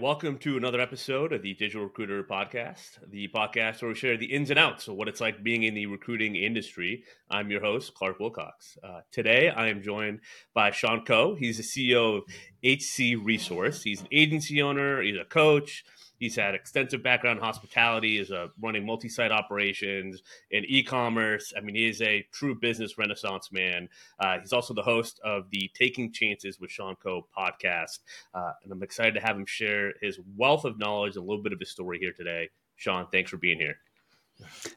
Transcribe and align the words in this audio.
Welcome 0.00 0.38
to 0.38 0.56
another 0.56 0.80
episode 0.80 1.32
of 1.32 1.42
the 1.42 1.54
Digital 1.54 1.82
Recruiter 1.82 2.22
Podcast, 2.22 2.98
the 3.10 3.26
podcast 3.34 3.82
where 3.82 3.88
we 3.88 3.96
share 3.96 4.16
the 4.16 4.32
ins 4.32 4.48
and 4.50 4.58
outs 4.58 4.86
of 4.86 4.94
what 4.94 5.08
it's 5.08 5.20
like 5.20 5.42
being 5.42 5.64
in 5.64 5.74
the 5.74 5.86
recruiting 5.86 6.36
industry. 6.36 7.02
I'm 7.28 7.50
your 7.50 7.60
host, 7.60 7.94
Clark 7.94 8.20
Wilcox. 8.20 8.78
Uh, 8.80 9.00
today, 9.10 9.48
I 9.48 9.68
am 9.68 9.82
joined 9.82 10.20
by 10.54 10.70
Shaun 10.70 11.04
Coe. 11.04 11.34
He's 11.34 11.56
the 11.56 11.64
CEO 11.64 12.18
of 12.18 12.24
HC 12.62 13.24
Resource. 13.24 13.82
He's 13.82 14.00
an 14.00 14.08
agency 14.12 14.62
owner, 14.62 15.02
he's 15.02 15.18
a 15.18 15.24
coach, 15.24 15.84
He's 16.18 16.36
had 16.36 16.54
extensive 16.54 17.02
background 17.02 17.38
in 17.38 17.44
hospitality, 17.44 18.18
is 18.18 18.30
a 18.30 18.50
running 18.60 18.84
multi-site 18.84 19.32
operations 19.32 20.22
in 20.50 20.64
e-commerce. 20.66 21.52
I 21.56 21.60
mean, 21.60 21.76
he 21.76 21.88
is 21.88 22.02
a 22.02 22.26
true 22.32 22.54
business 22.54 22.98
renaissance 22.98 23.50
man. 23.52 23.88
Uh, 24.18 24.38
he's 24.40 24.52
also 24.52 24.74
the 24.74 24.82
host 24.82 25.20
of 25.24 25.50
the 25.50 25.70
Taking 25.74 26.12
Chances 26.12 26.58
with 26.60 26.70
Shaun 26.70 26.96
Coe 26.96 27.26
podcast, 27.36 28.00
uh, 28.34 28.52
and 28.62 28.72
I'm 28.72 28.82
excited 28.82 29.14
to 29.14 29.20
have 29.20 29.36
him 29.36 29.46
share 29.46 29.94
his 30.00 30.18
wealth 30.36 30.64
of 30.64 30.78
knowledge 30.78 31.16
and 31.16 31.24
a 31.24 31.26
little 31.26 31.42
bit 31.42 31.52
of 31.52 31.60
his 31.60 31.70
story 31.70 31.98
here 31.98 32.12
today. 32.12 32.50
Shaun, 32.76 33.06
thanks 33.10 33.30
for 33.30 33.38
being 33.38 33.58
here. 33.58 33.76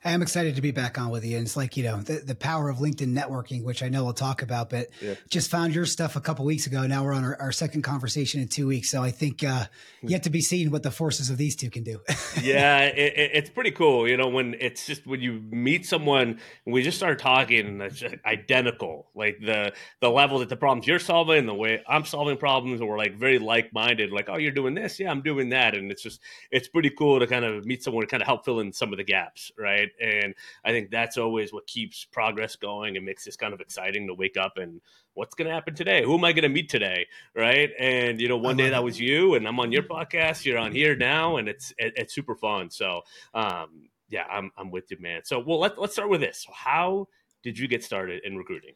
I 0.04 0.12
am 0.12 0.22
excited 0.22 0.56
to 0.56 0.62
be 0.62 0.72
back 0.72 0.98
on 0.98 1.10
with 1.10 1.24
you. 1.24 1.38
And 1.38 1.46
it's 1.46 1.56
like, 1.56 1.78
you 1.78 1.84
know, 1.84 1.98
the, 1.98 2.14
the 2.14 2.36
power 2.36 2.70
of 2.70 2.78
LinkedIn 2.78 3.14
networking, 3.14 3.64
which 3.64 3.84
I 3.84 3.90
know 3.90 4.04
we'll 4.04 4.14
talk 4.14 4.42
about, 4.42 4.70
but 4.70 4.88
yeah. 5.00 5.14
just 5.30 5.52
found 5.52 5.76
your 5.76 5.86
stuff 5.86 6.16
a 6.16 6.22
couple 6.22 6.46
weeks 6.46 6.66
ago. 6.66 6.88
Now 6.88 7.04
we're 7.04 7.14
on 7.14 7.24
our, 7.24 7.40
our, 7.40 7.52
second 7.52 7.84
conversation 7.84 8.42
in 8.42 8.48
two 8.48 8.66
weeks. 8.66 8.90
So 8.90 9.04
I 9.04 9.12
think 9.12 9.44
uh, 9.44 9.66
yet 10.02 10.24
to 10.24 10.32
be 10.32 10.42
seen 10.42 10.72
what 10.72 10.82
the 10.82 10.90
forces 10.90 11.30
of 11.30 11.38
these 11.38 11.56
two 11.56 11.70
can 11.70 11.84
do. 11.84 12.00
yeah, 12.42 12.86
it, 12.86 13.14
it's 13.16 13.50
pretty 13.52 13.72
cool. 13.72 14.08
You 14.08 14.18
know, 14.18 14.30
when 14.30 14.56
it's 14.60 14.88
just 14.88 15.06
when 15.06 15.22
you 15.22 15.44
meet 15.52 15.86
someone, 15.86 16.40
we 16.66 16.82
just 16.82 16.98
start 16.98 17.20
talking 17.20 17.68
and 17.68 17.82
it's 17.82 18.04
identical, 18.26 19.10
like 19.14 19.40
the, 19.40 19.74
the 20.00 20.10
level 20.10 20.40
that 20.40 20.50
the 20.50 20.58
problems 20.58 20.88
you're 20.88 21.00
solving, 21.00 21.46
the 21.46 21.54
way 21.54 21.84
I'm 21.88 22.06
solving 22.06 22.38
problems, 22.38 22.80
and 22.80 22.90
we're 22.90 22.98
like 22.98 23.16
very 23.16 23.38
like 23.38 23.74
minded, 23.74 24.12
like, 24.12 24.28
oh, 24.30 24.38
you're 24.38 24.52
doing 24.52 24.74
this. 24.74 25.00
Yeah, 25.00 25.12
I'm 25.12 25.22
doing 25.22 25.50
that. 25.50 25.76
And 25.76 25.92
it's 25.92 26.02
just, 26.02 26.20
it's 26.50 26.68
pretty 26.68 26.90
cool 26.90 27.20
to 27.20 27.28
kind 27.28 27.46
of 27.46 27.66
meet 27.66 27.84
someone 27.84 28.02
to 28.02 28.08
kind 28.08 28.24
of 28.24 28.28
help 28.28 28.44
fill 28.46 28.60
in 28.60 28.74
some 28.74 28.92
of 28.92 28.98
the 28.98 29.04
gaps 29.04 29.51
right? 29.58 29.90
And 30.02 30.34
I 30.64 30.72
think 30.72 30.92
that's 30.92 31.18
always 31.18 31.54
what 31.54 31.68
keeps 31.68 32.06
progress 32.06 32.56
going 32.56 32.98
and 32.98 33.06
makes 33.06 33.26
this 33.26 33.36
kind 33.36 33.54
of 33.54 33.62
exciting 33.62 34.08
to 34.08 34.14
wake 34.14 34.38
up 34.38 34.58
and 34.58 34.82
what's 35.14 35.36
going 35.36 35.48
to 35.48 35.54
happen 35.54 35.76
today? 35.76 36.04
Who 36.04 36.16
am 36.18 36.24
I 36.24 36.32
going 36.32 36.44
to 36.44 36.50
meet 36.50 36.70
today? 36.70 37.08
Right? 37.36 37.72
And 37.80 38.20
you 38.20 38.28
know, 38.28 38.38
one 38.38 38.58
day 38.58 38.70
that 38.70 38.84
was 38.84 39.00
you, 39.00 39.36
and 39.36 39.48
I'm 39.48 39.60
on 39.60 39.72
your 39.72 39.84
podcast. 39.84 40.46
You're 40.46 40.58
on 40.58 40.72
here 40.72 40.96
now, 40.96 41.38
and 41.38 41.48
it's 41.48 41.74
it, 41.78 41.94
it's 41.96 42.14
super 42.14 42.36
fun. 42.36 42.70
So, 42.70 43.02
um, 43.34 43.90
yeah, 44.10 44.26
I'm 44.30 44.52
I'm 44.58 44.72
with 44.72 44.92
you, 44.92 44.98
man. 45.00 45.22
So, 45.24 45.40
well, 45.40 45.60
let, 45.60 45.80
let's 45.80 45.94
start 45.94 46.10
with 46.10 46.22
this. 46.22 46.46
How 46.52 47.08
did 47.44 47.58
you 47.58 47.68
get 47.68 47.84
started 47.84 48.24
in 48.24 48.38
recruiting? 48.38 48.74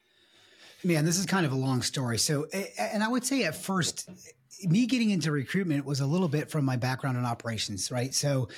Man, 0.83 1.05
this 1.05 1.17
is 1.17 1.25
kind 1.25 1.45
of 1.45 1.51
a 1.51 1.55
long 1.55 1.81
story. 1.81 2.17
So, 2.17 2.47
and 2.77 3.03
I 3.03 3.07
would 3.07 3.25
say 3.25 3.43
at 3.43 3.55
first, 3.55 4.07
me 4.63 4.85
getting 4.85 5.09
into 5.09 5.31
recruitment 5.31 5.85
was 5.85 5.99
a 5.99 6.05
little 6.05 6.27
bit 6.27 6.51
from 6.51 6.63
my 6.63 6.75
background 6.75 7.17
in 7.17 7.25
operations, 7.25 7.91
right? 7.91 8.13
So, 8.13 8.49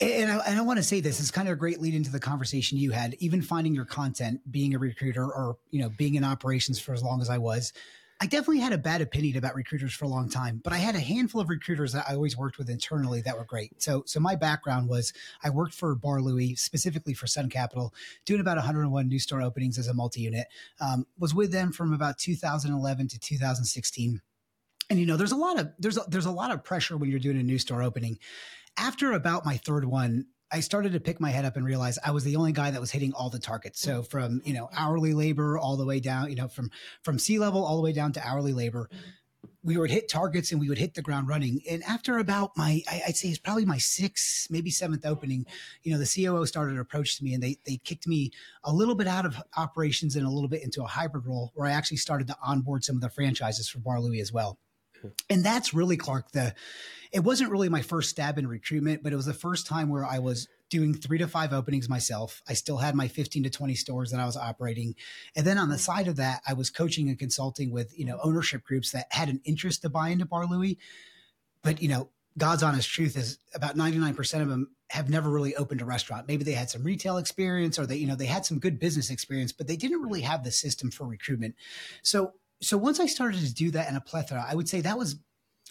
and 0.00 0.32
I, 0.32 0.38
and 0.46 0.58
I, 0.58 0.62
want 0.62 0.78
to 0.78 0.82
say 0.82 1.00
this 1.00 1.20
is 1.20 1.30
kind 1.30 1.48
of 1.48 1.52
a 1.52 1.56
great 1.56 1.80
lead 1.80 1.94
into 1.94 2.10
the 2.10 2.20
conversation 2.20 2.78
you 2.78 2.90
had. 2.90 3.14
Even 3.20 3.42
finding 3.42 3.74
your 3.74 3.84
content, 3.84 4.40
being 4.50 4.74
a 4.74 4.78
recruiter, 4.78 5.24
or 5.24 5.56
you 5.70 5.80
know, 5.80 5.88
being 5.88 6.14
in 6.14 6.24
operations 6.24 6.80
for 6.80 6.92
as 6.92 7.02
long 7.02 7.20
as 7.20 7.30
I 7.30 7.38
was, 7.38 7.72
I 8.20 8.26
definitely 8.26 8.60
had 8.60 8.72
a 8.72 8.78
bad 8.78 9.00
opinion 9.00 9.36
about 9.36 9.54
recruiters 9.54 9.92
for 9.92 10.04
a 10.04 10.08
long 10.08 10.28
time. 10.28 10.60
But 10.62 10.72
I 10.72 10.78
had 10.78 10.94
a 10.94 11.00
handful 11.00 11.40
of 11.40 11.48
recruiters 11.48 11.92
that 11.92 12.06
I 12.08 12.14
always 12.14 12.36
worked 12.36 12.58
with 12.58 12.70
internally 12.70 13.20
that 13.22 13.36
were 13.36 13.44
great. 13.44 13.82
So, 13.82 14.02
so 14.06 14.20
my 14.20 14.36
background 14.36 14.88
was 14.88 15.12
I 15.42 15.50
worked 15.50 15.74
for 15.74 15.94
Bar 15.94 16.22
Louie, 16.22 16.54
specifically 16.54 17.14
for 17.14 17.26
Sun 17.26 17.50
Capital, 17.50 17.92
doing 18.24 18.40
about 18.40 18.56
101 18.56 19.08
new 19.08 19.18
store 19.18 19.42
openings 19.42 19.78
as 19.78 19.88
a 19.88 19.94
multi-unit. 19.94 20.46
Um, 20.80 21.06
was 21.18 21.34
with 21.34 21.52
them 21.52 21.72
from 21.72 21.92
about 21.92 22.18
2011 22.18 23.08
to 23.08 23.18
2016 23.18 24.20
and 24.90 25.00
you 25.00 25.06
know 25.06 25.16
there's 25.16 25.32
a 25.32 25.36
lot 25.36 25.58
of 25.58 25.70
there's 25.78 25.96
a, 25.96 26.02
there's 26.08 26.26
a 26.26 26.30
lot 26.30 26.50
of 26.50 26.62
pressure 26.62 26.96
when 26.96 27.10
you're 27.10 27.18
doing 27.18 27.38
a 27.38 27.42
new 27.42 27.58
store 27.58 27.82
opening 27.82 28.18
after 28.76 29.12
about 29.12 29.44
my 29.44 29.56
third 29.56 29.84
one, 29.84 30.26
I 30.54 30.60
started 30.60 30.92
to 30.92 31.00
pick 31.00 31.20
my 31.20 31.30
head 31.30 31.44
up 31.44 31.56
and 31.56 31.64
realize 31.64 31.98
I 32.04 32.12
was 32.12 32.22
the 32.22 32.36
only 32.36 32.52
guy 32.52 32.70
that 32.70 32.80
was 32.80 32.92
hitting 32.92 33.12
all 33.12 33.28
the 33.28 33.40
targets. 33.40 33.80
So 33.80 34.00
mm-hmm. 34.00 34.08
from, 34.08 34.42
you 34.44 34.54
know, 34.54 34.68
hourly 34.76 35.12
labor 35.12 35.58
all 35.58 35.76
the 35.76 35.84
way 35.84 36.00
down, 36.00 36.30
you 36.30 36.36
know, 36.36 36.48
from 36.48 36.70
from 37.02 37.18
C 37.18 37.38
level 37.38 37.64
all 37.64 37.76
the 37.76 37.82
way 37.82 37.92
down 37.92 38.12
to 38.12 38.26
hourly 38.26 38.52
labor. 38.52 38.88
Mm-hmm. 38.92 39.10
We 39.62 39.78
would 39.78 39.90
hit 39.90 40.08
targets 40.08 40.52
and 40.52 40.60
we 40.60 40.68
would 40.68 40.78
hit 40.78 40.94
the 40.94 41.02
ground 41.02 41.26
running. 41.26 41.60
And 41.68 41.82
after 41.84 42.18
about 42.18 42.50
my, 42.56 42.82
I'd 43.06 43.16
say 43.16 43.28
it's 43.28 43.38
probably 43.38 43.64
my 43.64 43.78
sixth, 43.78 44.50
maybe 44.50 44.70
seventh 44.70 45.06
opening, 45.06 45.46
you 45.82 45.92
know, 45.92 45.98
the 45.98 46.06
COO 46.06 46.44
started 46.46 46.74
to 46.74 46.80
approach 46.80 47.16
to 47.16 47.24
me 47.24 47.34
and 47.34 47.42
they 47.42 47.56
they 47.66 47.78
kicked 47.78 48.06
me 48.06 48.30
a 48.62 48.72
little 48.72 48.94
bit 48.94 49.06
out 49.06 49.26
of 49.26 49.42
operations 49.56 50.16
and 50.16 50.26
a 50.26 50.30
little 50.30 50.48
bit 50.48 50.62
into 50.62 50.82
a 50.84 50.86
hybrid 50.86 51.26
role 51.26 51.50
where 51.54 51.66
I 51.66 51.72
actually 51.72 51.96
started 51.96 52.26
to 52.28 52.36
onboard 52.44 52.84
some 52.84 52.96
of 52.96 53.02
the 53.02 53.10
franchises 53.10 53.68
for 53.68 53.80
Bar 53.80 54.00
Louie 54.00 54.20
as 54.20 54.32
well. 54.32 54.58
And 55.28 55.44
that's 55.44 55.74
really 55.74 55.96
Clark 55.96 56.32
the 56.32 56.54
it 57.14 57.22
wasn't 57.22 57.52
really 57.52 57.68
my 57.68 57.80
first 57.80 58.10
stab 58.10 58.38
in 58.38 58.46
recruitment, 58.48 59.04
but 59.04 59.12
it 59.12 59.16
was 59.16 59.26
the 59.26 59.32
first 59.32 59.68
time 59.68 59.88
where 59.88 60.04
I 60.04 60.18
was 60.18 60.48
doing 60.68 60.92
three 60.92 61.18
to 61.18 61.28
five 61.28 61.52
openings 61.52 61.88
myself. 61.88 62.42
I 62.48 62.54
still 62.54 62.78
had 62.78 62.96
my 62.96 63.06
15 63.06 63.44
to 63.44 63.50
20 63.50 63.76
stores 63.76 64.10
that 64.10 64.18
I 64.18 64.26
was 64.26 64.36
operating. 64.36 64.96
And 65.36 65.46
then 65.46 65.56
on 65.56 65.68
the 65.68 65.78
side 65.78 66.08
of 66.08 66.16
that, 66.16 66.40
I 66.44 66.54
was 66.54 66.70
coaching 66.70 67.08
and 67.08 67.16
consulting 67.16 67.70
with, 67.70 67.96
you 67.96 68.04
know, 68.04 68.18
ownership 68.24 68.64
groups 68.64 68.90
that 68.90 69.06
had 69.12 69.28
an 69.28 69.40
interest 69.44 69.82
to 69.82 69.88
buy 69.88 70.08
into 70.08 70.26
Bar 70.26 70.46
Louie. 70.46 70.78
But, 71.62 71.80
you 71.80 71.88
know, 71.88 72.10
God's 72.36 72.64
honest 72.64 72.90
truth 72.90 73.16
is 73.16 73.38
about 73.54 73.76
99% 73.76 74.42
of 74.42 74.48
them 74.48 74.74
have 74.90 75.08
never 75.08 75.30
really 75.30 75.54
opened 75.54 75.82
a 75.82 75.84
restaurant. 75.84 76.26
Maybe 76.26 76.42
they 76.42 76.52
had 76.52 76.68
some 76.68 76.82
retail 76.82 77.18
experience 77.18 77.78
or 77.78 77.86
they, 77.86 77.96
you 77.96 78.08
know, 78.08 78.16
they 78.16 78.26
had 78.26 78.44
some 78.44 78.58
good 78.58 78.80
business 78.80 79.10
experience, 79.10 79.52
but 79.52 79.68
they 79.68 79.76
didn't 79.76 80.02
really 80.02 80.22
have 80.22 80.42
the 80.42 80.50
system 80.50 80.90
for 80.90 81.06
recruitment. 81.06 81.54
So 82.02 82.32
so 82.64 82.78
once 82.78 83.00
I 83.00 83.06
started 83.06 83.40
to 83.40 83.54
do 83.54 83.70
that 83.72 83.88
in 83.88 83.96
a 83.96 84.00
plethora, 84.00 84.44
I 84.48 84.54
would 84.54 84.68
say 84.68 84.80
that 84.80 84.98
was 84.98 85.16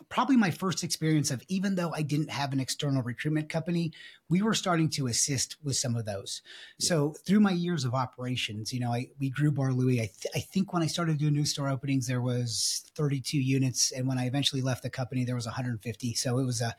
probably 0.10 0.36
my 0.36 0.50
first 0.50 0.84
experience 0.84 1.30
of 1.30 1.44
even 1.48 1.76
though 1.76 1.92
I 1.94 2.02
didn't 2.02 2.32
have 2.32 2.52
an 2.52 2.60
external 2.60 3.04
recruitment 3.04 3.48
company, 3.48 3.94
we 4.28 4.42
were 4.42 4.56
starting 4.56 4.90
to 4.92 5.08
assist 5.08 5.58
with 5.64 5.76
some 5.76 5.96
of 5.96 6.06
those. 6.06 6.42
Yeah. 6.80 6.88
So 6.88 7.16
through 7.26 7.42
my 7.42 7.52
years 7.52 7.86
of 7.86 7.94
operations, 7.94 8.74
you 8.74 8.80
know, 8.80 8.92
I 8.92 9.08
we 9.20 9.30
grew 9.30 9.52
Bar 9.52 9.74
Louie. 9.74 10.02
I, 10.02 10.10
th- 10.20 10.34
I 10.36 10.40
think 10.40 10.74
when 10.74 10.82
I 10.82 10.88
started 10.88 11.20
doing 11.20 11.34
new 11.34 11.46
store 11.46 11.70
openings, 11.70 12.08
there 12.08 12.22
was 12.22 12.84
32 12.96 13.38
units, 13.38 13.92
and 13.92 14.08
when 14.08 14.18
I 14.18 14.26
eventually 14.26 14.62
left 14.62 14.84
the 14.84 14.90
company, 14.90 15.26
there 15.26 15.36
was 15.36 15.46
150. 15.46 16.14
So 16.16 16.40
it 16.40 16.46
was 16.46 16.62
a 16.62 16.76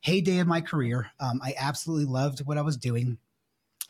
heyday 0.00 0.38
of 0.38 0.46
my 0.46 0.60
career. 0.60 1.10
Um, 1.20 1.40
I 1.42 1.54
absolutely 1.58 2.06
loved 2.06 2.40
what 2.40 2.58
I 2.58 2.62
was 2.62 2.76
doing 2.76 3.18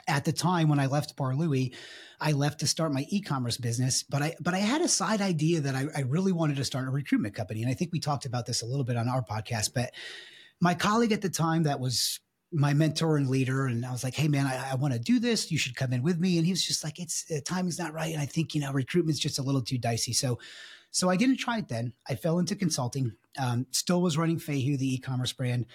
at 0.08 0.24
the 0.24 0.32
time 0.32 0.68
when 0.68 0.78
I 0.78 0.86
left 0.86 1.16
Bar 1.16 1.34
Louie, 1.34 1.74
I 2.20 2.32
left 2.32 2.60
to 2.60 2.66
start 2.66 2.92
my 2.92 3.06
e-commerce 3.08 3.56
business, 3.56 4.02
but 4.02 4.22
I 4.22 4.34
but 4.40 4.54
I 4.54 4.58
had 4.58 4.80
a 4.80 4.88
side 4.88 5.20
idea 5.20 5.60
that 5.60 5.74
I, 5.74 5.86
I 5.94 6.00
really 6.02 6.32
wanted 6.32 6.56
to 6.56 6.64
start 6.64 6.88
a 6.88 6.90
recruitment 6.90 7.34
company. 7.34 7.62
And 7.62 7.70
I 7.70 7.74
think 7.74 7.92
we 7.92 8.00
talked 8.00 8.24
about 8.24 8.46
this 8.46 8.62
a 8.62 8.66
little 8.66 8.84
bit 8.84 8.96
on 8.96 9.08
our 9.08 9.22
podcast, 9.22 9.74
but 9.74 9.92
my 10.60 10.74
colleague 10.74 11.12
at 11.12 11.20
the 11.20 11.28
time 11.28 11.64
that 11.64 11.80
was 11.80 12.20
my 12.52 12.72
mentor 12.72 13.16
and 13.16 13.28
leader 13.28 13.66
and 13.66 13.84
i 13.84 13.90
was 13.90 14.04
like 14.04 14.14
hey 14.14 14.28
man 14.28 14.46
i, 14.46 14.70
I 14.70 14.74
want 14.76 14.94
to 14.94 15.00
do 15.00 15.18
this. 15.18 15.50
You 15.50 15.58
should 15.58 15.74
come 15.74 15.92
in 15.92 16.02
with 16.02 16.18
me. 16.18 16.38
And 16.38 16.46
he 16.46 16.52
was 16.52 16.64
just 16.64 16.84
like 16.84 16.98
it's 16.98 17.24
the 17.24 17.40
timing's 17.40 17.78
not 17.78 17.92
right 17.92 18.12
and 18.12 18.22
i 18.22 18.26
think 18.26 18.54
you 18.54 18.60
know 18.60 18.72
recruitment's 18.72 19.20
just 19.20 19.38
a 19.38 19.42
little 19.42 19.62
too 19.62 19.78
dicey. 19.78 20.12
So 20.12 20.38
so 20.90 21.10
i 21.10 21.16
didn't 21.16 21.38
try 21.38 21.58
it 21.58 21.68
then. 21.68 21.92
I 22.08 22.14
fell 22.14 22.38
into 22.38 22.54
consulting 22.54 23.12
um, 23.38 23.66
still 23.70 24.00
was 24.00 24.16
running 24.16 24.38
Feihu, 24.38 24.78
the 24.78 24.94
e-commerce 24.94 25.32
brand 25.32 25.66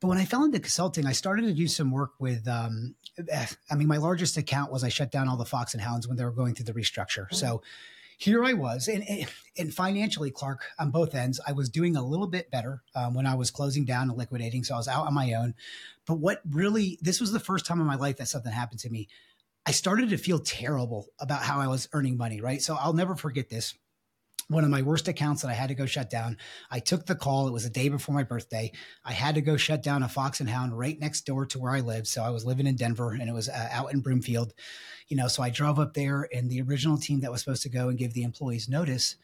but 0.00 0.08
when 0.08 0.18
I 0.18 0.24
fell 0.24 0.44
into 0.44 0.60
consulting, 0.60 1.06
I 1.06 1.12
started 1.12 1.42
to 1.42 1.52
do 1.52 1.68
some 1.68 1.90
work 1.90 2.12
with. 2.18 2.46
Um, 2.48 2.94
eh, 3.28 3.46
I 3.70 3.74
mean, 3.74 3.88
my 3.88 3.96
largest 3.96 4.36
account 4.36 4.72
was 4.72 4.84
I 4.84 4.88
shut 4.88 5.10
down 5.10 5.28
all 5.28 5.36
the 5.36 5.44
Fox 5.44 5.72
and 5.74 5.82
Hounds 5.82 6.06
when 6.06 6.16
they 6.16 6.24
were 6.24 6.30
going 6.30 6.54
through 6.54 6.66
the 6.66 6.74
restructure. 6.74 7.26
Mm-hmm. 7.26 7.36
So 7.36 7.62
here 8.18 8.44
I 8.44 8.52
was, 8.52 8.88
and, 8.88 9.04
and 9.58 9.74
financially, 9.74 10.30
Clark, 10.30 10.64
on 10.78 10.90
both 10.90 11.14
ends, 11.14 11.40
I 11.46 11.52
was 11.52 11.68
doing 11.68 11.96
a 11.96 12.04
little 12.04 12.26
bit 12.26 12.50
better 12.50 12.82
um, 12.94 13.14
when 13.14 13.26
I 13.26 13.34
was 13.34 13.50
closing 13.50 13.84
down 13.84 14.08
and 14.08 14.18
liquidating. 14.18 14.64
So 14.64 14.74
I 14.74 14.78
was 14.78 14.88
out 14.88 15.06
on 15.06 15.14
my 15.14 15.34
own. 15.34 15.54
But 16.06 16.16
what 16.16 16.40
really, 16.48 16.98
this 17.00 17.20
was 17.20 17.32
the 17.32 17.40
first 17.40 17.66
time 17.66 17.80
in 17.80 17.86
my 17.86 17.96
life 17.96 18.18
that 18.18 18.28
something 18.28 18.52
happened 18.52 18.80
to 18.80 18.90
me. 18.90 19.08
I 19.66 19.70
started 19.70 20.10
to 20.10 20.18
feel 20.18 20.38
terrible 20.38 21.06
about 21.18 21.42
how 21.42 21.60
I 21.60 21.68
was 21.68 21.88
earning 21.92 22.18
money, 22.18 22.40
right? 22.40 22.60
So 22.60 22.76
I'll 22.78 22.92
never 22.92 23.16
forget 23.16 23.48
this 23.48 23.74
one 24.48 24.64
of 24.64 24.70
my 24.70 24.82
worst 24.82 25.08
accounts 25.08 25.42
that 25.42 25.48
I 25.48 25.54
had 25.54 25.68
to 25.68 25.74
go 25.74 25.86
shut 25.86 26.10
down. 26.10 26.36
I 26.70 26.78
took 26.78 27.06
the 27.06 27.14
call. 27.14 27.48
It 27.48 27.52
was 27.52 27.64
a 27.64 27.70
day 27.70 27.88
before 27.88 28.14
my 28.14 28.22
birthday. 28.22 28.72
I 29.04 29.12
had 29.12 29.34
to 29.36 29.40
go 29.40 29.56
shut 29.56 29.82
down 29.82 30.02
a 30.02 30.08
Fox 30.08 30.40
and 30.40 30.48
Hound 30.48 30.78
right 30.78 30.98
next 30.98 31.26
door 31.26 31.46
to 31.46 31.58
where 31.58 31.72
I 31.72 31.80
live. 31.80 32.06
So 32.06 32.22
I 32.22 32.30
was 32.30 32.44
living 32.44 32.66
in 32.66 32.76
Denver 32.76 33.12
and 33.12 33.28
it 33.28 33.32
was 33.32 33.48
uh, 33.48 33.68
out 33.70 33.92
in 33.92 34.00
Broomfield. 34.00 34.52
You 35.08 35.16
know, 35.16 35.28
so 35.28 35.42
I 35.42 35.50
drove 35.50 35.78
up 35.78 35.94
there 35.94 36.28
and 36.32 36.50
the 36.50 36.62
original 36.62 36.96
team 36.96 37.20
that 37.20 37.30
was 37.30 37.40
supposed 37.40 37.62
to 37.62 37.68
go 37.68 37.88
and 37.88 37.98
give 37.98 38.14
the 38.14 38.22
employees 38.22 38.68
notice, 38.68 39.16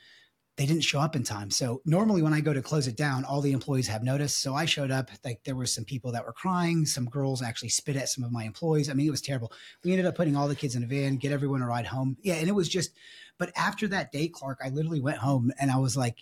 they 0.61 0.67
didn't 0.67 0.85
show 0.85 1.01
up 1.01 1.17
in 1.17 1.23
time. 1.23 1.51
So 1.51 1.81
normally 1.87 2.21
when 2.21 2.35
I 2.35 2.43
go 2.43 2.53
to 2.53 2.61
close 2.61 2.87
it 2.87 2.95
down, 2.95 3.25
all 3.25 3.41
the 3.41 3.53
employees 3.53 3.89
have 3.89 4.03
notice. 4.03 4.35
So 4.35 4.55
I 4.55 4.67
showed 4.67 4.91
up, 4.91 5.11
like 5.25 5.43
there 5.45 5.57
were 5.57 5.65
some 5.65 5.87
people 5.87 6.13
that 6.13 6.23
were 6.23 6.35
crying. 6.35 6.85
Some 6.85 7.07
girls 7.07 7.41
actually 7.41 7.71
spit 7.71 7.97
at 7.97 8.11
some 8.11 8.25
of 8.25 8.31
my 8.31 8.45
employees. 8.45 8.91
I 8.91 8.93
mean, 8.93 9.07
it 9.07 9.11
was 9.11 9.23
terrible. 9.23 9.53
We 9.83 9.93
ended 9.93 10.05
up 10.05 10.17
putting 10.17 10.37
all 10.37 10.49
the 10.49 10.55
kids 10.55 10.77
in 10.77 10.83
a 10.83 10.87
van, 10.87 11.17
get 11.17 11.33
everyone 11.33 11.63
a 11.63 11.67
ride 11.67 11.87
home. 11.87 12.19
Yeah. 12.21 12.35
And 12.35 12.47
it 12.47 12.53
was 12.53 12.69
just, 12.69 12.91
but 13.39 13.51
after 13.57 13.89
that 13.89 14.13
day, 14.13 14.29
Clark, 14.29 14.59
I 14.63 14.69
literally 14.69 15.01
went 15.01 15.17
home 15.17 15.51
and 15.59 15.71
I 15.71 15.79
was 15.79 15.97
like, 15.97 16.19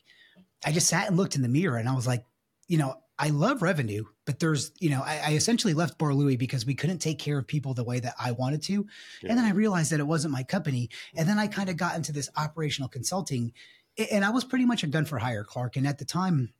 I 0.64 0.70
just 0.70 0.87
sat 0.87 1.08
and 1.08 1.17
looked 1.17 1.35
in 1.35 1.43
the 1.43 1.49
mirror 1.49 1.76
and 1.76 1.88
I 1.88 1.96
was 1.96 2.06
like, 2.06 2.25
you 2.69 2.79
know, 2.79 2.94
I 3.19 3.31
love 3.31 3.62
revenue, 3.62 4.05
but 4.25 4.38
there's, 4.38 4.70
you 4.79 4.90
know, 4.90 5.02
I, 5.05 5.20
I 5.26 5.32
essentially 5.32 5.75
left 5.75 5.99
Bar 5.99 6.14
Louie 6.14 6.37
because 6.37 6.64
we 6.64 6.76
couldn't 6.76 6.99
take 6.99 7.19
care 7.19 7.38
of 7.38 7.49
people 7.49 7.75
the 7.75 7.82
way 7.82 7.99
that 7.99 8.14
I 8.17 8.31
wanted 8.31 8.62
to. 8.64 8.87
Yeah. 9.20 9.31
And 9.31 9.38
then 9.38 9.44
I 9.44 9.50
realized 9.50 9.90
that 9.90 9.99
it 9.99 10.06
wasn't 10.06 10.32
my 10.32 10.44
company. 10.44 10.90
And 11.17 11.29
then 11.29 11.40
I 11.40 11.49
kind 11.49 11.69
of 11.69 11.76
got 11.76 11.96
into 11.96 12.12
this 12.12 12.31
operational 12.37 12.88
consulting 12.88 13.52
and 13.99 14.25
I 14.25 14.31
was 14.31 14.45
pretty 14.45 14.65
much 14.65 14.83
a 14.83 14.87
gun 14.87 15.05
for 15.05 15.19
hire, 15.19 15.45
Clark. 15.45 15.77
And 15.77 15.87
at 15.87 15.99
the 15.99 16.05
time, 16.05 16.53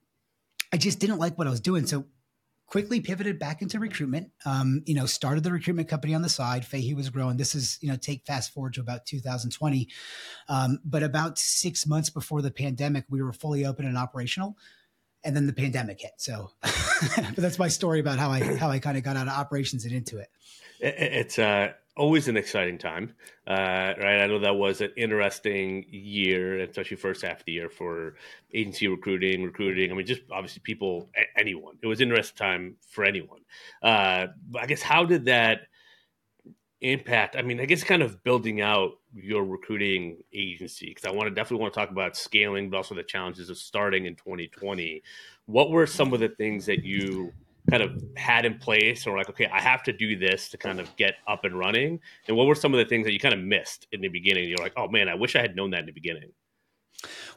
I 0.73 0.77
just 0.77 0.99
didn't 0.99 1.19
like 1.19 1.39
what 1.39 1.47
I 1.47 1.51
was 1.51 1.61
doing. 1.61 1.87
So 1.87 2.05
quickly 2.67 3.01
pivoted 3.01 3.39
back 3.39 3.63
into 3.63 3.79
recruitment. 3.79 4.31
Um, 4.45 4.83
you 4.87 4.95
know, 4.95 5.07
started 5.07 5.43
the 5.43 5.53
recruitment 5.53 5.89
company 5.89 6.15
on 6.15 6.23
the 6.23 6.29
side. 6.29 6.65
Fahey 6.65 6.95
was 6.95 7.11
growing. 7.11 7.37
This 7.37 7.55
is, 7.55 7.79
you 7.81 7.89
know, 7.89 7.97
take 7.97 8.27
fast 8.27 8.53
forward 8.53 8.75
to 8.75 8.81
about 8.81 9.07
2020. 9.07 9.89
Um, 10.49 10.79
but 10.85 11.03
about 11.03 11.39
six 11.39 11.87
months 11.87 12.11
before 12.11 12.43
the 12.43 12.51
pandemic, 12.51 13.05
we 13.09 13.23
were 13.23 13.33
fully 13.33 13.65
open 13.65 13.87
and 13.87 13.97
operational. 13.97 14.57
And 15.25 15.35
then 15.35 15.47
the 15.47 15.53
pandemic 15.53 16.01
hit. 16.01 16.13
So 16.19 16.51
that's 17.37 17.59
my 17.59 17.69
story 17.69 17.99
about 17.99 18.19
how 18.19 18.31
I 18.31 18.57
how 18.57 18.71
I 18.71 18.79
kind 18.79 18.97
of 18.97 19.03
got 19.03 19.17
out 19.17 19.27
of 19.27 19.33
operations 19.35 19.85
and 19.85 19.93
into 19.93 20.19
it. 20.19 20.29
It's 20.81 21.41
uh 21.41 21.73
always 21.99 22.29
an 22.29 22.37
exciting 22.37 22.79
time, 22.79 23.15
uh, 23.47 23.95
right? 23.99 24.23
I 24.23 24.27
know 24.27 24.39
that 24.39 24.55
was 24.55 24.81
an 24.81 24.93
interesting 24.97 25.85
year, 25.91 26.61
especially 26.61 26.97
first 26.97 27.23
half 27.23 27.41
of 27.41 27.45
the 27.45 27.53
year 27.53 27.69
for 27.69 28.15
agency 28.55 28.89
recruiting, 28.89 29.43
recruiting. 29.43 29.91
I 29.91 29.95
mean, 29.95 30.07
just 30.07 30.23
obviously 30.31 30.63
people, 30.65 31.11
anyone. 31.37 31.77
It 31.83 31.87
was 31.87 32.01
an 32.01 32.09
interesting 32.09 32.39
time 32.39 32.77
for 32.89 33.05
anyone. 33.05 33.41
Uh, 33.83 34.29
I 34.59 34.67
guess 34.67 34.83
how 34.83 35.05
did 35.05 35.27
that 35.27 35.63
impact? 36.81 37.37
I 37.37 37.43
mean, 37.43 37.61
I 37.61 37.65
guess 37.65 37.83
kind 37.83 38.03
of 38.03 38.23
building 38.23 38.61
out 38.61 38.93
your 39.15 39.45
recruiting 39.45 40.19
agency 40.33 40.87
because 40.87 41.05
I 41.05 41.11
want 41.11 41.29
to 41.29 41.35
definitely 41.35 41.63
want 41.63 41.75
to 41.75 41.81
talk 41.81 41.91
about 41.91 42.17
scaling, 42.17 42.71
but 42.71 42.77
also 42.79 42.95
the 42.95 43.03
challenges 43.03 43.51
of 43.51 43.59
starting 43.59 44.07
in 44.07 44.15
2020. 44.15 45.03
What 45.47 45.71
were 45.71 45.87
some 45.87 46.13
of 46.13 46.21
the 46.21 46.29
things 46.29 46.67
that 46.67 46.85
you 46.85 47.33
kind 47.71 47.83
of 47.83 48.03
had 48.17 48.45
in 48.45 48.59
place 48.59 49.07
or 49.07 49.17
like 49.17 49.29
okay 49.29 49.47
i 49.47 49.61
have 49.61 49.83
to 49.83 49.93
do 49.93 50.17
this 50.17 50.49
to 50.49 50.57
kind 50.57 50.81
of 50.81 50.95
get 50.97 51.17
up 51.27 51.45
and 51.45 51.59
running. 51.59 52.01
And 52.27 52.37
what 52.37 52.47
were 52.47 52.55
some 52.55 52.73
of 52.73 52.79
the 52.79 52.85
things 52.85 53.07
that 53.07 53.13
you 53.13 53.21
kind 53.21 53.35
of 53.35 53.41
missed 53.41 53.87
in 53.93 54.01
the 54.01 54.09
beginning? 54.09 54.49
You're 54.49 54.59
like 54.59 54.75
oh 54.77 54.89
man 54.89 55.09
i 55.09 55.15
wish 55.15 55.37
i 55.37 55.41
had 55.41 55.57
known 55.57 55.71
that 55.71 55.81
in 55.81 55.87
the 55.87 55.93
beginning. 55.93 56.33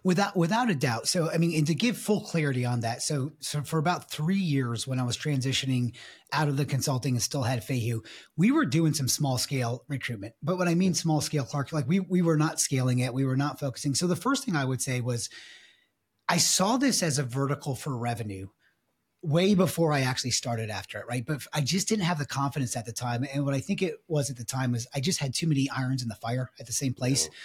Without 0.04 0.36
without 0.36 0.72
a 0.72 0.76
doubt. 0.76 1.08
So 1.08 1.30
i 1.30 1.38
mean 1.38 1.56
and 1.58 1.68
to 1.68 1.76
give 1.76 1.98
full 1.98 2.22
clarity 2.22 2.66
on 2.66 2.80
that 2.82 3.02
so 3.02 3.32
so 3.40 3.62
for 3.62 3.78
about 3.78 4.10
three 4.10 4.40
years 4.40 4.88
when 4.88 5.00
i 5.00 5.04
was 5.04 5.18
transitioning 5.18 5.96
out 6.34 6.48
of 6.48 6.58
the 6.58 6.66
consulting 6.66 7.16
and 7.16 7.22
still 7.22 7.44
had 7.44 7.64
Fahey, 7.64 8.00
we 8.38 8.52
were 8.52 8.66
doing 8.66 8.94
some 8.94 9.08
small 9.08 9.38
scale 9.38 9.84
recruitment. 9.88 10.34
But 10.42 10.58
when 10.58 10.68
i 10.68 10.76
mean 10.76 10.94
small 10.94 11.22
scale 11.22 11.44
clark 11.44 11.72
like 11.72 11.88
we 11.88 12.00
we 12.00 12.22
were 12.22 12.38
not 12.38 12.60
scaling 12.60 13.00
it. 13.00 13.14
We 13.14 13.26
were 13.26 13.38
not 13.38 13.60
focusing. 13.60 13.96
So 13.96 14.08
the 14.08 14.16
first 14.16 14.46
thing 14.46 14.56
i 14.56 14.66
would 14.66 14.82
say 14.82 15.02
was 15.02 15.30
i 16.28 16.38
saw 16.38 16.78
this 16.78 17.04
as 17.04 17.20
a 17.20 17.24
vertical 17.24 17.76
for 17.76 17.96
revenue 17.98 18.48
way 19.24 19.54
before 19.54 19.94
I 19.94 20.02
actually 20.02 20.32
started 20.32 20.70
after 20.70 21.00
it, 21.00 21.06
right? 21.08 21.26
But 21.26 21.46
I 21.54 21.62
just 21.62 21.88
didn't 21.88 22.06
have 22.06 22.18
the 22.18 22.26
confidence 22.26 22.76
at 22.76 22.86
the 22.86 22.92
time. 22.92 23.26
And 23.34 23.46
what 23.46 23.54
I 23.54 23.60
think 23.60 23.82
it 23.82 24.02
was 24.08 24.30
at 24.30 24.38
the 24.38 24.44
time 24.44 24.72
was 24.72 24.88
I 24.96 25.00
just 25.00 25.20
had 25.20 25.34
too 25.34 25.48
many 25.48 25.70
irons 25.70 26.02
in 26.02 26.10
the 26.10 26.16
fire 26.16 26.50
at 26.60 26.66
the 26.66 26.74
same 26.74 26.94
place. 26.94 27.30
Oh. 27.30 27.36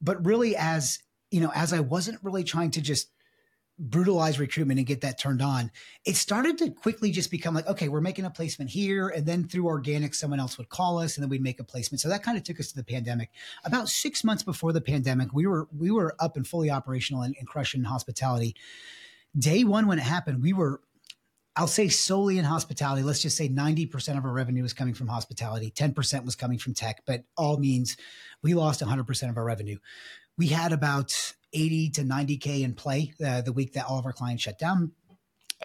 But 0.00 0.24
really, 0.24 0.54
as 0.54 0.98
you 1.30 1.40
know, 1.40 1.52
as 1.54 1.72
I 1.72 1.80
wasn't 1.80 2.22
really 2.22 2.44
trying 2.44 2.70
to 2.72 2.80
just 2.80 3.10
brutalize 3.78 4.40
recruitment 4.40 4.78
and 4.78 4.86
get 4.86 5.02
that 5.02 5.18
turned 5.18 5.40
on, 5.40 5.70
it 6.04 6.16
started 6.16 6.58
to 6.58 6.70
quickly 6.70 7.10
just 7.10 7.30
become 7.30 7.54
like, 7.54 7.66
okay, 7.68 7.88
we're 7.88 8.00
making 8.00 8.24
a 8.24 8.30
placement 8.30 8.70
here. 8.70 9.08
And 9.08 9.24
then 9.24 9.46
through 9.46 9.66
organic, 9.66 10.14
someone 10.14 10.40
else 10.40 10.58
would 10.58 10.68
call 10.68 10.98
us 10.98 11.16
and 11.16 11.22
then 11.22 11.30
we'd 11.30 11.42
make 11.42 11.60
a 11.60 11.64
placement. 11.64 12.00
So 12.00 12.08
that 12.08 12.22
kind 12.22 12.36
of 12.36 12.42
took 12.42 12.58
us 12.58 12.68
to 12.68 12.76
the 12.76 12.84
pandemic. 12.84 13.30
About 13.64 13.88
six 13.88 14.24
months 14.24 14.42
before 14.42 14.72
the 14.72 14.80
pandemic, 14.80 15.32
we 15.32 15.46
were 15.46 15.68
we 15.76 15.90
were 15.90 16.14
up 16.18 16.36
and 16.36 16.46
fully 16.46 16.70
operational 16.70 17.22
and, 17.22 17.36
and 17.38 17.46
crushing 17.46 17.84
hospitality. 17.84 18.56
Day 19.38 19.62
one 19.62 19.86
when 19.86 19.98
it 19.98 20.02
happened, 20.02 20.42
we 20.42 20.52
were 20.52 20.80
I'll 21.58 21.66
say 21.66 21.88
solely 21.88 22.38
in 22.38 22.44
hospitality. 22.44 23.02
Let's 23.02 23.20
just 23.20 23.36
say 23.36 23.48
90% 23.48 24.16
of 24.16 24.24
our 24.24 24.30
revenue 24.30 24.62
was 24.62 24.72
coming 24.72 24.94
from 24.94 25.08
hospitality, 25.08 25.72
10% 25.72 26.24
was 26.24 26.36
coming 26.36 26.56
from 26.56 26.72
tech, 26.72 27.02
but 27.04 27.24
all 27.36 27.58
means 27.58 27.96
we 28.44 28.54
lost 28.54 28.80
100% 28.80 29.28
of 29.28 29.36
our 29.36 29.42
revenue. 29.42 29.76
We 30.36 30.46
had 30.46 30.72
about 30.72 31.34
80 31.52 31.90
to 31.90 32.02
90K 32.02 32.62
in 32.62 32.74
play 32.74 33.12
uh, 33.24 33.40
the 33.40 33.52
week 33.52 33.72
that 33.72 33.86
all 33.86 33.98
of 33.98 34.06
our 34.06 34.12
clients 34.12 34.44
shut 34.44 34.56
down. 34.56 34.92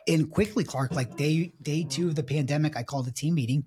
And 0.08 0.32
quickly, 0.32 0.64
Clark, 0.64 0.94
like 0.94 1.16
day 1.16 1.54
day 1.62 1.84
two 1.84 2.08
of 2.08 2.16
the 2.16 2.24
pandemic, 2.24 2.76
I 2.76 2.82
called 2.82 3.08
a 3.08 3.12
team 3.12 3.36
meeting. 3.36 3.66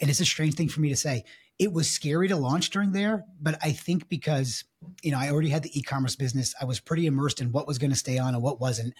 And 0.00 0.08
it's 0.08 0.20
a 0.20 0.24
strange 0.24 0.54
thing 0.54 0.68
for 0.68 0.80
me 0.80 0.90
to 0.90 0.96
say. 0.96 1.24
It 1.58 1.72
was 1.72 1.90
scary 1.90 2.28
to 2.28 2.36
launch 2.36 2.70
during 2.70 2.92
there, 2.92 3.24
but 3.40 3.58
I 3.60 3.72
think 3.72 4.08
because, 4.08 4.64
you 5.02 5.10
know, 5.10 5.18
I 5.18 5.30
already 5.30 5.48
had 5.48 5.64
the 5.64 5.76
e-commerce 5.76 6.14
business, 6.14 6.54
I 6.60 6.64
was 6.66 6.78
pretty 6.78 7.06
immersed 7.06 7.40
in 7.40 7.50
what 7.50 7.66
was 7.66 7.78
going 7.78 7.90
to 7.90 7.96
stay 7.96 8.18
on 8.18 8.34
and 8.34 8.42
what 8.42 8.60
wasn't 8.60 8.94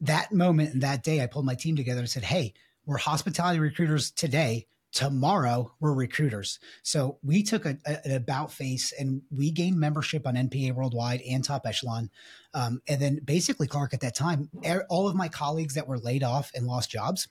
that 0.00 0.32
moment 0.32 0.74
and 0.74 0.82
that 0.82 1.02
day, 1.02 1.22
I 1.22 1.26
pulled 1.26 1.46
my 1.46 1.54
team 1.54 1.76
together 1.76 2.00
and 2.00 2.08
said, 2.08 2.24
Hey, 2.24 2.54
we're 2.86 2.98
hospitality 2.98 3.60
recruiters 3.60 4.10
today. 4.10 4.66
Tomorrow, 4.92 5.72
we're 5.80 5.92
recruiters. 5.92 6.60
So 6.84 7.18
we 7.20 7.42
took 7.42 7.66
a, 7.66 7.76
a, 7.84 8.06
an 8.06 8.12
about 8.12 8.52
face 8.52 8.92
and 8.92 9.22
we 9.28 9.50
gained 9.50 9.76
membership 9.76 10.24
on 10.24 10.36
NPA 10.36 10.72
Worldwide 10.72 11.20
and 11.22 11.42
Top 11.42 11.66
Echelon. 11.66 12.10
Um, 12.52 12.80
and 12.86 13.02
then 13.02 13.20
basically, 13.24 13.66
Clark, 13.66 13.92
at 13.92 14.00
that 14.02 14.14
time, 14.14 14.50
all 14.88 15.08
of 15.08 15.16
my 15.16 15.28
colleagues 15.28 15.74
that 15.74 15.88
were 15.88 15.98
laid 15.98 16.22
off 16.22 16.52
and 16.54 16.68
lost 16.68 16.92
jobs, 16.92 17.26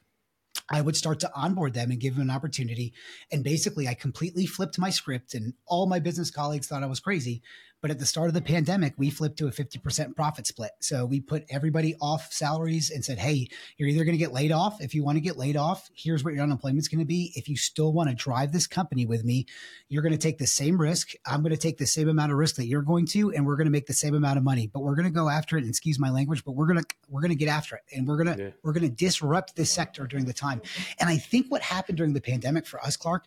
I 0.69 0.81
would 0.81 0.95
start 0.95 1.19
to 1.21 1.31
onboard 1.33 1.73
them 1.73 1.91
and 1.91 1.99
give 1.99 2.15
them 2.15 2.29
an 2.29 2.35
opportunity. 2.35 2.93
And 3.31 3.43
basically, 3.43 3.87
I 3.87 3.93
completely 3.93 4.45
flipped 4.45 4.77
my 4.77 4.89
script, 4.89 5.33
and 5.33 5.53
all 5.65 5.87
my 5.87 5.99
business 5.99 6.31
colleagues 6.31 6.67
thought 6.67 6.83
I 6.83 6.87
was 6.87 6.99
crazy. 6.99 7.41
But 7.83 7.91
at 7.91 7.99
the 7.99 8.05
start 8.05 8.29
of 8.29 8.33
the 8.33 8.41
pandemic, 8.41 8.93
we 8.95 9.09
flipped 9.09 9.37
to 9.39 9.47
a 9.47 9.51
50% 9.51 10.15
profit 10.15 10.47
split. 10.47 10.71
So 10.79 11.05
we 11.05 11.19
put 11.19 11.43
everybody 11.49 11.95
off 11.99 12.31
salaries 12.31 12.89
and 12.89 13.03
said, 13.03 13.19
hey, 13.19 13.49
you're 13.75 13.89
either 13.89 14.05
going 14.05 14.13
to 14.13 14.23
get 14.23 14.31
laid 14.31 14.53
off. 14.53 14.79
If 14.79 14.95
you 14.95 15.03
want 15.03 15.17
to 15.17 15.21
get 15.21 15.35
laid 15.35 15.57
off, 15.57 15.89
here's 15.93 16.23
what 16.23 16.33
your 16.33 16.43
unemployment's 16.43 16.87
going 16.87 17.01
to 17.01 17.05
be. 17.05 17.33
If 17.35 17.49
you 17.49 17.57
still 17.57 17.91
want 17.91 18.07
to 18.09 18.15
drive 18.15 18.53
this 18.53 18.67
company 18.67 19.05
with 19.05 19.25
me, 19.25 19.47
you're 19.89 20.01
going 20.01 20.13
to 20.13 20.17
take 20.17 20.37
the 20.37 20.47
same 20.47 20.79
risk. 20.79 21.11
I'm 21.25 21.41
going 21.41 21.51
to 21.51 21.57
take 21.57 21.77
the 21.77 21.85
same 21.85 22.07
amount 22.07 22.31
of 22.31 22.37
risk 22.37 22.55
that 22.55 22.67
you're 22.67 22.83
going 22.83 23.05
to, 23.07 23.33
and 23.33 23.45
we're 23.45 23.57
going 23.57 23.67
to 23.67 23.71
make 23.71 23.87
the 23.87 23.93
same 23.93 24.15
amount 24.15 24.37
of 24.37 24.45
money. 24.45 24.67
But 24.67 24.79
we're 24.79 24.95
going 24.95 25.03
to 25.03 25.11
go 25.11 25.27
after 25.27 25.57
it. 25.57 25.63
And 25.63 25.69
excuse 25.69 25.99
my 25.99 26.09
language, 26.09 26.45
but 26.45 26.53
we're 26.53 26.67
going 26.67 26.79
to 26.79 26.85
we're 27.09 27.19
going 27.21 27.31
to 27.31 27.35
get 27.35 27.49
after 27.49 27.75
it, 27.75 27.81
and 27.93 28.07
we're 28.07 28.23
going 28.23 28.37
to 28.37 28.43
yeah. 28.45 28.49
we're 28.63 28.71
going 28.71 28.89
to 28.89 28.95
disrupt 28.95 29.57
this 29.57 29.69
sector 29.69 30.07
during 30.07 30.23
the 30.23 30.33
time. 30.33 30.61
And 31.01 31.09
I 31.09 31.17
think 31.17 31.51
what 31.51 31.61
happened 31.61 31.97
during 31.97 32.13
the 32.13 32.21
pandemic 32.21 32.65
for 32.65 32.81
us, 32.81 32.95
Clark, 32.95 33.25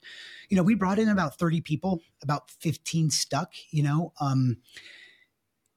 you 0.49 0.56
know, 0.56 0.62
we 0.62 0.75
brought 0.75 0.99
in 0.99 1.11
about 1.11 1.38
30 1.38 1.61
people, 1.61 2.00
about 2.23 2.50
15 2.50 3.11
stuck, 3.11 3.52
you 3.70 3.82
know. 3.82 4.14
Um, 4.19 4.45
Um, 4.46 4.56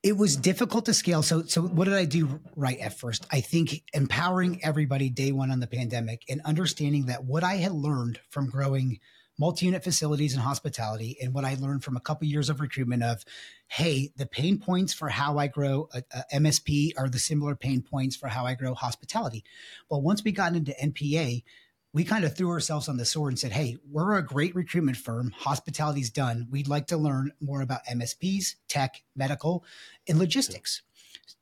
it 0.02 0.16
was 0.16 0.38
difficult 0.38 0.86
to 0.86 0.94
scale. 0.94 1.22
So, 1.22 1.44
so 1.44 1.62
what 1.62 1.86
did 1.86 1.94
I 1.94 2.06
do 2.06 2.40
right 2.56 2.80
at 2.80 2.98
first? 2.98 3.28
I 3.32 3.42
think 3.42 3.84
empowering 3.94 4.64
everybody 4.64 5.10
day 5.10 5.34
one 5.34 5.52
on 5.52 5.60
the 5.60 5.68
pandemic 5.68 6.24
and 6.30 6.42
understanding 6.46 7.08
that 7.08 7.26
what 7.26 7.44
I 7.44 7.56
had 7.56 7.74
learned 7.74 8.20
from 8.30 8.50
growing 8.50 9.00
multi-unit 9.38 9.84
facilities 9.84 10.34
and 10.34 10.42
hospitality 10.42 11.18
and 11.22 11.34
what 11.34 11.46
I 11.46 11.56
learned 11.56 11.84
from 11.84 11.96
a 11.96 12.02
couple 12.02 12.28
years 12.28 12.50
of 12.50 12.60
recruitment 12.60 13.04
of, 13.04 13.24
hey, 13.68 14.12
the 14.18 14.26
pain 14.26 14.60
points 14.60 14.94
for 14.94 15.10
how 15.10 15.38
I 15.38 15.48
grow 15.48 15.90
uh, 15.94 16.02
uh, 16.14 16.22
a, 16.32 16.38
a 16.38 16.40
MSP 16.40 16.92
are 16.98 17.10
the 17.10 17.20
similar 17.20 17.56
pain 17.56 17.82
points 17.82 18.16
for 18.16 18.28
how 18.28 18.46
I 18.46 18.54
grow 18.54 18.74
hospitality. 18.74 19.44
Well, 19.90 20.02
once 20.02 20.24
we 20.24 20.32
got 20.32 20.56
into 20.56 20.76
NPA, 20.82 21.44
we 21.94 22.04
kind 22.04 22.24
of 22.24 22.36
threw 22.36 22.52
ourselves 22.52 22.88
on 22.88 22.98
the 22.98 23.06
sword 23.06 23.32
and 23.32 23.40
said, 23.40 23.52
Hey, 23.52 23.78
we're 23.90 24.18
a 24.18 24.26
great 24.26 24.54
recruitment 24.56 24.98
firm. 24.98 25.34
Hospitality's 25.38 26.10
done. 26.10 26.48
We'd 26.52 26.68
like 26.68 26.88
to 26.88 26.98
learn 26.98 27.32
more 27.42 27.62
about 27.62 27.86
MSPs, 27.86 28.56
tech, 28.68 29.02
medical, 29.16 29.64
and 30.08 30.20
logistics. 30.20 30.84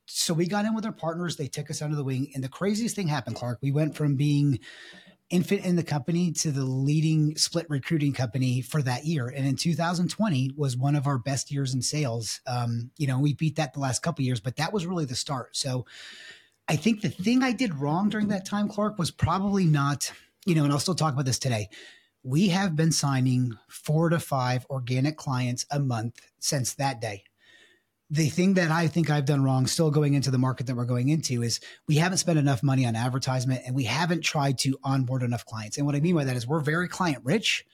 So 0.06 0.34
we 0.34 0.48
got 0.48 0.66
in 0.66 0.74
with 0.74 0.86
our 0.86 0.94
partners. 0.94 1.36
They 1.36 1.48
took 1.48 1.70
us 1.70 1.82
under 1.82 1.96
the 1.96 2.04
wing. 2.04 2.32
And 2.34 2.44
the 2.44 2.50
craziest 2.50 2.96
thing 2.96 3.10
happened, 3.10 3.36
Clark. 3.36 3.60
We 3.62 3.72
went 3.72 3.96
from 3.96 4.16
being 4.16 4.60
infant 5.30 5.66
in 5.66 5.76
the 5.76 5.84
company 5.84 6.32
to 6.32 6.52
the 6.52 6.64
leading 6.64 7.36
split 7.36 7.70
recruiting 7.70 8.14
company 8.14 8.62
for 8.62 8.82
that 8.82 9.04
year. 9.04 9.28
And 9.28 9.46
in 9.46 9.58
2020 9.58 10.52
was 10.56 10.78
one 10.78 10.96
of 10.96 11.08
our 11.08 11.18
best 11.18 11.52
years 11.52 11.74
in 11.74 11.82
sales. 11.82 12.40
Um, 12.48 12.92
you 12.98 13.08
know, 13.08 13.20
we 13.20 13.34
beat 13.34 13.58
that 13.58 13.74
the 13.74 13.82
last 13.82 14.02
couple 14.02 14.24
years, 14.24 14.40
but 14.40 14.56
that 14.56 14.72
was 14.72 14.86
really 14.86 15.04
the 15.04 15.16
start. 15.16 15.58
So 15.58 15.86
I 16.70 16.78
think 16.78 17.02
the 17.02 17.10
thing 17.10 17.44
I 17.44 17.52
did 17.52 17.76
wrong 17.76 18.08
during 18.08 18.30
that 18.30 18.46
time, 18.46 18.70
Clark, 18.70 18.98
was 18.98 19.12
probably 19.12 19.66
not– 19.66 20.14
you 20.48 20.56
know, 20.56 20.64
and 20.64 20.72
I'll 20.72 20.80
still 20.80 20.96
talk 20.96 21.14
about 21.14 21.26
this 21.26 21.40
today. 21.40 21.68
We 22.24 22.48
have 22.48 22.76
been 22.76 22.94
signing 22.94 23.58
four 23.68 24.10
to 24.10 24.20
five 24.20 24.66
organic 24.70 25.18
clients 25.18 25.66
a 25.70 25.80
month 25.80 26.22
since 26.40 26.74
that 26.76 27.02
day. 27.02 27.26
The 28.10 28.30
thing 28.30 28.54
that 28.54 28.72
I 28.72 28.88
think 28.88 29.10
I've 29.10 29.26
done 29.26 29.44
wrong, 29.44 29.68
still 29.68 29.92
going 29.92 30.14
into 30.14 30.32
the 30.32 30.38
market 30.38 30.66
that 30.68 30.76
we're 30.76 30.86
going 30.86 31.10
into, 31.10 31.44
is 31.44 31.60
we 31.86 31.96
haven't 31.96 32.20
spent 32.20 32.40
enough 32.40 32.64
money 32.64 32.86
on 32.86 32.96
advertisement 32.96 33.64
and 33.66 33.76
we 33.76 33.84
haven't 33.84 34.22
tried 34.22 34.58
to 34.60 34.80
onboard 34.86 35.22
enough 35.22 35.46
clients. 35.46 35.78
And 35.78 35.86
what 35.86 35.96
I 35.96 36.00
mean 36.00 36.16
by 36.16 36.24
that 36.24 36.38
is 36.38 36.48
we're 36.48 36.62
very 36.62 36.88
client 36.88 37.26
rich, 37.26 37.66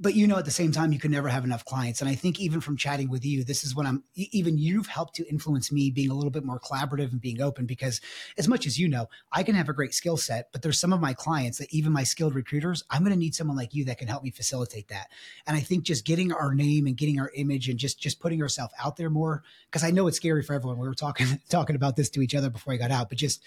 but 0.00 0.14
you 0.14 0.26
know 0.26 0.36
at 0.38 0.44
the 0.44 0.50
same 0.50 0.70
time 0.70 0.92
you 0.92 0.98
can 0.98 1.10
never 1.10 1.28
have 1.28 1.44
enough 1.44 1.64
clients. 1.64 2.00
And 2.00 2.08
i 2.08 2.14
think 2.14 2.40
even 2.40 2.60
from 2.60 2.76
chatting 2.76 3.08
with 3.08 3.24
you 3.24 3.44
this 3.44 3.64
is 3.64 3.74
what 3.74 3.86
i'm 3.86 4.04
even 4.14 4.58
you've 4.58 4.86
helped 4.86 5.14
to 5.16 5.28
influence 5.28 5.72
me 5.72 5.90
being 5.90 6.10
a 6.10 6.14
little 6.14 6.30
bit 6.30 6.44
more 6.44 6.60
collaborative 6.60 7.12
and 7.12 7.20
being 7.20 7.40
open 7.40 7.66
because 7.66 8.00
as 8.36 8.48
much 8.48 8.66
as 8.66 8.78
you 8.78 8.88
know 8.88 9.08
i 9.32 9.42
can 9.42 9.54
have 9.54 9.68
a 9.68 9.72
great 9.72 9.94
skill 9.94 10.16
set 10.16 10.50
but 10.52 10.62
there's 10.62 10.78
some 10.78 10.92
of 10.92 11.00
my 11.00 11.12
clients 11.12 11.58
that 11.58 11.72
even 11.72 11.92
my 11.92 12.04
skilled 12.04 12.34
recruiters 12.34 12.84
i'm 12.90 13.02
going 13.02 13.12
to 13.12 13.18
need 13.18 13.34
someone 13.34 13.56
like 13.56 13.74
you 13.74 13.84
that 13.84 13.98
can 13.98 14.08
help 14.08 14.22
me 14.22 14.30
facilitate 14.30 14.88
that. 14.88 15.08
And 15.46 15.56
i 15.56 15.60
think 15.60 15.84
just 15.84 16.04
getting 16.04 16.32
our 16.32 16.54
name 16.54 16.86
and 16.86 16.96
getting 16.96 17.20
our 17.20 17.30
image 17.34 17.68
and 17.68 17.78
just 17.78 18.00
just 18.00 18.20
putting 18.20 18.42
ourselves 18.42 18.74
out 18.82 18.96
there 18.96 19.10
more 19.10 19.42
because 19.70 19.84
i 19.84 19.90
know 19.90 20.06
it's 20.06 20.16
scary 20.16 20.42
for 20.42 20.54
everyone. 20.54 20.78
We 20.78 20.88
were 20.88 20.94
talking 20.94 21.40
talking 21.48 21.76
about 21.76 21.96
this 21.96 22.10
to 22.10 22.22
each 22.22 22.34
other 22.34 22.50
before 22.50 22.72
i 22.72 22.76
got 22.76 22.90
out 22.90 23.08
but 23.08 23.18
just 23.18 23.42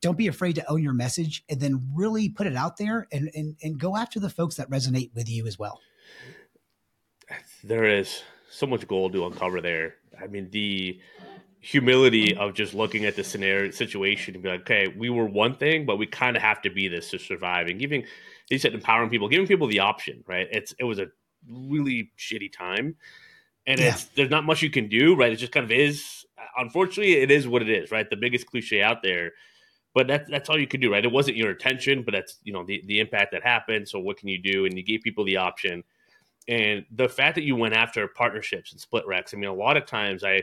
don't 0.00 0.18
be 0.18 0.26
afraid 0.26 0.56
to 0.56 0.68
own 0.68 0.82
your 0.82 0.92
message 0.92 1.44
and 1.48 1.60
then 1.60 1.88
really 1.94 2.28
put 2.28 2.48
it 2.48 2.56
out 2.56 2.76
there 2.76 3.06
and, 3.12 3.30
and, 3.36 3.54
and 3.62 3.78
go 3.78 3.96
after 3.96 4.18
the 4.18 4.28
folks 4.28 4.56
that 4.56 4.68
resonate 4.68 5.14
with 5.14 5.28
you 5.28 5.46
as 5.46 5.60
well 5.60 5.80
there 7.64 7.84
is 7.84 8.22
so 8.50 8.66
much 8.66 8.86
gold 8.86 9.12
to 9.12 9.26
uncover 9.26 9.60
there. 9.60 9.94
I 10.20 10.26
mean, 10.26 10.50
the 10.50 11.00
humility 11.60 12.36
of 12.36 12.54
just 12.54 12.74
looking 12.74 13.04
at 13.04 13.14
the 13.14 13.22
scenario 13.22 13.70
situation 13.70 14.34
and 14.34 14.42
be 14.42 14.50
like, 14.50 14.62
okay, 14.62 14.88
we 14.88 15.08
were 15.08 15.26
one 15.26 15.56
thing, 15.56 15.86
but 15.86 15.96
we 15.96 16.06
kind 16.06 16.36
of 16.36 16.42
have 16.42 16.60
to 16.62 16.70
be 16.70 16.88
this 16.88 17.10
to 17.10 17.18
survive. 17.18 17.68
And 17.68 17.78
giving, 17.78 18.04
you 18.50 18.58
said 18.58 18.74
empowering 18.74 19.10
people, 19.10 19.28
giving 19.28 19.46
people 19.46 19.68
the 19.68 19.78
option, 19.78 20.24
right? 20.26 20.48
It's 20.50 20.74
it 20.78 20.84
was 20.84 20.98
a 20.98 21.06
really 21.48 22.10
shitty 22.18 22.52
time, 22.52 22.96
and 23.66 23.80
yeah. 23.80 23.90
it's 23.90 24.04
there's 24.16 24.30
not 24.30 24.44
much 24.44 24.60
you 24.60 24.70
can 24.70 24.88
do, 24.88 25.14
right? 25.14 25.32
It 25.32 25.36
just 25.36 25.52
kind 25.52 25.64
of 25.64 25.70
is. 25.70 26.26
Unfortunately, 26.56 27.14
it 27.14 27.30
is 27.30 27.46
what 27.46 27.62
it 27.62 27.70
is, 27.70 27.90
right? 27.90 28.10
The 28.10 28.16
biggest 28.16 28.46
cliche 28.46 28.82
out 28.82 29.02
there, 29.02 29.30
but 29.94 30.08
that's 30.08 30.28
that's 30.28 30.50
all 30.50 30.58
you 30.58 30.66
can 30.66 30.80
do, 30.80 30.92
right? 30.92 31.04
It 31.04 31.12
wasn't 31.12 31.36
your 31.36 31.52
intention, 31.52 32.02
but 32.02 32.12
that's 32.12 32.38
you 32.42 32.52
know 32.52 32.64
the 32.64 32.82
the 32.86 32.98
impact 32.98 33.32
that 33.32 33.44
happened. 33.44 33.88
So 33.88 34.00
what 34.00 34.16
can 34.16 34.28
you 34.28 34.42
do? 34.42 34.66
And 34.66 34.76
you 34.76 34.82
gave 34.82 35.02
people 35.02 35.24
the 35.24 35.36
option, 35.36 35.84
and 36.48 36.84
the 36.90 37.08
fact 37.08 37.34
that 37.36 37.44
you 37.44 37.56
went 37.56 37.74
after 37.74 38.06
partnerships 38.08 38.72
and 38.72 38.80
split 38.80 39.06
recs. 39.06 39.34
I 39.34 39.38
mean, 39.38 39.50
a 39.50 39.54
lot 39.54 39.76
of 39.76 39.86
times 39.86 40.24
I 40.24 40.42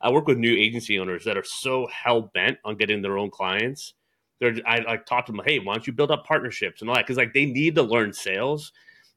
I 0.00 0.10
work 0.10 0.26
with 0.26 0.38
new 0.38 0.54
agency 0.54 0.98
owners 0.98 1.24
that 1.24 1.36
are 1.36 1.44
so 1.44 1.86
hell 1.88 2.30
bent 2.32 2.58
on 2.64 2.76
getting 2.76 3.02
their 3.02 3.18
own 3.18 3.30
clients. 3.30 3.94
They're 4.40 4.56
I 4.66 4.78
like 4.80 5.06
talk 5.06 5.26
to 5.26 5.32
them, 5.32 5.42
hey, 5.44 5.58
why 5.58 5.74
don't 5.74 5.86
you 5.86 5.92
build 5.92 6.10
up 6.10 6.24
partnerships 6.24 6.80
and 6.80 6.88
all 6.88 6.96
that? 6.96 7.06
Because 7.06 7.16
like 7.16 7.34
they 7.34 7.46
need 7.46 7.74
to 7.74 7.82
learn 7.82 8.12
sales 8.12 8.72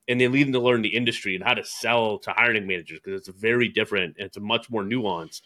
and 0.08 0.20
they 0.20 0.28
need 0.28 0.52
to 0.52 0.60
learn 0.60 0.82
the 0.82 0.96
industry 0.96 1.36
and 1.36 1.44
how 1.44 1.54
to 1.54 1.63
sell 1.63 2.18
to 2.20 2.32
hiring 2.32 2.68
managers 2.68 3.00
because 3.04 3.28
it's 3.28 3.40
very 3.40 3.70
different 3.70 4.16
and 4.18 4.28
it's 4.28 4.40
much 4.40 4.70
more 4.70 4.84
nuanced 4.84 5.42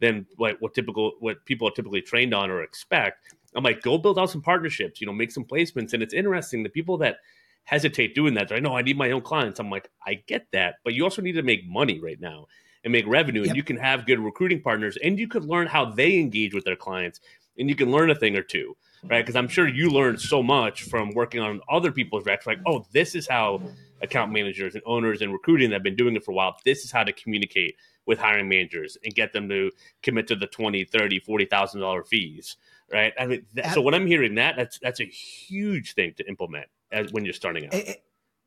than 0.00 0.26
what, 0.36 0.60
what 0.60 0.74
typical 0.74 1.12
what 1.20 1.44
people 1.46 1.68
are 1.68 1.72
typically 1.72 2.02
trained 2.02 2.34
on 2.34 2.50
or 2.50 2.62
expect. 2.62 3.34
I'm 3.54 3.64
like, 3.64 3.82
go 3.82 3.98
build 3.98 4.18
out 4.18 4.30
some 4.30 4.42
partnerships, 4.42 5.00
you 5.00 5.06
know, 5.06 5.12
make 5.12 5.30
some 5.30 5.44
placements. 5.44 5.92
And 5.92 6.02
it's 6.02 6.14
interesting 6.14 6.62
the 6.62 6.68
people 6.68 6.98
that 6.98 7.18
hesitate 7.64 8.14
doing 8.14 8.34
that, 8.34 8.52
I 8.52 8.58
know 8.58 8.76
I 8.76 8.82
need 8.82 8.96
my 8.98 9.10
own 9.10 9.22
clients. 9.22 9.60
I'm 9.60 9.70
like, 9.70 9.88
I 10.06 10.14
get 10.26 10.46
that, 10.52 10.76
but 10.84 10.94
you 10.94 11.04
also 11.04 11.22
need 11.22 11.32
to 11.32 11.42
make 11.42 11.66
money 11.66 12.00
right 12.00 12.20
now 12.20 12.46
and 12.84 12.92
make 12.92 13.06
revenue. 13.06 13.40
Yep. 13.40 13.48
And 13.48 13.56
you 13.56 13.62
can 13.62 13.76
have 13.76 14.06
good 14.06 14.18
recruiting 14.18 14.60
partners 14.60 14.98
and 15.02 15.18
you 15.18 15.28
could 15.28 15.44
learn 15.44 15.66
how 15.66 15.84
they 15.84 16.18
engage 16.18 16.54
with 16.54 16.64
their 16.64 16.76
clients 16.76 17.20
and 17.58 17.68
you 17.68 17.74
can 17.74 17.90
learn 17.90 18.10
a 18.10 18.14
thing 18.14 18.36
or 18.36 18.42
two, 18.42 18.76
right? 19.04 19.22
Because 19.22 19.36
I'm 19.36 19.48
sure 19.48 19.68
you 19.68 19.90
learned 19.90 20.20
so 20.20 20.42
much 20.42 20.84
from 20.84 21.12
working 21.14 21.40
on 21.40 21.60
other 21.70 21.92
people's 21.92 22.24
recs. 22.24 22.46
Like, 22.46 22.60
oh, 22.66 22.84
this 22.92 23.14
is 23.14 23.28
how 23.28 23.62
account 24.00 24.32
managers 24.32 24.74
and 24.74 24.82
owners 24.86 25.22
and 25.22 25.32
recruiting 25.32 25.70
that 25.70 25.76
have 25.76 25.82
been 25.82 25.96
doing 25.96 26.16
it 26.16 26.24
for 26.24 26.32
a 26.32 26.34
while. 26.34 26.56
This 26.64 26.84
is 26.84 26.90
how 26.90 27.04
to 27.04 27.12
communicate 27.12 27.76
with 28.06 28.18
hiring 28.18 28.48
managers 28.48 28.96
and 29.04 29.14
get 29.14 29.32
them 29.32 29.48
to 29.48 29.70
commit 30.02 30.26
to 30.28 30.34
the 30.34 30.46
20, 30.46 30.84
30, 30.84 31.20
$40,000 31.20 32.06
fees, 32.06 32.56
right? 32.90 33.12
I 33.18 33.26
mean, 33.26 33.46
that, 33.54 33.74
so 33.74 33.80
when 33.80 33.94
I'm 33.94 34.06
hearing 34.06 34.34
that, 34.36 34.56
that's, 34.56 34.78
that's 34.80 35.00
a 35.00 35.04
huge 35.04 35.94
thing 35.94 36.14
to 36.16 36.26
implement 36.26 36.66
as 36.92 37.12
when 37.12 37.24
you're 37.24 37.34
starting 37.34 37.66
out. 37.66 37.74
It, 37.74 38.04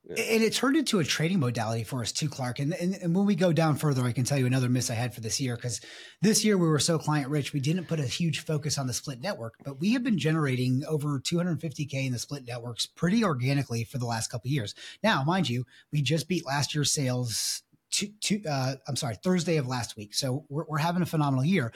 and 0.08 0.44
it 0.44 0.54
turned 0.54 0.78
into 0.78 1.00
a 1.00 1.04
trading 1.04 1.40
modality 1.40 1.84
for 1.84 2.02
us 2.02 2.12
too, 2.12 2.30
Clark. 2.30 2.60
And, 2.60 2.74
and, 2.74 2.96
and, 3.02 3.16
when 3.16 3.26
we 3.26 3.36
go 3.36 3.52
down 3.52 3.76
further, 3.76 4.04
I 4.04 4.12
can 4.12 4.24
tell 4.24 4.38
you 4.38 4.46
another 4.46 4.70
miss 4.70 4.92
I 4.92 4.94
had 4.94 5.16
for 5.16 5.22
this 5.22 5.42
year 5.42 5.56
because 5.56 5.82
this 6.22 6.46
year 6.46 6.60
we 6.60 6.68
were 6.68 6.80
so 6.80 7.00
client 7.00 7.30
rich, 7.30 7.54
we 7.54 7.60
didn't 7.60 7.88
put 7.88 8.00
a 8.00 8.06
huge 8.06 8.42
focus 8.42 8.78
on 8.78 8.86
the 8.86 8.94
split 8.94 9.20
network, 9.20 9.56
but 9.64 9.80
we 9.80 9.94
have 9.94 10.04
been 10.04 10.20
generating 10.20 10.84
over 10.88 11.20
250K 11.20 12.06
in 12.06 12.12
the 12.12 12.20
split 12.20 12.46
networks 12.46 12.86
pretty 12.86 13.24
organically 13.24 13.84
for 13.84 13.98
the 13.98 14.06
last 14.06 14.30
couple 14.30 14.52
years. 14.52 14.76
Now, 15.02 15.24
mind 15.24 15.50
you, 15.50 15.66
we 15.92 16.04
just 16.04 16.28
beat 16.28 16.46
last 16.46 16.76
year's 16.76 16.92
sales. 16.92 17.64
To, 17.94 18.08
to 18.08 18.44
uh, 18.48 18.76
I'm 18.88 18.98
sorry, 18.98 19.16
Thursday 19.16 19.58
of 19.58 19.68
last 19.68 19.96
week. 19.96 20.14
So 20.14 20.46
we're, 20.50 20.66
we're 20.68 20.80
having 20.80 21.02
a 21.02 21.06
phenomenal 21.06 21.46
year. 21.46 21.72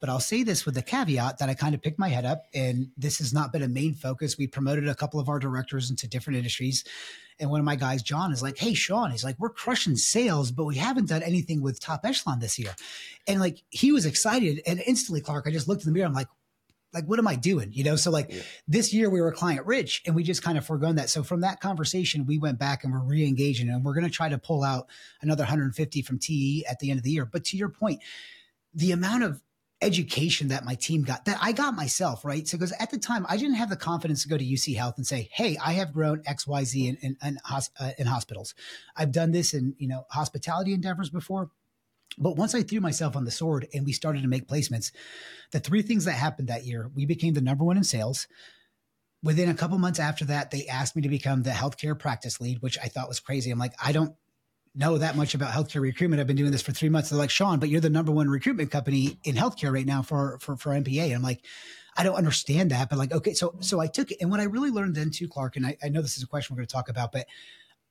But 0.00 0.08
I'll 0.08 0.20
say 0.20 0.42
this 0.44 0.64
with 0.64 0.74
the 0.74 0.82
caveat 0.82 1.38
that 1.38 1.48
I 1.48 1.54
kind 1.54 1.74
of 1.74 1.82
picked 1.82 1.98
my 1.98 2.08
head 2.08 2.24
up, 2.24 2.44
and 2.54 2.90
this 2.96 3.18
has 3.18 3.32
not 3.32 3.52
been 3.52 3.62
a 3.62 3.68
main 3.68 3.94
focus. 3.94 4.38
We 4.38 4.46
promoted 4.46 4.88
a 4.88 4.94
couple 4.94 5.18
of 5.18 5.28
our 5.28 5.38
directors 5.38 5.90
into 5.90 6.08
different 6.08 6.36
industries. 6.36 6.84
And 7.40 7.50
one 7.50 7.60
of 7.60 7.66
my 7.66 7.76
guys, 7.76 8.02
John, 8.02 8.32
is 8.32 8.42
like, 8.42 8.58
Hey, 8.58 8.74
Shaun, 8.74 9.10
he's 9.10 9.24
like, 9.24 9.36
We're 9.38 9.50
crushing 9.50 9.96
sales, 9.96 10.52
but 10.52 10.64
we 10.64 10.76
haven't 10.76 11.08
done 11.08 11.22
anything 11.22 11.62
with 11.62 11.80
top 11.80 12.04
echelon 12.04 12.38
this 12.38 12.58
year. 12.58 12.74
And 13.26 13.40
like, 13.40 13.62
he 13.70 13.92
was 13.92 14.06
excited. 14.06 14.62
And 14.66 14.82
instantly, 14.86 15.20
Clark, 15.20 15.46
I 15.46 15.50
just 15.50 15.68
looked 15.68 15.82
in 15.84 15.92
the 15.92 15.96
mirror. 15.96 16.06
I'm 16.06 16.14
like, 16.14 16.28
like 16.92 17.04
what 17.04 17.18
am 17.18 17.28
I 17.28 17.36
doing? 17.36 17.70
You 17.72 17.84
know, 17.84 17.96
so 17.96 18.10
like 18.10 18.26
yeah. 18.30 18.40
this 18.66 18.94
year 18.94 19.10
we 19.10 19.20
were 19.20 19.30
client 19.32 19.66
rich 19.66 20.02
and 20.06 20.14
we 20.14 20.22
just 20.22 20.42
kind 20.42 20.56
of 20.56 20.64
foregone 20.64 20.96
that. 20.96 21.10
So 21.10 21.22
from 21.22 21.42
that 21.42 21.60
conversation, 21.60 22.24
we 22.26 22.38
went 22.38 22.58
back 22.58 22.84
and 22.84 22.92
we're 22.92 23.00
re-engaging 23.00 23.68
and 23.68 23.84
we're 23.84 23.94
going 23.94 24.06
to 24.06 24.10
try 24.10 24.28
to 24.28 24.38
pull 24.38 24.64
out 24.64 24.88
another 25.20 25.42
150 25.42 26.02
from 26.02 26.18
TE 26.18 26.64
at 26.68 26.78
the 26.78 26.90
end 26.90 26.98
of 26.98 27.04
the 27.04 27.10
year. 27.10 27.26
But 27.26 27.44
to 27.46 27.56
your 27.56 27.68
point, 27.68 28.00
the 28.74 28.92
amount 28.92 29.24
of 29.24 29.42
education 29.80 30.48
that 30.48 30.64
my 30.64 30.74
team 30.74 31.02
got 31.02 31.24
that 31.26 31.38
I 31.40 31.52
got 31.52 31.74
myself, 31.74 32.24
right? 32.24 32.46
So, 32.46 32.58
because 32.58 32.72
at 32.80 32.90
the 32.90 32.98
time 32.98 33.24
I 33.28 33.36
didn't 33.36 33.54
have 33.54 33.70
the 33.70 33.76
confidence 33.76 34.22
to 34.22 34.28
go 34.28 34.36
to 34.36 34.44
UC 34.44 34.76
Health 34.76 34.94
and 34.96 35.06
say, 35.06 35.28
Hey, 35.32 35.56
I 35.64 35.72
have 35.74 35.92
grown 35.92 36.22
XYZ 36.22 36.88
in, 36.88 36.96
in, 37.00 37.16
in, 37.22 37.38
uh, 37.48 37.90
in 37.98 38.06
hospitals. 38.06 38.54
I've 38.96 39.12
done 39.12 39.30
this 39.30 39.54
in, 39.54 39.74
you 39.78 39.88
know, 39.88 40.04
hospitality 40.10 40.72
endeavors 40.72 41.10
before. 41.10 41.50
But 42.16 42.36
once 42.36 42.54
I 42.54 42.62
threw 42.62 42.80
myself 42.80 43.14
on 43.14 43.24
the 43.24 43.30
sword 43.30 43.68
and 43.72 43.86
we 43.86 43.92
started 43.92 44.22
to 44.22 44.28
make 44.28 44.48
placements, 44.48 44.90
the 45.52 45.60
three 45.60 45.82
things 45.82 46.04
that 46.06 46.12
happened 46.12 46.48
that 46.48 46.64
year, 46.64 46.90
we 46.94 47.06
became 47.06 47.34
the 47.34 47.40
number 47.40 47.64
one 47.64 47.76
in 47.76 47.84
sales. 47.84 48.26
Within 49.22 49.48
a 49.48 49.54
couple 49.54 49.78
months 49.78 50.00
after 50.00 50.24
that, 50.24 50.50
they 50.50 50.66
asked 50.66 50.96
me 50.96 51.02
to 51.02 51.08
become 51.08 51.42
the 51.42 51.50
healthcare 51.50 51.96
practice 51.96 52.40
lead, 52.40 52.60
which 52.60 52.78
I 52.82 52.88
thought 52.88 53.08
was 53.08 53.20
crazy. 53.20 53.50
I'm 53.50 53.58
like, 53.58 53.74
I 53.84 53.92
don't 53.92 54.14
know 54.74 54.98
that 54.98 55.16
much 55.16 55.34
about 55.34 55.52
healthcare 55.52 55.80
recruitment. 55.80 56.20
I've 56.20 56.26
been 56.26 56.36
doing 56.36 56.52
this 56.52 56.62
for 56.62 56.72
three 56.72 56.88
months. 56.88 57.10
They're 57.10 57.18
like, 57.18 57.30
Shaun, 57.30 57.58
but 57.58 57.68
you're 57.68 57.80
the 57.80 57.90
number 57.90 58.12
one 58.12 58.28
recruitment 58.28 58.70
company 58.70 59.18
in 59.24 59.34
healthcare 59.34 59.72
right 59.72 59.86
now 59.86 60.02
for 60.02 60.38
for 60.40 60.56
for 60.56 60.70
NPA. 60.70 61.06
And 61.06 61.14
I'm 61.14 61.22
like, 61.22 61.44
I 61.96 62.04
don't 62.04 62.14
understand 62.14 62.70
that, 62.70 62.88
but 62.88 62.98
like, 62.98 63.12
okay, 63.12 63.34
so 63.34 63.56
so 63.60 63.80
I 63.80 63.88
took 63.88 64.10
it, 64.10 64.18
and 64.20 64.30
what 64.30 64.40
I 64.40 64.44
really 64.44 64.70
learned 64.70 64.94
then 64.94 65.10
too, 65.10 65.28
Clark, 65.28 65.56
and 65.56 65.66
I, 65.66 65.76
I 65.82 65.88
know 65.88 66.00
this 66.00 66.16
is 66.16 66.22
a 66.22 66.26
question 66.28 66.54
we're 66.54 66.60
going 66.60 66.68
to 66.68 66.72
talk 66.72 66.88
about, 66.88 67.12
but 67.12 67.26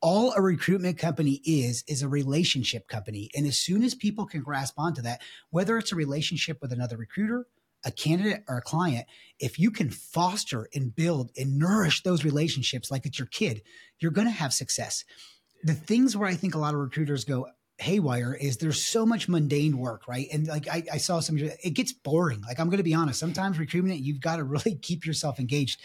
all 0.01 0.31
a 0.33 0.41
recruitment 0.41 0.97
company 0.97 1.41
is 1.43 1.83
is 1.87 2.03
a 2.03 2.07
relationship 2.07 2.87
company, 2.87 3.29
and 3.35 3.45
as 3.45 3.57
soon 3.57 3.83
as 3.83 3.93
people 3.93 4.25
can 4.25 4.41
grasp 4.41 4.75
onto 4.77 5.01
that, 5.01 5.21
whether 5.49 5.77
it's 5.77 5.91
a 5.91 5.95
relationship 5.95 6.61
with 6.61 6.71
another 6.71 6.95
recruiter, 6.97 7.47
a 7.85 7.91
candidate 7.91 8.43
or 8.47 8.57
a 8.57 8.61
client, 8.61 9.05
if 9.39 9.59
you 9.59 9.71
can 9.71 9.89
foster 9.89 10.69
and 10.73 10.95
build 10.95 11.31
and 11.37 11.57
nourish 11.57 12.03
those 12.03 12.23
relationships 12.23 12.89
like 12.89 13.05
it's 13.05 13.19
your 13.19 13.27
kid, 13.27 13.61
you're 13.99 14.11
going 14.11 14.27
to 14.27 14.31
have 14.31 14.53
success 14.53 15.03
the 15.63 15.73
things 15.73 16.15
where 16.15 16.27
I 16.27 16.35
think 16.35 16.55
a 16.55 16.59
lot 16.59 16.73
of 16.73 16.79
recruiters 16.79 17.25
go 17.25 17.47
haywire 17.79 18.33
is 18.33 18.57
there's 18.57 18.85
so 18.85 19.05
much 19.05 19.29
mundane 19.29 19.77
work, 19.77 20.07
right? 20.07 20.27
And 20.33 20.47
like 20.47 20.67
I, 20.67 20.83
I 20.93 20.97
saw 20.97 21.19
some, 21.19 21.37
it 21.37 21.73
gets 21.73 21.93
boring. 21.93 22.41
Like 22.41 22.59
I'm 22.59 22.69
going 22.69 22.77
to 22.77 22.83
be 22.83 22.93
honest, 22.93 23.19
sometimes 23.19 23.59
recruitment, 23.59 23.99
you've 23.99 24.21
got 24.21 24.37
to 24.37 24.43
really 24.43 24.75
keep 24.81 25.05
yourself 25.05 25.39
engaged. 25.39 25.79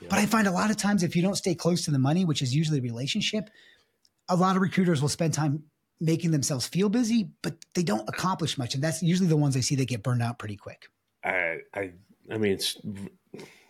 Yeah. 0.00 0.08
But 0.10 0.18
I 0.18 0.26
find 0.26 0.46
a 0.46 0.52
lot 0.52 0.70
of 0.70 0.76
times 0.76 1.02
if 1.02 1.16
you 1.16 1.22
don't 1.22 1.36
stay 1.36 1.54
close 1.54 1.84
to 1.84 1.90
the 1.90 1.98
money, 1.98 2.24
which 2.24 2.42
is 2.42 2.54
usually 2.54 2.78
a 2.78 2.82
relationship, 2.82 3.50
a 4.28 4.36
lot 4.36 4.56
of 4.56 4.62
recruiters 4.62 5.00
will 5.00 5.08
spend 5.08 5.34
time 5.34 5.64
making 6.00 6.30
themselves 6.30 6.66
feel 6.66 6.88
busy, 6.88 7.30
but 7.42 7.54
they 7.74 7.82
don't 7.82 8.06
accomplish 8.08 8.58
much. 8.58 8.74
And 8.74 8.84
that's 8.84 9.02
usually 9.02 9.28
the 9.28 9.36
ones 9.36 9.56
I 9.56 9.60
see 9.60 9.76
that 9.76 9.88
get 9.88 10.02
burned 10.02 10.22
out 10.22 10.38
pretty 10.38 10.56
quick. 10.56 10.88
I, 11.24 11.58
I, 11.74 11.92
I 12.30 12.38
mean, 12.38 12.52
it's 12.52 12.76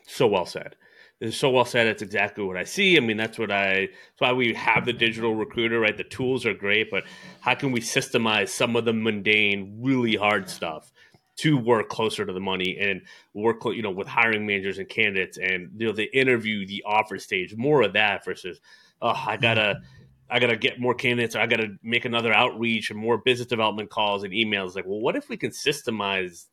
so 0.06 0.26
well 0.26 0.46
said 0.46 0.76
is 1.20 1.36
so 1.36 1.50
well 1.50 1.64
said. 1.64 1.86
It's 1.86 2.02
exactly 2.02 2.44
what 2.44 2.56
I 2.56 2.64
see. 2.64 2.96
I 2.96 3.00
mean, 3.00 3.16
that's 3.16 3.38
what 3.38 3.50
I. 3.50 3.86
That's 3.86 4.20
why 4.20 4.32
we 4.32 4.54
have 4.54 4.84
the 4.84 4.92
digital 4.92 5.34
recruiter, 5.34 5.80
right? 5.80 5.96
The 5.96 6.04
tools 6.04 6.44
are 6.44 6.54
great, 6.54 6.90
but 6.90 7.04
how 7.40 7.54
can 7.54 7.72
we 7.72 7.80
systemize 7.80 8.48
some 8.48 8.76
of 8.76 8.84
the 8.84 8.92
mundane, 8.92 9.78
really 9.80 10.16
hard 10.16 10.50
stuff 10.50 10.92
to 11.36 11.56
work 11.56 11.88
closer 11.88 12.24
to 12.24 12.32
the 12.32 12.40
money 12.40 12.78
and 12.80 13.02
work, 13.34 13.62
you 13.66 13.82
know, 13.82 13.90
with 13.90 14.08
hiring 14.08 14.46
managers 14.46 14.78
and 14.78 14.88
candidates, 14.88 15.38
and 15.38 15.70
you 15.76 15.86
know, 15.86 15.92
the 15.92 16.16
interview, 16.16 16.66
the 16.66 16.82
offer 16.86 17.18
stage, 17.18 17.54
more 17.56 17.82
of 17.82 17.92
that 17.94 18.24
versus, 18.24 18.60
oh, 19.00 19.08
I 19.26 19.36
gotta. 19.36 19.80
I 20.28 20.40
got 20.40 20.48
to 20.48 20.56
get 20.56 20.80
more 20.80 20.92
candidates. 20.92 21.36
Or 21.36 21.38
I 21.38 21.46
got 21.46 21.58
to 21.58 21.76
make 21.84 22.04
another 22.04 22.32
outreach 22.32 22.90
and 22.90 22.98
more 22.98 23.16
business 23.16 23.46
development 23.46 23.90
calls 23.90 24.24
and 24.24 24.32
emails. 24.32 24.74
Like, 24.74 24.84
well, 24.84 24.98
what 24.98 25.14
if 25.14 25.28
we 25.28 25.36
can 25.36 25.52
systemize 25.52 26.46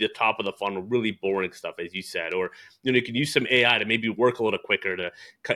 the 0.00 0.08
top 0.08 0.38
of 0.38 0.46
the 0.46 0.52
funnel, 0.52 0.82
really 0.82 1.12
boring 1.12 1.52
stuff, 1.52 1.76
as 1.78 1.94
you 1.94 2.02
said, 2.02 2.34
or 2.34 2.50
you 2.82 2.92
know 2.92 2.96
you 2.96 3.02
can 3.02 3.14
use 3.14 3.32
some 3.32 3.46
AI 3.50 3.78
to 3.78 3.84
maybe 3.84 4.08
work 4.08 4.38
a 4.38 4.44
little 4.44 4.58
quicker 4.58 4.96
to 4.96 5.10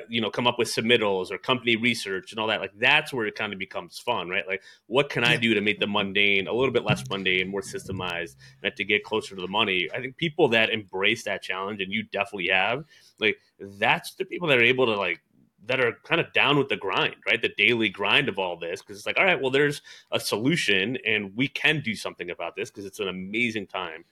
you 0.09 0.21
know 0.21 0.31
come 0.31 0.47
up 0.47 0.59
with 0.59 0.69
submittals 0.69 1.31
or 1.31 1.39
company 1.39 1.77
research 1.77 2.33
and 2.33 2.41
all 2.41 2.47
that. 2.49 2.61
Like 2.61 2.73
that's 2.79 3.13
where 3.13 3.27
it 3.27 3.35
kind 3.35 3.53
of 3.53 3.59
becomes 3.59 3.99
fun, 3.99 4.29
right? 4.29 4.47
Like 4.47 4.63
what 4.87 5.09
can 5.09 5.25
I 5.25 5.37
do 5.37 5.55
to 5.55 5.61
make 5.61 5.81
the 5.81 5.87
mundane 5.87 6.47
a 6.47 6.53
little 6.53 6.73
bit 6.73 6.85
less 6.85 7.03
mundane, 7.09 7.49
more 7.49 7.63
systemized, 7.63 8.37
and 8.63 8.75
to 8.77 8.85
get 8.85 9.05
closer 9.05 9.35
to 9.35 9.43
the 9.43 9.49
money? 9.49 9.89
I 9.95 10.01
think 10.01 10.17
people 10.17 10.49
that 10.49 10.71
embrace 10.71 11.25
that 11.25 11.43
challenge, 11.43 11.81
and 11.81 11.93
you 11.93 12.05
definitely 12.05 12.49
have, 12.49 12.85
like 13.19 13.39
that's 13.59 14.15
the 14.15 14.25
people 14.25 14.49
that 14.49 14.59
are 14.59 14.65
able 14.65 14.87
to 14.87 14.97
like 14.97 15.21
that 15.67 15.81
are 15.81 15.93
kind 16.05 16.21
of 16.21 16.33
down 16.33 16.59
with 16.59 16.69
the 16.69 16.77
grind, 16.77 17.17
right? 17.27 17.41
The 17.41 17.53
daily 17.57 17.89
grind 17.89 18.29
of 18.29 18.39
all 18.39 18.57
this. 18.59 18.83
Cause 18.83 18.97
it's 18.97 19.07
like, 19.07 19.19
all 19.19 19.25
right, 19.25 19.41
well, 19.41 19.51
there's 19.51 19.83
a 20.13 20.21
solution 20.21 20.99
and 21.07 21.35
we 21.37 21.49
can 21.49 21.81
do 21.81 21.95
something 21.95 22.31
about 22.31 22.57
this 22.57 22.71
because 22.71 22.85
it's 22.85 23.01
an 23.01 23.09
amazing 23.09 23.67
time 23.67 24.05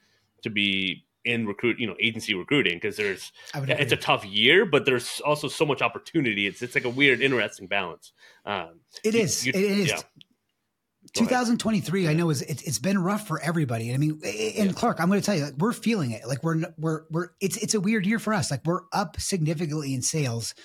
to 0.43 0.49
be 0.49 1.05
in 1.25 1.47
recruit, 1.47 1.79
you 1.79 1.87
know, 1.87 1.95
agency 1.99 2.33
recruiting 2.33 2.75
because 2.75 2.97
there's 2.97 3.31
it's 3.55 3.93
a 3.93 3.97
tough 3.97 4.25
year, 4.25 4.65
but 4.65 4.85
there's 4.85 5.21
also 5.21 5.47
so 5.47 5.65
much 5.65 5.81
opportunity. 5.81 6.47
It's 6.47 6.61
it's 6.61 6.75
like 6.75 6.85
a 6.85 6.89
weird, 6.89 7.21
interesting 7.21 7.67
balance. 7.67 8.11
Um, 8.45 8.81
it 9.03 9.13
you, 9.13 9.21
is. 9.21 9.45
You, 9.45 9.53
it 9.55 9.61
is. 9.61 9.87
Yeah. 9.89 10.01
2023, 11.13 12.07
I 12.07 12.13
know 12.13 12.29
is 12.29 12.41
it, 12.41 12.61
has 12.61 12.79
been 12.79 12.97
rough 12.97 13.27
for 13.27 13.39
everybody. 13.41 13.93
I 13.93 13.97
mean, 13.97 14.19
and 14.23 14.67
yeah. 14.67 14.71
Clark, 14.71 14.99
I'm 14.99 15.09
going 15.09 15.19
to 15.19 15.25
tell 15.25 15.35
you, 15.35 15.43
like, 15.43 15.57
we're 15.57 15.73
feeling 15.73 16.11
it. 16.11 16.27
Like 16.27 16.43
we're 16.43 16.63
we're 16.77 17.03
we're 17.11 17.29
it's 17.39 17.57
it's 17.57 17.73
a 17.73 17.79
weird 17.79 18.05
year 18.05 18.19
for 18.19 18.33
us. 18.33 18.49
Like 18.49 18.65
we're 18.65 18.81
up 18.91 19.19
significantly 19.19 19.93
in 19.93 20.01
sales, 20.01 20.55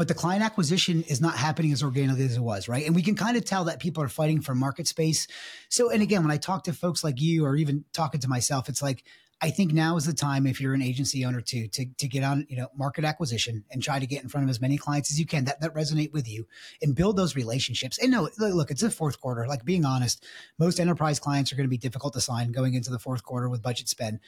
but 0.00 0.08
the 0.08 0.14
client 0.14 0.42
acquisition 0.42 1.02
is 1.08 1.20
not 1.20 1.36
happening 1.36 1.72
as 1.72 1.82
organically 1.82 2.24
as 2.24 2.34
it 2.34 2.40
was, 2.40 2.68
right? 2.68 2.86
And 2.86 2.94
we 2.94 3.02
can 3.02 3.14
kind 3.14 3.36
of 3.36 3.44
tell 3.44 3.64
that 3.64 3.80
people 3.80 4.02
are 4.02 4.08
fighting 4.08 4.40
for 4.40 4.54
market 4.54 4.86
space. 4.86 5.26
So, 5.68 5.90
and 5.90 6.02
again, 6.02 6.22
when 6.22 6.30
I 6.30 6.38
talk 6.38 6.64
to 6.64 6.72
folks 6.72 7.04
like 7.04 7.20
you 7.20 7.44
or 7.44 7.54
even 7.54 7.84
talking 7.92 8.18
to 8.22 8.26
myself, 8.26 8.70
it's 8.70 8.80
like, 8.80 9.04
I 9.42 9.50
think 9.50 9.74
now 9.74 9.98
is 9.98 10.06
the 10.06 10.14
time 10.14 10.46
if 10.46 10.58
you're 10.58 10.72
an 10.72 10.80
agency 10.80 11.26
owner 11.26 11.42
to 11.42 11.68
to 11.68 11.84
to 11.98 12.08
get 12.08 12.24
on 12.24 12.46
you 12.48 12.56
know 12.56 12.68
market 12.74 13.04
acquisition 13.04 13.64
and 13.70 13.82
try 13.82 13.98
to 13.98 14.06
get 14.06 14.22
in 14.22 14.30
front 14.30 14.44
of 14.44 14.50
as 14.50 14.58
many 14.58 14.78
clients 14.78 15.10
as 15.10 15.20
you 15.20 15.26
can 15.26 15.44
that 15.44 15.60
that 15.60 15.74
resonate 15.74 16.12
with 16.12 16.26
you 16.26 16.46
and 16.80 16.96
build 16.96 17.18
those 17.18 17.36
relationships. 17.36 17.98
And 17.98 18.10
no, 18.10 18.30
look, 18.38 18.70
it's 18.70 18.80
the 18.80 18.90
fourth 18.90 19.20
quarter. 19.20 19.46
Like 19.46 19.66
being 19.66 19.84
honest, 19.84 20.24
most 20.58 20.80
enterprise 20.80 21.20
clients 21.20 21.52
are 21.52 21.56
going 21.56 21.66
to 21.66 21.70
be 21.70 21.76
difficult 21.76 22.14
to 22.14 22.22
sign 22.22 22.52
going 22.52 22.72
into 22.72 22.90
the 22.90 22.98
fourth 22.98 23.22
quarter 23.22 23.50
with 23.50 23.62
budget 23.62 23.90
spend. 23.90 24.20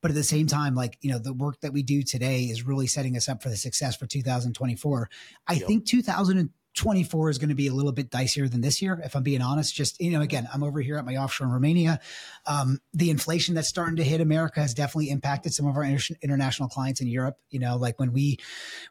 But 0.00 0.10
at 0.10 0.14
the 0.14 0.24
same 0.24 0.46
time, 0.46 0.74
like, 0.74 0.98
you 1.00 1.10
know, 1.10 1.18
the 1.18 1.32
work 1.32 1.60
that 1.60 1.72
we 1.72 1.82
do 1.82 2.02
today 2.02 2.44
is 2.44 2.66
really 2.66 2.86
setting 2.86 3.16
us 3.16 3.28
up 3.28 3.42
for 3.42 3.48
the 3.48 3.56
success 3.56 3.96
for 3.96 4.06
2024. 4.06 5.10
I 5.46 5.52
yep. 5.54 5.66
think 5.66 5.86
2024 5.86 7.30
is 7.30 7.38
going 7.38 7.48
to 7.50 7.54
be 7.54 7.66
a 7.66 7.74
little 7.74 7.92
bit 7.92 8.10
dicier 8.10 8.50
than 8.50 8.60
this 8.60 8.80
year, 8.80 9.00
if 9.04 9.14
I'm 9.14 9.22
being 9.22 9.42
honest. 9.42 9.74
Just, 9.74 10.00
you 10.00 10.10
know, 10.10 10.20
again, 10.20 10.48
I'm 10.52 10.62
over 10.62 10.80
here 10.80 10.96
at 10.96 11.04
my 11.04 11.16
offshore 11.16 11.48
in 11.48 11.52
Romania. 11.52 12.00
Um, 12.46 12.80
the 12.94 13.10
inflation 13.10 13.54
that's 13.54 13.68
starting 13.68 13.96
to 13.96 14.04
hit 14.04 14.20
America 14.20 14.60
has 14.60 14.74
definitely 14.74 15.10
impacted 15.10 15.52
some 15.52 15.66
of 15.66 15.76
our 15.76 15.84
inter- 15.84 16.14
international 16.22 16.68
clients 16.68 17.00
in 17.00 17.08
Europe. 17.08 17.36
You 17.50 17.60
know, 17.60 17.76
like 17.76 17.98
when 17.98 18.12
we, 18.12 18.38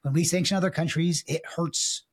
when 0.03 0.13
we 0.13 0.23
sanction 0.23 0.57
other 0.57 0.69
countries, 0.71 1.23
it 1.27 1.41
hurts 1.45 2.03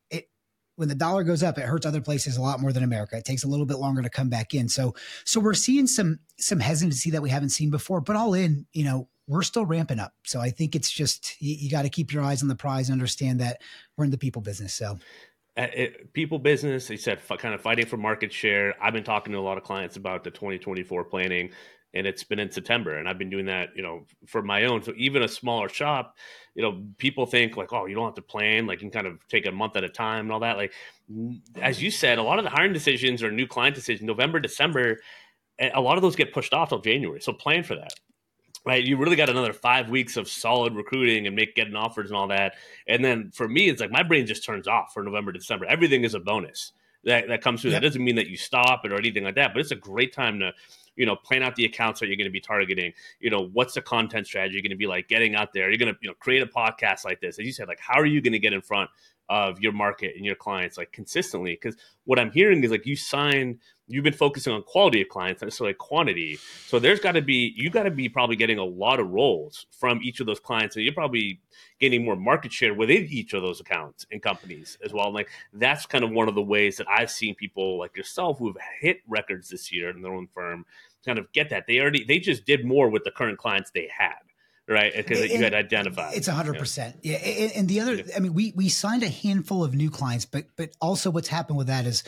when 0.77 0.89
the 0.89 0.95
dollar 0.95 1.25
goes 1.25 1.43
up, 1.43 1.59
it 1.59 1.65
hurts 1.65 1.87
other 1.87 2.01
places 2.01 2.37
a 2.37 2.43
lot 2.43 2.61
more 2.61 2.73
than 2.73 2.85
America. 2.85 3.17
It 3.17 3.25
takes 3.25 3.45
a 3.45 3.49
little 3.49 3.67
bit 3.67 3.79
longer 3.79 4.03
to 4.03 4.11
come 4.11 4.29
back 4.29 4.55
in. 4.55 4.69
So, 4.69 4.95
so 5.25 5.41
we're 5.41 5.55
seeing 5.55 5.87
some 5.87 6.21
some 6.39 6.61
hesitancy 6.61 7.11
that 7.11 7.23
we 7.23 7.31
haven't 7.31 7.49
seen 7.51 7.71
before. 7.71 8.01
But 8.01 8.17
all 8.17 8.35
in, 8.35 8.67
you 8.73 8.85
know, 8.85 9.09
we're 9.27 9.43
still 9.43 9.67
ramping 9.67 9.99
up. 9.99 10.13
So 10.25 10.41
I 10.41 10.51
think 10.51 10.77
it's 10.77 10.91
just 10.91 11.41
you, 11.41 11.57
you 11.59 11.71
got 11.71 11.83
to 11.83 11.89
keep 11.89 12.13
your 12.13 12.23
eyes 12.23 12.43
on 12.43 12.49
the 12.49 12.55
prize 12.55 12.89
and 12.89 12.95
understand 12.95 13.41
that 13.41 13.61
we're 13.97 14.05
in 14.05 14.11
the 14.11 14.19
people 14.19 14.43
business. 14.43 14.75
So. 14.75 14.99
Uh, 15.57 15.69
people 16.13 16.39
business, 16.39 16.87
they 16.87 16.99
said, 16.99 17.19
kind 17.39 17.55
of 17.55 17.63
fighting 17.63 17.87
for 17.87 17.97
market 17.97 18.31
share. 18.31 18.75
I've 18.79 18.93
been 18.93 19.03
talking 19.03 19.33
to 19.33 19.39
a 19.39 19.41
lot 19.41 19.57
of 19.57 19.65
clients 19.65 19.97
about 19.97 20.23
the 20.23 20.31
2024 20.31 21.05
planning 21.05 21.51
and 21.97 22.07
it's 22.07 22.25
been 22.25 22.39
in 22.39 22.51
September. 22.51 22.99
And 22.99 23.09
I've 23.09 23.19
been 23.19 23.31
doing 23.31 23.47
that, 23.47 23.71
you 23.75 23.83
know, 23.83 24.05
for 24.27 24.43
my 24.43 24.65
own. 24.65 24.83
So 24.83 24.93
even 24.97 25.23
a 25.23 25.29
smaller 25.29 25.69
shop, 25.69 26.17
you 26.55 26.63
know, 26.63 26.85
people 26.99 27.27
think 27.27 27.57
like, 27.57 27.73
oh, 27.73 27.87
you 27.87 27.95
don't 27.95 28.05
have 28.05 28.15
to 28.15 28.23
plan, 28.23 28.67
like 28.67 28.83
you 28.83 28.91
can 28.91 29.03
kind 29.03 29.07
of 29.07 29.27
take 29.29 29.47
a 29.47 29.53
month 29.53 29.77
at 29.77 29.85
a 29.85 29.89
time 29.89 30.27
and 30.27 30.33
all 30.33 30.41
that. 30.41 30.57
Like, 30.57 30.73
as 31.61 31.83
you 31.83 31.91
said, 31.91 32.19
a 32.19 32.23
lot 32.23 32.39
of 32.39 32.45
the 32.45 32.51
hiring 32.51 32.73
decisions 32.73 33.23
or 33.23 33.31
new 33.31 33.47
client 33.47 33.75
decisions, 33.75 34.07
November, 34.07 34.41
December, 34.41 34.99
eh, 35.59 35.71
a 35.75 35.81
lot 35.81 35.97
of 35.97 36.03
those 36.03 36.17
get 36.17 36.35
pushed 36.35 36.53
off 36.53 36.69
till 36.69 36.81
January. 36.81 37.21
So 37.21 37.33
plan 37.33 37.63
for 37.63 37.77
that. 37.77 37.93
Right, 38.65 38.85
you 38.85 38.97
really 38.97 39.15
got 39.15 39.29
another 39.29 39.53
five 39.53 39.91
weeks 39.91 40.17
of 40.17 40.29
solid 40.29 40.75
recruiting 40.75 41.29
and 41.29 41.37
make 41.37 41.55
getting 41.55 41.77
offers 41.77 42.11
and 42.11 42.17
all 42.17 42.27
that. 42.29 42.55
And 42.89 43.05
then 43.05 43.31
for 43.33 43.47
me, 43.47 43.69
it's 43.69 43.81
like 43.81 43.93
my 43.93 44.03
brain 44.03 44.27
just 44.27 44.45
turns 44.45 44.67
off 44.67 44.93
for 44.93 45.05
November, 45.05 45.31
December. 45.31 45.67
Everything 45.67 46.03
is 46.03 46.15
a 46.15 46.19
bonus 46.19 46.73
that, 47.05 47.29
that 47.29 47.43
comes 47.43 47.63
through. 47.63 47.71
Yep. 47.71 47.81
That 47.81 47.87
doesn't 47.87 48.03
mean 48.03 48.17
that 48.17 48.27
you 48.27 48.37
stop 48.37 48.85
it 48.85 48.93
or 48.93 48.97
anything 48.97 49.23
like 49.23 49.37
that, 49.37 49.55
but 49.55 49.61
it's 49.61 49.71
a 49.71 49.77
great 49.77 50.13
time 50.13 50.41
to 50.41 50.53
you 50.97 51.07
know, 51.07 51.17
plan 51.17 51.43
out 51.43 51.55
the 51.57 51.65
accounts 51.65 52.01
that 52.01 52.07
you're 52.07 52.17
going 52.17 52.27
to 52.27 52.31
be 52.31 52.41
targeting. 52.41 52.93
You 53.21 53.31
know, 53.31 53.49
what's 53.53 53.75
the 53.75 53.83
content 53.83 54.27
strategy 54.27 54.61
going 54.61 54.71
to 54.71 54.77
be 54.77 54.87
like? 54.87 55.09
Getting 55.09 55.35
out 55.35 55.53
there, 55.53 55.71
you're 55.71 55.79
going 55.79 55.93
to 55.93 55.99
you 56.01 56.09
know 56.09 56.15
create 56.15 56.43
a 56.43 56.47
podcast 56.47 57.05
like 57.05 57.21
this. 57.21 57.39
As 57.39 57.47
you 57.47 57.53
said, 57.53 57.69
like 57.69 57.81
how 57.81 57.99
are 57.99 58.07
you 58.07 58.21
going 58.21 58.33
to 58.33 58.39
get 58.39 58.53
in 58.53 58.63
front 58.63 58.91
of 59.29 59.61
your 59.61 59.73
market 59.73 60.15
and 60.17 60.25
your 60.25 60.35
clients 60.35 60.77
like 60.77 60.93
consistently? 60.93 61.53
Because 61.53 61.77
what 62.05 62.19
I'm 62.19 62.31
hearing 62.31 62.63
is 62.65 62.71
like 62.71 62.87
you 62.87 62.97
sign 62.97 63.59
you've 63.89 64.05
been 64.05 64.13
focusing 64.13 64.53
on 64.53 64.63
quality 64.63 65.01
of 65.01 65.09
clients, 65.09 65.43
not 65.43 65.47
necessarily 65.47 65.75
quantity. 65.75 66.39
So 66.67 66.79
there's 66.79 67.01
got 67.01 67.13
to 67.13 67.23
be 67.23 67.53
you 67.57 67.71
got 67.71 67.85
to 67.85 67.91
be 67.91 68.09
probably 68.09 68.37
getting 68.37 68.59
a 68.59 68.65
lot 68.65 69.01
of 69.01 69.11
roles 69.11 69.67
from 69.71 70.01
each 70.03 70.21
of 70.21 70.27
those 70.27 70.41
clients, 70.41 70.77
and 70.77 70.85
you're 70.85 70.95
probably 70.95 71.41
getting 71.79 72.05
more 72.05 72.17
market 72.17 72.53
share 72.53 72.75
within 72.75 73.07
each 73.09 73.33
of 73.33 73.43
those 73.43 73.61
accounts 73.61 74.07
and 74.11 74.23
companies 74.23 74.79
as 74.85 74.93
well. 74.93 75.07
And 75.07 75.15
like 75.15 75.29
that's 75.53 75.87
kind 75.87 76.05
of 76.05 76.11
one 76.11 76.29
of 76.29 76.35
the 76.35 76.43
ways 76.43 76.77
that 76.79 76.89
I've 76.89 77.11
seen 77.11 77.35
people 77.35 77.79
like 77.79 77.97
yourself 77.97 78.39
who've 78.39 78.57
hit 78.81 78.99
records 79.07 79.49
this 79.49 79.73
year 79.73 79.91
in 79.91 80.03
their 80.03 80.15
own 80.15 80.29
firm 80.35 80.65
kind 81.07 81.19
of 81.19 81.33
get 81.33 81.51
that 81.51 81.65
they 81.67 81.81
already 81.81 82.05
they 82.05 82.19
just 82.19 82.45
did 82.45 82.65
more 82.65 82.91
with 82.91 83.05
the 83.05 83.11
current 83.11 83.39
clients 83.39 83.71
they 83.75 83.89
had 83.97 84.17
right? 84.69 84.93
Uh, 84.93 84.97
because 84.97 85.31
you 85.31 85.39
had 85.39 85.55
identified. 85.55 86.15
It's 86.15 86.27
hundred 86.27 86.59
percent. 86.59 86.97
Yeah. 87.03 87.17
And 87.17 87.69
the 87.69 87.81
other, 87.81 88.03
I 88.15 88.21
mean, 88.21 88.35
we 88.35 88.53
we 88.57 88.69
signed 88.69 89.03
a 89.03 89.09
handful 89.09 89.63
of 89.65 89.75
new 89.75 89.91
clients, 89.91 90.25
but 90.25 90.45
but 90.57 90.71
also 90.81 91.11
what's 91.11 91.29
happened 91.29 91.59
with 91.59 91.69
that 91.69 91.87
is, 91.87 92.03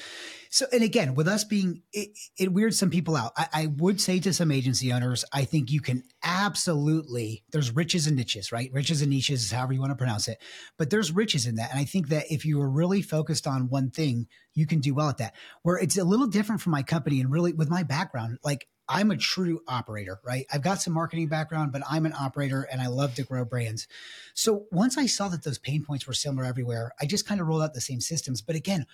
so 0.51 0.67
and 0.73 0.83
again, 0.83 1.15
with 1.15 1.29
us 1.29 1.45
being, 1.45 1.83
it, 1.93 2.11
it 2.39 2.53
weirds 2.53 2.79
some 2.79 2.91
people 2.91 3.17
out. 3.17 3.33
I, 3.37 3.49
I 3.53 3.67
would 3.67 4.01
say 4.01 4.19
to 4.21 4.33
some 4.33 4.51
agency 4.51 4.93
owners, 4.93 5.25
I 5.33 5.45
think 5.45 5.71
you 5.71 5.81
can 5.81 6.03
absolutely. 6.23 7.45
There's 7.53 7.75
riches 7.75 8.07
and 8.07 8.17
niches, 8.17 8.51
right? 8.51 8.71
Riches 8.73 9.03
and 9.03 9.11
niches, 9.11 9.51
however 9.53 9.75
you 9.75 9.81
want 9.81 9.93
to 9.93 9.97
pronounce 9.97 10.27
it, 10.29 10.39
but 10.79 10.91
there's 10.91 11.13
riches 11.13 11.47
in 11.47 11.57
that, 11.57 11.71
and 11.71 11.79
I 11.79 11.85
think 11.85 12.09
that 12.09 12.25
if 12.31 12.45
you 12.45 12.61
are 12.61 12.71
really 12.71 13.03
focused 13.03 13.47
on 13.47 13.69
one 13.69 13.91
thing, 13.91 14.27
you 14.55 14.67
can 14.67 14.81
do 14.81 14.95
well 14.95 15.09
at 15.09 15.19
that. 15.19 15.35
Where 15.63 15.77
it's 15.77 15.99
a 15.99 16.05
little 16.05 16.27
different 16.27 16.61
from 16.61 16.73
my 16.73 16.83
company, 16.83 17.21
and 17.21 17.31
really 17.31 17.53
with 17.53 17.71
my 17.71 17.85
background, 17.85 18.39
like 18.43 18.67
I'm 18.89 19.11
a 19.11 19.17
true 19.17 19.63
operator, 19.69 20.19
right? 20.25 20.47
I've 20.53 20.63
got 20.63 20.81
some 20.81 20.95
marketing 20.95 21.29
background, 21.29 21.73
but 21.73 21.83
I'm 21.89 22.07
an 22.07 22.15
operator 22.19 22.63
and 22.63 22.81
I 22.81 22.87
love 22.87 23.15
to 23.17 23.23
grow 23.23 23.45
brands. 23.45 23.87
So 24.35 24.67
once 24.73 24.97
I 24.97 25.07
saw 25.07 25.29
that 25.29 25.45
those 25.45 25.59
pain 25.59 25.85
points 25.85 26.07
were 26.07 26.15
similar 26.15 26.45
everywhere, 26.45 26.93
I 27.01 27.07
just 27.07 27.27
kind 27.27 27.41
of 27.41 27.47
rolled 27.47 27.63
out 27.63 27.75
the 27.75 27.81
same 27.81 28.01
systems. 28.01 28.41
But 28.41 28.57
again, 28.57 28.87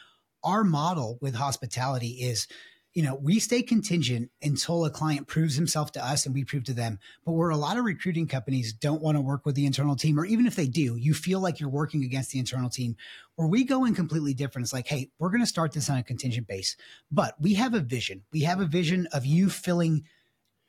our 0.42 0.64
model 0.64 1.18
with 1.20 1.34
hospitality 1.34 2.18
is 2.22 2.48
you 2.94 3.02
know, 3.02 3.16
we 3.16 3.40
stay 3.40 3.60
contingent 3.60 4.30
until 4.40 4.84
a 4.84 4.90
client 4.90 5.26
proves 5.26 5.56
himself 5.56 5.90
to 5.92 6.04
us 6.04 6.26
and 6.26 6.34
we 6.34 6.44
prove 6.44 6.62
to 6.64 6.72
them. 6.72 7.00
But 7.24 7.32
where 7.32 7.50
a 7.50 7.56
lot 7.56 7.76
of 7.76 7.84
recruiting 7.84 8.28
companies 8.28 8.72
don't 8.72 9.02
want 9.02 9.16
to 9.16 9.20
work 9.20 9.44
with 9.44 9.56
the 9.56 9.66
internal 9.66 9.96
team, 9.96 10.18
or 10.18 10.24
even 10.24 10.46
if 10.46 10.54
they 10.54 10.68
do, 10.68 10.94
you 10.96 11.12
feel 11.12 11.40
like 11.40 11.58
you're 11.58 11.68
working 11.68 12.04
against 12.04 12.30
the 12.30 12.38
internal 12.38 12.70
team. 12.70 12.96
Where 13.34 13.48
we 13.48 13.64
go 13.64 13.84
in 13.84 13.96
completely 13.96 14.32
different. 14.32 14.64
It's 14.64 14.72
like, 14.72 14.86
hey, 14.86 15.10
we're 15.18 15.30
going 15.30 15.40
to 15.40 15.46
start 15.46 15.72
this 15.72 15.90
on 15.90 15.98
a 15.98 16.04
contingent 16.04 16.46
base, 16.46 16.76
but 17.10 17.34
we 17.40 17.54
have 17.54 17.74
a 17.74 17.80
vision. 17.80 18.22
We 18.32 18.42
have 18.42 18.60
a 18.60 18.66
vision 18.66 19.08
of 19.12 19.26
you 19.26 19.50
filling 19.50 20.04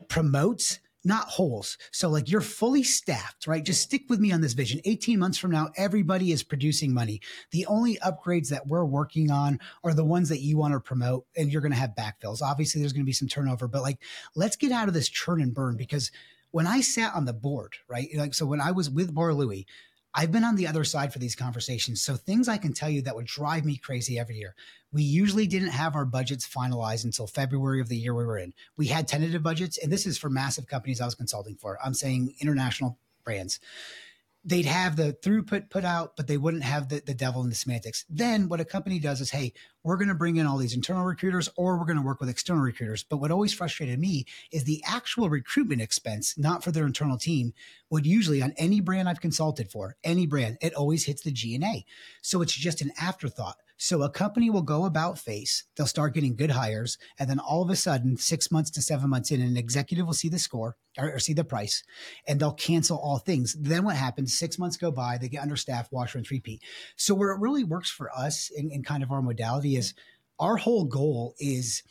promotes 0.07 0.79
not 1.05 1.27
holes. 1.27 1.77
So 1.91 2.09
like 2.09 2.29
you're 2.29 2.41
fully 2.41 2.83
staffed, 2.83 3.47
right? 3.47 3.63
Just 3.63 3.81
stick 3.81 4.03
with 4.09 4.19
me 4.19 4.31
on 4.31 4.41
this 4.41 4.53
vision. 4.53 4.81
18 4.85 5.19
months 5.19 5.37
from 5.37 5.51
now, 5.51 5.69
everybody 5.77 6.31
is 6.31 6.43
producing 6.43 6.93
money. 6.93 7.21
The 7.51 7.65
only 7.67 7.97
upgrades 7.97 8.49
that 8.49 8.67
we're 8.67 8.85
working 8.85 9.31
on 9.31 9.59
are 9.83 9.93
the 9.93 10.03
ones 10.03 10.29
that 10.29 10.41
you 10.41 10.57
want 10.57 10.73
to 10.73 10.79
promote 10.79 11.25
and 11.37 11.51
you're 11.51 11.61
going 11.61 11.71
to 11.71 11.77
have 11.77 11.95
backfills. 11.97 12.41
Obviously 12.41 12.81
there's 12.81 12.93
going 12.93 13.03
to 13.03 13.09
be 13.09 13.13
some 13.13 13.27
turnover, 13.27 13.67
but 13.67 13.83
like 13.83 13.99
let's 14.35 14.55
get 14.55 14.71
out 14.71 14.87
of 14.87 14.93
this 14.93 15.09
churn 15.09 15.41
and 15.41 15.53
burn 15.53 15.77
because 15.77 16.11
when 16.51 16.67
I 16.67 16.81
sat 16.81 17.13
on 17.13 17.25
the 17.25 17.33
board, 17.33 17.75
right? 17.87 18.07
Like 18.15 18.33
so 18.33 18.45
when 18.45 18.61
I 18.61 18.71
was 18.71 18.89
with 18.89 19.13
Bar 19.13 19.33
Louie, 19.33 19.67
I've 20.17 20.31
been 20.31 20.45
on 20.45 20.55
the 20.55 20.67
other 20.67 20.85
side 20.85 21.11
for 21.11 21.19
these 21.19 21.35
conversations. 21.35 22.01
So 22.01 22.15
things 22.15 22.47
I 22.47 22.57
can 22.57 22.71
tell 22.71 22.89
you 22.89 23.01
that 23.01 23.15
would 23.15 23.25
drive 23.25 23.65
me 23.65 23.75
crazy 23.75 24.17
every 24.17 24.37
year. 24.37 24.55
We 24.93 25.03
usually 25.03 25.45
didn't 25.45 25.69
have 25.69 25.93
our 25.93 26.05
budgets 26.05 26.47
finalized 26.47 27.03
until 27.03 27.27
February 27.27 27.81
of 27.81 27.89
the 27.89 27.97
year 27.97 28.15
we 28.15 28.25
were 28.25 28.37
in. 28.37 28.53
We 28.77 28.87
had 28.87 29.09
tentative 29.09 29.43
budgets, 29.43 29.77
and 29.77 29.91
this 29.91 30.05
is 30.05 30.17
for 30.17 30.29
massive 30.29 30.67
companies 30.67 31.01
I 31.01 31.05
was 31.05 31.15
consulting 31.15 31.57
for. 31.57 31.77
I'm 31.83 31.93
saying 31.93 32.33
international 32.39 32.97
brands 33.25 33.59
they'd 34.45 34.65
have 34.65 34.95
the 34.95 35.17
throughput 35.23 35.71
put 35.71 35.83
out, 35.83 36.15
but 36.15 36.27
they 36.27 36.37
wouldn't 36.37 36.63
have 36.63 36.87
the, 36.89 37.01
the 37.03 37.15
devil 37.15 37.41
in 37.41 37.49
the 37.49 37.55
semantics. 37.55 38.05
Then 38.07 38.47
what 38.47 38.61
a 38.61 38.65
company 38.65 38.99
does 38.99 39.19
is, 39.19 39.31
hey, 39.31 39.53
we're 39.83 39.97
going 39.97 40.09
to 40.09 40.15
bring 40.15 40.35
in 40.35 40.45
all 40.45 40.57
these 40.57 40.75
internal 40.75 41.03
recruiters 41.03 41.49
or 41.57 41.77
we're 41.77 41.85
going 41.85 41.97
to 41.97 42.05
work 42.05 42.19
with 42.19 42.29
external 42.29 42.61
recruiters. 42.61 43.03
But 43.03 43.17
what 43.17 43.31
always 43.31 43.53
frustrated 43.53 43.99
me 43.99 44.25
is 44.51 44.63
the 44.63 44.83
actual 44.85 45.29
recruitment 45.29 45.81
expense, 45.81 46.37
not 46.37 46.63
for 46.63 46.71
their 46.71 46.85
internal 46.85 47.17
team, 47.17 47.53
would 47.89 48.05
usually 48.05 48.41
on 48.41 48.53
any 48.57 48.81
brand 48.81 49.09
I've 49.09 49.19
consulted 49.19 49.71
for, 49.71 49.97
any 50.03 50.27
brand, 50.27 50.57
it 50.61 50.75
always 50.75 51.05
hits 51.05 51.23
the 51.23 51.31
G&A. 51.31 51.85
So 52.21 52.41
it's 52.41 52.53
just 52.53 52.81
an 52.81 52.91
afterthought. 53.01 53.57
So 53.77 54.01
a 54.03 54.09
company 54.09 54.49
will 54.49 54.61
go 54.61 54.85
about 54.85 55.19
face, 55.19 55.65
they'll 55.75 55.85
start 55.85 56.13
getting 56.13 56.35
good 56.35 56.51
hires, 56.51 56.97
and 57.19 57.29
then 57.29 57.39
all 57.39 57.61
of 57.61 57.69
a 57.69 57.75
sudden, 57.75 58.15
six 58.17 58.49
months 58.51 58.71
to 58.71 58.81
seven 58.81 59.09
months 59.09 59.31
in, 59.31 59.41
an 59.41 59.57
executive 59.57 60.05
will 60.05 60.13
see 60.13 60.29
the 60.29 60.39
score 60.39 60.77
or, 60.97 61.13
or 61.13 61.19
see 61.19 61.33
the 61.33 61.43
price, 61.43 61.83
and 62.27 62.39
they'll 62.39 62.53
cancel 62.53 62.97
all 62.97 63.17
things. 63.17 63.55
Then 63.59 63.83
what 63.83 63.97
happens? 63.97 64.37
Six 64.37 64.57
months 64.57 64.77
go 64.77 64.91
by, 64.91 65.17
they 65.17 65.27
get 65.27 65.41
understaffed, 65.41 65.91
wash, 65.91 66.15
and 66.15 66.29
repeat. 66.31 66.61
So 66.95 67.13
where 67.13 67.31
it 67.31 67.41
really 67.41 67.63
works 67.63 67.89
for 67.89 68.09
us 68.17 68.49
in, 68.55 68.71
in 68.71 68.83
kind 68.83 69.03
of 69.03 69.11
our 69.11 69.21
modality 69.21 69.75
is 69.75 69.93
our 70.39 70.57
whole 70.57 70.85
goal 70.85 71.35
is 71.39 71.83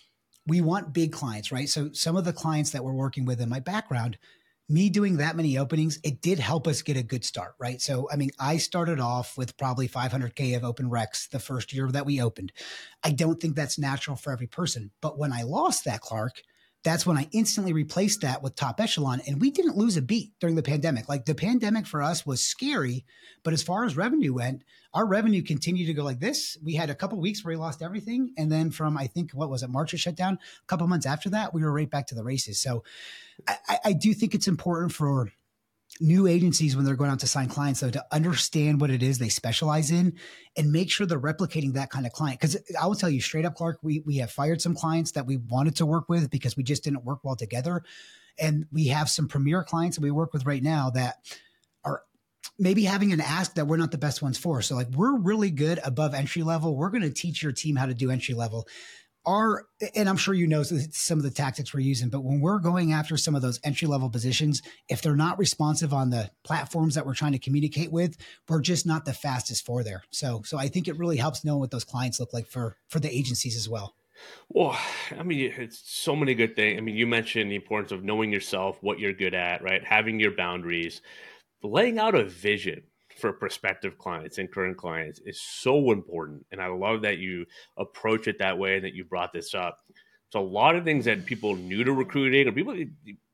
we 0.46 0.60
want 0.60 0.92
big 0.92 1.12
clients, 1.12 1.52
right? 1.52 1.68
So 1.68 1.90
some 1.92 2.16
of 2.16 2.24
the 2.24 2.32
clients 2.32 2.70
that 2.70 2.84
we're 2.84 2.92
working 2.92 3.24
with 3.24 3.40
in 3.40 3.48
my 3.48 3.60
background, 3.60 4.18
me 4.68 4.88
doing 4.88 5.18
that 5.18 5.36
many 5.36 5.58
openings, 5.58 5.98
it 6.02 6.22
did 6.22 6.38
help 6.38 6.66
us 6.66 6.82
get 6.82 6.96
a 6.96 7.02
good 7.02 7.24
start, 7.24 7.54
right? 7.58 7.80
So, 7.80 8.08
I 8.10 8.16
mean, 8.16 8.30
I 8.38 8.56
started 8.56 8.98
off 8.98 9.36
with 9.36 9.56
probably 9.56 9.88
500K 9.88 10.56
of 10.56 10.64
open 10.64 10.88
recs 10.88 11.28
the 11.28 11.38
first 11.38 11.72
year 11.72 11.90
that 11.90 12.06
we 12.06 12.22
opened. 12.22 12.52
I 13.02 13.10
don't 13.10 13.40
think 13.40 13.56
that's 13.56 13.78
natural 13.78 14.16
for 14.16 14.32
every 14.32 14.46
person. 14.46 14.90
But 15.00 15.18
when 15.18 15.32
I 15.32 15.42
lost 15.42 15.84
that, 15.84 16.00
Clark, 16.00 16.42
that's 16.84 17.06
when 17.06 17.16
I 17.16 17.28
instantly 17.32 17.72
replaced 17.72 18.20
that 18.20 18.42
with 18.42 18.54
top 18.54 18.78
echelon. 18.78 19.22
And 19.26 19.40
we 19.40 19.50
didn't 19.50 19.76
lose 19.76 19.96
a 19.96 20.02
beat 20.02 20.32
during 20.38 20.54
the 20.54 20.62
pandemic. 20.62 21.08
Like 21.08 21.24
the 21.24 21.34
pandemic 21.34 21.86
for 21.86 22.02
us 22.02 22.26
was 22.26 22.42
scary, 22.42 23.06
but 23.42 23.54
as 23.54 23.62
far 23.62 23.84
as 23.84 23.96
revenue 23.96 24.34
went, 24.34 24.64
our 24.92 25.06
revenue 25.06 25.42
continued 25.42 25.86
to 25.86 25.94
go 25.94 26.04
like 26.04 26.20
this. 26.20 26.56
We 26.62 26.74
had 26.74 26.90
a 26.90 26.94
couple 26.94 27.18
weeks 27.18 27.42
where 27.42 27.52
we 27.52 27.60
lost 27.60 27.82
everything. 27.82 28.34
And 28.36 28.52
then 28.52 28.70
from, 28.70 28.96
I 28.98 29.06
think, 29.06 29.32
what 29.32 29.50
was 29.50 29.62
it, 29.62 29.70
March 29.70 29.94
it 29.94 29.98
shut 29.98 30.14
down? 30.14 30.34
A 30.34 30.66
couple 30.66 30.86
months 30.86 31.06
after 31.06 31.30
that, 31.30 31.54
we 31.54 31.62
were 31.62 31.72
right 31.72 31.90
back 31.90 32.06
to 32.08 32.14
the 32.14 32.22
races. 32.22 32.60
So 32.60 32.84
I, 33.48 33.78
I 33.86 33.92
do 33.94 34.12
think 34.12 34.34
it's 34.34 34.46
important 34.46 34.92
for 34.92 35.32
new 36.00 36.26
agencies 36.26 36.74
when 36.74 36.84
they're 36.84 36.96
going 36.96 37.10
out 37.10 37.20
to 37.20 37.26
sign 37.26 37.48
clients 37.48 37.80
though 37.80 37.90
to 37.90 38.04
understand 38.10 38.80
what 38.80 38.90
it 38.90 39.02
is 39.02 39.18
they 39.18 39.28
specialize 39.28 39.90
in 39.90 40.14
and 40.56 40.72
make 40.72 40.90
sure 40.90 41.06
they're 41.06 41.20
replicating 41.20 41.74
that 41.74 41.90
kind 41.90 42.06
of 42.06 42.12
client. 42.12 42.40
Because 42.40 42.56
i 42.80 42.86
will 42.86 42.94
tell 42.94 43.10
you 43.10 43.20
straight 43.20 43.44
up 43.44 43.54
clark 43.54 43.78
we, 43.82 44.02
we 44.04 44.16
have 44.16 44.30
fired 44.30 44.60
some 44.60 44.74
clients 44.74 45.12
that 45.12 45.26
we 45.26 45.36
wanted 45.36 45.76
to 45.76 45.86
work 45.86 46.08
with 46.08 46.30
because 46.30 46.56
we 46.56 46.62
just 46.62 46.84
didn't 46.84 47.04
work 47.04 47.20
well 47.22 47.36
together. 47.36 47.82
And 48.38 48.66
we 48.72 48.88
have 48.88 49.08
some 49.08 49.28
premier 49.28 49.62
clients 49.62 49.96
that 49.96 50.02
we 50.02 50.10
work 50.10 50.32
with 50.32 50.44
right 50.44 50.62
now 50.62 50.90
that 50.90 51.16
are 51.84 52.02
maybe 52.58 52.84
having 52.84 53.12
an 53.12 53.20
ask 53.20 53.54
that 53.54 53.66
we're 53.66 53.76
not 53.76 53.92
the 53.92 53.98
best 53.98 54.22
ones 54.22 54.36
for. 54.36 54.60
So 54.62 54.74
like 54.74 54.90
we're 54.90 55.16
really 55.16 55.50
good 55.50 55.78
above 55.84 56.14
entry 56.14 56.42
level. 56.42 56.76
We're 56.76 56.90
going 56.90 57.02
to 57.02 57.12
teach 57.12 57.42
your 57.42 57.52
team 57.52 57.76
how 57.76 57.86
to 57.86 57.94
do 57.94 58.10
entry 58.10 58.34
level 58.34 58.66
our 59.26 59.66
and 59.94 60.08
i'm 60.08 60.16
sure 60.16 60.34
you 60.34 60.46
know 60.46 60.62
some 60.62 61.18
of 61.18 61.24
the 61.24 61.30
tactics 61.30 61.72
we're 61.72 61.80
using 61.80 62.08
but 62.08 62.22
when 62.22 62.40
we're 62.40 62.58
going 62.58 62.92
after 62.92 63.16
some 63.16 63.34
of 63.34 63.42
those 63.42 63.60
entry 63.64 63.88
level 63.88 64.10
positions 64.10 64.62
if 64.88 65.02
they're 65.02 65.16
not 65.16 65.38
responsive 65.38 65.92
on 65.92 66.10
the 66.10 66.30
platforms 66.42 66.94
that 66.94 67.06
we're 67.06 67.14
trying 67.14 67.32
to 67.32 67.38
communicate 67.38 67.90
with 67.90 68.16
we're 68.48 68.60
just 68.60 68.86
not 68.86 69.04
the 69.04 69.12
fastest 69.12 69.64
for 69.64 69.82
there 69.82 70.02
so 70.10 70.42
so 70.44 70.58
i 70.58 70.68
think 70.68 70.88
it 70.88 70.98
really 70.98 71.16
helps 71.16 71.44
knowing 71.44 71.60
what 71.60 71.70
those 71.70 71.84
clients 71.84 72.20
look 72.20 72.32
like 72.32 72.46
for 72.46 72.76
for 72.88 73.00
the 73.00 73.14
agencies 73.14 73.56
as 73.56 73.68
well 73.68 73.94
well, 74.48 74.78
I 75.18 75.24
mean, 75.24 75.52
it's 75.56 75.82
so 75.84 76.14
many 76.14 76.34
good 76.34 76.54
things. 76.54 76.78
I 76.78 76.80
mean, 76.80 76.94
you 76.94 77.06
mentioned 77.06 77.50
the 77.50 77.56
importance 77.56 77.90
of 77.90 78.04
knowing 78.04 78.32
yourself, 78.32 78.78
what 78.80 79.00
you're 79.00 79.12
good 79.12 79.34
at, 79.34 79.60
right? 79.60 79.84
Having 79.84 80.20
your 80.20 80.30
boundaries, 80.30 81.02
laying 81.64 81.98
out 81.98 82.14
a 82.14 82.24
vision 82.24 82.84
for 83.16 83.32
prospective 83.32 83.98
clients 83.98 84.38
and 84.38 84.50
current 84.50 84.76
clients 84.76 85.20
is 85.20 85.40
so 85.40 85.92
important. 85.92 86.44
And 86.52 86.60
I 86.60 86.66
love 86.66 87.02
that 87.02 87.18
you 87.18 87.46
approach 87.76 88.28
it 88.28 88.38
that 88.38 88.58
way 88.58 88.76
and 88.76 88.84
that 88.84 88.94
you 88.94 89.04
brought 89.04 89.32
this 89.32 89.54
up. 89.54 89.80
So 90.30 90.40
a 90.40 90.42
lot 90.42 90.74
of 90.76 90.84
things 90.84 91.04
that 91.04 91.26
people 91.26 91.54
new 91.54 91.84
to 91.84 91.92
recruiting 91.92 92.48
or 92.48 92.52
people 92.52 92.76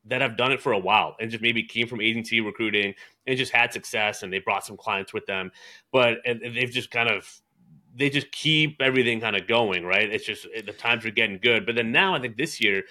that 0.06 0.20
have 0.20 0.36
done 0.36 0.52
it 0.52 0.60
for 0.60 0.72
a 0.72 0.78
while 0.78 1.16
and 1.20 1.30
just 1.30 1.42
maybe 1.42 1.62
came 1.62 1.86
from 1.86 2.00
agency 2.00 2.40
recruiting 2.40 2.94
and 3.26 3.38
just 3.38 3.52
had 3.52 3.72
success 3.72 4.22
and 4.22 4.32
they 4.32 4.38
brought 4.38 4.66
some 4.66 4.76
clients 4.76 5.12
with 5.12 5.26
them, 5.26 5.50
but 5.92 6.18
and 6.24 6.40
they've 6.54 6.70
just 6.70 6.90
kind 6.90 7.08
of 7.08 7.40
they 7.94 8.10
just 8.10 8.30
keep 8.32 8.80
everything 8.80 9.20
kind 9.20 9.36
of 9.36 9.46
going, 9.46 9.84
right? 9.84 10.10
It's 10.10 10.24
just 10.24 10.46
eh, 10.54 10.62
the 10.64 10.72
times 10.72 11.04
are 11.04 11.10
getting 11.10 11.38
good. 11.38 11.66
But 11.66 11.74
then 11.74 11.92
now 11.92 12.14
I 12.14 12.20
think 12.20 12.36
this 12.36 12.60
year 12.60 12.84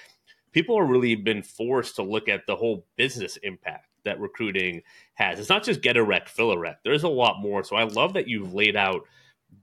people 0.52 0.78
are 0.78 0.86
really 0.86 1.16
been 1.16 1.44
forced 1.44 1.96
to 1.98 2.04
look 2.04 2.28
at 2.28 2.48
the 2.48 2.56
whole 2.56 2.86
business 2.96 3.38
impact 3.38 3.89
that 4.06 4.20
recruiting 4.20 4.82
has. 5.14 5.40
It's 5.40 5.50
not 5.50 5.64
just 5.64 5.82
get 5.82 5.98
a 5.98 6.04
rec, 6.04 6.30
fill 6.30 6.52
a 6.52 6.58
rec. 6.58 6.84
There's 6.84 7.04
a 7.04 7.10
lot 7.10 7.40
more. 7.40 7.64
So 7.64 7.76
I 7.76 7.84
love 7.84 8.14
that 8.14 8.28
you've 8.28 8.54
laid 8.54 8.76
out 8.76 9.06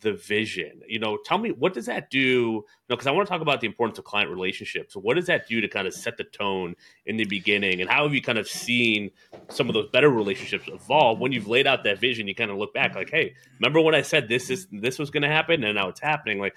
the 0.00 0.12
vision. 0.12 0.82
You 0.86 0.98
know, 0.98 1.16
tell 1.16 1.38
me 1.38 1.50
what 1.50 1.72
does 1.72 1.86
that 1.86 2.10
do? 2.10 2.64
Because 2.88 3.06
I 3.06 3.12
want 3.12 3.26
to 3.26 3.30
talk 3.32 3.40
about 3.40 3.60
the 3.60 3.66
importance 3.66 3.98
of 3.98 4.04
client 4.04 4.30
relationships. 4.30 4.94
So 4.94 5.00
what 5.00 5.14
does 5.14 5.26
that 5.26 5.48
do 5.48 5.60
to 5.60 5.68
kind 5.68 5.86
of 5.86 5.94
set 5.94 6.16
the 6.16 6.24
tone 6.24 6.74
in 7.06 7.16
the 7.16 7.24
beginning, 7.24 7.80
and 7.80 7.88
how 7.88 8.02
have 8.02 8.14
you 8.14 8.20
kind 8.20 8.38
of 8.38 8.48
seen 8.48 9.10
some 9.48 9.68
of 9.68 9.74
those 9.74 9.88
better 9.88 10.10
relationships 10.10 10.68
evolve 10.68 11.20
when 11.20 11.32
you've 11.32 11.48
laid 11.48 11.66
out 11.66 11.84
that 11.84 11.98
vision? 11.98 12.26
You 12.28 12.34
kind 12.34 12.50
of 12.50 12.56
look 12.56 12.74
back, 12.74 12.94
like, 12.94 13.10
hey, 13.10 13.34
remember 13.60 13.80
when 13.80 13.94
I 13.94 14.02
said 14.02 14.28
this 14.28 14.50
is 14.50 14.66
this 14.72 14.98
was 14.98 15.10
going 15.10 15.22
to 15.22 15.28
happen, 15.28 15.62
and 15.64 15.76
now 15.76 15.88
it's 15.88 16.00
happening. 16.00 16.40
Like, 16.40 16.56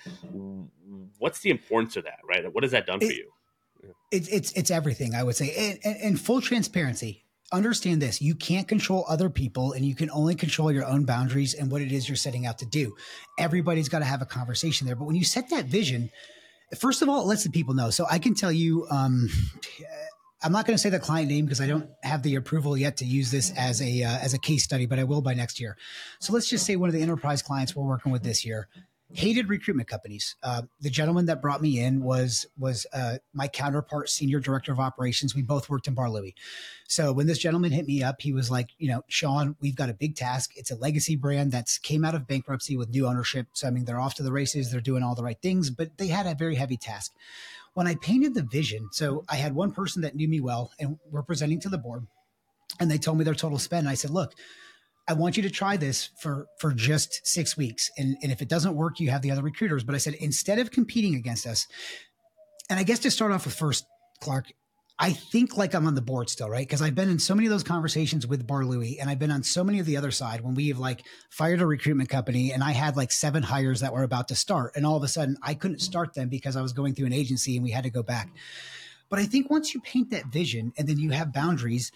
what's 1.19 1.39
the 1.39 1.51
importance 1.51 1.97
of 1.97 2.05
that, 2.05 2.19
right? 2.27 2.51
What 2.51 2.63
has 2.63 2.71
that 2.71 2.87
done 2.87 2.99
it, 3.01 3.07
for 3.07 3.13
you? 3.13 3.31
It's 4.11 4.27
it's 4.27 4.51
it's 4.53 4.71
everything 4.71 5.13
I 5.15 5.23
would 5.23 5.35
say, 5.35 5.53
and, 5.55 5.79
and, 5.83 5.97
and 6.03 6.19
full 6.19 6.41
transparency 6.41 7.25
understand 7.51 8.01
this. 8.01 8.21
You 8.21 8.35
can't 8.35 8.67
control 8.67 9.05
other 9.07 9.29
people 9.29 9.73
and 9.73 9.85
you 9.85 9.95
can 9.95 10.09
only 10.11 10.35
control 10.35 10.71
your 10.71 10.85
own 10.85 11.05
boundaries 11.05 11.53
and 11.53 11.71
what 11.71 11.81
it 11.81 11.91
is 11.91 12.07
you're 12.07 12.15
setting 12.15 12.45
out 12.45 12.59
to 12.59 12.65
do. 12.65 12.95
Everybody's 13.37 13.89
got 13.89 13.99
to 13.99 14.05
have 14.05 14.21
a 14.21 14.25
conversation 14.25 14.85
there. 14.85 14.95
But 14.95 15.05
when 15.05 15.15
you 15.15 15.23
set 15.23 15.49
that 15.49 15.65
vision 15.65 16.11
first 16.77 17.01
of 17.01 17.09
all 17.09 17.21
it 17.21 17.25
lets 17.27 17.43
the 17.43 17.49
people 17.49 17.73
know. 17.73 17.89
So 17.89 18.05
i 18.09 18.19
can 18.19 18.35
tell 18.35 18.51
you 18.51 18.87
um, 18.89 19.29
i'm 20.41 20.51
not 20.51 20.65
going 20.65 20.75
to 20.75 20.81
say 20.81 20.89
the 20.89 20.99
client 20.99 21.29
name 21.29 21.45
because 21.45 21.59
i 21.59 21.67
don't 21.67 21.89
have 22.01 22.23
the 22.23 22.35
approval 22.35 22.77
yet 22.77 22.95
to 22.97 23.05
use 23.05 23.29
this 23.29 23.51
as 23.57 23.81
a 23.81 24.03
uh, 24.03 24.17
as 24.19 24.33
a 24.33 24.39
case 24.39 24.63
study 24.63 24.85
but 24.85 24.99
i 24.99 25.03
will 25.03 25.21
by 25.21 25.33
next 25.33 25.59
year. 25.59 25.77
So 26.19 26.33
let's 26.33 26.49
just 26.49 26.65
say 26.65 26.75
one 26.75 26.89
of 26.89 26.93
the 26.93 27.01
enterprise 27.01 27.41
clients 27.41 27.75
we're 27.75 27.85
working 27.85 28.11
with 28.11 28.23
this 28.23 28.45
year 28.45 28.67
hated 29.13 29.49
recruitment 29.49 29.89
companies. 29.89 30.35
Uh, 30.43 30.63
the 30.79 30.89
gentleman 30.89 31.25
that 31.25 31.41
brought 31.41 31.61
me 31.61 31.79
in 31.79 32.03
was 32.03 32.45
was 32.57 32.85
uh, 32.93 33.17
my 33.33 33.47
counterpart, 33.47 34.09
senior 34.09 34.39
director 34.39 34.71
of 34.71 34.79
operations. 34.79 35.35
We 35.35 35.41
both 35.41 35.69
worked 35.69 35.87
in 35.87 35.95
Bar 35.95 36.09
Louie. 36.09 36.35
So 36.87 37.11
when 37.11 37.27
this 37.27 37.39
gentleman 37.39 37.71
hit 37.71 37.87
me 37.87 38.03
up, 38.03 38.21
he 38.21 38.33
was 38.33 38.51
like, 38.51 38.69
you 38.77 38.89
know, 38.89 39.03
Shaun, 39.07 39.55
we've 39.61 39.75
got 39.75 39.89
a 39.89 39.93
big 39.93 40.15
task. 40.15 40.51
It's 40.55 40.71
a 40.71 40.75
legacy 40.75 41.15
brand 41.15 41.51
that's 41.51 41.77
came 41.77 42.05
out 42.05 42.15
of 42.15 42.27
bankruptcy 42.27 42.77
with 42.77 42.89
new 42.89 43.07
ownership. 43.07 43.47
So 43.53 43.67
I 43.67 43.71
mean, 43.71 43.85
they're 43.85 43.99
off 43.99 44.15
to 44.15 44.23
the 44.23 44.31
races. 44.31 44.71
They're 44.71 44.81
doing 44.81 45.03
all 45.03 45.15
the 45.15 45.23
right 45.23 45.41
things, 45.41 45.69
but 45.69 45.97
they 45.97 46.07
had 46.07 46.27
a 46.27 46.35
very 46.35 46.55
heavy 46.55 46.77
task. 46.77 47.11
When 47.73 47.87
I 47.87 47.95
painted 47.95 48.33
the 48.33 48.43
vision, 48.43 48.89
so 48.91 49.23
I 49.29 49.35
had 49.35 49.55
one 49.55 49.71
person 49.71 50.01
that 50.01 50.15
knew 50.15 50.27
me 50.27 50.39
well, 50.39 50.71
and 50.79 50.97
we're 51.09 51.23
presenting 51.23 51.59
to 51.61 51.69
the 51.69 51.77
board, 51.77 52.07
and 52.79 52.89
they 52.89 52.97
told 52.97 53.17
me 53.17 53.23
their 53.23 53.35
total 53.35 53.59
spend. 53.59 53.81
And 53.81 53.89
I 53.89 53.93
said, 53.93 54.11
look 54.11 54.33
I 55.09 55.13
want 55.13 55.35
you 55.37 55.43
to 55.43 55.49
try 55.49 55.75
this 55.75 56.11
for 56.19 56.45
for 56.59 56.71
just 56.71 57.25
six 57.25 57.57
weeks, 57.57 57.89
and 57.97 58.15
and 58.21 58.31
if 58.31 58.43
it 58.43 58.47
doesn't 58.47 58.75
work, 58.75 58.99
you 58.99 59.09
have 59.09 59.23
the 59.23 59.31
other 59.31 59.41
recruiters. 59.41 59.83
But 59.83 59.95
I 59.95 59.97
said 59.97 60.13
instead 60.13 60.59
of 60.59 60.69
competing 60.69 61.15
against 61.15 61.47
us, 61.47 61.65
and 62.69 62.79
I 62.79 62.83
guess 62.83 62.99
to 62.99 63.11
start 63.11 63.31
off 63.31 63.45
with 63.45 63.55
first, 63.55 63.85
Clark, 64.21 64.45
I 64.99 65.13
think 65.13 65.57
like 65.57 65.73
I'm 65.73 65.87
on 65.87 65.95
the 65.95 66.01
board 66.01 66.29
still, 66.29 66.47
right? 66.47 66.67
Because 66.67 66.83
I've 66.83 66.93
been 66.93 67.09
in 67.09 67.17
so 67.17 67.33
many 67.33 67.47
of 67.47 67.51
those 67.51 67.63
conversations 67.63 68.27
with 68.27 68.45
Bar 68.45 68.65
Louie, 68.65 68.99
and 68.99 69.09
I've 69.09 69.17
been 69.17 69.31
on 69.31 69.41
so 69.41 69.63
many 69.63 69.79
of 69.79 69.87
the 69.87 69.97
other 69.97 70.11
side 70.11 70.41
when 70.41 70.53
we've 70.53 70.77
like 70.77 71.01
fired 71.31 71.59
a 71.59 71.65
recruitment 71.65 72.09
company, 72.09 72.51
and 72.51 72.63
I 72.63 72.73
had 72.73 72.95
like 72.95 73.11
seven 73.11 73.41
hires 73.41 73.79
that 73.79 73.93
were 73.93 74.03
about 74.03 74.27
to 74.27 74.35
start, 74.35 74.73
and 74.75 74.85
all 74.85 74.97
of 74.97 75.03
a 75.03 75.07
sudden 75.07 75.37
I 75.41 75.55
couldn't 75.55 75.79
start 75.79 76.13
them 76.13 76.29
because 76.29 76.55
I 76.55 76.61
was 76.61 76.71
going 76.71 76.93
through 76.93 77.07
an 77.07 77.13
agency, 77.13 77.55
and 77.55 77.63
we 77.63 77.71
had 77.71 77.85
to 77.85 77.89
go 77.89 78.03
back. 78.03 78.29
But 79.09 79.17
I 79.17 79.25
think 79.25 79.49
once 79.49 79.73
you 79.73 79.81
paint 79.81 80.11
that 80.11 80.27
vision, 80.27 80.71
and 80.77 80.87
then 80.87 80.99
you 80.99 81.09
have 81.09 81.33
boundaries 81.33 81.91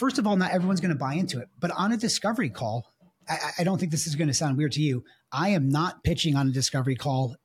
first 0.00 0.18
of 0.18 0.26
all, 0.26 0.34
not 0.34 0.50
everyone's 0.50 0.80
going 0.80 0.94
to 0.94 0.98
buy 0.98 1.14
into 1.14 1.38
it. 1.40 1.48
But 1.60 1.70
on 1.72 1.92
a 1.92 1.96
discovery 1.96 2.48
call, 2.48 2.86
I, 3.28 3.50
I 3.58 3.64
don't 3.64 3.78
think 3.78 3.92
this 3.92 4.06
is 4.06 4.16
going 4.16 4.28
to 4.28 4.34
sound 4.34 4.56
weird 4.56 4.72
to 4.72 4.82
you. 4.82 5.04
I 5.30 5.50
am 5.50 5.68
not 5.68 6.02
pitching 6.02 6.36
on 6.36 6.48
a 6.48 6.52
discovery 6.52 6.96
call 6.96 7.36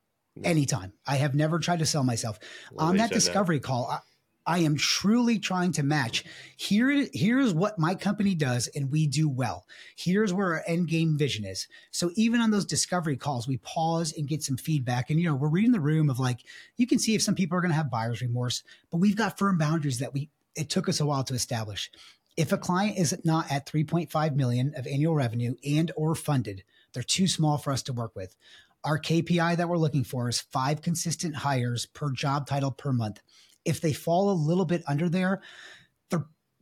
anytime. 0.44 0.94
I 1.06 1.18
have 1.18 1.36
never 1.36 1.60
tried 1.60 1.80
to 1.80 1.86
sell 1.86 2.04
myself. 2.04 2.40
Well, 2.72 2.88
on 2.88 2.98
that 2.98 3.12
discovery 3.12 3.58
that. 3.58 3.68
call, 3.68 3.90
I, 3.92 4.00
I 4.48 4.60
am 4.60 4.78
truly 4.78 5.38
trying 5.38 5.74
to 5.74 5.84
match. 5.84 6.24
Here, 6.56 7.08
here's 7.14 7.54
what 7.54 7.78
my 7.78 7.94
company 7.94 8.36
does, 8.36 8.68
and 8.74 8.90
we 8.90 9.06
do 9.06 9.28
well. 9.28 9.66
Here's 9.98 10.34
where 10.34 10.54
our 10.54 10.64
end 10.66 10.88
game 10.88 11.18
vision 11.18 11.44
is. 11.46 11.68
So 11.92 12.12
even 12.16 12.40
on 12.40 12.52
those 12.52 12.66
discovery 12.66 13.18
calls, 13.18 13.50
we 13.50 13.58
pause 13.58 14.14
and 14.16 14.30
get 14.30 14.44
some 14.44 14.58
feedback. 14.58 15.10
And 15.10 15.20
you 15.20 15.28
know, 15.28 15.36
we're 15.36 15.50
reading 15.50 15.74
the 15.74 15.80
room 15.80 16.10
of 16.10 16.20
like 16.20 16.40
you 16.78 16.88
can 16.88 17.00
see 17.00 17.16
if 17.16 17.22
some 17.22 17.36
people 17.36 17.58
are 17.58 17.62
going 17.62 17.72
to 17.72 17.78
have 17.78 17.92
buyer's 17.92 18.22
remorse, 18.22 18.64
but 18.92 19.00
we've 19.00 19.18
got 19.18 19.38
firm 19.38 19.58
boundaries 19.58 20.00
that 20.00 20.14
we. 20.14 20.30
It 20.56 20.70
took 20.70 20.88
us 20.88 21.02
a 21.02 21.06
while 21.06 21.26
to 21.26 21.34
establish. 21.34 21.92
If 22.38 22.52
a 22.52 22.58
client 22.58 22.98
is 22.98 23.18
not 23.24 23.52
at 23.52 23.66
3.5 23.66 24.36
million 24.36 24.74
of 24.76 24.88
annual 24.88 25.16
revenue 25.16 25.56
and 25.66 25.92
or 25.96 26.16
funded, 26.16 26.64
they're 26.94 27.04
too 27.04 27.28
small 27.28 27.58
for 27.58 27.72
us 27.72 27.84
to 27.84 27.94
work 27.94 28.16
with. 28.16 28.36
Our 28.84 29.00
KPI 29.00 29.58
that 29.58 29.70
we're 29.70 29.78
looking 29.78 30.04
for 30.04 30.30
is 30.30 30.42
five 30.42 30.82
consistent 30.82 31.36
hires 31.36 31.86
per 31.86 32.12
job 32.12 32.48
title 32.48 32.72
per 32.72 32.92
month. 32.92 33.20
If 33.64 33.82
they 33.82 33.94
fall 33.94 34.30
a 34.30 34.34
little 34.34 34.66
bit 34.66 34.84
under 34.88 35.10
there, 35.10 35.42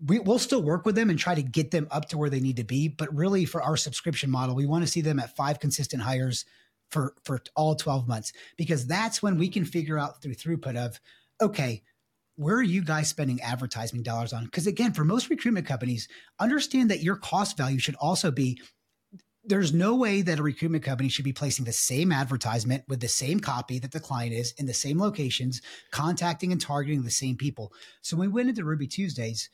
we, 0.06 0.20
will 0.20 0.40
still 0.40 0.62
work 0.62 0.86
with 0.86 0.96
them 0.96 1.10
and 1.10 1.18
try 1.18 1.36
to 1.36 1.42
get 1.42 1.72
them 1.72 1.88
up 1.92 2.10
to 2.10 2.18
where 2.18 2.30
they 2.30 2.40
need 2.40 2.58
to 2.58 2.64
be. 2.64 2.88
But 2.88 3.14
really, 3.16 3.46
for 3.46 3.62
our 3.62 3.78
subscription 3.78 4.30
model, 4.30 4.56
we 4.56 4.66
want 4.66 4.84
to 4.84 4.92
see 4.92 5.02
them 5.02 5.20
at 5.20 5.36
five 5.36 5.60
consistent 5.60 6.04
hires 6.04 6.46
for 6.90 7.16
for 7.24 7.42
all 7.56 7.76
12 7.76 8.08
months 8.08 8.34
because 8.56 8.86
that's 8.86 9.24
when 9.24 9.38
we 9.38 9.50
can 9.50 9.66
figure 9.66 9.98
out 9.98 10.22
through 10.22 10.36
throughput 10.36 10.76
of 10.76 11.00
okay 11.42 11.82
where 12.36 12.56
are 12.56 12.64
you 12.64 12.84
guys 12.84 13.08
spending 13.08 13.42
advertising 13.42 14.04
dollars 14.04 14.34
on? 14.34 14.46
Because 14.46 14.68
again, 14.68 14.94
for 14.94 15.04
most 15.04 15.30
recruitment 15.30 15.68
companies, 15.68 16.08
understand 16.40 16.90
that 16.90 17.04
your 17.04 17.16
cost 17.16 17.58
value 17.58 17.80
should 17.80 17.96
also 17.96 18.32
be 18.32 18.60
there's 19.46 19.74
no 19.74 19.96
way 19.96 20.22
that 20.22 20.40
a 20.40 20.44
recruitment 20.44 20.86
company 20.86 21.10
should 21.10 21.26
be 21.26 21.34
placing 21.34 21.66
the 21.66 21.74
same 21.74 22.12
advertisement 22.12 22.84
with 22.88 23.02
the 23.02 23.10
same 23.10 23.40
copy 23.42 23.78
that 23.80 23.92
the 23.92 24.00
client 24.00 24.34
is 24.34 24.54
in 24.58 24.66
the 24.66 24.74
same 24.74 24.98
locations, 25.00 25.62
contacting 25.92 26.52
and 26.52 26.62
targeting 26.62 27.04
the 27.04 27.12
same 27.12 27.36
people. 27.36 27.74
So 28.02 28.16
when 28.16 28.30
we 28.30 28.34
went 28.34 28.50
into 28.50 28.64
Ruby 28.64 28.88
Tuesdays, 28.88 29.50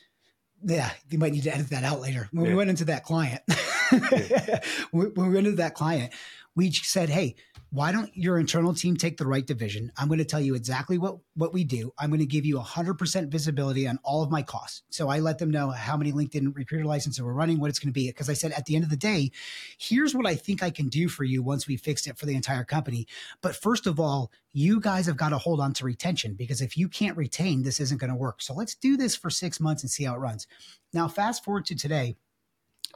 yeah, 0.63 0.91
you 1.09 1.17
might 1.17 1.31
need 1.31 1.43
to 1.43 1.53
edit 1.53 1.69
that 1.69 1.83
out 1.83 2.01
later. 2.01 2.29
When 2.31 2.45
yeah. 2.45 2.51
we 2.51 2.57
went 2.57 2.69
into 2.69 2.85
that 2.85 3.03
client, 3.03 3.41
yeah. 3.91 4.59
when 4.91 5.11
we 5.15 5.29
went 5.29 5.47
into 5.47 5.57
that 5.57 5.73
client, 5.73 6.13
we 6.55 6.71
said, 6.71 7.09
hey, 7.09 7.35
why 7.71 7.91
don't 7.91 8.15
your 8.15 8.39
internal 8.39 8.73
team 8.73 8.97
take 8.97 9.17
the 9.17 9.27
right 9.27 9.45
division? 9.45 9.91
I'm 9.95 10.07
going 10.07 10.17
to 10.17 10.25
tell 10.25 10.41
you 10.41 10.55
exactly 10.55 10.97
what, 10.97 11.17
what 11.35 11.53
we 11.53 11.63
do. 11.63 11.93
I'm 11.99 12.09
going 12.09 12.19
to 12.19 12.25
give 12.25 12.45
you 12.45 12.57
100% 12.57 13.27
visibility 13.29 13.87
on 13.87 13.99
all 14.03 14.23
of 14.23 14.31
my 14.31 14.41
costs. 14.41 14.81
So 14.89 15.09
I 15.09 15.19
let 15.19 15.37
them 15.37 15.51
know 15.51 15.69
how 15.69 15.95
many 15.95 16.11
LinkedIn 16.11 16.55
recruiter 16.55 16.85
licenses 16.85 17.21
we're 17.21 17.33
running, 17.33 17.59
what 17.59 17.69
it's 17.69 17.77
going 17.77 17.89
to 17.89 17.93
be. 17.93 18.07
Because 18.07 18.29
I 18.29 18.33
said, 18.33 18.51
at 18.53 18.65
the 18.65 18.75
end 18.75 18.83
of 18.83 18.89
the 18.89 18.97
day, 18.97 19.31
here's 19.77 20.15
what 20.15 20.25
I 20.25 20.35
think 20.35 20.63
I 20.63 20.71
can 20.71 20.87
do 20.87 21.07
for 21.07 21.23
you 21.23 21.43
once 21.43 21.67
we 21.67 21.77
fixed 21.77 22.07
it 22.07 22.17
for 22.17 22.25
the 22.25 22.35
entire 22.35 22.63
company. 22.63 23.07
But 23.41 23.55
first 23.55 23.85
of 23.85 23.99
all, 23.99 24.31
you 24.51 24.79
guys 24.79 25.05
have 25.05 25.17
got 25.17 25.29
to 25.29 25.37
hold 25.37 25.61
on 25.61 25.73
to 25.73 25.85
retention 25.85 26.33
because 26.33 26.61
if 26.61 26.75
you 26.75 26.89
can't 26.89 27.17
retain, 27.17 27.61
this 27.61 27.79
isn't 27.79 27.99
going 27.99 28.09
to 28.09 28.15
work. 28.15 28.41
So 28.41 28.53
let's 28.55 28.73
do 28.73 28.97
this 28.97 29.15
for 29.15 29.29
six 29.29 29.59
months 29.59 29.83
and 29.83 29.91
see 29.91 30.05
how 30.05 30.15
it 30.15 30.19
runs. 30.19 30.47
Now, 30.91 31.07
fast 31.07 31.43
forward 31.43 31.65
to 31.67 31.75
today 31.75 32.17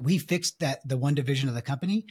we 0.02 0.18
fixed 0.18 0.60
that 0.60 0.88
the 0.88 0.98
one 0.98 1.14
division 1.14 1.50
of 1.50 1.56
the 1.56 1.62
company 1.62 2.06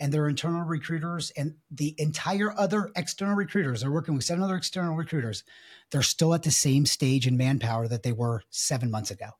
and 0.00 0.12
their 0.12 0.28
internal 0.28 0.62
recruiters 0.62 1.30
and 1.36 1.54
the 1.70 1.94
entire 1.98 2.52
other 2.58 2.90
external 2.96 3.34
recruiters. 3.34 3.84
Are 3.84 3.90
working 3.90 4.14
with 4.14 4.24
seven 4.24 4.42
other 4.42 4.56
external 4.56 4.96
recruiters. 4.96 5.44
They're 5.90 6.02
still 6.02 6.34
at 6.34 6.42
the 6.42 6.50
same 6.50 6.86
stage 6.86 7.26
in 7.26 7.36
manpower 7.36 7.88
that 7.88 8.02
they 8.02 8.12
were 8.12 8.42
seven 8.50 8.90
months 8.90 9.10
ago. 9.10 9.30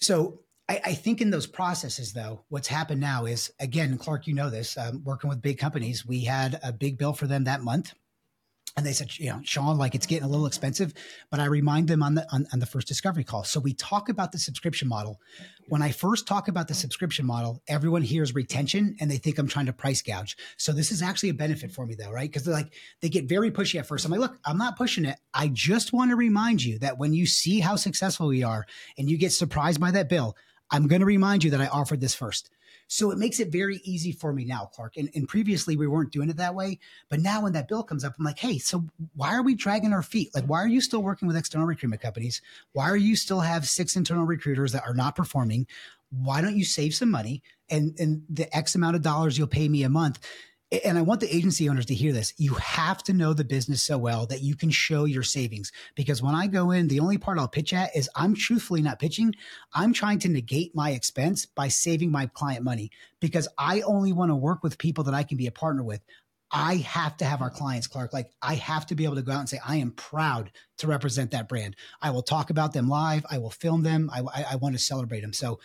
So 0.00 0.40
I, 0.68 0.80
I, 0.84 0.94
think 0.94 1.20
in 1.20 1.30
those 1.30 1.46
processes, 1.46 2.12
though, 2.12 2.44
what's 2.48 2.68
happened 2.68 3.00
now 3.00 3.26
is 3.26 3.52
again, 3.60 3.98
Clark, 3.98 4.26
you 4.26 4.34
know 4.34 4.50
this, 4.50 4.76
um, 4.76 5.02
working 5.04 5.28
with 5.28 5.42
big 5.42 5.58
companies, 5.58 6.06
we 6.06 6.24
had 6.24 6.58
a 6.62 6.72
big 6.72 6.98
bill 6.98 7.12
for 7.12 7.26
them 7.26 7.44
that 7.44 7.62
month. 7.62 7.94
And 8.76 8.84
they 8.84 8.92
said, 8.92 9.16
you 9.18 9.30
know, 9.30 9.40
Shaun, 9.44 9.78
like 9.78 9.94
it's 9.94 10.06
getting 10.06 10.24
a 10.24 10.28
little 10.28 10.46
expensive, 10.46 10.94
but 11.30 11.38
I 11.38 11.44
remind 11.44 11.86
them 11.86 12.02
on 12.02 12.16
the 12.16 12.26
on, 12.32 12.46
on 12.52 12.58
the 12.58 12.66
first 12.66 12.88
discovery 12.88 13.22
call. 13.22 13.44
So 13.44 13.60
we 13.60 13.72
talk 13.72 14.08
about 14.08 14.32
the 14.32 14.38
subscription 14.38 14.88
model. 14.88 15.20
When 15.68 15.80
I 15.80 15.92
first 15.92 16.26
talk 16.26 16.48
about 16.48 16.66
the 16.66 16.74
subscription 16.74 17.24
model, 17.24 17.62
everyone 17.68 18.02
hears 18.02 18.34
retention 18.34 18.96
and 18.98 19.08
they 19.08 19.16
think 19.16 19.38
I'm 19.38 19.46
trying 19.46 19.66
to 19.66 19.72
price 19.72 20.02
gouge. 20.02 20.36
So 20.56 20.72
this 20.72 20.90
is 20.90 21.02
actually 21.02 21.28
a 21.28 21.34
benefit 21.34 21.70
for 21.70 21.86
me 21.86 21.94
though, 21.94 22.10
right? 22.10 22.28
Because 22.28 22.44
they're 22.44 22.54
like, 22.54 22.72
they 23.00 23.08
get 23.08 23.28
very 23.28 23.52
pushy 23.52 23.78
at 23.78 23.86
first. 23.86 24.04
I'm 24.04 24.10
like, 24.10 24.20
look, 24.20 24.38
I'm 24.44 24.58
not 24.58 24.76
pushing 24.76 25.04
it. 25.04 25.20
I 25.32 25.48
just 25.48 25.92
want 25.92 26.10
to 26.10 26.16
remind 26.16 26.64
you 26.64 26.80
that 26.80 26.98
when 26.98 27.14
you 27.14 27.26
see 27.26 27.60
how 27.60 27.76
successful 27.76 28.26
we 28.26 28.42
are 28.42 28.66
and 28.98 29.08
you 29.08 29.18
get 29.18 29.32
surprised 29.32 29.80
by 29.80 29.92
that 29.92 30.08
bill, 30.08 30.36
I'm 30.70 30.88
going 30.88 31.00
to 31.00 31.06
remind 31.06 31.44
you 31.44 31.50
that 31.52 31.60
I 31.60 31.68
offered 31.68 32.00
this 32.00 32.14
first. 32.14 32.50
So 32.86 33.10
it 33.10 33.18
makes 33.18 33.40
it 33.40 33.48
very 33.50 33.80
easy 33.84 34.12
for 34.12 34.32
me 34.32 34.44
now, 34.44 34.70
Clark. 34.72 34.96
And, 34.96 35.10
and, 35.14 35.28
previously 35.28 35.76
we 35.76 35.86
weren't 35.86 36.12
doing 36.12 36.28
it 36.28 36.36
that 36.36 36.54
way. 36.54 36.78
But 37.08 37.20
now 37.20 37.42
when 37.42 37.52
that 37.54 37.68
bill 37.68 37.82
comes 37.82 38.04
up, 38.04 38.14
I'm 38.18 38.24
like, 38.24 38.38
hey, 38.38 38.58
so 38.58 38.84
why 39.14 39.34
are 39.34 39.42
we 39.42 39.54
dragging 39.54 39.92
our 39.92 40.02
feet? 40.02 40.30
Like, 40.34 40.44
why 40.44 40.58
are 40.58 40.68
you 40.68 40.80
still 40.80 41.02
working 41.02 41.26
with 41.26 41.36
external 41.36 41.66
recruitment 41.66 42.02
companies? 42.02 42.42
Why 42.72 42.84
are 42.90 42.96
you 42.96 43.16
still 43.16 43.40
have 43.40 43.66
six 43.68 43.96
internal 43.96 44.24
recruiters 44.24 44.72
that 44.72 44.84
are 44.86 44.94
not 44.94 45.16
performing? 45.16 45.66
Why 46.10 46.40
don't 46.40 46.56
you 46.56 46.64
save 46.64 46.94
some 46.94 47.10
money 47.10 47.42
and, 47.70 47.98
and 47.98 48.22
the 48.28 48.54
X 48.54 48.74
amount 48.74 48.96
of 48.96 49.02
dollars 49.02 49.36
you'll 49.36 49.48
pay 49.48 49.68
me 49.68 49.82
a 49.82 49.88
month? 49.88 50.20
And 50.84 50.98
I 50.98 51.02
want 51.02 51.20
the 51.20 51.34
agency 51.34 51.68
owners 51.68 51.86
to 51.86 51.94
hear 51.94 52.12
this. 52.12 52.32
You 52.36 52.54
have 52.54 53.02
to 53.04 53.12
know 53.12 53.32
the 53.32 53.44
business 53.44 53.82
so 53.82 53.98
well 53.98 54.26
that 54.26 54.42
you 54.42 54.56
can 54.56 54.70
show 54.70 55.04
your 55.04 55.22
savings. 55.22 55.72
Because 55.94 56.22
when 56.22 56.34
I 56.34 56.46
go 56.46 56.70
in, 56.70 56.88
the 56.88 57.00
only 57.00 57.18
part 57.18 57.38
I'll 57.38 57.48
pitch 57.48 57.72
at 57.72 57.94
is 57.96 58.10
I'm 58.16 58.34
truthfully 58.34 58.82
not 58.82 58.98
pitching. 58.98 59.34
I'm 59.72 59.92
trying 59.92 60.18
to 60.20 60.28
negate 60.28 60.74
my 60.74 60.90
expense 60.90 61.46
by 61.46 61.68
saving 61.68 62.10
my 62.10 62.26
client 62.26 62.64
money 62.64 62.90
because 63.20 63.48
I 63.58 63.82
only 63.82 64.12
want 64.12 64.30
to 64.30 64.36
work 64.36 64.62
with 64.62 64.78
people 64.78 65.04
that 65.04 65.14
I 65.14 65.22
can 65.22 65.36
be 65.36 65.46
a 65.46 65.52
partner 65.52 65.82
with. 65.82 66.00
I 66.50 66.76
have 66.76 67.16
to 67.16 67.24
have 67.24 67.42
our 67.42 67.50
clients, 67.50 67.88
Clark. 67.88 68.12
Like 68.12 68.30
I 68.40 68.54
have 68.54 68.86
to 68.86 68.94
be 68.94 69.04
able 69.04 69.16
to 69.16 69.22
go 69.22 69.32
out 69.32 69.40
and 69.40 69.48
say, 69.48 69.58
I 69.66 69.76
am 69.76 69.90
proud 69.90 70.52
to 70.78 70.86
represent 70.86 71.32
that 71.32 71.48
brand. 71.48 71.74
I 72.00 72.10
will 72.10 72.22
talk 72.22 72.50
about 72.50 72.72
them 72.72 72.88
live. 72.88 73.26
I 73.28 73.38
will 73.38 73.50
film 73.50 73.82
them. 73.82 74.08
I, 74.12 74.20
I, 74.20 74.46
I 74.52 74.56
want 74.56 74.74
to 74.76 74.80
celebrate 74.80 75.22
them. 75.22 75.32
So, 75.32 75.58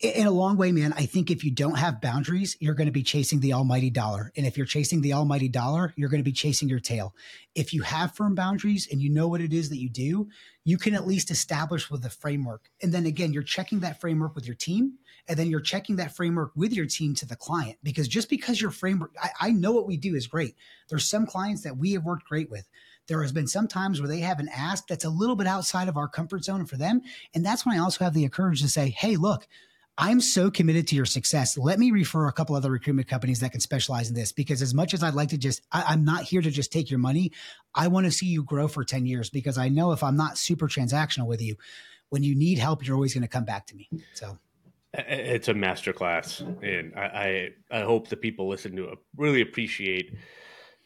in 0.00 0.26
a 0.26 0.32
long 0.32 0.56
way, 0.56 0.72
man, 0.72 0.92
I 0.94 1.06
think 1.06 1.30
if 1.30 1.44
you 1.44 1.52
don't 1.52 1.78
have 1.78 2.00
boundaries, 2.00 2.56
you're 2.58 2.74
going 2.74 2.88
to 2.88 2.92
be 2.92 3.04
chasing 3.04 3.38
the 3.38 3.52
almighty 3.52 3.88
dollar. 3.88 4.32
And 4.36 4.44
if 4.44 4.56
you're 4.56 4.66
chasing 4.66 5.00
the 5.00 5.12
almighty 5.12 5.48
dollar, 5.48 5.94
you're 5.96 6.08
going 6.08 6.20
to 6.22 6.28
be 6.28 6.32
chasing 6.32 6.68
your 6.68 6.80
tail. 6.80 7.14
If 7.54 7.72
you 7.72 7.82
have 7.82 8.14
firm 8.14 8.34
boundaries 8.34 8.88
and 8.90 9.00
you 9.00 9.10
know 9.10 9.28
what 9.28 9.40
it 9.40 9.52
is 9.52 9.68
that 9.70 9.78
you 9.78 9.88
do, 9.88 10.28
you 10.64 10.76
can 10.76 10.94
at 10.94 11.06
least 11.06 11.30
establish 11.30 11.88
with 11.88 12.04
a 12.04 12.10
framework. 12.10 12.68
And 12.82 12.92
then 12.92 13.06
again, 13.06 13.32
you're 13.32 13.44
checking 13.44 13.80
that 13.80 14.00
framework 14.00 14.34
with 14.34 14.44
your 14.44 14.56
team. 14.56 14.94
And 15.28 15.38
then 15.38 15.48
you're 15.48 15.60
checking 15.60 15.96
that 15.96 16.14
framework 16.14 16.52
with 16.56 16.72
your 16.72 16.86
team 16.86 17.14
to 17.16 17.26
the 17.26 17.36
client. 17.36 17.78
Because 17.82 18.08
just 18.08 18.28
because 18.28 18.60
your 18.60 18.72
framework, 18.72 19.12
I, 19.22 19.30
I 19.40 19.50
know 19.50 19.70
what 19.72 19.86
we 19.86 19.96
do 19.96 20.16
is 20.16 20.26
great. 20.26 20.56
There's 20.88 21.08
some 21.08 21.26
clients 21.26 21.62
that 21.62 21.76
we 21.76 21.92
have 21.92 22.04
worked 22.04 22.28
great 22.28 22.50
with 22.50 22.68
there 23.08 23.22
has 23.22 23.30
been 23.30 23.46
some 23.46 23.68
times 23.68 24.00
where 24.00 24.08
they 24.08 24.18
have 24.18 24.40
an 24.40 24.48
ask 24.48 24.88
that's 24.88 25.04
a 25.04 25.08
little 25.08 25.36
bit 25.36 25.46
outside 25.46 25.88
of 25.88 25.96
our 25.96 26.08
comfort 26.08 26.42
zone 26.42 26.66
for 26.66 26.76
them. 26.76 27.02
And 27.34 27.46
that's 27.46 27.64
when 27.64 27.76
I 27.76 27.78
also 27.78 28.02
have 28.02 28.14
the 28.14 28.28
courage 28.28 28.62
to 28.62 28.68
say, 28.68 28.90
hey, 28.90 29.14
look, 29.14 29.46
I'm 29.98 30.20
so 30.20 30.50
committed 30.50 30.86
to 30.88 30.96
your 30.96 31.06
success. 31.06 31.56
Let 31.56 31.78
me 31.78 31.90
refer 31.90 32.28
a 32.28 32.32
couple 32.32 32.54
other 32.54 32.70
recruitment 32.70 33.08
companies 33.08 33.40
that 33.40 33.52
can 33.52 33.60
specialize 33.60 34.08
in 34.10 34.14
this 34.14 34.30
because 34.30 34.60
as 34.60 34.74
much 34.74 34.92
as 34.92 35.02
I'd 35.02 35.14
like 35.14 35.30
to 35.30 35.38
just, 35.38 35.62
I, 35.72 35.94
am 35.94 36.04
not 36.04 36.24
here 36.24 36.42
to 36.42 36.50
just 36.50 36.70
take 36.70 36.90
your 36.90 36.98
money. 36.98 37.32
I 37.74 37.88
want 37.88 38.04
to 38.04 38.12
see 38.12 38.26
you 38.26 38.44
grow 38.44 38.68
for 38.68 38.84
10 38.84 39.06
years 39.06 39.30
because 39.30 39.56
I 39.56 39.68
know 39.68 39.92
if 39.92 40.02
I'm 40.02 40.16
not 40.16 40.36
super 40.36 40.68
transactional 40.68 41.26
with 41.26 41.40
you, 41.40 41.56
when 42.10 42.22
you 42.22 42.34
need 42.34 42.58
help, 42.58 42.86
you're 42.86 42.94
always 42.94 43.14
going 43.14 43.22
to 43.22 43.28
come 43.28 43.44
back 43.44 43.66
to 43.68 43.74
me. 43.74 43.88
So 44.12 44.38
it's 44.92 45.48
a 45.48 45.54
masterclass. 45.54 46.40
And 46.62 46.94
I, 46.94 47.50
I, 47.70 47.78
I 47.78 47.80
hope 47.82 48.08
the 48.08 48.16
people 48.16 48.48
listen 48.48 48.76
to 48.76 48.84
it 48.90 48.98
really 49.16 49.40
appreciate 49.40 50.14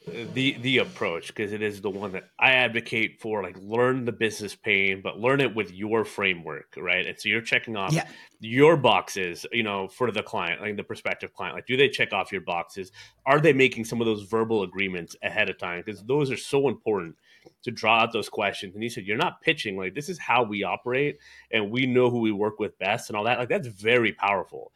the 0.06 0.56
the 0.62 0.78
approach 0.78 1.28
because 1.28 1.52
it 1.52 1.60
is 1.60 1.82
the 1.82 1.90
one 1.90 2.12
that 2.12 2.30
I 2.38 2.52
advocate 2.52 3.20
for. 3.20 3.42
Like, 3.42 3.56
learn 3.60 4.06
the 4.06 4.12
business 4.12 4.54
pain, 4.54 5.02
but 5.02 5.18
learn 5.18 5.40
it 5.40 5.54
with 5.54 5.72
your 5.72 6.04
framework, 6.06 6.74
right? 6.78 7.06
And 7.06 7.20
so 7.20 7.28
you're 7.28 7.42
checking 7.42 7.76
off 7.76 7.92
yeah. 7.92 8.08
your 8.40 8.78
boxes, 8.78 9.44
you 9.52 9.62
know, 9.62 9.88
for 9.88 10.10
the 10.10 10.22
client, 10.22 10.62
like 10.62 10.76
the 10.76 10.82
prospective 10.82 11.34
client. 11.34 11.54
Like, 11.54 11.66
do 11.66 11.76
they 11.76 11.88
check 11.88 12.14
off 12.14 12.32
your 12.32 12.40
boxes? 12.40 12.92
Are 13.26 13.40
they 13.40 13.52
making 13.52 13.84
some 13.84 14.00
of 14.00 14.06
those 14.06 14.22
verbal 14.22 14.62
agreements 14.62 15.16
ahead 15.22 15.50
of 15.50 15.58
time? 15.58 15.82
Because 15.84 16.02
those 16.04 16.30
are 16.30 16.36
so 16.36 16.68
important 16.68 17.16
to 17.62 17.70
draw 17.70 18.00
out 18.00 18.12
those 18.12 18.30
questions. 18.30 18.74
And 18.74 18.82
he 18.82 18.88
said, 18.88 19.04
You're 19.04 19.18
not 19.18 19.42
pitching, 19.42 19.76
like, 19.76 19.94
this 19.94 20.08
is 20.08 20.18
how 20.18 20.44
we 20.44 20.64
operate, 20.64 21.18
and 21.52 21.70
we 21.70 21.84
know 21.84 22.08
who 22.08 22.20
we 22.20 22.32
work 22.32 22.58
with 22.58 22.78
best, 22.78 23.10
and 23.10 23.18
all 23.18 23.24
that. 23.24 23.38
Like, 23.38 23.50
that's 23.50 23.68
very 23.68 24.12
powerful 24.12 24.72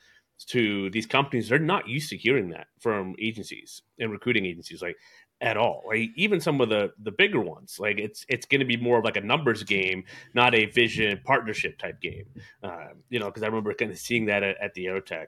to 0.46 0.90
these 0.90 1.06
companies, 1.06 1.48
they're 1.48 1.58
not 1.58 1.88
used 1.88 2.10
to 2.10 2.16
hearing 2.16 2.50
that 2.50 2.66
from 2.80 3.14
agencies 3.20 3.82
and 3.98 4.10
recruiting 4.10 4.44
agencies, 4.46 4.82
like 4.82 4.96
at 5.40 5.56
all. 5.56 5.82
Like 5.86 6.10
even 6.16 6.40
some 6.40 6.60
of 6.60 6.68
the 6.68 6.92
the 7.02 7.12
bigger 7.12 7.40
ones, 7.40 7.76
like 7.78 7.98
it's 7.98 8.24
it's 8.28 8.46
going 8.46 8.60
to 8.60 8.66
be 8.66 8.76
more 8.76 8.98
of 8.98 9.04
like 9.04 9.16
a 9.16 9.20
numbers 9.20 9.62
game, 9.62 10.04
not 10.32 10.54
a 10.54 10.66
vision 10.66 11.20
partnership 11.24 11.78
type 11.78 12.00
game. 12.00 12.26
Uh, 12.62 12.88
you 13.10 13.18
know, 13.18 13.26
because 13.26 13.42
I 13.42 13.46
remember 13.46 13.72
kind 13.74 13.90
of 13.90 13.98
seeing 13.98 14.26
that 14.26 14.42
at, 14.42 14.56
at 14.60 14.74
the 14.74 14.86
Aerotek. 14.86 15.26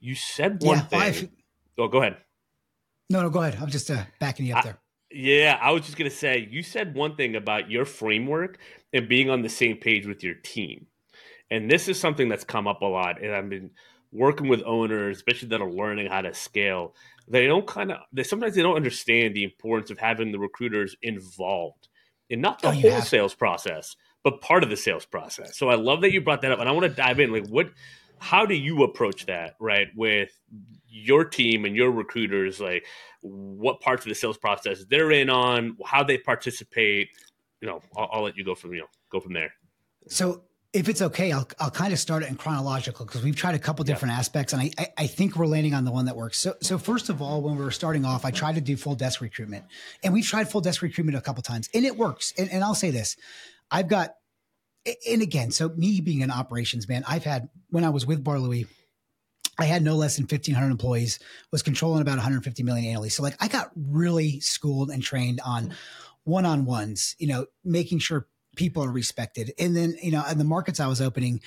You 0.00 0.14
said 0.14 0.62
one 0.62 0.86
yeah, 0.90 1.10
thing. 1.10 1.30
oh, 1.78 1.88
go 1.88 1.98
ahead. 1.98 2.18
No, 3.10 3.22
no, 3.22 3.30
go 3.30 3.42
ahead. 3.42 3.58
I'm 3.60 3.70
just 3.70 3.90
uh, 3.90 4.04
backing 4.20 4.46
you 4.46 4.54
up 4.54 4.64
there. 4.64 4.78
Yeah, 5.10 5.58
I 5.60 5.72
was 5.72 5.82
just 5.86 5.96
gonna 5.96 6.10
say 6.10 6.46
you 6.50 6.62
said 6.62 6.94
one 6.94 7.16
thing 7.16 7.34
about 7.34 7.70
your 7.70 7.84
framework 7.84 8.58
and 8.92 9.08
being 9.08 9.30
on 9.30 9.42
the 9.42 9.48
same 9.48 9.78
page 9.78 10.06
with 10.06 10.22
your 10.22 10.34
team, 10.34 10.86
and 11.50 11.70
this 11.70 11.88
is 11.88 11.98
something 11.98 12.28
that's 12.28 12.44
come 12.44 12.68
up 12.68 12.82
a 12.82 12.86
lot. 12.86 13.22
And 13.22 13.34
I've 13.34 13.48
been 13.48 13.70
working 14.12 14.48
with 14.48 14.62
owners, 14.64 15.18
especially 15.18 15.48
that 15.48 15.60
are 15.60 15.70
learning 15.70 16.08
how 16.08 16.22
to 16.22 16.34
scale, 16.34 16.94
they 17.26 17.46
don't 17.46 17.66
kind 17.66 17.92
of 17.92 17.98
they 18.12 18.22
sometimes 18.22 18.54
they 18.54 18.62
don't 18.62 18.76
understand 18.76 19.34
the 19.34 19.44
importance 19.44 19.90
of 19.90 19.98
having 19.98 20.32
the 20.32 20.38
recruiters 20.38 20.96
involved 21.02 21.88
in 22.30 22.40
not 22.40 22.60
the 22.60 22.68
oh, 22.68 22.72
whole 22.72 23.00
sales 23.02 23.34
process, 23.34 23.96
but 24.24 24.40
part 24.40 24.62
of 24.62 24.70
the 24.70 24.76
sales 24.76 25.04
process. 25.04 25.56
So 25.56 25.68
I 25.68 25.74
love 25.74 26.00
that 26.02 26.12
you 26.12 26.20
brought 26.20 26.42
that 26.42 26.52
up, 26.52 26.60
and 26.60 26.68
I 26.68 26.72
want 26.72 26.84
to 26.84 26.94
dive 26.94 27.20
in. 27.20 27.32
Like, 27.32 27.48
what? 27.48 27.70
How 28.20 28.44
do 28.46 28.54
you 28.54 28.82
approach 28.82 29.26
that? 29.26 29.54
Right 29.60 29.88
with 29.94 30.30
your 30.88 31.24
team 31.24 31.64
and 31.64 31.76
your 31.76 31.90
recruiters, 31.90 32.60
like 32.60 32.84
what 33.20 33.80
parts 33.80 34.04
of 34.04 34.08
the 34.08 34.14
sales 34.14 34.38
process 34.38 34.84
they're 34.88 35.12
in 35.12 35.30
on, 35.30 35.76
how 35.84 36.02
they 36.02 36.18
participate. 36.18 37.08
You 37.60 37.68
know, 37.68 37.82
I'll, 37.96 38.08
I'll 38.12 38.22
let 38.22 38.36
you 38.36 38.44
go 38.44 38.54
from 38.54 38.72
you 38.72 38.80
know 38.80 38.88
go 39.10 39.20
from 39.20 39.34
there. 39.34 39.52
So 40.08 40.42
if 40.72 40.88
it's 40.88 41.00
okay, 41.00 41.32
I'll, 41.32 41.48
I'll 41.58 41.70
kind 41.70 41.92
of 41.92 41.98
start 41.98 42.22
it 42.22 42.28
in 42.28 42.36
chronological 42.36 43.06
because 43.06 43.22
we've 43.22 43.36
tried 43.36 43.54
a 43.54 43.58
couple 43.58 43.84
different 43.84 44.12
yeah. 44.12 44.18
aspects 44.18 44.52
and 44.52 44.60
I, 44.60 44.70
I, 44.78 44.88
I, 44.98 45.06
think 45.06 45.34
we're 45.34 45.46
landing 45.46 45.72
on 45.72 45.86
the 45.86 45.90
one 45.90 46.04
that 46.06 46.16
works. 46.16 46.38
So, 46.38 46.56
so 46.60 46.76
first 46.76 47.08
of 47.08 47.22
all, 47.22 47.40
when 47.40 47.56
we 47.56 47.64
were 47.64 47.70
starting 47.70 48.04
off, 48.04 48.26
I 48.26 48.30
tried 48.30 48.56
to 48.56 48.60
do 48.60 48.76
full 48.76 48.94
desk 48.94 49.22
recruitment 49.22 49.64
and 50.04 50.12
we've 50.12 50.26
tried 50.26 50.50
full 50.50 50.60
desk 50.60 50.82
recruitment 50.82 51.16
a 51.16 51.22
couple 51.22 51.42
times 51.42 51.70
and 51.72 51.86
it 51.86 51.96
works. 51.96 52.34
And, 52.36 52.50
and 52.50 52.62
I'll 52.62 52.74
say 52.74 52.90
this, 52.90 53.16
I've 53.70 53.88
got, 53.88 54.14
and 55.08 55.22
again, 55.22 55.52
so 55.52 55.70
me 55.70 56.02
being 56.02 56.22
an 56.22 56.30
operations 56.30 56.86
man, 56.86 57.02
I've 57.08 57.24
had, 57.24 57.48
when 57.70 57.84
I 57.84 57.88
was 57.88 58.06
with 58.06 58.22
Bar 58.22 58.38
I 59.58 59.64
had 59.64 59.82
no 59.82 59.96
less 59.96 60.16
than 60.16 60.24
1500 60.24 60.70
employees, 60.70 61.18
was 61.50 61.62
controlling 61.62 62.02
about 62.02 62.16
150 62.16 62.62
million 62.62 62.84
annually. 62.84 63.08
So 63.08 63.22
like 63.22 63.36
I 63.40 63.48
got 63.48 63.70
really 63.74 64.40
schooled 64.40 64.90
and 64.90 65.02
trained 65.02 65.40
on 65.44 65.74
one-on-ones, 66.24 67.16
you 67.18 67.26
know, 67.26 67.46
making 67.64 68.00
sure 68.00 68.28
people 68.58 68.84
are 68.84 68.90
respected. 68.90 69.54
And 69.58 69.74
then, 69.74 69.96
you 70.02 70.10
know, 70.10 70.22
in 70.28 70.36
the 70.36 70.44
markets 70.44 70.80
I 70.80 70.88
was 70.88 71.00
opening 71.00 71.40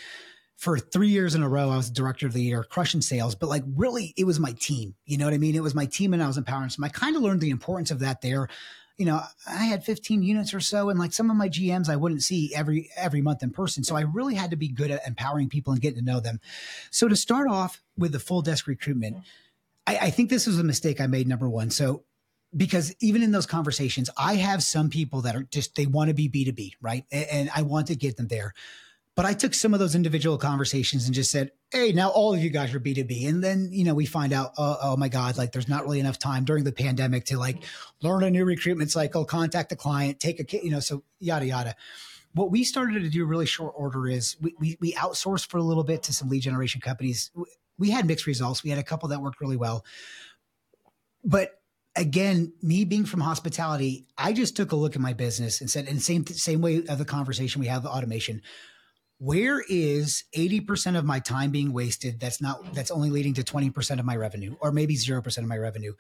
for 0.56 0.80
three 0.80 1.10
years 1.10 1.36
in 1.36 1.44
a 1.44 1.50
row, 1.50 1.70
I 1.70 1.76
was 1.76 1.90
director 1.90 2.26
of 2.26 2.34
the 2.34 2.42
year, 2.42 2.64
crushing 2.64 3.02
sales, 3.02 3.36
but 3.36 3.50
like 3.50 3.64
really 3.76 4.14
it 4.18 4.24
was 4.24 4.40
my 4.40 4.54
team. 4.54 4.96
You 5.06 5.18
know 5.18 5.26
what 5.26 5.34
I 5.34 5.38
mean? 5.38 5.56
It 5.56 5.62
was 5.62 5.76
my 5.76 5.86
team 5.86 6.14
and 6.14 6.24
I 6.24 6.28
was 6.28 6.38
empowering. 6.38 6.70
So 6.70 6.84
I 6.84 6.88
kind 6.88 7.16
of 7.16 7.22
learned 7.22 7.42
the 7.42 7.50
importance 7.50 7.92
of 7.92 8.00
that 8.00 8.22
there. 8.22 8.48
You 8.98 9.06
know, 9.06 9.22
I 9.48 9.66
had 9.66 9.84
15 9.84 10.22
units 10.22 10.54
or 10.54 10.60
so, 10.60 10.90
and 10.90 11.00
like 11.00 11.12
some 11.12 11.32
of 11.32 11.36
my 11.36 11.50
GMs 11.50 11.90
I 11.90 11.96
wouldn't 11.96 12.24
see 12.24 12.54
every 12.54 12.92
every 12.96 13.22
month 13.22 13.42
in 13.42 13.50
person. 13.50 13.84
So 13.84 13.96
I 13.96 14.02
really 14.02 14.36
had 14.36 14.52
to 14.52 14.56
be 14.56 14.68
good 14.68 14.92
at 14.92 15.06
empowering 15.08 15.50
people 15.50 15.74
and 15.74 15.82
getting 15.82 16.00
to 16.00 16.06
know 16.06 16.20
them. 16.20 16.40
So 16.92 17.08
to 17.08 17.16
start 17.16 17.50
off 17.50 17.82
with 17.98 18.12
the 18.12 18.20
full 18.20 18.44
desk 18.44 18.68
recruitment, 18.68 19.18
I, 19.88 19.98
I 19.98 20.10
think 20.12 20.30
this 20.30 20.46
was 20.46 20.60
a 20.60 20.64
mistake 20.64 21.02
I 21.02 21.08
made. 21.08 21.28
Number 21.28 21.50
one, 21.50 21.72
so 21.72 22.04
because 22.56 22.94
even 23.00 23.24
in 23.24 23.32
those 23.32 23.46
conversations, 23.46 24.10
I 24.18 24.36
have 24.36 24.64
some 24.64 24.90
people 24.90 25.22
that 25.22 25.36
are 25.36 25.44
just, 25.44 25.76
they 25.76 25.86
want 25.86 26.10
to 26.10 26.14
be 26.14 26.30
B2B, 26.30 26.74
right? 26.82 27.06
And, 27.12 27.50
I 27.56 27.62
want 27.62 27.88
to 27.88 27.96
get 27.96 28.18
them 28.18 28.28
there. 28.28 28.54
But 29.16 29.26
I 29.26 29.34
took 29.34 29.54
some 29.54 29.74
of 29.74 29.80
those 29.80 29.94
individual 29.94 30.38
conversations 30.38 31.06
and 31.06 31.14
just 31.14 31.32
said, 31.32 31.52
hey, 31.72 31.92
now 31.92 32.10
all 32.10 32.34
of 32.34 32.40
you 32.42 32.50
guys 32.50 32.74
are 32.74 32.80
B2B. 32.80 33.28
And 33.28 33.44
then, 33.44 33.70
you 33.72 33.84
know, 33.84 33.94
we 33.94 34.06
find 34.06 34.32
out, 34.32 34.52
oh, 34.58 34.78
oh 34.82 34.98
my 34.98 35.10
God, 35.10 35.38
like 35.38 35.52
there's 35.52 35.68
not 35.68 35.84
really 35.84 36.00
enough 36.00 36.18
time 36.18 36.46
during 36.46 36.64
the 36.64 36.72
pandemic 36.72 37.26
to 37.26 37.38
like 37.38 37.64
learn 38.02 38.24
a 38.24 38.32
new 38.32 38.46
recruitment 38.46 38.90
cycle, 38.90 39.26
contact 39.26 39.70
the 39.70 39.76
client, 39.76 40.20
take 40.20 40.40
a, 40.40 40.64
you 40.64 40.72
know, 40.72 40.80
so 40.80 41.04
yada, 41.20 41.46
yada. 41.46 41.76
What 42.34 42.52
we 42.52 42.64
started 42.64 43.04
to 43.04 43.10
do 43.10 43.26
really 43.26 43.46
short 43.46 43.74
order 43.76 44.08
is 44.08 44.38
we, 44.40 44.56
we, 44.60 44.78
we 44.80 44.94
outsourced 44.94 45.48
for 45.48 45.58
a 45.58 45.64
little 45.64 45.84
bit 45.84 46.04
to 46.04 46.14
some 46.14 46.30
lead 46.30 46.42
generation 46.42 46.80
companies. 46.80 47.32
We 47.78 47.90
had 47.90 48.06
mixed 48.06 48.28
results. 48.28 48.64
We 48.64 48.70
had 48.70 48.80
a 48.80 48.84
couple 48.84 49.10
that 49.10 49.22
worked 49.22 49.42
really 49.42 49.58
well. 49.58 49.84
But 51.24 51.61
again, 51.96 52.54
me 52.62 52.86
being 52.86 53.06
from 53.06 53.22
hospitality, 53.22 54.08
I 54.18 54.34
just 54.34 54.56
took 54.56 54.72
a 54.72 54.76
look 54.76 54.96
at 54.96 55.02
my 55.02 55.14
business 55.14 55.62
and 55.62 55.70
said, 55.70 55.88
the 55.88 56.00
same 56.00 56.26
same 56.28 56.62
way 56.62 56.84
of 56.88 56.98
the 56.98 57.06
conversation 57.06 57.60
we 57.60 57.68
have 57.68 57.84
the 57.84 57.90
automation, 57.90 58.42
where 59.24 59.64
is 59.70 60.24
80% 60.36 60.98
of 60.98 61.06
my 61.06 61.20
time 61.20 61.52
being 61.52 61.74
wasted 61.74 62.20
that's 62.20 62.42
not 62.42 62.74
that's 62.74 62.90
only 62.90 63.12
leading 63.12 63.36
to 63.36 63.44
20% 63.44 64.00
of 64.00 64.06
my 64.06 64.16
revenue 64.16 64.56
or 64.60 64.72
maybe 64.72 64.96
0% 64.96 65.38
of 65.38 65.46
my 65.46 65.58
revenue? 65.58 65.94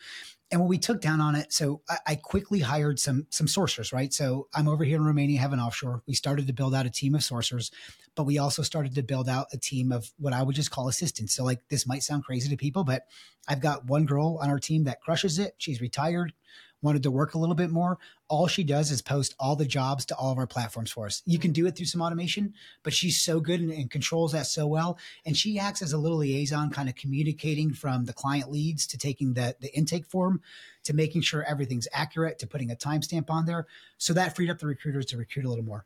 And 0.49 0.59
when 0.59 0.67
we 0.67 0.79
took 0.79 1.01
down 1.01 1.21
on 1.21 1.35
it 1.35 1.53
so 1.53 1.83
I, 1.87 1.97
I, 2.07 2.15
quickly 2.15 2.61
hired 2.61 2.99
some 2.99 3.27
some 3.29 3.45
sourcers 3.45 3.93
right? 3.93 4.11
So 4.11 4.47
i'm 4.55 4.67
over 4.67 4.83
here 4.83 4.95
in 4.95 5.05
romania 5.05 5.39
have 5.39 5.53
an 5.53 5.59
offshore. 5.59 6.01
We 6.07 6.15
started 6.15 6.47
to 6.47 6.53
build 6.53 6.73
out 6.73 6.87
a 6.87 6.89
team 6.89 7.13
of 7.13 7.21
sourcers 7.21 7.71
but 8.15 8.23
we 8.23 8.39
also 8.39 8.63
started 8.63 8.95
to 8.95 9.03
build 9.03 9.29
out 9.29 9.45
a 9.53 9.57
team 9.57 9.91
of 9.91 10.11
what 10.17 10.33
i 10.33 10.41
would 10.41 10.55
just 10.55 10.71
call 10.71 10.87
assistants. 10.87 11.35
So 11.35 11.43
like 11.43 11.59
this 11.69 11.85
might 11.85 12.01
sound 12.01 12.23
crazy 12.23 12.49
to 12.49 12.57
people 12.57 12.83
but 12.83 13.03
i've 13.47 13.61
got 13.61 13.85
one 13.85 14.07
girl 14.07 14.39
on 14.41 14.49
our 14.49 14.59
team 14.59 14.85
that 14.85 14.99
crushes 14.99 15.37
it. 15.37 15.53
She's 15.59 15.79
retired 15.79 16.33
wanted 16.81 17.03
to 17.03 17.11
work 17.11 17.33
a 17.33 17.37
little 17.37 17.55
bit 17.55 17.69
more, 17.69 17.97
all 18.27 18.47
she 18.47 18.63
does 18.63 18.91
is 18.91 19.01
post 19.01 19.35
all 19.39 19.55
the 19.55 19.65
jobs 19.65 20.05
to 20.05 20.15
all 20.15 20.31
of 20.31 20.37
our 20.37 20.47
platforms 20.47 20.91
for 20.91 21.05
us. 21.05 21.21
You 21.25 21.37
can 21.37 21.51
do 21.51 21.67
it 21.67 21.75
through 21.75 21.85
some 21.85 22.01
automation, 22.01 22.53
but 22.83 22.93
she's 22.93 23.19
so 23.19 23.39
good 23.39 23.59
and, 23.59 23.71
and, 23.71 23.91
controls 23.91 24.31
that 24.31 24.47
so 24.47 24.65
well. 24.65 24.97
And 25.25 25.35
she 25.35 25.59
acts 25.59 25.81
as 25.81 25.93
a 25.93 25.97
little 25.97 26.19
liaison, 26.19 26.69
kind 26.69 26.89
of 26.89 26.95
communicating 26.95 27.73
from 27.73 28.05
the 28.05 28.13
client 28.13 28.51
leads 28.51 28.87
to 28.87 28.97
taking 28.97 29.33
the, 29.33 29.55
the 29.59 29.73
intake 29.75 30.05
form 30.05 30.41
to 30.83 30.93
making 30.93 31.21
sure 31.21 31.43
everything's 31.43 31.87
accurate 31.93 32.39
to 32.39 32.47
putting 32.47 32.71
a 32.71 32.75
timestamp 32.75 33.29
on 33.29 33.45
there. 33.45 33.67
So 33.97 34.13
that 34.13 34.35
freed 34.35 34.49
up 34.49 34.59
the 34.59 34.67
recruiters 34.67 35.05
to 35.07 35.17
recruit 35.17 35.45
a 35.45 35.49
little 35.49 35.65
more. 35.65 35.85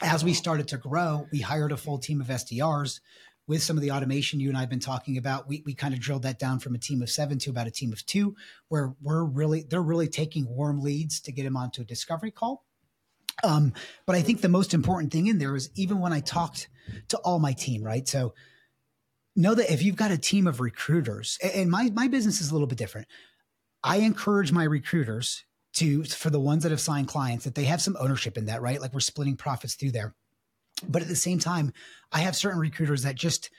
As 0.00 0.24
we 0.24 0.34
started 0.34 0.68
to 0.68 0.78
grow, 0.78 1.28
we 1.30 1.40
hired 1.40 1.72
a 1.72 1.76
full 1.76 1.98
team 1.98 2.20
of 2.20 2.26
SDRs 2.26 3.00
with 3.46 3.62
some 3.62 3.76
of 3.76 3.82
the 3.82 3.90
automation 3.90 4.40
you 4.40 4.48
and 4.48 4.56
I 4.56 4.60
have 4.60 4.70
been 4.70 4.80
talking 4.80 5.18
about, 5.18 5.48
we, 5.48 5.62
we 5.66 5.74
kind 5.74 5.94
of 5.94 6.00
drilled 6.00 6.22
that 6.22 6.38
down 6.38 6.58
from 6.60 6.74
a 6.74 6.78
team 6.78 7.02
of 7.02 7.10
seven 7.10 7.38
to 7.40 7.50
about 7.50 7.66
a 7.66 7.70
team 7.70 7.92
of 7.92 8.04
two, 8.06 8.36
where 8.68 8.94
we're 9.00 9.24
really 9.24 9.64
they're 9.68 9.82
really 9.82 10.08
taking 10.08 10.48
warm 10.48 10.80
leads 10.80 11.20
to 11.22 11.32
get 11.32 11.44
them 11.44 11.56
onto 11.56 11.82
a 11.82 11.84
discovery 11.84 12.30
call. 12.30 12.64
Um, 13.42 13.72
but 14.06 14.14
I 14.14 14.22
think 14.22 14.40
the 14.40 14.48
most 14.48 14.74
important 14.74 15.12
thing 15.12 15.26
in 15.26 15.38
there 15.38 15.56
is 15.56 15.70
even 15.74 16.00
when 16.00 16.12
I 16.12 16.20
talked 16.20 16.68
to 17.08 17.18
all 17.18 17.38
my 17.38 17.52
team, 17.52 17.82
right? 17.82 18.06
So 18.06 18.34
know 19.34 19.54
that 19.54 19.72
if 19.72 19.82
you've 19.82 19.96
got 19.96 20.10
a 20.10 20.18
team 20.18 20.46
of 20.46 20.60
recruiters, 20.60 21.38
and 21.42 21.70
my 21.70 21.90
my 21.94 22.08
business 22.08 22.40
is 22.40 22.50
a 22.50 22.54
little 22.54 22.68
bit 22.68 22.78
different. 22.78 23.08
I 23.82 23.98
encourage 23.98 24.52
my 24.52 24.64
recruiters 24.64 25.44
to 25.74 26.04
for 26.04 26.30
the 26.30 26.40
ones 26.40 26.62
that 26.62 26.70
have 26.70 26.80
signed 26.80 27.08
clients 27.08 27.44
that 27.44 27.54
they 27.54 27.64
have 27.64 27.80
some 27.80 27.96
ownership 27.98 28.36
in 28.36 28.46
that, 28.46 28.62
right? 28.62 28.80
Like 28.80 28.92
we're 28.92 29.00
splitting 29.00 29.36
profits 29.36 29.74
through 29.74 29.92
there. 29.92 30.14
But 30.88 31.02
at 31.02 31.08
the 31.08 31.16
same 31.16 31.38
time, 31.38 31.72
I 32.10 32.20
have 32.20 32.36
certain 32.36 32.60
recruiters 32.60 33.02
that 33.02 33.14
just 33.14 33.50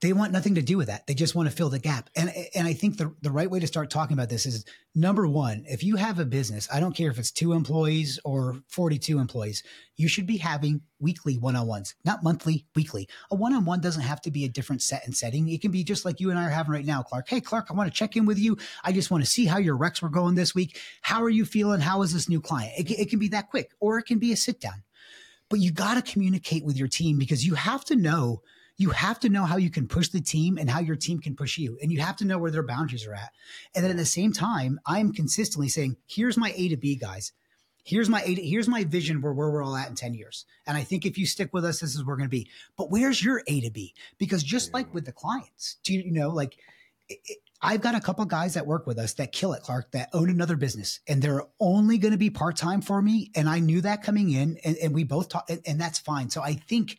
they 0.00 0.12
want 0.12 0.32
nothing 0.32 0.56
to 0.56 0.62
do 0.62 0.76
with 0.76 0.88
that. 0.88 1.06
They 1.06 1.14
just 1.14 1.34
want 1.34 1.48
to 1.48 1.56
fill 1.56 1.70
the 1.70 1.78
gap. 1.78 2.10
And 2.14 2.30
and 2.54 2.66
I 2.66 2.74
think 2.74 2.98
the 2.98 3.14
the 3.22 3.30
right 3.30 3.50
way 3.50 3.60
to 3.60 3.66
start 3.66 3.90
talking 3.90 4.14
about 4.14 4.28
this 4.28 4.44
is 4.44 4.64
number 4.94 5.26
one, 5.26 5.64
if 5.66 5.82
you 5.82 5.96
have 5.96 6.18
a 6.18 6.26
business, 6.26 6.68
I 6.72 6.80
don't 6.80 6.94
care 6.94 7.10
if 7.10 7.18
it's 7.18 7.30
two 7.30 7.52
employees 7.52 8.18
or 8.24 8.60
42 8.68 9.18
employees, 9.18 9.62
you 9.96 10.08
should 10.08 10.26
be 10.26 10.36
having 10.36 10.82
weekly 11.00 11.38
one-on-ones, 11.38 11.94
not 12.04 12.22
monthly, 12.22 12.66
weekly. 12.74 13.08
A 13.30 13.34
one-on-one 13.34 13.80
doesn't 13.80 14.02
have 14.02 14.20
to 14.22 14.30
be 14.30 14.44
a 14.44 14.48
different 14.48 14.82
set 14.82 15.06
and 15.06 15.16
setting. 15.16 15.48
It 15.48 15.62
can 15.62 15.70
be 15.70 15.84
just 15.84 16.04
like 16.04 16.20
you 16.20 16.28
and 16.28 16.38
I 16.38 16.46
are 16.46 16.50
having 16.50 16.72
right 16.72 16.84
now, 16.84 17.02
Clark. 17.02 17.28
Hey, 17.28 17.40
Clark, 17.40 17.68
I 17.70 17.74
want 17.74 17.90
to 17.90 17.96
check 17.96 18.16
in 18.16 18.26
with 18.26 18.38
you. 18.38 18.58
I 18.84 18.92
just 18.92 19.10
want 19.10 19.24
to 19.24 19.30
see 19.30 19.46
how 19.46 19.58
your 19.58 19.78
recs 19.78 20.02
were 20.02 20.10
going 20.10 20.34
this 20.34 20.54
week. 20.54 20.78
How 21.02 21.22
are 21.22 21.30
you 21.30 21.44
feeling? 21.44 21.80
How 21.80 22.02
is 22.02 22.12
this 22.12 22.28
new 22.28 22.40
client? 22.40 22.72
It, 22.76 22.90
it 22.90 23.10
can 23.10 23.18
be 23.18 23.28
that 23.28 23.48
quick, 23.48 23.70
or 23.80 23.98
it 23.98 24.04
can 24.04 24.18
be 24.18 24.32
a 24.32 24.36
sit 24.36 24.60
down 24.60 24.82
but 25.48 25.60
you 25.60 25.72
got 25.72 25.94
to 25.94 26.12
communicate 26.12 26.64
with 26.64 26.76
your 26.76 26.88
team 26.88 27.18
because 27.18 27.46
you 27.46 27.54
have 27.54 27.84
to 27.86 27.96
know 27.96 28.42
you 28.76 28.90
have 28.90 29.20
to 29.20 29.28
know 29.28 29.44
how 29.44 29.56
you 29.56 29.70
can 29.70 29.86
push 29.86 30.08
the 30.08 30.20
team 30.20 30.58
and 30.58 30.68
how 30.68 30.80
your 30.80 30.96
team 30.96 31.20
can 31.20 31.36
push 31.36 31.58
you 31.58 31.78
and 31.80 31.92
you 31.92 32.00
have 32.00 32.16
to 32.16 32.24
know 32.24 32.38
where 32.38 32.50
their 32.50 32.66
boundaries 32.66 33.06
are 33.06 33.14
at. 33.14 33.30
And 33.72 33.84
then 33.84 33.92
at 33.92 33.96
the 33.96 34.04
same 34.04 34.32
time 34.32 34.80
i'm 34.86 35.12
consistently 35.12 35.68
saying 35.68 35.96
here's 36.06 36.36
my 36.36 36.52
a 36.56 36.68
to 36.68 36.76
b 36.76 36.96
guys. 36.96 37.32
Here's 37.84 38.08
my 38.08 38.22
a 38.22 38.34
to, 38.34 38.42
here's 38.42 38.68
my 38.68 38.84
vision 38.84 39.20
where, 39.20 39.32
where 39.32 39.50
we're 39.50 39.62
all 39.62 39.76
at 39.76 39.88
in 39.88 39.94
10 39.94 40.14
years. 40.14 40.44
And 40.66 40.76
i 40.76 40.82
think 40.82 41.06
if 41.06 41.18
you 41.18 41.26
stick 41.26 41.52
with 41.52 41.64
us 41.64 41.80
this 41.80 41.94
is 41.94 42.04
where 42.04 42.14
we're 42.14 42.18
going 42.18 42.30
to 42.30 42.36
be. 42.36 42.48
But 42.76 42.90
where's 42.90 43.22
your 43.22 43.42
a 43.46 43.60
to 43.60 43.70
b? 43.70 43.94
Because 44.18 44.42
just 44.42 44.70
yeah. 44.70 44.78
like 44.78 44.94
with 44.94 45.04
the 45.04 45.12
clients 45.12 45.76
do 45.84 45.94
you, 45.94 46.00
you 46.00 46.12
know 46.12 46.30
like 46.30 46.56
it, 47.08 47.38
I've 47.64 47.80
got 47.80 47.94
a 47.94 48.00
couple 48.00 48.26
guys 48.26 48.54
that 48.54 48.66
work 48.66 48.86
with 48.86 48.98
us 48.98 49.14
that 49.14 49.32
kill 49.32 49.54
it, 49.54 49.62
Clark, 49.62 49.92
that 49.92 50.10
own 50.12 50.28
another 50.28 50.54
business, 50.54 51.00
and 51.08 51.22
they're 51.22 51.46
only 51.58 51.96
going 51.96 52.12
to 52.12 52.18
be 52.18 52.28
part 52.28 52.56
time 52.56 52.82
for 52.82 53.00
me. 53.00 53.30
And 53.34 53.48
I 53.48 53.58
knew 53.58 53.80
that 53.80 54.02
coming 54.02 54.30
in, 54.30 54.58
and, 54.62 54.76
and 54.76 54.94
we 54.94 55.02
both 55.02 55.30
talk, 55.30 55.48
and, 55.48 55.62
and 55.66 55.80
that's 55.80 55.98
fine. 55.98 56.28
So 56.28 56.42
I 56.42 56.52
think, 56.52 56.98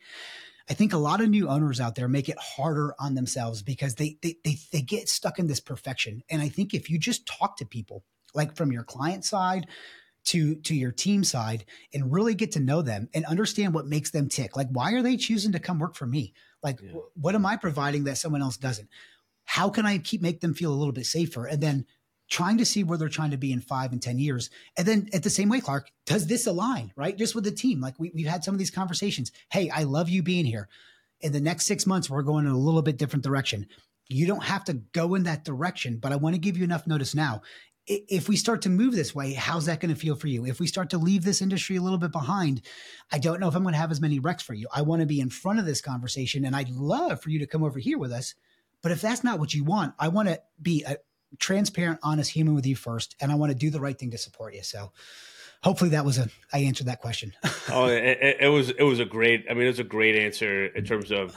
I 0.67 0.73
think 0.73 0.91
a 0.91 0.97
lot 0.97 1.21
of 1.21 1.29
new 1.29 1.47
owners 1.49 1.79
out 1.79 1.93
there 1.93 2.07
make 2.07 2.29
it 2.29 2.37
harder 2.39 2.95
on 2.99 3.13
themselves 3.13 3.61
because 3.61 3.95
they 3.95 4.17
they 4.23 4.37
they, 4.43 4.57
they 4.71 4.81
get 4.81 5.07
stuck 5.07 5.37
in 5.37 5.45
this 5.45 5.59
perfection. 5.59 6.23
And 6.31 6.41
I 6.41 6.49
think 6.49 6.73
if 6.73 6.89
you 6.89 6.97
just 6.97 7.27
talk 7.27 7.57
to 7.57 7.65
people, 7.65 8.03
like 8.33 8.55
from 8.55 8.71
your 8.71 8.83
client 8.83 9.23
side 9.23 9.67
to 10.25 10.55
to 10.55 10.73
your 10.73 10.91
team 10.91 11.23
side 11.23 11.65
and 11.93 12.11
really 12.11 12.33
get 12.33 12.53
to 12.53 12.59
know 12.59 12.81
them 12.81 13.07
and 13.13 13.23
understand 13.25 13.73
what 13.75 13.85
makes 13.85 14.09
them 14.09 14.27
tick 14.27 14.57
like 14.57 14.67
why 14.71 14.93
are 14.93 15.03
they 15.03 15.17
choosing 15.17 15.51
to 15.51 15.59
come 15.59 15.77
work 15.77 15.93
for 15.95 16.07
me 16.07 16.33
like 16.63 16.79
yeah. 16.81 16.93
what 17.13 17.35
am 17.35 17.45
i 17.45 17.55
providing 17.55 18.05
that 18.05 18.17
someone 18.17 18.41
else 18.41 18.57
doesn't 18.57 18.89
how 19.45 19.69
can 19.69 19.85
I 19.85 19.97
keep 19.99 20.21
make 20.21 20.41
them 20.41 20.53
feel 20.53 20.73
a 20.73 20.75
little 20.75 20.93
bit 20.93 21.05
safer? 21.05 21.45
And 21.45 21.61
then 21.61 21.85
trying 22.29 22.57
to 22.57 22.65
see 22.65 22.83
where 22.83 22.97
they're 22.97 23.09
trying 23.09 23.31
to 23.31 23.37
be 23.37 23.51
in 23.51 23.61
five 23.61 23.91
and 23.91 24.01
10 24.01 24.19
years. 24.19 24.49
And 24.77 24.87
then 24.87 25.09
at 25.13 25.23
the 25.23 25.29
same 25.29 25.49
way, 25.49 25.59
Clark, 25.59 25.89
does 26.05 26.27
this 26.27 26.47
align, 26.47 26.91
right? 26.95 27.17
Just 27.17 27.35
with 27.35 27.43
the 27.43 27.51
team. 27.51 27.79
Like 27.79 27.99
we, 27.99 28.11
we've 28.13 28.27
had 28.27 28.43
some 28.43 28.55
of 28.55 28.59
these 28.59 28.71
conversations. 28.71 29.31
Hey, 29.51 29.69
I 29.69 29.83
love 29.83 30.09
you 30.09 30.23
being 30.23 30.45
here. 30.45 30.67
In 31.21 31.31
the 31.31 31.39
next 31.39 31.65
six 31.65 31.85
months, 31.85 32.09
we're 32.09 32.23
going 32.23 32.45
in 32.45 32.51
a 32.51 32.57
little 32.57 32.81
bit 32.81 32.97
different 32.97 33.23
direction. 33.23 33.67
You 34.09 34.27
don't 34.27 34.43
have 34.43 34.63
to 34.65 34.73
go 34.73 35.15
in 35.15 35.23
that 35.23 35.45
direction, 35.45 35.97
but 35.97 36.11
I 36.11 36.17
want 36.17 36.35
to 36.35 36.41
give 36.41 36.57
you 36.57 36.63
enough 36.63 36.87
notice 36.87 37.15
now. 37.15 37.41
If 37.87 38.27
we 38.27 38.35
start 38.35 38.63
to 38.63 38.69
move 38.69 38.95
this 38.95 39.13
way, 39.13 39.33
how's 39.33 39.67
that 39.67 39.79
going 39.79 39.93
to 39.93 39.99
feel 39.99 40.15
for 40.15 40.27
you? 40.27 40.45
If 40.45 40.59
we 40.59 40.65
start 40.65 40.89
to 40.89 40.97
leave 40.97 41.23
this 41.23 41.41
industry 41.41 41.75
a 41.75 41.81
little 41.81 41.99
bit 41.99 42.11
behind, 42.11 42.63
I 43.11 43.19
don't 43.19 43.39
know 43.39 43.47
if 43.47 43.55
I'm 43.55 43.61
going 43.61 43.73
to 43.73 43.79
have 43.79 43.91
as 43.91 44.01
many 44.01 44.19
recs 44.19 44.41
for 44.41 44.55
you. 44.55 44.67
I 44.73 44.81
want 44.81 45.01
to 45.01 45.05
be 45.05 45.19
in 45.19 45.29
front 45.29 45.59
of 45.59 45.65
this 45.65 45.81
conversation, 45.81 46.45
and 46.45 46.55
I'd 46.55 46.69
love 46.69 47.21
for 47.21 47.29
you 47.29 47.37
to 47.39 47.47
come 47.47 47.63
over 47.63 47.77
here 47.77 47.99
with 47.99 48.11
us 48.11 48.33
but 48.85 48.91
if 48.91 49.01
that's 49.01 49.23
not 49.23 49.39
what 49.39 49.51
you 49.51 49.63
want, 49.63 49.95
I 49.97 50.09
want 50.09 50.27
to 50.27 50.39
be 50.61 50.83
a 50.83 50.97
transparent, 51.39 52.01
honest 52.03 52.29
human 52.29 52.53
with 52.53 52.67
you 52.67 52.75
first, 52.75 53.15
and 53.19 53.31
I 53.31 53.35
want 53.35 53.49
to 53.49 53.57
do 53.57 53.71
the 53.71 53.79
right 53.79 53.97
thing 53.97 54.11
to 54.11 54.17
support 54.19 54.53
you. 54.53 54.61
So 54.61 54.91
hopefully 55.63 55.89
that 55.89 56.05
was 56.05 56.19
a 56.19 56.29
I 56.53 56.59
answered 56.59 56.85
that 56.85 57.01
question. 57.01 57.33
oh, 57.71 57.87
it, 57.87 58.37
it, 58.41 58.47
was 58.47 58.69
it 58.69 58.83
was 58.83 58.99
a 58.99 59.05
great. 59.05 59.47
I 59.49 59.55
mean, 59.55 59.63
it 59.63 59.69
was 59.69 59.79
a 59.79 59.83
great 59.83 60.15
answer 60.15 60.67
in 60.67 60.85
terms 60.85 61.11
of 61.11 61.35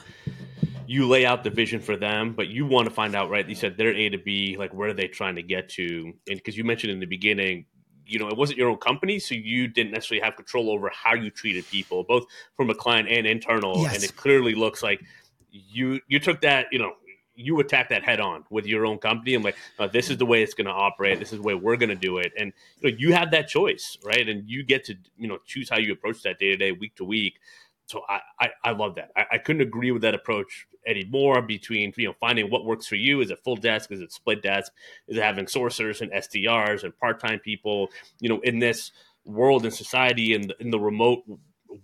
you 0.85 1.07
lay 1.07 1.25
out 1.25 1.43
the 1.43 1.49
vision 1.49 1.81
for 1.81 1.97
them, 1.97 2.33
but 2.33 2.49
you 2.49 2.67
want 2.67 2.87
to 2.87 2.93
find 2.93 3.15
out 3.15 3.31
right. 3.31 3.49
You 3.49 3.55
said 3.55 3.77
they're 3.77 3.95
A 3.95 4.09
to 4.09 4.19
B, 4.19 4.55
like 4.55 4.71
where 4.75 4.89
are 4.89 4.93
they 4.93 5.07
trying 5.07 5.37
to 5.37 5.41
get 5.41 5.69
to? 5.69 6.13
And 6.27 6.37
because 6.37 6.55
you 6.55 6.63
mentioned 6.63 6.91
in 6.93 6.99
the 6.99 7.07
beginning, 7.07 7.65
you 8.05 8.19
know, 8.19 8.27
it 8.27 8.37
wasn't 8.37 8.59
your 8.59 8.69
own 8.69 8.77
company, 8.77 9.17
so 9.17 9.33
you 9.33 9.67
didn't 9.67 9.93
necessarily 9.93 10.23
have 10.23 10.35
control 10.35 10.69
over 10.69 10.91
how 10.93 11.15
you 11.15 11.31
treated 11.31 11.67
people, 11.67 12.03
both 12.03 12.25
from 12.55 12.69
a 12.69 12.75
client 12.75 13.09
and 13.09 13.25
internal. 13.25 13.81
Yes. 13.81 13.95
And 13.95 14.03
it 14.03 14.15
clearly 14.15 14.53
looks 14.53 14.83
like 14.83 15.01
you 15.49 15.99
you 16.07 16.19
took 16.19 16.41
that, 16.41 16.67
you 16.71 16.77
know, 16.77 16.91
you 17.39 17.59
attack 17.59 17.89
that 17.89 18.03
head 18.03 18.19
on 18.19 18.43
with 18.49 18.65
your 18.65 18.85
own 18.85 18.97
company 18.97 19.33
and 19.35 19.43
like 19.43 19.55
this 19.91 20.09
is 20.09 20.17
the 20.17 20.25
way 20.25 20.43
it's 20.43 20.53
going 20.53 20.67
to 20.67 20.73
operate. 20.73 21.19
This 21.19 21.31
is 21.31 21.39
the 21.39 21.43
way 21.43 21.55
we're 21.55 21.77
going 21.77 21.89
to 21.89 21.95
do 21.95 22.17
it. 22.17 22.33
And 22.37 22.51
you, 22.79 22.91
know, 22.91 22.97
you 22.99 23.13
have 23.13 23.31
that 23.31 23.47
choice 23.47 23.97
right? 24.03 24.27
And 24.27 24.49
you 24.49 24.63
get 24.63 24.83
to 24.85 24.95
you 25.17 25.27
know 25.27 25.37
choose 25.45 25.69
how 25.69 25.77
you 25.77 25.93
approach 25.93 26.21
that 26.23 26.39
day 26.39 26.49
to 26.49 26.57
day 26.57 26.71
week 26.71 26.95
to 26.95 27.05
week. 27.05 27.39
So 27.85 28.03
I, 28.07 28.19
I, 28.39 28.49
I 28.65 28.71
love 28.71 28.95
that. 28.95 29.09
I, 29.15 29.25
I, 29.31 29.37
couldn't 29.39 29.63
agree 29.63 29.91
with 29.91 30.03
that 30.03 30.13
approach 30.13 30.67
anymore 30.85 31.41
between 31.41 31.91
you 31.97 32.07
know 32.07 32.13
finding 32.19 32.49
what 32.51 32.65
works 32.65 32.85
for 32.85 32.95
you. 32.95 33.21
Is 33.21 33.31
it 33.31 33.39
full 33.43 33.55
desk? 33.55 33.91
Is 33.91 34.01
it 34.01 34.11
split 34.11 34.43
desk? 34.43 34.71
Is 35.07 35.17
it 35.17 35.23
having 35.23 35.45
sourcers 35.45 36.01
and 36.01 36.11
sdrs 36.11 36.83
and 36.83 36.97
part-time 36.99 37.39
people 37.39 37.89
you 38.19 38.29
know 38.29 38.39
in 38.41 38.59
this 38.59 38.91
world 39.25 39.63
and 39.63 39.73
society 39.73 40.33
and 40.33 40.53
in 40.59 40.69
the 40.69 40.79
remote 40.79 41.23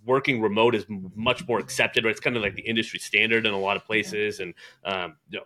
working 0.06 0.42
remote 0.42 0.76
is 0.76 0.86
much 0.90 1.48
more 1.48 1.60
accepted. 1.60 2.06
Right? 2.06 2.12
It's 2.12 2.20
kind 2.20 2.36
of 2.36 2.44
like 2.44 2.56
the 2.56 2.64
industry 2.64 3.00
standard 3.00 3.46
in 3.46 3.54
a 3.54 3.60
lot 3.60 3.78
of 3.78 3.86
places, 3.86 4.40
and 4.40 4.54
um, 4.84 5.16
you 5.30 5.40
know, 5.40 5.46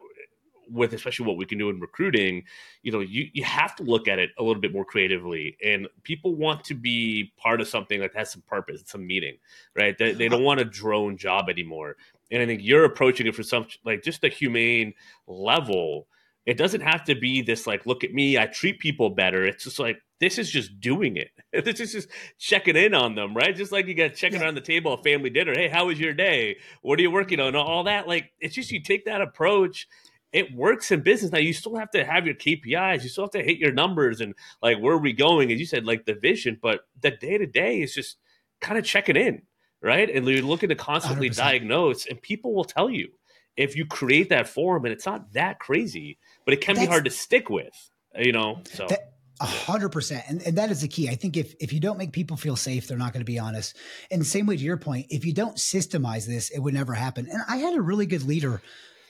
with 0.72 0.94
especially 0.94 1.26
what 1.26 1.38
we 1.38 1.46
can 1.46 1.58
do 1.58 1.70
in 1.70 1.80
recruiting, 1.80 2.44
you 2.84 2.92
know, 2.92 3.00
you, 3.00 3.28
you 3.34 3.44
have 3.44 3.76
to 3.76 3.84
look 3.84 4.08
at 4.08 4.20
it 4.20 4.32
a 4.38 4.44
little 4.44 4.62
bit 4.62 4.74
more 4.74 4.86
creatively. 4.86 5.58
And 5.64 5.88
people 6.04 6.36
want 6.36 6.64
to 6.66 6.76
be 6.76 7.34
part 7.38 7.62
of 7.62 7.68
something 7.68 8.00
that 8.02 8.16
has 8.16 8.32
some 8.32 8.44
purpose, 8.48 8.84
some 8.86 9.06
meaning, 9.06 9.38
right? 9.76 9.98
They, 9.98 10.14
they 10.14 10.30
don't 10.30 10.44
want 10.44 10.60
a 10.60 10.66
drone 10.66 11.18
job 11.18 11.50
anymore. 11.50 11.98
And 12.32 12.42
I 12.42 12.46
think 12.46 12.62
you're 12.64 12.86
approaching 12.86 13.28
it 13.28 13.36
for 13.36 13.44
some 13.44 13.68
like 13.84 14.04
just 14.04 14.24
a 14.24 14.30
humane 14.30 14.94
level. 15.28 16.08
It 16.46 16.58
doesn't 16.58 16.82
have 16.82 17.04
to 17.06 17.16
be 17.16 17.42
this 17.42 17.68
like, 17.68 17.86
look 17.86 18.04
at 18.04 18.14
me, 18.14 18.38
I 18.38 18.46
treat 18.46 18.80
people 18.80 19.10
better. 19.10 19.46
It's 19.46 19.64
just 19.64 19.80
like 19.80 20.02
this 20.20 20.38
is 20.38 20.50
just 20.50 20.80
doing 20.80 21.18
it. 21.18 21.30
This 21.66 21.80
is 21.80 21.94
just 21.94 22.10
checking 22.38 22.76
in 22.76 22.94
on 22.94 23.16
them, 23.16 23.36
right? 23.36 23.56
Just 23.56 23.72
like 23.72 23.88
you 23.88 23.96
got 23.96 24.14
checking 24.14 24.40
yeah. 24.40 24.46
around 24.46 24.56
the 24.56 24.62
table 24.62 24.94
at 24.94 25.04
family 25.04 25.32
dinner. 25.32 25.54
Hey, 25.54 25.68
how 25.68 25.88
was 25.88 26.00
your 26.00 26.14
day? 26.14 26.58
What 26.84 27.00
are 27.00 27.02
you 27.02 27.10
working 27.10 27.40
on? 27.40 27.56
All 27.56 27.86
that. 27.86 28.08
Like 28.08 28.32
it's 28.40 28.54
just 28.54 28.72
you 28.72 28.82
take 28.82 29.06
that 29.06 29.22
approach. 29.22 29.88
It 30.32 30.54
works 30.54 30.92
in 30.92 31.02
business. 31.02 31.32
Now 31.32 31.40
you 31.40 31.54
still 31.54 31.76
have 31.76 31.90
to 31.92 32.06
have 32.06 32.28
your 32.28 32.36
KPIs. 32.36 33.02
You 33.02 33.10
still 33.10 33.24
have 33.24 33.32
to 33.32 33.44
hit 33.44 33.58
your 33.58 33.72
numbers 33.72 34.22
and 34.22 34.36
like 34.62 34.78
where 34.78 34.94
are 34.94 35.00
we 35.00 35.12
going? 35.12 35.52
As 35.52 35.60
you 35.60 35.66
said, 35.66 35.86
like 35.86 36.06
the 36.06 36.14
vision, 36.14 36.60
but 36.62 36.82
the 37.02 37.12
day 37.12 37.40
to 37.40 37.48
day 37.48 37.82
is 37.82 37.96
just 37.96 38.18
kind 38.62 38.78
of 38.78 38.86
checking 38.86 39.16
in, 39.16 39.42
right? 39.82 40.08
And 40.08 40.28
you're 40.28 40.44
looking 40.44 40.70
to 40.70 40.76
constantly 40.76 41.32
100%. 41.32 41.36
diagnose, 41.36 42.06
and 42.06 42.22
people 42.22 42.54
will 42.54 42.66
tell 42.66 42.92
you 42.92 43.10
if 43.58 43.76
you 43.76 43.86
create 43.86 44.30
that 44.30 44.48
form, 44.48 44.86
and 44.86 44.94
it's 44.94 45.06
not 45.06 45.34
that 45.34 45.60
crazy, 45.60 46.20
but 46.46 46.54
it 46.54 46.62
can 46.62 46.76
That's, 46.76 46.88
be 46.88 46.92
hard 46.92 47.06
to 47.06 47.12
stick 47.12 47.50
with, 47.50 47.74
you 48.16 48.32
know. 48.32 48.62
So. 48.72 48.86
That- 48.88 49.14
A 49.42 49.46
hundred 49.46 49.90
percent. 49.90 50.26
And, 50.28 50.42
and 50.42 50.58
that 50.58 50.70
is 50.70 50.82
the 50.82 50.88
key. 50.88 51.08
I 51.08 51.16
think 51.16 51.38
if, 51.38 51.56
if 51.62 51.72
you 51.72 51.80
don't 51.80 51.98
make 51.98 52.12
people 52.12 52.36
feel 52.36 52.58
safe, 52.58 52.88
they're 52.88 52.98
not 52.98 53.14
going 53.14 53.22
to 53.22 53.32
be 53.32 53.40
honest. 53.40 53.76
And 54.12 54.26
same 54.26 54.46
way 54.46 54.58
to 54.58 54.64
your 54.64 54.78
point, 54.78 55.08
if 55.10 55.26
you 55.26 55.34
don't 55.34 55.56
systemize 55.56 56.28
this, 56.28 56.50
it 56.50 56.60
would 56.60 56.74
never 56.74 56.94
happen. 56.94 57.28
And 57.32 57.42
I 57.48 57.58
had 57.58 57.74
a 57.74 57.82
really 57.82 58.06
good 58.06 58.24
leader 58.24 58.62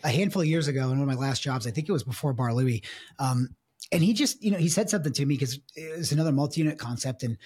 a 0.03 0.09
handful 0.09 0.43
of 0.43 0.47
years 0.47 0.67
ago 0.67 0.83
in 0.83 0.99
one 0.99 1.01
of 1.01 1.07
my 1.07 1.15
last 1.15 1.41
jobs. 1.41 1.65
I 1.65 1.71
think 1.71 1.89
it 1.89 1.93
was 1.93 2.03
before 2.03 2.33
Bar 2.33 2.53
Louie. 2.53 2.83
Um, 3.17 3.55
and 3.91 4.03
he 4.03 4.13
just, 4.13 4.43
you 4.43 4.51
know, 4.51 4.57
he 4.57 4.69
said 4.69 4.89
something 4.89 5.13
to 5.13 5.25
me 5.25 5.35
because 5.35 5.59
it's 5.75 6.11
another 6.11 6.31
multi-unit 6.31 6.77
concept. 6.77 7.23
And 7.23 7.37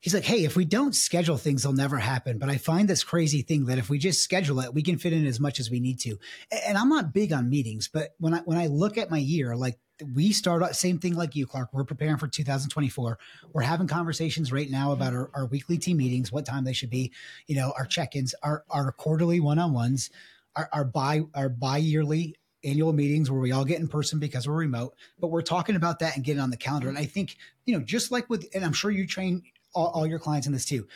he's 0.00 0.14
like, 0.14 0.24
Hey, 0.24 0.44
if 0.44 0.56
we 0.56 0.64
don't 0.64 0.94
schedule 0.94 1.36
things, 1.36 1.62
they'll 1.62 1.72
never 1.72 1.98
happen. 1.98 2.38
But 2.38 2.48
I 2.48 2.56
find 2.56 2.88
this 2.88 3.04
crazy 3.04 3.42
thing 3.42 3.66
that 3.66 3.78
if 3.78 3.88
we 3.88 3.98
just 3.98 4.22
schedule 4.22 4.60
it, 4.60 4.74
we 4.74 4.82
can 4.82 4.98
fit 4.98 5.12
in 5.12 5.26
as 5.26 5.38
much 5.38 5.60
as 5.60 5.70
we 5.70 5.80
need 5.80 6.00
to. 6.00 6.18
And 6.66 6.76
I'm 6.76 6.88
not 6.88 7.14
big 7.14 7.32
on 7.32 7.48
meetings, 7.48 7.88
but 7.92 8.14
when 8.18 8.34
I, 8.34 8.38
when 8.40 8.58
I 8.58 8.66
look 8.66 8.98
at 8.98 9.10
my 9.10 9.18
year, 9.18 9.56
like 9.56 9.78
we 10.14 10.32
start 10.32 10.62
out 10.62 10.76
same 10.76 10.98
thing 10.98 11.14
like 11.14 11.34
you, 11.34 11.46
Clark. 11.46 11.70
We're 11.72 11.84
preparing 11.84 12.16
for 12.16 12.28
2024. 12.28 13.18
We're 13.52 13.62
having 13.62 13.86
conversations 13.86 14.52
right 14.52 14.70
now 14.70 14.92
about 14.92 15.14
our, 15.14 15.30
our 15.34 15.46
weekly 15.46 15.78
team 15.78 15.96
meetings, 15.98 16.30
what 16.30 16.46
time 16.46 16.64
they 16.64 16.72
should 16.72 16.90
be, 16.90 17.12
you 17.46 17.56
know, 17.56 17.72
our 17.78 17.86
check-ins, 17.86 18.34
our, 18.42 18.64
our 18.70 18.92
quarterly 18.92 19.40
one-on-ones, 19.40 20.10
our, 20.54 20.68
our 20.72 20.84
bi 20.84 21.22
our 21.34 21.48
bi-yearly 21.48 22.34
annual 22.64 22.92
meetings 22.92 23.30
where 23.30 23.40
we 23.40 23.52
all 23.52 23.64
get 23.64 23.80
in 23.80 23.88
person 23.88 24.18
because 24.18 24.48
we're 24.48 24.54
remote, 24.54 24.94
but 25.18 25.28
we're 25.28 25.42
talking 25.42 25.76
about 25.76 26.00
that 26.00 26.16
and 26.16 26.24
getting 26.24 26.42
on 26.42 26.50
the 26.50 26.56
calendar. 26.56 26.88
And 26.88 26.98
I 26.98 27.04
think, 27.04 27.36
you 27.64 27.76
know, 27.76 27.84
just 27.84 28.10
like 28.10 28.28
with, 28.28 28.46
and 28.54 28.64
I'm 28.64 28.72
sure 28.72 28.90
you 28.90 29.06
train 29.06 29.42
all, 29.74 29.88
all 29.88 30.06
your 30.06 30.18
clients 30.18 30.46
in 30.46 30.52
this 30.52 30.64
too. 30.64 30.86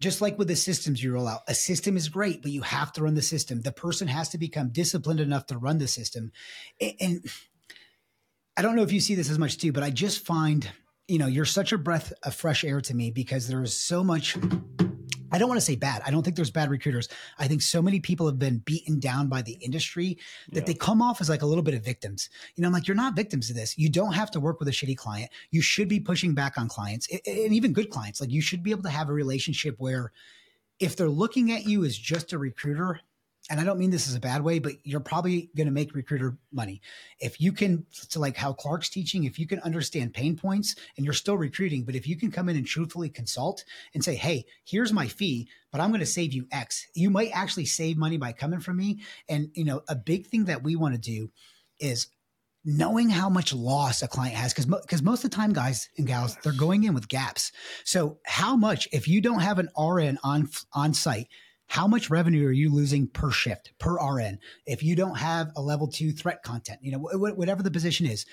Just 0.00 0.22
like 0.22 0.38
with 0.38 0.48
the 0.48 0.56
systems 0.56 1.02
you 1.02 1.12
roll 1.12 1.28
out, 1.28 1.40
a 1.46 1.54
system 1.54 1.94
is 1.94 2.08
great, 2.08 2.40
but 2.40 2.52
you 2.52 2.62
have 2.62 2.90
to 2.94 3.02
run 3.02 3.14
the 3.14 3.20
system. 3.20 3.60
The 3.60 3.70
person 3.70 4.08
has 4.08 4.30
to 4.30 4.38
become 4.38 4.70
disciplined 4.70 5.20
enough 5.20 5.44
to 5.48 5.58
run 5.58 5.76
the 5.76 5.88
system. 5.88 6.32
And, 6.80 6.94
and 7.00 7.24
I 8.60 8.62
don't 8.62 8.76
know 8.76 8.82
if 8.82 8.92
you 8.92 9.00
see 9.00 9.14
this 9.14 9.30
as 9.30 9.38
much 9.38 9.56
too, 9.56 9.72
but 9.72 9.82
I 9.82 9.88
just 9.88 10.26
find, 10.26 10.70
you 11.08 11.16
know, 11.16 11.28
you're 11.28 11.46
such 11.46 11.72
a 11.72 11.78
breath 11.78 12.12
of 12.24 12.34
fresh 12.34 12.62
air 12.62 12.82
to 12.82 12.94
me 12.94 13.10
because 13.10 13.48
there's 13.48 13.72
so 13.72 14.04
much 14.04 14.36
I 15.32 15.38
don't 15.38 15.48
want 15.48 15.58
to 15.58 15.64
say 15.64 15.76
bad. 15.76 16.02
I 16.04 16.10
don't 16.10 16.22
think 16.22 16.36
there's 16.36 16.50
bad 16.50 16.68
recruiters. 16.68 17.08
I 17.38 17.48
think 17.48 17.62
so 17.62 17.80
many 17.80 18.00
people 18.00 18.26
have 18.26 18.38
been 18.38 18.58
beaten 18.58 19.00
down 19.00 19.28
by 19.28 19.40
the 19.40 19.52
industry 19.62 20.18
that 20.52 20.60
yeah. 20.60 20.66
they 20.66 20.74
come 20.74 21.00
off 21.00 21.22
as 21.22 21.30
like 21.30 21.40
a 21.40 21.46
little 21.46 21.62
bit 21.62 21.72
of 21.72 21.82
victims. 21.82 22.28
You 22.54 22.60
know, 22.60 22.68
I'm 22.68 22.74
like, 22.74 22.86
you're 22.86 22.94
not 22.94 23.16
victims 23.16 23.48
of 23.48 23.56
this. 23.56 23.78
You 23.78 23.88
don't 23.88 24.12
have 24.12 24.30
to 24.32 24.40
work 24.40 24.58
with 24.58 24.68
a 24.68 24.72
shitty 24.72 24.98
client. 24.98 25.30
You 25.50 25.62
should 25.62 25.88
be 25.88 25.98
pushing 25.98 26.34
back 26.34 26.58
on 26.58 26.68
clients 26.68 27.08
and 27.10 27.54
even 27.54 27.72
good 27.72 27.88
clients. 27.88 28.20
Like 28.20 28.30
you 28.30 28.42
should 28.42 28.62
be 28.62 28.72
able 28.72 28.82
to 28.82 28.90
have 28.90 29.08
a 29.08 29.14
relationship 29.14 29.76
where 29.78 30.12
if 30.80 30.96
they're 30.96 31.08
looking 31.08 31.50
at 31.50 31.64
you 31.64 31.86
as 31.86 31.96
just 31.96 32.34
a 32.34 32.38
recruiter, 32.38 33.00
and 33.50 33.60
I 33.60 33.64
don't 33.64 33.78
mean 33.78 33.90
this 33.90 34.08
as 34.08 34.14
a 34.14 34.20
bad 34.20 34.42
way, 34.42 34.60
but 34.60 34.74
you're 34.84 35.00
probably 35.00 35.50
going 35.56 35.66
to 35.66 35.72
make 35.72 35.92
recruiter 35.92 36.38
money. 36.52 36.80
If 37.18 37.40
you 37.40 37.52
can, 37.52 37.84
to 38.10 38.20
like 38.20 38.36
how 38.36 38.52
Clark's 38.52 38.88
teaching, 38.88 39.24
if 39.24 39.40
you 39.40 39.46
can 39.46 39.58
understand 39.60 40.14
pain 40.14 40.36
points 40.36 40.76
and 40.96 41.04
you're 41.04 41.12
still 41.12 41.36
recruiting, 41.36 41.82
but 41.82 41.96
if 41.96 42.06
you 42.06 42.16
can 42.16 42.30
come 42.30 42.48
in 42.48 42.56
and 42.56 42.64
truthfully 42.64 43.08
consult 43.08 43.64
and 43.92 44.04
say, 44.04 44.14
Hey, 44.14 44.44
here's 44.64 44.92
my 44.92 45.08
fee, 45.08 45.48
but 45.72 45.80
I'm 45.80 45.90
going 45.90 45.98
to 46.00 46.06
save 46.06 46.32
you 46.32 46.46
X, 46.52 46.86
you 46.94 47.10
might 47.10 47.32
actually 47.34 47.66
save 47.66 47.96
money 47.98 48.18
by 48.18 48.32
coming 48.32 48.60
from 48.60 48.76
me. 48.76 49.00
And, 49.28 49.50
you 49.54 49.64
know, 49.64 49.82
a 49.88 49.96
big 49.96 50.28
thing 50.28 50.44
that 50.44 50.62
we 50.62 50.76
want 50.76 50.94
to 50.94 51.00
do 51.00 51.30
is 51.80 52.06
knowing 52.64 53.08
how 53.08 53.28
much 53.28 53.52
loss 53.52 54.02
a 54.02 54.08
client 54.08 54.36
has 54.36 54.52
because 54.52 54.66
because 54.66 55.02
most 55.02 55.24
of 55.24 55.30
the 55.30 55.36
time 55.36 55.52
guys 55.52 55.88
and 55.96 56.06
gals 56.06 56.36
they're 56.42 56.52
going 56.52 56.84
in 56.84 56.92
with 56.92 57.08
gaps 57.08 57.52
so 57.84 58.18
how 58.26 58.54
much 58.54 58.86
if 58.92 59.08
you 59.08 59.22
don't 59.22 59.40
have 59.40 59.58
an 59.58 59.70
rn 59.78 60.18
on 60.22 60.46
on 60.74 60.92
site 60.92 61.26
how 61.70 61.86
much 61.86 62.10
revenue 62.10 62.48
are 62.48 62.52
you 62.52 62.68
losing 62.68 63.06
per 63.06 63.30
shift, 63.30 63.70
per 63.78 63.94
RN? 63.94 64.40
If 64.66 64.82
you 64.82 64.96
don't 64.96 65.16
have 65.16 65.52
a 65.54 65.62
level 65.62 65.86
two 65.86 66.10
threat 66.10 66.42
content, 66.42 66.80
you 66.82 66.90
know, 66.90 66.98
whatever 66.98 67.62
the 67.62 67.70
position 67.70 68.06
is, 68.06 68.26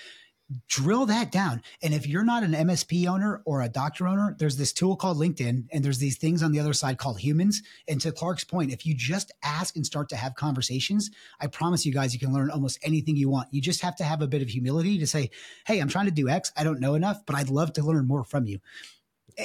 drill 0.66 1.06
that 1.06 1.30
down. 1.30 1.62
And 1.80 1.94
if 1.94 2.04
you're 2.04 2.24
not 2.24 2.42
an 2.42 2.50
MSP 2.50 3.06
owner 3.06 3.40
or 3.44 3.62
a 3.62 3.68
doctor 3.68 4.08
owner, 4.08 4.34
there's 4.40 4.56
this 4.56 4.72
tool 4.72 4.96
called 4.96 5.18
LinkedIn 5.18 5.68
and 5.72 5.84
there's 5.84 5.98
these 5.98 6.18
things 6.18 6.42
on 6.42 6.50
the 6.50 6.58
other 6.58 6.72
side 6.72 6.98
called 6.98 7.20
humans. 7.20 7.62
And 7.86 8.00
to 8.00 8.10
Clark's 8.10 8.42
point, 8.42 8.72
if 8.72 8.84
you 8.84 8.92
just 8.92 9.30
ask 9.44 9.76
and 9.76 9.86
start 9.86 10.08
to 10.08 10.16
have 10.16 10.34
conversations, 10.34 11.08
I 11.40 11.46
promise 11.46 11.86
you 11.86 11.92
guys, 11.92 12.12
you 12.12 12.18
can 12.18 12.32
learn 12.32 12.50
almost 12.50 12.80
anything 12.82 13.14
you 13.14 13.30
want. 13.30 13.46
You 13.52 13.60
just 13.60 13.82
have 13.82 13.94
to 13.96 14.04
have 14.04 14.20
a 14.20 14.26
bit 14.26 14.42
of 14.42 14.48
humility 14.48 14.98
to 14.98 15.06
say, 15.06 15.30
Hey, 15.64 15.78
I'm 15.78 15.88
trying 15.88 16.06
to 16.06 16.10
do 16.10 16.28
X. 16.28 16.50
I 16.56 16.64
don't 16.64 16.80
know 16.80 16.96
enough, 16.96 17.24
but 17.24 17.36
I'd 17.36 17.50
love 17.50 17.72
to 17.74 17.84
learn 17.84 18.08
more 18.08 18.24
from 18.24 18.46
you. 18.46 18.58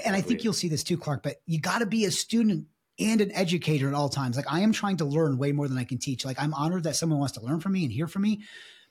And 0.04 0.16
I 0.16 0.22
think 0.22 0.44
you'll 0.44 0.54
see 0.54 0.70
this 0.70 0.84
too, 0.84 0.98
Clark, 0.98 1.22
but 1.22 1.36
you 1.46 1.62
got 1.62 1.80
to 1.80 1.86
be 1.86 2.06
a 2.06 2.12
student 2.12 2.66
and 3.00 3.22
an 3.22 3.32
educator 3.32 3.88
at 3.88 3.94
all 3.94 4.10
times. 4.10 4.36
Like 4.36 4.52
I 4.52 4.62
am 4.62 4.72
trying 4.72 4.98
to 4.98 5.06
learn 5.06 5.38
way 5.38 5.52
more 5.52 5.68
than 5.68 5.78
I 5.78 5.84
can 5.84 5.98
teach. 5.98 6.26
Like 6.26 6.41
I'm 6.41 6.54
honored 6.54 6.84
that 6.84 6.96
someone 6.96 7.20
wants 7.20 7.34
to 7.34 7.41
learn 7.41 7.60
from 7.60 7.74
me 7.74 7.84
and 7.84 7.91
hear 7.91 8.08
from 8.08 8.22
me, 8.22 8.41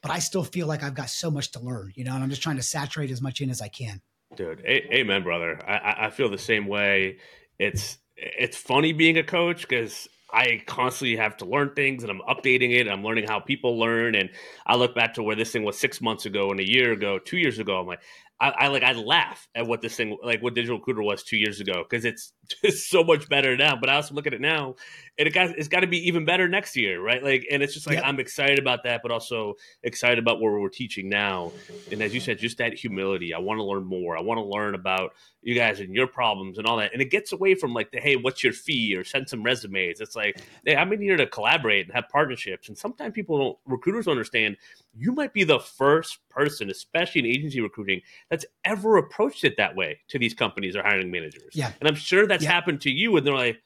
but 0.02 0.10
I 0.10 0.18
still 0.18 0.44
feel 0.44 0.66
like 0.66 0.82
I've 0.82 0.94
got 0.94 1.10
so 1.10 1.30
much 1.30 1.52
to 1.52 1.60
learn, 1.60 1.92
you 1.94 2.04
know, 2.04 2.14
and 2.14 2.22
I'm 2.22 2.30
just 2.30 2.42
trying 2.42 2.56
to 2.56 2.62
saturate 2.62 3.10
as 3.10 3.22
much 3.22 3.40
in 3.40 3.50
as 3.50 3.60
I 3.60 3.68
can. 3.68 4.00
Dude, 4.36 4.60
a- 4.60 4.94
amen, 4.96 5.22
brother. 5.22 5.58
I-, 5.66 6.06
I 6.06 6.10
feel 6.10 6.28
the 6.28 6.38
same 6.38 6.66
way. 6.66 7.18
It's 7.58 7.98
it's 8.16 8.56
funny 8.56 8.92
being 8.92 9.18
a 9.18 9.22
coach 9.22 9.62
because 9.62 10.08
I 10.32 10.62
constantly 10.66 11.16
have 11.16 11.36
to 11.38 11.44
learn 11.44 11.74
things 11.74 12.02
and 12.02 12.10
I'm 12.10 12.20
updating 12.20 12.74
it. 12.74 12.88
I'm 12.88 13.04
learning 13.04 13.26
how 13.28 13.38
people 13.40 13.78
learn. 13.78 14.14
And 14.14 14.30
I 14.66 14.76
look 14.76 14.94
back 14.94 15.14
to 15.14 15.22
where 15.22 15.36
this 15.36 15.52
thing 15.52 15.62
was 15.62 15.78
six 15.78 16.00
months 16.00 16.24
ago 16.24 16.50
and 16.50 16.58
a 16.58 16.66
year 16.66 16.92
ago, 16.92 17.18
two 17.18 17.36
years 17.36 17.58
ago. 17.58 17.78
I'm 17.78 17.86
like, 17.86 18.00
I, 18.42 18.48
I 18.48 18.68
like 18.68 18.82
I 18.82 18.92
laugh 18.92 19.48
at 19.54 19.68
what 19.68 19.82
this 19.82 19.94
thing 19.94 20.18
like 20.20 20.42
what 20.42 20.54
digital 20.54 20.78
recruiter 20.78 21.02
was 21.02 21.22
two 21.22 21.36
years 21.36 21.60
ago 21.60 21.84
because 21.88 22.04
it's 22.04 22.32
just 22.64 22.90
so 22.90 23.04
much 23.04 23.28
better 23.28 23.56
now. 23.56 23.76
But 23.76 23.88
I 23.88 23.94
also 23.94 24.14
look 24.14 24.26
at 24.26 24.34
it 24.34 24.40
now, 24.40 24.74
and 25.16 25.28
it 25.28 25.30
got 25.30 25.50
it's 25.50 25.68
got 25.68 25.80
to 25.80 25.86
be 25.86 26.08
even 26.08 26.24
better 26.24 26.48
next 26.48 26.76
year, 26.76 27.00
right? 27.00 27.22
Like, 27.22 27.46
and 27.52 27.62
it's 27.62 27.72
just 27.72 27.86
like 27.86 27.96
yep. 27.96 28.04
I'm 28.04 28.18
excited 28.18 28.58
about 28.58 28.82
that, 28.82 29.00
but 29.00 29.12
also 29.12 29.54
excited 29.84 30.18
about 30.18 30.40
where 30.40 30.58
we're 30.58 30.68
teaching 30.70 31.08
now. 31.08 31.52
And 31.92 32.02
as 32.02 32.12
you 32.12 32.18
said, 32.18 32.38
just 32.38 32.58
that 32.58 32.74
humility. 32.74 33.32
I 33.32 33.38
want 33.38 33.58
to 33.58 33.64
learn 33.64 33.84
more. 33.84 34.18
I 34.18 34.22
want 34.22 34.38
to 34.38 34.44
learn 34.44 34.74
about 34.74 35.12
you 35.42 35.54
guys 35.54 35.78
and 35.78 35.94
your 35.94 36.08
problems 36.08 36.58
and 36.58 36.66
all 36.66 36.78
that. 36.78 36.92
And 36.92 37.00
it 37.00 37.10
gets 37.10 37.32
away 37.32 37.54
from 37.54 37.72
like 37.72 37.92
the 37.92 38.00
hey, 38.00 38.16
what's 38.16 38.42
your 38.42 38.52
fee 38.52 38.96
or 38.96 39.04
send 39.04 39.28
some 39.28 39.44
resumes. 39.44 40.00
It's 40.00 40.16
like 40.16 40.42
hey, 40.66 40.74
I'm 40.74 40.92
in 40.92 41.00
here 41.00 41.16
to 41.16 41.28
collaborate 41.28 41.86
and 41.86 41.94
have 41.94 42.08
partnerships. 42.08 42.68
And 42.68 42.76
sometimes 42.76 43.14
people 43.14 43.38
don't 43.38 43.58
recruiters 43.66 44.06
don't 44.06 44.12
understand 44.12 44.56
you 44.94 45.12
might 45.12 45.32
be 45.32 45.44
the 45.44 45.58
first 45.58 46.18
person, 46.28 46.70
especially 46.70 47.20
in 47.20 47.26
agency 47.26 47.60
recruiting, 47.60 48.02
that's 48.32 48.46
ever 48.64 48.96
approached 48.96 49.44
it 49.44 49.58
that 49.58 49.76
way 49.76 50.00
to 50.08 50.18
these 50.18 50.32
companies 50.32 50.74
or 50.74 50.82
hiring 50.82 51.10
managers. 51.10 51.52
Yeah. 51.52 51.70
And 51.80 51.86
I'm 51.86 51.94
sure 51.94 52.26
that's 52.26 52.42
yeah. 52.42 52.50
happened 52.50 52.80
to 52.80 52.90
you 52.90 53.14
and 53.18 53.26
they're 53.26 53.34
like, 53.34 53.58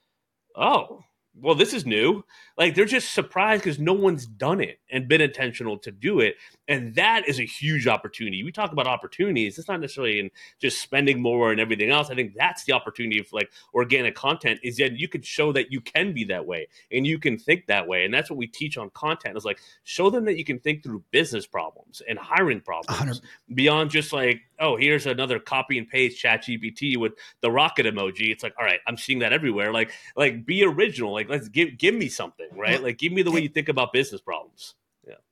oh, 0.56 1.04
well, 1.40 1.54
this 1.54 1.72
is 1.72 1.86
new. 1.86 2.24
Like 2.58 2.74
they're 2.74 2.84
just 2.84 3.14
surprised 3.14 3.62
because 3.62 3.78
no 3.78 3.92
one's 3.92 4.26
done 4.26 4.60
it 4.60 4.80
and 4.90 5.06
been 5.06 5.20
intentional 5.20 5.78
to 5.78 5.92
do 5.92 6.18
it. 6.18 6.34
And 6.68 6.94
that 6.96 7.28
is 7.28 7.38
a 7.38 7.44
huge 7.44 7.86
opportunity. 7.86 8.42
We 8.42 8.52
talk 8.52 8.72
about 8.72 8.86
opportunities. 8.86 9.58
It's 9.58 9.68
not 9.68 9.80
necessarily 9.80 10.18
in 10.18 10.30
just 10.58 10.80
spending 10.80 11.20
more 11.20 11.52
and 11.52 11.60
everything 11.60 11.90
else. 11.90 12.10
I 12.10 12.14
think 12.14 12.34
that's 12.34 12.64
the 12.64 12.72
opportunity 12.72 13.20
of 13.20 13.32
like 13.32 13.50
organic 13.72 14.14
content 14.14 14.60
is 14.62 14.76
that 14.78 14.98
you 14.98 15.08
can 15.08 15.22
show 15.22 15.52
that 15.52 15.70
you 15.70 15.80
can 15.80 16.12
be 16.12 16.24
that 16.24 16.46
way 16.46 16.68
and 16.90 17.06
you 17.06 17.18
can 17.18 17.38
think 17.38 17.66
that 17.66 17.86
way. 17.86 18.04
And 18.04 18.12
that's 18.12 18.30
what 18.30 18.36
we 18.36 18.46
teach 18.46 18.76
on 18.78 18.90
content 18.90 19.36
is 19.36 19.44
like 19.44 19.60
show 19.84 20.10
them 20.10 20.24
that 20.24 20.36
you 20.36 20.44
can 20.44 20.58
think 20.58 20.82
through 20.82 21.04
business 21.10 21.46
problems 21.46 22.02
and 22.08 22.18
hiring 22.18 22.60
problems 22.60 22.98
100. 22.98 23.20
beyond 23.54 23.90
just 23.90 24.12
like, 24.12 24.40
oh, 24.58 24.76
here's 24.76 25.06
another 25.06 25.38
copy 25.38 25.78
and 25.78 25.88
paste 25.88 26.22
ChatGPT 26.22 26.96
with 26.96 27.12
the 27.42 27.50
rocket 27.50 27.86
emoji. 27.86 28.30
It's 28.32 28.42
like, 28.42 28.54
all 28.58 28.64
right, 28.64 28.80
I'm 28.86 28.96
seeing 28.96 29.20
that 29.20 29.32
everywhere. 29.32 29.72
Like, 29.72 29.92
like 30.16 30.44
be 30.44 30.64
original. 30.64 31.12
Like 31.12 31.28
let's 31.28 31.48
give 31.48 31.78
give 31.78 31.94
me 31.94 32.08
something, 32.08 32.48
right? 32.52 32.82
Like 32.82 32.98
give 32.98 33.12
me 33.12 33.22
the 33.22 33.30
way 33.30 33.40
you 33.40 33.48
think 33.48 33.68
about 33.68 33.92
business 33.92 34.20
problems. 34.20 34.74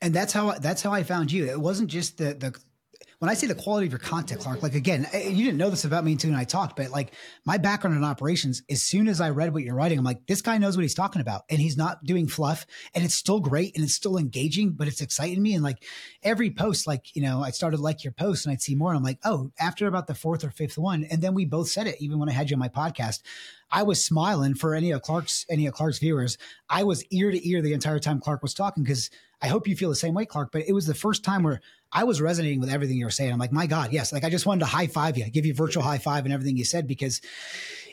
And 0.01 0.15
that's 0.15 0.33
how 0.33 0.53
that's 0.53 0.83
how 0.83 0.93
I 0.93 1.03
found 1.03 1.33
you. 1.33 1.47
It 1.47 1.61
wasn't 1.61 1.91
just 1.91 2.19
the 2.19 2.35
the 2.35 2.59
when 3.25 3.31
I 3.31 3.35
say 3.35 3.47
the 3.47 3.55
quality 3.55 3.87
of 3.87 3.93
your 3.93 4.01
content, 4.01 4.43
Clark, 4.43 4.63
like 4.63 4.75
again, 4.75 5.07
eh, 5.13 5.29
you 5.29 5.45
didn't 5.45 5.57
know 5.57 5.71
this 5.71 5.87
about 5.87 6.05
me 6.05 6.13
until 6.13 6.35
I 6.35 6.45
talked, 6.45 6.77
but 6.77 6.91
like 6.91 7.13
my 7.47 7.57
background 7.57 7.97
in 7.97 8.05
operations, 8.05 8.63
as 8.69 8.83
soon 8.83 9.09
as 9.09 9.19
I 9.19 9.31
read 9.31 9.55
what 9.55 9.63
you're 9.63 9.75
writing, 9.75 9.99
I'm 9.99 10.05
like, 10.05 10.27
this 10.27 10.43
guy 10.43 10.59
knows 10.59 10.77
what 10.77 10.83
he's 10.83 10.95
talking 10.95 11.23
about 11.23 11.45
and 11.49 11.59
he's 11.59 11.77
not 11.77 12.05
doing 12.05 12.27
fluff 12.27 12.67
and 12.95 13.03
it's 13.03 13.15
still 13.15 13.41
great 13.41 13.77
and 13.77 13.85
it's 13.85 13.95
still 13.95 14.19
engaging, 14.19 14.73
but 14.73 14.89
it's 14.89 15.01
exciting 15.01 15.43
me. 15.43 15.55
And 15.55 15.65
like 15.65 15.85
every 16.23 16.51
post, 16.51 16.87
like, 16.87 17.17
you 17.17 17.23
know, 17.23 17.43
I 17.43 17.51
started 17.51 17.81
like 17.81 18.05
your 18.05 18.13
post 18.13 18.45
and 18.45 18.53
I'd 18.53 18.61
see 18.61 18.75
more. 18.75 18.91
And 18.91 18.99
I'm 18.99 19.05
like, 19.05 19.21
oh, 19.25 19.53
after 19.59 19.87
about 19.87 20.07
the 20.07 20.15
fourth 20.15 20.45
or 20.45 20.51
fifth 20.51 20.77
one. 20.77 21.05
And 21.05 21.23
then 21.23 21.33
we 21.35 21.45
both 21.45 21.69
said 21.69 21.87
it, 21.87 21.97
even 22.01 22.19
when 22.19 22.29
I 22.29 22.33
had 22.33 22.51
you 22.51 22.57
on 22.57 22.61
my 22.61 22.69
podcast, 22.69 23.23
I 23.71 23.85
was 23.85 24.05
smiling 24.05 24.55
for 24.55 24.75
any 24.75 24.91
of 24.91 25.03
Clark's, 25.03 25.47
any 25.49 25.67
of 25.67 25.73
Clark's 25.73 25.99
viewers. 25.99 26.37
I 26.69 26.85
was 26.85 27.05
ear 27.07 27.31
to 27.31 27.49
ear 27.49 27.63
the 27.63 27.73
entire 27.73 27.99
time 27.99 28.21
Clark 28.21 28.43
was 28.43 28.55
talking 28.55 28.83
because 28.83 29.09
I 29.45 29.49
hope 29.49 29.69
you 29.69 29.77
feel 29.77 29.91
the 29.91 29.95
same 29.95 30.15
way, 30.15 30.25
Clark. 30.25 30.53
But 30.53 30.63
it 30.67 30.73
was 30.73 30.87
the 30.87 30.95
first 30.95 31.23
time 31.23 31.43
where 31.43 31.61
I 31.93 32.05
was 32.05 32.19
resonating 32.19 32.61
with 32.61 32.71
everything 32.71 32.97
you 32.97 33.05
were 33.05 33.11
saying. 33.11 33.31
I'm 33.31 33.39
like, 33.39 33.53
my 33.53 33.67
God, 33.67 33.93
yes. 33.93 34.11
Like 34.11 34.25
I 34.25 34.31
just 34.31 34.47
wanted 34.47 34.61
to 34.61 34.67
high 34.67 34.87
five 34.87 35.19
you, 35.19 35.29
give 35.29 35.45
you 35.45 35.53
virtual 35.53 35.83
high 35.83 35.99
five 35.99 36.25
and 36.25 36.33
everything 36.33 36.57
you 36.57 36.65
said 36.65 36.87
because 36.87 37.21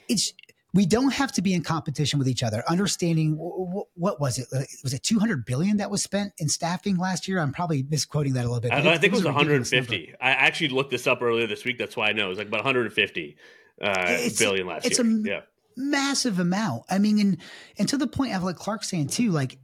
it's 0.08 0.32
we 0.74 0.86
don't 0.86 1.12
have 1.12 1.34
to 1.34 1.42
be 1.42 1.54
in 1.54 1.62
competition 1.62 2.20
with 2.20 2.30
each 2.30 2.42
other. 2.42 2.64
Understanding 2.70 3.34
what 3.36 4.22
was 4.22 4.40
it? 4.40 4.48
Was 4.82 4.94
it 4.94 5.04
200 5.04 5.44
billion 5.44 5.76
that 5.78 5.92
was 5.92 6.02
spent 6.02 6.32
in 6.38 6.48
staffing 6.48 6.96
last 6.96 7.28
year? 7.28 7.40
I'm 7.40 7.52
probably 7.52 7.84
misquoting 7.84 8.32
that 8.36 8.46
a 8.46 8.48
little 8.48 8.62
bit. 8.62 8.72
I, 8.72 8.94
I 8.94 8.98
think 8.98 9.12
it 9.12 9.18
was 9.18 9.26
150. 9.26 10.14
I 10.22 10.30
actually 10.30 10.70
looked 10.70 10.92
this 10.92 11.06
up 11.06 11.22
earlier 11.22 11.48
this 11.48 11.66
week. 11.66 11.78
That's 11.78 11.98
why 11.98 12.08
I 12.08 12.14
know 12.14 12.28
it 12.28 12.30
was 12.30 12.38
like 12.38 12.48
about 12.48 12.60
150 12.60 13.36
uh, 13.82 14.18
billion 14.40 14.68
last 14.68 14.86
it's 14.86 14.98
year. 14.98 15.06
It's 15.06 15.28
a 15.28 15.30
yeah. 15.30 15.42
massive 15.76 16.40
amount. 16.40 16.84
I 16.90 16.98
mean, 16.98 17.20
and 17.20 17.38
and 17.78 17.90
to 17.90 17.98
the 17.98 18.08
point 18.08 18.34
of 18.36 18.44
like 18.44 18.56
Clark 18.56 18.86
saying 18.86 19.08
too, 19.08 19.32
like 19.32 19.58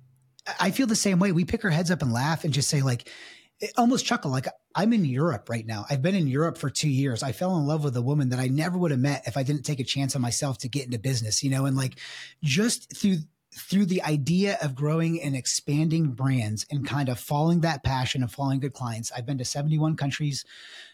I 0.60 0.72
feel 0.72 0.88
the 0.88 0.96
same 0.96 1.20
way. 1.20 1.32
We 1.32 1.46
pick 1.46 1.64
our 1.66 1.72
heads 1.72 1.92
up 1.92 2.02
and 2.02 2.12
laugh 2.12 2.44
and 2.44 2.54
just 2.54 2.70
say 2.70 2.82
like, 2.82 3.10
eh, 3.62 3.68
almost 3.78 4.06
chuckle 4.06 4.32
like 4.32 4.48
I'm 4.76 4.94
in 4.94 5.06
Europe 5.06 5.50
right 5.50 5.66
now. 5.66 5.86
I've 5.90 6.02
been 6.02 6.16
in 6.16 6.28
Europe 6.28 6.58
for 6.58 6.70
two 6.70 6.90
years. 6.90 7.24
I 7.24 7.32
fell 7.32 7.58
in 7.58 7.66
love 7.66 7.84
with 7.84 7.98
a 7.98 8.02
woman 8.02 8.30
that 8.30 8.40
I 8.40 8.48
never 8.48 8.78
would 8.78 8.92
have 8.92 9.00
met 9.00 9.24
if 9.28 9.38
I 9.38 9.44
didn't 9.44 9.64
take 9.64 9.80
a 9.80 9.84
chance 9.84 10.16
on 10.16 10.22
myself 10.22 10.58
to 10.60 10.70
get 10.70 10.86
into 10.86 11.00
business, 11.00 11.44
you 11.44 11.50
know, 11.50 11.66
and 11.66 11.76
like 11.76 12.00
just 12.44 12.96
through 12.96 13.18
through 13.58 13.86
the 13.86 14.04
idea 14.04 14.58
of 14.62 14.76
growing 14.76 15.22
and 15.22 15.36
expanding 15.36 16.12
brands 16.12 16.66
and 16.70 16.88
kind 16.88 17.10
of 17.10 17.20
following 17.20 17.62
that 17.62 17.84
passion 17.84 18.22
and 18.22 18.32
following 18.32 18.60
good 18.60 18.74
clients. 18.74 19.12
I've 19.12 19.26
been 19.26 19.40
to 19.40 19.46
71 19.46 19.96
countries. 19.96 20.46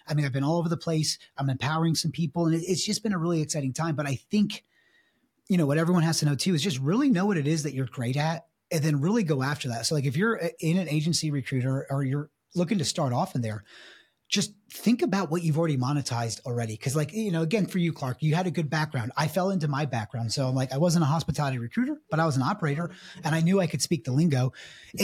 I 0.08 0.14
mean, 0.14 0.26
I've 0.26 0.32
been 0.32 0.46
all 0.46 0.60
over 0.60 0.70
the 0.70 0.78
place. 0.78 1.18
I'm 1.38 1.50
empowering 1.50 1.96
some 1.96 2.12
people 2.12 2.46
and 2.46 2.56
it's 2.56 2.86
just 2.86 3.04
been 3.04 3.12
a 3.12 3.18
really 3.18 3.42
exciting 3.42 3.74
time. 3.74 3.96
But 3.96 4.08
I 4.08 4.16
think, 4.16 4.64
you 5.50 5.58
know, 5.58 5.66
what 5.66 5.78
everyone 5.78 6.04
has 6.04 6.20
to 6.20 6.26
know 6.26 6.36
too 6.36 6.54
is 6.54 6.62
just 6.62 6.80
really 6.80 7.10
know 7.10 7.26
what 7.26 7.38
it 7.38 7.48
is 7.48 7.64
that 7.64 7.74
you're 7.74 7.86
great 7.86 8.16
at 8.16 8.46
and 8.74 8.84
then 8.84 9.00
really 9.00 9.24
go 9.24 9.44
after 9.44 9.70
that. 9.70 9.86
So 9.86 9.96
like 9.96 10.06
if 10.06 10.18
you're 10.18 10.44
uh, 10.44 10.50
in 10.60 10.78
an 10.78 10.90
agency 10.90 11.32
recruiter 11.32 11.86
or 11.90 12.04
you're 12.04 12.30
looking 12.56 12.80
to 12.80 12.86
start 12.86 13.14
off 13.14 13.36
in 13.36 13.42
there, 13.42 13.64
just 14.28 14.52
think 14.72 15.04
about 15.04 15.30
what 15.30 15.44
you've 15.44 15.60
already 15.60 15.78
monetized 15.78 16.44
already. 16.44 16.76
Cause 16.76 16.96
like, 16.96 17.14
you 17.14 17.32
know, 17.32 17.44
again, 17.44 17.68
for 17.68 17.78
you, 17.78 17.94
Clark, 17.94 18.24
you 18.24 18.34
had 18.34 18.48
a 18.48 18.52
good 18.52 18.72
background. 18.72 19.12
I 19.16 19.28
fell 19.28 19.52
into 19.52 19.68
my 19.68 19.86
background. 19.86 20.34
So 20.34 20.48
I'm 20.48 20.56
like, 20.56 20.74
I 20.74 20.80
wasn't 20.80 21.04
a 21.04 21.06
hospitality 21.06 21.60
recruiter, 21.60 22.02
but 22.10 22.20
I 22.20 22.26
was 22.26 22.36
an 22.36 22.42
operator 22.42 22.90
and 23.24 23.36
I 23.36 23.42
knew 23.42 23.60
I 23.60 23.68
could 23.68 23.82
speak 23.84 24.06
the 24.06 24.12
lingo. 24.12 24.52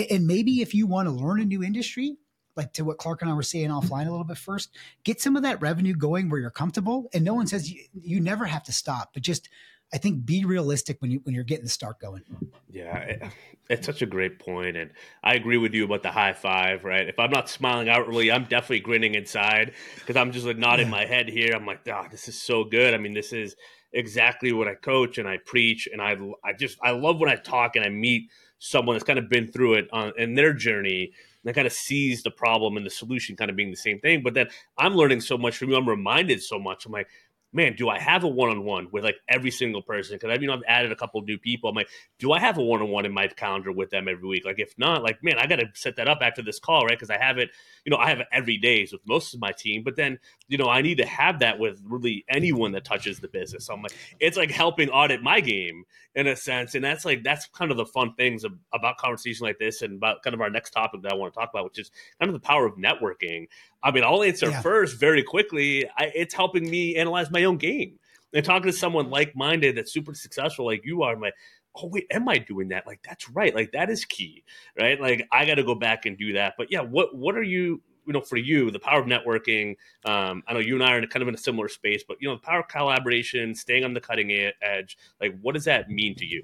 And 0.10 0.26
maybe 0.26 0.62
if 0.62 0.74
you 0.74 0.88
want 0.88 1.08
to 1.08 1.12
learn 1.14 1.40
a 1.40 1.46
new 1.46 1.62
industry, 1.62 2.18
like 2.56 2.74
to 2.74 2.84
what 2.84 2.98
Clark 2.98 3.22
and 3.22 3.30
I 3.30 3.36
were 3.36 3.44
saying 3.44 3.70
offline 3.70 4.08
a 4.08 4.12
little 4.12 4.26
bit 4.26 4.38
first, 4.38 4.76
get 5.04 5.22
some 5.22 5.36
of 5.36 5.44
that 5.44 5.62
revenue 5.62 5.94
going 5.94 6.30
where 6.30 6.42
you're 6.42 6.50
comfortable. 6.50 7.08
And 7.14 7.24
no 7.24 7.36
one 7.36 7.46
says 7.46 7.72
you, 7.72 7.84
you 7.94 8.20
never 8.20 8.46
have 8.46 8.64
to 8.64 8.72
stop, 8.74 9.12
but 9.14 9.22
just 9.22 9.48
I 9.94 9.98
think 9.98 10.26
be 10.26 10.46
realistic 10.46 11.02
when 11.02 11.12
you 11.12 11.20
when 11.24 11.34
you're 11.34 11.44
getting 11.44 11.66
the 11.66 11.70
start 11.70 12.00
going. 12.00 12.24
Yeah, 12.70 12.98
it, 12.98 13.24
it's 13.70 13.86
such 13.86 14.02
a 14.02 14.06
great 14.06 14.40
point, 14.40 14.78
and 14.78 14.92
I 15.24 15.36
agree 15.36 15.58
with 15.58 15.74
you 15.74 15.86
about 15.86 16.04
the 16.04 16.12
high 16.12 16.34
five. 16.34 16.84
Right, 16.84 17.08
if 17.08 17.18
I'm 17.18 17.32
not 17.32 17.50
smiling 17.50 17.90
outwardly, 17.90 18.32
I'm 18.32 18.44
definitely 18.44 18.82
grinning 18.82 19.16
inside 19.16 19.74
because 19.96 20.16
I'm 20.16 20.32
just 20.32 20.46
like 20.46 20.58
nodding 20.58 20.88
yeah. 20.88 20.92
my 20.92 21.06
head 21.06 21.28
here. 21.28 21.54
I'm 21.56 21.66
like, 21.66 21.82
ah, 21.90 22.04
oh, 22.04 22.08
this 22.12 22.28
is 22.28 22.40
so 22.40 22.64
good. 22.64 22.94
I 22.94 22.98
mean, 22.98 23.14
this 23.14 23.34
is 23.34 23.56
exactly 23.94 24.54
what 24.54 24.68
I 24.68 24.76
coach 24.76 25.18
and 25.18 25.28
I 25.28 25.38
preach, 25.38 25.88
and 25.92 26.02
I 26.02 26.18
I 26.44 26.54
just 26.54 26.78
I 26.84 26.92
love 26.92 27.20
when 27.20 27.30
I 27.30 27.36
talk 27.36 27.76
and 27.76 27.84
I 27.84 27.90
meet 27.90 28.30
someone 28.60 28.96
that's 28.96 29.06
kind 29.06 29.20
of 29.20 29.30
been 29.30 29.48
through 29.48 29.76
it 29.76 29.88
on 29.92 30.14
in 30.18 30.36
their 30.36 30.54
journey 30.54 31.14
and 31.46 31.56
kind 31.56 31.68
of 31.68 31.74
sees 31.74 32.22
the 32.22 32.32
problem 32.32 32.78
and 32.78 32.86
the 32.86 32.90
solution 32.90 33.36
kind 33.36 33.50
of 33.50 33.56
being 33.56 33.72
the 33.72 33.78
same 33.78 34.00
thing. 34.00 34.22
But 34.22 34.34
then 34.34 34.48
I'm 34.78 34.94
learning 34.94 35.22
so 35.22 35.38
much 35.38 35.58
from 35.58 35.70
you. 35.70 35.78
I'm 35.78 35.88
reminded 35.88 36.44
so 36.44 36.60
much. 36.60 36.86
I'm 36.86 36.92
like, 36.92 37.08
man, 37.52 37.76
do 37.76 37.90
I 37.90 38.00
have 38.00 38.24
a 38.24 38.28
one 38.28 38.50
on 38.50 38.64
one 38.64 38.88
with 38.92 39.04
like 39.04 39.18
every 39.28 39.52
single 39.52 39.82
person? 39.82 40.16
Because 40.16 40.36
I 40.36 40.38
mean, 40.38 40.50
I've 40.50 40.64
added 40.68 40.92
a 40.92 40.96
couple 40.96 41.22
new 41.22 41.38
people. 41.38 41.70
I'm 41.70 41.76
like, 41.76 41.90
do 42.20 42.32
I 42.32 42.40
have 42.40 42.58
a 42.58 42.64
one 42.64 42.82
on 42.82 42.90
one 42.90 43.06
in 43.06 43.14
my 43.14 43.28
calendar 43.28 43.72
with 43.72 43.90
them 43.90 44.08
every 44.08 44.28
week? 44.28 44.46
Like, 44.46 44.60
if 44.60 44.74
not, 44.78 45.04
like, 45.04 45.24
man, 45.24 45.38
I 45.40 45.48
got 45.48 45.58
to 45.58 45.68
set 45.74 45.96
that 45.96 46.08
up 46.08 46.20
after 46.22 46.42
this 46.42 46.60
call, 46.60 46.86
right? 46.86 46.98
Because 46.98 47.10
I 47.10 47.18
have 47.18 47.38
it, 47.38 47.50
you 47.86 47.90
know, 47.90 47.98
I 47.98 48.10
have 48.10 48.20
it 48.20 48.28
every 48.32 48.58
day 48.58 48.88
with 48.92 49.02
most 49.08 49.34
of 49.34 49.40
my 49.40 49.52
team. 49.52 49.84
But 49.84 49.96
then, 49.96 50.20
you 50.48 50.58
know, 50.58 50.70
I 50.70 50.82
need 50.82 51.00
to 51.00 51.06
have 51.06 51.40
that 51.40 51.60
with 51.60 51.82
really 51.86 52.26
anyone 52.30 52.72
that 52.74 52.86
touches 52.86 53.20
the 53.20 53.28
business. 53.28 53.66
So 53.66 53.74
I'm 53.74 53.82
like, 53.82 53.96
it's 54.20 54.38
like 54.38 54.52
helping 54.52 54.90
audit 54.90 55.24
my 55.24 55.42
game 55.42 55.86
in 56.16 56.28
a 56.28 56.36
sense, 56.36 56.76
and 56.76 56.84
that's 56.84 57.06
like 57.06 57.24
that's 57.24 57.48
kind 57.48 57.72
of 57.72 57.78
the 57.78 57.86
fun 57.86 58.14
things 58.16 58.44
about 58.74 58.98
conversation 58.98 59.46
like 59.46 59.60
this, 59.60 59.82
and 59.82 59.98
about 59.98 60.24
kind 60.24 60.34
of 60.34 60.42
our 60.42 60.50
next 60.50 60.72
topic 60.72 61.02
that 61.04 61.12
I 61.12 61.16
want 61.16 61.34
to 61.34 61.40
talk 61.40 61.50
about, 61.54 61.66
which 61.66 61.80
is 61.80 61.92
kind 62.20 62.30
of 62.30 62.34
the 62.34 62.46
power 62.46 62.66
of 62.66 62.76
networking. 62.76 63.48
I 63.82 63.92
mean, 63.92 64.04
I'll 64.04 64.24
answer 64.24 64.50
yeah. 64.50 64.62
first 64.62 65.00
very 65.00 65.24
quickly. 65.24 65.88
I, 65.98 66.12
it's 66.16 66.34
helping 66.34 66.70
me 66.70 66.96
analyze 66.96 67.32
my 67.32 67.46
own 67.46 67.58
game 67.58 67.98
and 68.34 68.46
talking 68.46 68.70
to 68.72 68.78
someone 68.78 69.10
like 69.10 69.36
minded 69.36 69.78
that's 69.78 69.94
super 69.94 70.14
successful 70.14 70.66
like 70.66 70.86
you 70.86 71.04
are. 71.04 71.14
I'm 71.14 71.22
like, 71.22 71.34
oh 71.76 71.88
wait, 71.88 72.08
am 72.12 72.28
I 72.28 72.38
doing 72.38 72.70
that? 72.70 72.86
Like 72.86 73.02
that's 73.04 73.30
right. 73.30 73.54
Like 73.54 73.72
that 73.72 73.90
is 73.90 74.06
key, 74.06 74.44
right? 74.80 75.00
Like 75.00 75.28
I 75.32 75.46
got 75.46 75.56
to 75.56 75.64
go 75.64 75.76
back 75.76 76.06
and 76.06 76.18
do 76.18 76.34
that. 76.34 76.56
But 76.58 76.72
yeah, 76.72 76.82
what 76.82 77.16
what 77.16 77.36
are 77.36 77.44
you? 77.44 77.82
You 78.06 78.14
know, 78.14 78.22
for 78.22 78.38
you, 78.38 78.72
the 78.72 78.80
power 78.80 79.00
of 79.00 79.06
networking. 79.06 79.76
Um, 80.04 80.42
I 80.48 80.54
know 80.54 80.60
you 80.60 80.74
and 80.74 80.84
I 80.84 80.94
are 80.94 80.98
in 80.98 81.08
kind 81.10 81.22
of 81.22 81.28
in 81.28 81.36
a 81.36 81.38
similar 81.38 81.68
space, 81.68 82.04
but 82.08 82.18
you 82.20 82.28
know, 82.28 82.36
the 82.36 82.42
power 82.42 82.62
of 82.62 82.68
collaboration, 82.68 83.54
staying 83.54 83.84
on 83.84 83.94
the 83.94 84.02
cutting 84.02 84.32
edge. 84.64 84.98
Like, 85.22 85.40
what 85.42 85.54
does 85.54 85.66
that 85.66 85.92
mean 85.92 86.16
to 86.16 86.26
you? 86.26 86.44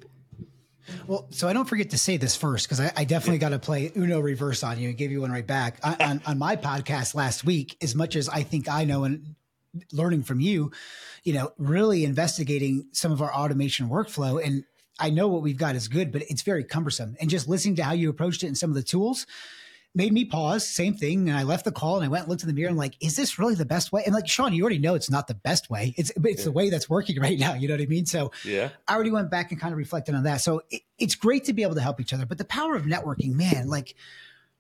Well, 1.07 1.27
so 1.31 1.47
I 1.47 1.53
don't 1.53 1.67
forget 1.67 1.91
to 1.91 1.97
say 1.97 2.17
this 2.17 2.35
first 2.35 2.67
because 2.67 2.79
I, 2.79 2.91
I, 2.95 3.05
definitely 3.05 3.39
got 3.39 3.49
to 3.49 3.59
play 3.59 3.91
Uno 3.95 4.19
reverse 4.19 4.63
on 4.63 4.79
you 4.79 4.89
and 4.89 4.97
give 4.97 5.11
you 5.11 5.21
one 5.21 5.31
right 5.31 5.45
back. 5.45 5.79
on, 5.83 6.01
on, 6.01 6.21
on, 6.25 6.37
my 6.37 6.55
podcast 6.55 7.15
last 7.15 7.43
week, 7.43 7.77
as 7.81 7.95
much 7.95 8.15
as 8.15 8.29
I 8.29 8.43
think 8.43 8.69
I 8.69 8.83
know 8.83 9.03
and 9.03 9.35
learning 9.91 10.23
from 10.23 10.39
you, 10.39 10.71
you 11.23 11.33
know, 11.33 11.51
really 11.57 12.05
investigating 12.05 12.87
some 12.91 13.11
of 13.11 13.21
our 13.21 13.33
automation 13.33 13.89
workflow. 13.89 14.43
And 14.43 14.63
I 14.99 15.09
know 15.09 15.27
what 15.27 15.41
we've 15.41 15.57
got 15.57 15.75
is 15.75 15.87
good, 15.87 16.11
but 16.11 16.23
it's 16.23 16.41
very 16.41 16.63
cumbersome. 16.63 17.15
And 17.19 17.29
just 17.29 17.47
listening 17.47 17.75
to 17.77 17.83
how 17.83 17.93
you 17.93 18.09
approached 18.09 18.43
it 18.43 18.47
and 18.47 18.57
some 18.57 18.69
of 18.69 18.75
the 18.75 18.83
tools, 18.83 19.25
made 19.95 20.13
me 20.13 20.25
pause. 20.25 20.67
Same 20.67 20.93
thing. 20.93 21.29
And 21.29 21.37
I 21.37 21.43
left 21.43 21.65
the 21.65 21.71
call 21.71 21.95
and 21.95 22.05
I 22.05 22.07
went 22.07 22.23
and 22.23 22.29
looked 22.29 22.43
in 22.43 22.47
the 22.47 22.53
mirror 22.53 22.69
and 22.69 22.77
like, 22.77 22.95
is 23.01 23.15
this 23.15 23.39
really 23.39 23.55
the 23.55 23.65
best 23.65 23.91
way? 23.91 24.03
And 24.05 24.13
like 24.13 24.27
Shaun, 24.27 24.53
you 24.53 24.61
already 24.63 24.79
know 24.79 24.95
it's 24.95 25.09
not 25.09 25.27
the 25.27 25.33
best 25.33 25.69
way. 25.69 25.93
It's 25.97 26.11
it's 26.23 26.39
yeah. 26.39 26.45
the 26.45 26.51
way 26.51 26.69
that's 26.69 26.89
working 26.89 27.19
right 27.21 27.39
now. 27.39 27.53
You 27.53 27.67
know 27.67 27.73
what 27.73 27.81
I 27.81 27.87
mean? 27.87 28.05
So 28.05 28.31
yeah, 28.43 28.69
I 28.87 28.95
already 28.95 29.11
went 29.11 29.31
back 29.31 29.51
and 29.51 29.59
kind 29.59 29.71
of 29.71 29.77
reflected 29.77 30.15
on 30.15 30.23
that. 30.23 30.41
So 30.41 30.61
it, 30.69 30.81
it's 30.97 31.15
great 31.15 31.45
to 31.45 31.53
be 31.53 31.63
able 31.63 31.75
to 31.75 31.81
help 31.81 31.99
each 32.01 32.13
other. 32.13 32.25
But 32.25 32.37
the 32.37 32.45
power 32.45 32.75
of 32.75 32.83
networking, 32.83 33.33
man, 33.33 33.67
like 33.67 33.95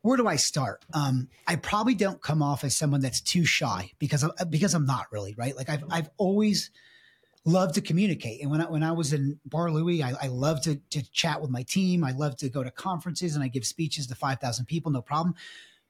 where 0.01 0.17
do 0.17 0.27
I 0.27 0.35
start? 0.35 0.85
Um, 0.93 1.29
I 1.47 1.55
probably 1.55 1.95
don't 1.95 2.21
come 2.21 2.43
off 2.43 2.63
as 2.63 2.75
someone 2.75 3.01
that's 3.01 3.21
too 3.21 3.43
shy 3.43 3.91
because 3.97 4.23
I'm, 4.23 4.31
because 4.51 4.75
I'm 4.75 4.85
not 4.85 5.07
really 5.11 5.33
right. 5.35 5.55
Like 5.55 5.69
I've 5.69 5.83
I've 5.89 6.09
always 6.17 6.69
love 7.45 7.73
to 7.73 7.81
communicate. 7.81 8.41
And 8.41 8.49
when 8.49 8.61
I, 8.61 8.65
when 8.65 8.83
I 8.83 8.91
was 8.91 9.13
in 9.13 9.39
Bar 9.45 9.71
Louie, 9.71 10.01
I, 10.01 10.13
I 10.23 10.27
love 10.27 10.61
to, 10.63 10.75
to 10.75 11.11
chat 11.11 11.41
with 11.41 11.51
my 11.51 11.63
team. 11.63 12.03
I 12.03 12.11
love 12.11 12.35
to 12.37 12.49
go 12.49 12.63
to 12.63 12.71
conferences 12.71 13.35
and 13.35 13.43
I 13.43 13.47
give 13.47 13.65
speeches 13.65 14.07
to 14.07 14.15
5,000 14.15 14.65
people, 14.65 14.91
no 14.91 15.01
problem. 15.01 15.35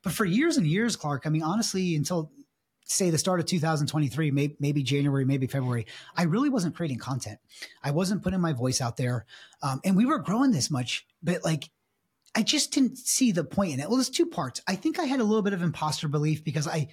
But 0.04 0.14
for 0.14 0.26
years 0.26 0.58
and 0.58 0.68
years, 0.68 0.96
Clark, 0.96 1.24
I 1.26 1.30
mean, 1.30 1.42
honestly, 1.42 1.96
until 1.96 2.32
say 2.86 3.10
the 3.10 3.18
start 3.18 3.40
of 3.40 3.48
2023, 3.48 4.32
maybe, 4.32 4.56
maybe 4.60 4.84
January, 4.84 5.26
maybe 5.26 5.48
February, 5.48 5.88
I 6.16 6.24
really 6.24 6.50
wasn't 6.50 6.76
creating 6.76 7.00
content. 7.00 7.40
I 7.84 7.92
wasn't 7.92 8.22
putting 8.22 8.42
my 8.42 8.54
voice 8.54 8.82
out 8.82 8.98
there. 8.98 9.26
Um, 9.64 9.82
and 9.84 9.96
we 9.96 10.06
were 10.06 10.20
growing 10.20 10.52
this 10.52 10.70
much, 10.70 11.08
but 11.24 11.44
like, 11.44 11.72
I 12.36 12.44
just 12.44 12.74
didn't 12.74 12.98
see 12.98 13.32
the 13.32 13.46
point 13.46 13.74
in 13.74 13.80
it. 13.80 13.88
Well, 13.88 13.96
there's 13.96 14.10
two 14.10 14.26
parts. 14.26 14.62
I 14.68 14.76
think 14.76 15.00
I 15.00 15.06
had 15.06 15.22
a 15.22 15.24
little 15.24 15.42
bit 15.42 15.54
of 15.54 15.62
imposter 15.62 16.10
belief 16.10 16.44
because 16.44 16.68
I, 16.68 16.90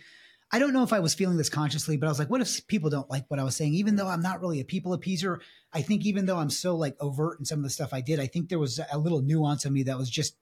I 0.55 0.59
don't 0.59 0.74
know 0.74 0.82
if 0.82 0.92
I 0.92 1.00
was 1.00 1.14
feeling 1.14 1.38
this 1.38 1.48
consciously, 1.48 1.96
but 1.96 2.07
I 2.07 2.11
was 2.11 2.18
like, 2.18 2.28
what 2.28 2.42
if 2.42 2.66
people 2.66 2.90
don't 2.90 3.09
like 3.09 3.24
what 3.28 3.40
I 3.40 3.44
was 3.44 3.57
saying? 3.57 3.72
Even 3.72 3.96
though 3.96 4.07
I'm 4.07 4.20
not 4.20 4.42
really 4.42 4.61
a 4.61 4.64
people 4.64 4.96
appeaser, 4.96 5.38
I 5.72 5.80
think 5.80 6.05
even 6.05 6.26
though 6.26 6.36
I'm 6.36 6.50
so 6.50 6.76
like 6.76 6.94
overt 7.00 7.38
in 7.38 7.46
some 7.46 7.59
of 7.59 7.62
the 7.62 7.70
stuff 7.70 7.94
I 7.94 8.03
did, 8.03 8.20
I 8.20 8.26
think 8.26 8.48
there 8.50 8.59
was 8.59 8.78
a 8.92 8.98
little 8.98 9.22
nuance 9.22 9.64
in 9.64 9.72
me 9.72 9.84
that 9.84 9.96
was 9.96 10.11
just 10.11 10.36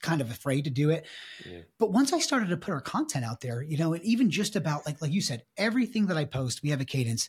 kind 0.00 0.20
of 0.20 0.30
afraid 0.30 0.64
to 0.64 0.70
do 0.70 0.88
it. 0.88 1.06
Yeah. 1.48 1.60
But 1.78 1.92
once 1.92 2.12
I 2.12 2.18
started 2.18 2.48
to 2.48 2.56
put 2.56 2.72
our 2.72 2.80
content 2.80 3.24
out 3.24 3.42
there, 3.42 3.62
you 3.62 3.76
know, 3.76 3.92
and 3.92 4.02
even 4.02 4.30
just 4.30 4.56
about 4.56 4.86
like 4.86 5.02
like 5.02 5.12
you 5.12 5.20
said, 5.20 5.44
everything 5.56 6.06
that 6.06 6.16
I 6.16 6.24
post, 6.24 6.62
we 6.62 6.70
have 6.70 6.80
a 6.80 6.86
cadence, 6.86 7.28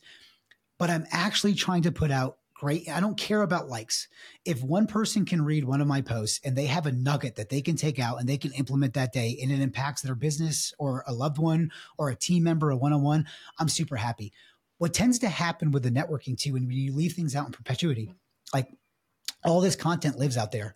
but 0.79 0.89
I'm 0.89 1.05
actually 1.11 1.55
trying 1.55 1.83
to 1.83 1.91
put 1.91 2.09
out 2.09 2.37
great. 2.63 2.87
I 2.87 3.01
don't 3.01 3.17
care 3.17 3.41
about 3.41 3.67
likes. 3.67 4.07
If 4.45 4.63
one 4.63 4.87
person 4.87 5.25
can 5.25 5.43
read 5.43 5.65
one 5.65 5.81
of 5.81 5.87
my 5.87 5.99
posts 5.99 6.39
and 6.45 6.55
they 6.55 6.67
have 6.67 6.85
a 6.85 6.93
nugget 6.93 7.35
that 7.35 7.49
they 7.49 7.61
can 7.61 7.75
take 7.75 7.99
out 7.99 8.21
and 8.21 8.29
they 8.29 8.37
can 8.37 8.53
implement 8.53 8.93
that 8.93 9.11
day 9.11 9.37
and 9.41 9.51
it 9.51 9.59
impacts 9.59 10.01
their 10.01 10.15
business 10.15 10.73
or 10.79 11.03
a 11.05 11.11
loved 11.11 11.37
one 11.37 11.71
or 11.97 12.07
a 12.07 12.15
team 12.15 12.43
member, 12.43 12.71
a 12.71 12.77
one 12.77 12.93
on 12.93 13.01
one, 13.01 13.27
I'm 13.59 13.67
super 13.67 13.97
happy. 13.97 14.31
What 14.77 14.93
tends 14.93 15.19
to 15.19 15.27
happen 15.27 15.71
with 15.71 15.83
the 15.83 15.91
networking 15.91 16.37
too, 16.37 16.53
when 16.53 16.71
you 16.71 16.93
leave 16.93 17.11
things 17.11 17.35
out 17.35 17.47
in 17.47 17.51
perpetuity, 17.51 18.13
like 18.53 18.69
all 19.43 19.59
this 19.59 19.75
content 19.75 20.17
lives 20.17 20.37
out 20.37 20.53
there. 20.53 20.73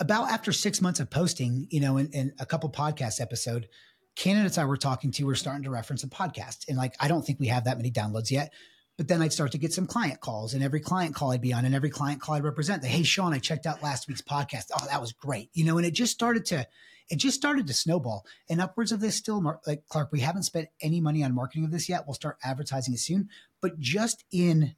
About 0.00 0.32
after 0.32 0.50
six 0.50 0.82
months 0.82 0.98
of 0.98 1.10
posting, 1.10 1.68
you 1.70 1.78
know, 1.78 1.98
in, 1.98 2.08
in 2.10 2.32
a 2.40 2.46
couple 2.46 2.70
podcast 2.70 3.20
episode, 3.20 3.68
candidates 4.16 4.58
I 4.58 4.64
were 4.64 4.76
talking 4.76 5.12
to 5.12 5.26
were 5.26 5.36
starting 5.36 5.62
to 5.62 5.70
reference 5.70 6.02
a 6.02 6.08
podcast. 6.08 6.66
And 6.68 6.76
like, 6.76 6.96
I 6.98 7.06
don't 7.06 7.24
think 7.24 7.38
we 7.38 7.46
have 7.46 7.66
that 7.66 7.76
many 7.76 7.92
downloads 7.92 8.32
yet 8.32 8.52
but 8.98 9.08
then 9.08 9.22
I'd 9.22 9.32
start 9.32 9.52
to 9.52 9.58
get 9.58 9.72
some 9.72 9.86
client 9.86 10.20
calls, 10.20 10.52
and 10.52 10.62
every 10.62 10.80
client 10.80 11.14
call 11.14 11.30
I'd 11.30 11.40
be 11.40 11.54
on, 11.54 11.64
and 11.64 11.74
every 11.74 11.88
client 11.88 12.20
call 12.20 12.34
I'd 12.34 12.44
represent. 12.44 12.82
The, 12.82 12.88
hey, 12.88 13.04
Shaun, 13.04 13.32
I 13.32 13.38
checked 13.38 13.64
out 13.64 13.82
last 13.82 14.08
week's 14.08 14.20
podcast. 14.20 14.66
Oh, 14.74 14.86
that 14.90 15.00
was 15.00 15.12
great, 15.12 15.48
you 15.54 15.64
know. 15.64 15.78
And 15.78 15.86
it 15.86 15.92
just 15.92 16.12
started 16.12 16.44
to, 16.46 16.66
it 17.08 17.16
just 17.16 17.36
started 17.36 17.68
to 17.68 17.74
snowball. 17.74 18.26
And 18.50 18.60
upwards 18.60 18.90
of 18.90 19.00
this, 19.00 19.14
still, 19.14 19.40
like 19.66 19.84
Clark, 19.88 20.10
we 20.12 20.20
haven't 20.20 20.42
spent 20.42 20.68
any 20.82 21.00
money 21.00 21.22
on 21.22 21.34
marketing 21.34 21.64
of 21.64 21.70
this 21.70 21.88
yet. 21.88 22.04
We'll 22.06 22.14
start 22.14 22.38
advertising 22.42 22.92
it 22.92 23.00
soon. 23.00 23.28
But 23.62 23.78
just 23.78 24.24
in 24.32 24.74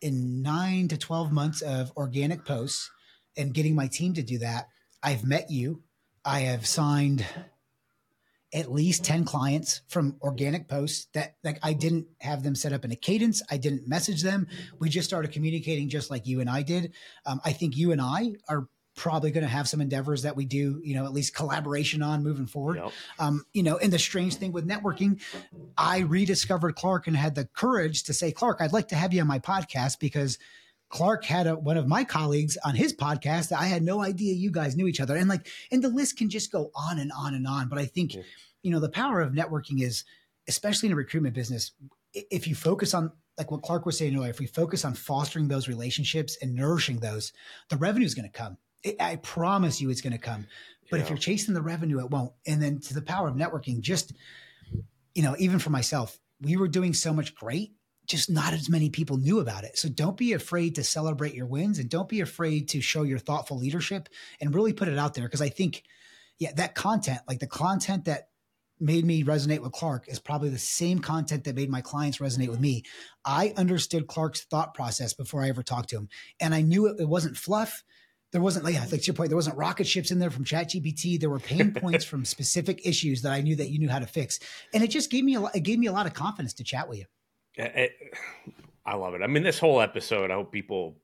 in 0.00 0.42
nine 0.42 0.88
to 0.88 0.96
twelve 0.96 1.30
months 1.30 1.60
of 1.60 1.92
organic 1.96 2.44
posts 2.46 2.90
and 3.36 3.52
getting 3.52 3.74
my 3.74 3.86
team 3.86 4.14
to 4.14 4.22
do 4.22 4.38
that, 4.38 4.68
I've 5.02 5.24
met 5.24 5.50
you. 5.50 5.82
I 6.24 6.40
have 6.40 6.66
signed 6.66 7.24
at 8.52 8.72
least 8.72 9.04
10 9.04 9.24
clients 9.24 9.82
from 9.88 10.16
organic 10.22 10.68
posts 10.68 11.08
that 11.12 11.36
like 11.44 11.58
I 11.62 11.74
didn't 11.74 12.06
have 12.20 12.42
them 12.42 12.54
set 12.54 12.72
up 12.72 12.84
in 12.84 12.92
a 12.92 12.96
cadence. 12.96 13.42
I 13.50 13.58
didn't 13.58 13.86
message 13.86 14.22
them. 14.22 14.46
We 14.78 14.88
just 14.88 15.08
started 15.08 15.32
communicating 15.32 15.88
just 15.88 16.10
like 16.10 16.26
you 16.26 16.40
and 16.40 16.48
I 16.48 16.62
did. 16.62 16.94
Um, 17.26 17.40
I 17.44 17.52
think 17.52 17.76
you 17.76 17.92
and 17.92 18.00
I 18.00 18.32
are 18.48 18.68
probably 18.96 19.30
going 19.30 19.44
to 19.44 19.48
have 19.48 19.68
some 19.68 19.80
endeavors 19.80 20.22
that 20.22 20.34
we 20.34 20.44
do, 20.44 20.80
you 20.82 20.94
know, 20.94 21.04
at 21.04 21.12
least 21.12 21.34
collaboration 21.34 22.02
on 22.02 22.22
moving 22.22 22.46
forward. 22.46 22.78
Yep. 22.78 22.92
Um, 23.18 23.44
you 23.52 23.62
know, 23.62 23.78
and 23.78 23.92
the 23.92 23.98
strange 23.98 24.34
thing 24.34 24.52
with 24.52 24.66
networking, 24.66 25.20
I 25.76 26.00
rediscovered 26.00 26.74
Clark 26.74 27.06
and 27.06 27.16
had 27.16 27.34
the 27.34 27.46
courage 27.46 28.02
to 28.04 28.12
say, 28.12 28.32
Clark, 28.32 28.58
I'd 28.60 28.72
like 28.72 28.88
to 28.88 28.96
have 28.96 29.14
you 29.14 29.20
on 29.20 29.28
my 29.28 29.38
podcast 29.38 30.00
because 30.00 30.38
Clark 30.88 31.24
had 31.24 31.46
a, 31.46 31.54
one 31.54 31.76
of 31.76 31.86
my 31.86 32.04
colleagues 32.04 32.56
on 32.64 32.74
his 32.74 32.94
podcast 32.94 33.50
that 33.50 33.60
I 33.60 33.66
had 33.66 33.82
no 33.82 34.02
idea 34.02 34.34
you 34.34 34.50
guys 34.50 34.76
knew 34.76 34.86
each 34.86 35.00
other. 35.00 35.16
And 35.16 35.28
like, 35.28 35.46
and 35.70 35.82
the 35.82 35.88
list 35.88 36.16
can 36.16 36.30
just 36.30 36.50
go 36.50 36.70
on 36.74 36.98
and 36.98 37.12
on 37.16 37.34
and 37.34 37.46
on. 37.46 37.68
But 37.68 37.78
I 37.78 37.84
think, 37.84 38.14
yeah. 38.14 38.22
you 38.62 38.70
know, 38.70 38.80
the 38.80 38.88
power 38.88 39.20
of 39.20 39.32
networking 39.32 39.82
is, 39.82 40.04
especially 40.48 40.86
in 40.86 40.94
a 40.94 40.96
recruitment 40.96 41.34
business, 41.34 41.72
if 42.14 42.48
you 42.48 42.54
focus 42.54 42.94
on 42.94 43.12
like 43.36 43.50
what 43.50 43.62
Clark 43.62 43.86
was 43.86 43.98
saying 43.98 44.16
earlier, 44.16 44.30
if 44.30 44.40
we 44.40 44.46
focus 44.46 44.84
on 44.84 44.94
fostering 44.94 45.46
those 45.48 45.68
relationships 45.68 46.38
and 46.40 46.54
nourishing 46.54 46.98
those, 46.98 47.32
the 47.68 47.76
revenue 47.76 48.06
is 48.06 48.14
going 48.14 48.28
to 48.28 48.36
come. 48.36 48.56
I 48.98 49.16
promise 49.16 49.80
you 49.80 49.90
it's 49.90 50.00
going 50.00 50.12
to 50.12 50.18
come. 50.18 50.46
But 50.90 50.96
yeah. 50.96 51.02
if 51.02 51.10
you're 51.10 51.18
chasing 51.18 51.54
the 51.54 51.62
revenue, 51.62 52.00
it 52.00 52.10
won't. 52.10 52.32
And 52.46 52.62
then 52.62 52.80
to 52.80 52.94
the 52.94 53.02
power 53.02 53.28
of 53.28 53.34
networking, 53.34 53.80
just, 53.80 54.12
you 55.14 55.22
know, 55.22 55.36
even 55.38 55.58
for 55.58 55.70
myself, 55.70 56.18
we 56.40 56.56
were 56.56 56.68
doing 56.68 56.94
so 56.94 57.12
much 57.12 57.34
great 57.34 57.72
just 58.08 58.30
not 58.30 58.54
as 58.54 58.70
many 58.70 58.88
people 58.88 59.18
knew 59.18 59.38
about 59.38 59.64
it. 59.64 59.78
So 59.78 59.88
don't 59.88 60.16
be 60.16 60.32
afraid 60.32 60.74
to 60.76 60.84
celebrate 60.84 61.34
your 61.34 61.46
wins 61.46 61.78
and 61.78 61.90
don't 61.90 62.08
be 62.08 62.20
afraid 62.20 62.70
to 62.70 62.80
show 62.80 63.02
your 63.02 63.18
thoughtful 63.18 63.58
leadership 63.58 64.08
and 64.40 64.54
really 64.54 64.72
put 64.72 64.88
it 64.88 64.98
out 64.98 65.14
there. 65.14 65.28
Cause 65.28 65.42
I 65.42 65.50
think, 65.50 65.84
yeah, 66.38 66.52
that 66.56 66.74
content, 66.74 67.20
like 67.28 67.38
the 67.38 67.46
content 67.46 68.06
that 68.06 68.28
made 68.80 69.04
me 69.04 69.24
resonate 69.24 69.60
with 69.60 69.72
Clark 69.72 70.08
is 70.08 70.18
probably 70.18 70.48
the 70.48 70.58
same 70.58 71.00
content 71.00 71.44
that 71.44 71.56
made 71.56 71.68
my 71.68 71.82
clients 71.82 72.18
resonate 72.18 72.48
with 72.48 72.60
me. 72.60 72.84
I 73.24 73.52
understood 73.56 74.06
Clark's 74.06 74.44
thought 74.44 74.74
process 74.74 75.12
before 75.12 75.42
I 75.42 75.48
ever 75.48 75.62
talked 75.62 75.90
to 75.90 75.96
him. 75.96 76.08
And 76.40 76.54
I 76.54 76.62
knew 76.62 76.86
it, 76.86 77.00
it 77.00 77.08
wasn't 77.08 77.36
fluff. 77.36 77.84
There 78.30 78.42
wasn't, 78.42 78.64
like, 78.64 78.74
like 78.74 79.00
to 79.00 79.06
your 79.06 79.14
point, 79.14 79.30
there 79.30 79.36
wasn't 79.36 79.56
rocket 79.56 79.86
ships 79.86 80.10
in 80.10 80.18
there 80.18 80.30
from 80.30 80.44
ChatGPT. 80.44 81.18
There 81.18 81.30
were 81.30 81.40
pain 81.40 81.72
points 81.76 82.04
from 82.04 82.24
specific 82.24 82.86
issues 82.86 83.22
that 83.22 83.32
I 83.32 83.40
knew 83.40 83.56
that 83.56 83.70
you 83.70 83.78
knew 83.78 83.88
how 83.88 83.98
to 83.98 84.06
fix. 84.06 84.38
And 84.72 84.84
it 84.84 84.88
just 84.88 85.10
gave 85.10 85.24
me 85.24 85.34
a 85.34 85.40
lot, 85.40 85.56
it 85.56 85.60
gave 85.60 85.78
me 85.78 85.86
a 85.86 85.92
lot 85.92 86.06
of 86.06 86.14
confidence 86.14 86.54
to 86.54 86.64
chat 86.64 86.88
with 86.88 86.98
you. 86.98 87.06
It, 87.58 87.92
I 88.86 88.94
love 88.94 89.14
it. 89.14 89.22
I 89.22 89.26
mean, 89.26 89.42
this 89.42 89.58
whole 89.58 89.80
episode, 89.80 90.30
I 90.30 90.34
hope 90.34 90.52
people 90.52 90.96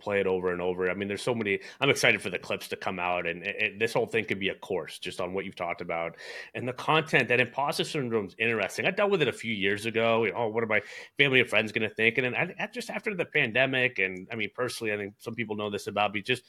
play 0.00 0.20
it 0.20 0.26
over 0.26 0.52
and 0.52 0.60
over. 0.60 0.90
I 0.90 0.94
mean, 0.94 1.08
there's 1.08 1.22
so 1.22 1.34
many. 1.34 1.60
I'm 1.80 1.88
excited 1.88 2.20
for 2.20 2.28
the 2.28 2.38
clips 2.38 2.68
to 2.68 2.76
come 2.76 2.98
out, 2.98 3.26
and 3.26 3.42
it, 3.42 3.56
it, 3.58 3.78
this 3.78 3.94
whole 3.94 4.06
thing 4.06 4.24
could 4.24 4.38
be 4.38 4.50
a 4.50 4.54
course 4.56 4.98
just 4.98 5.20
on 5.20 5.32
what 5.32 5.44
you've 5.44 5.56
talked 5.56 5.80
about 5.80 6.16
and 6.54 6.68
the 6.68 6.72
content. 6.74 7.28
That 7.28 7.40
imposter 7.40 7.84
syndrome 7.84 8.26
is 8.26 8.34
interesting. 8.38 8.84
I 8.86 8.90
dealt 8.90 9.10
with 9.10 9.22
it 9.22 9.28
a 9.28 9.32
few 9.32 9.54
years 9.54 9.86
ago. 9.86 10.24
You 10.24 10.32
know, 10.32 10.38
oh, 10.38 10.48
what 10.48 10.62
are 10.62 10.66
my 10.66 10.82
family 11.16 11.40
and 11.40 11.48
friends 11.48 11.72
going 11.72 11.88
to 11.88 11.94
think? 11.94 12.18
And 12.18 12.26
then 12.26 12.34
I, 12.34 12.64
I 12.64 12.66
just 12.66 12.90
after 12.90 13.14
the 13.14 13.24
pandemic, 13.24 13.98
and 13.98 14.28
I 14.30 14.34
mean, 14.34 14.50
personally, 14.54 14.92
I 14.92 14.96
think 14.96 15.14
some 15.18 15.34
people 15.34 15.56
know 15.56 15.70
this 15.70 15.86
about 15.86 16.12
me. 16.12 16.20
Just 16.20 16.42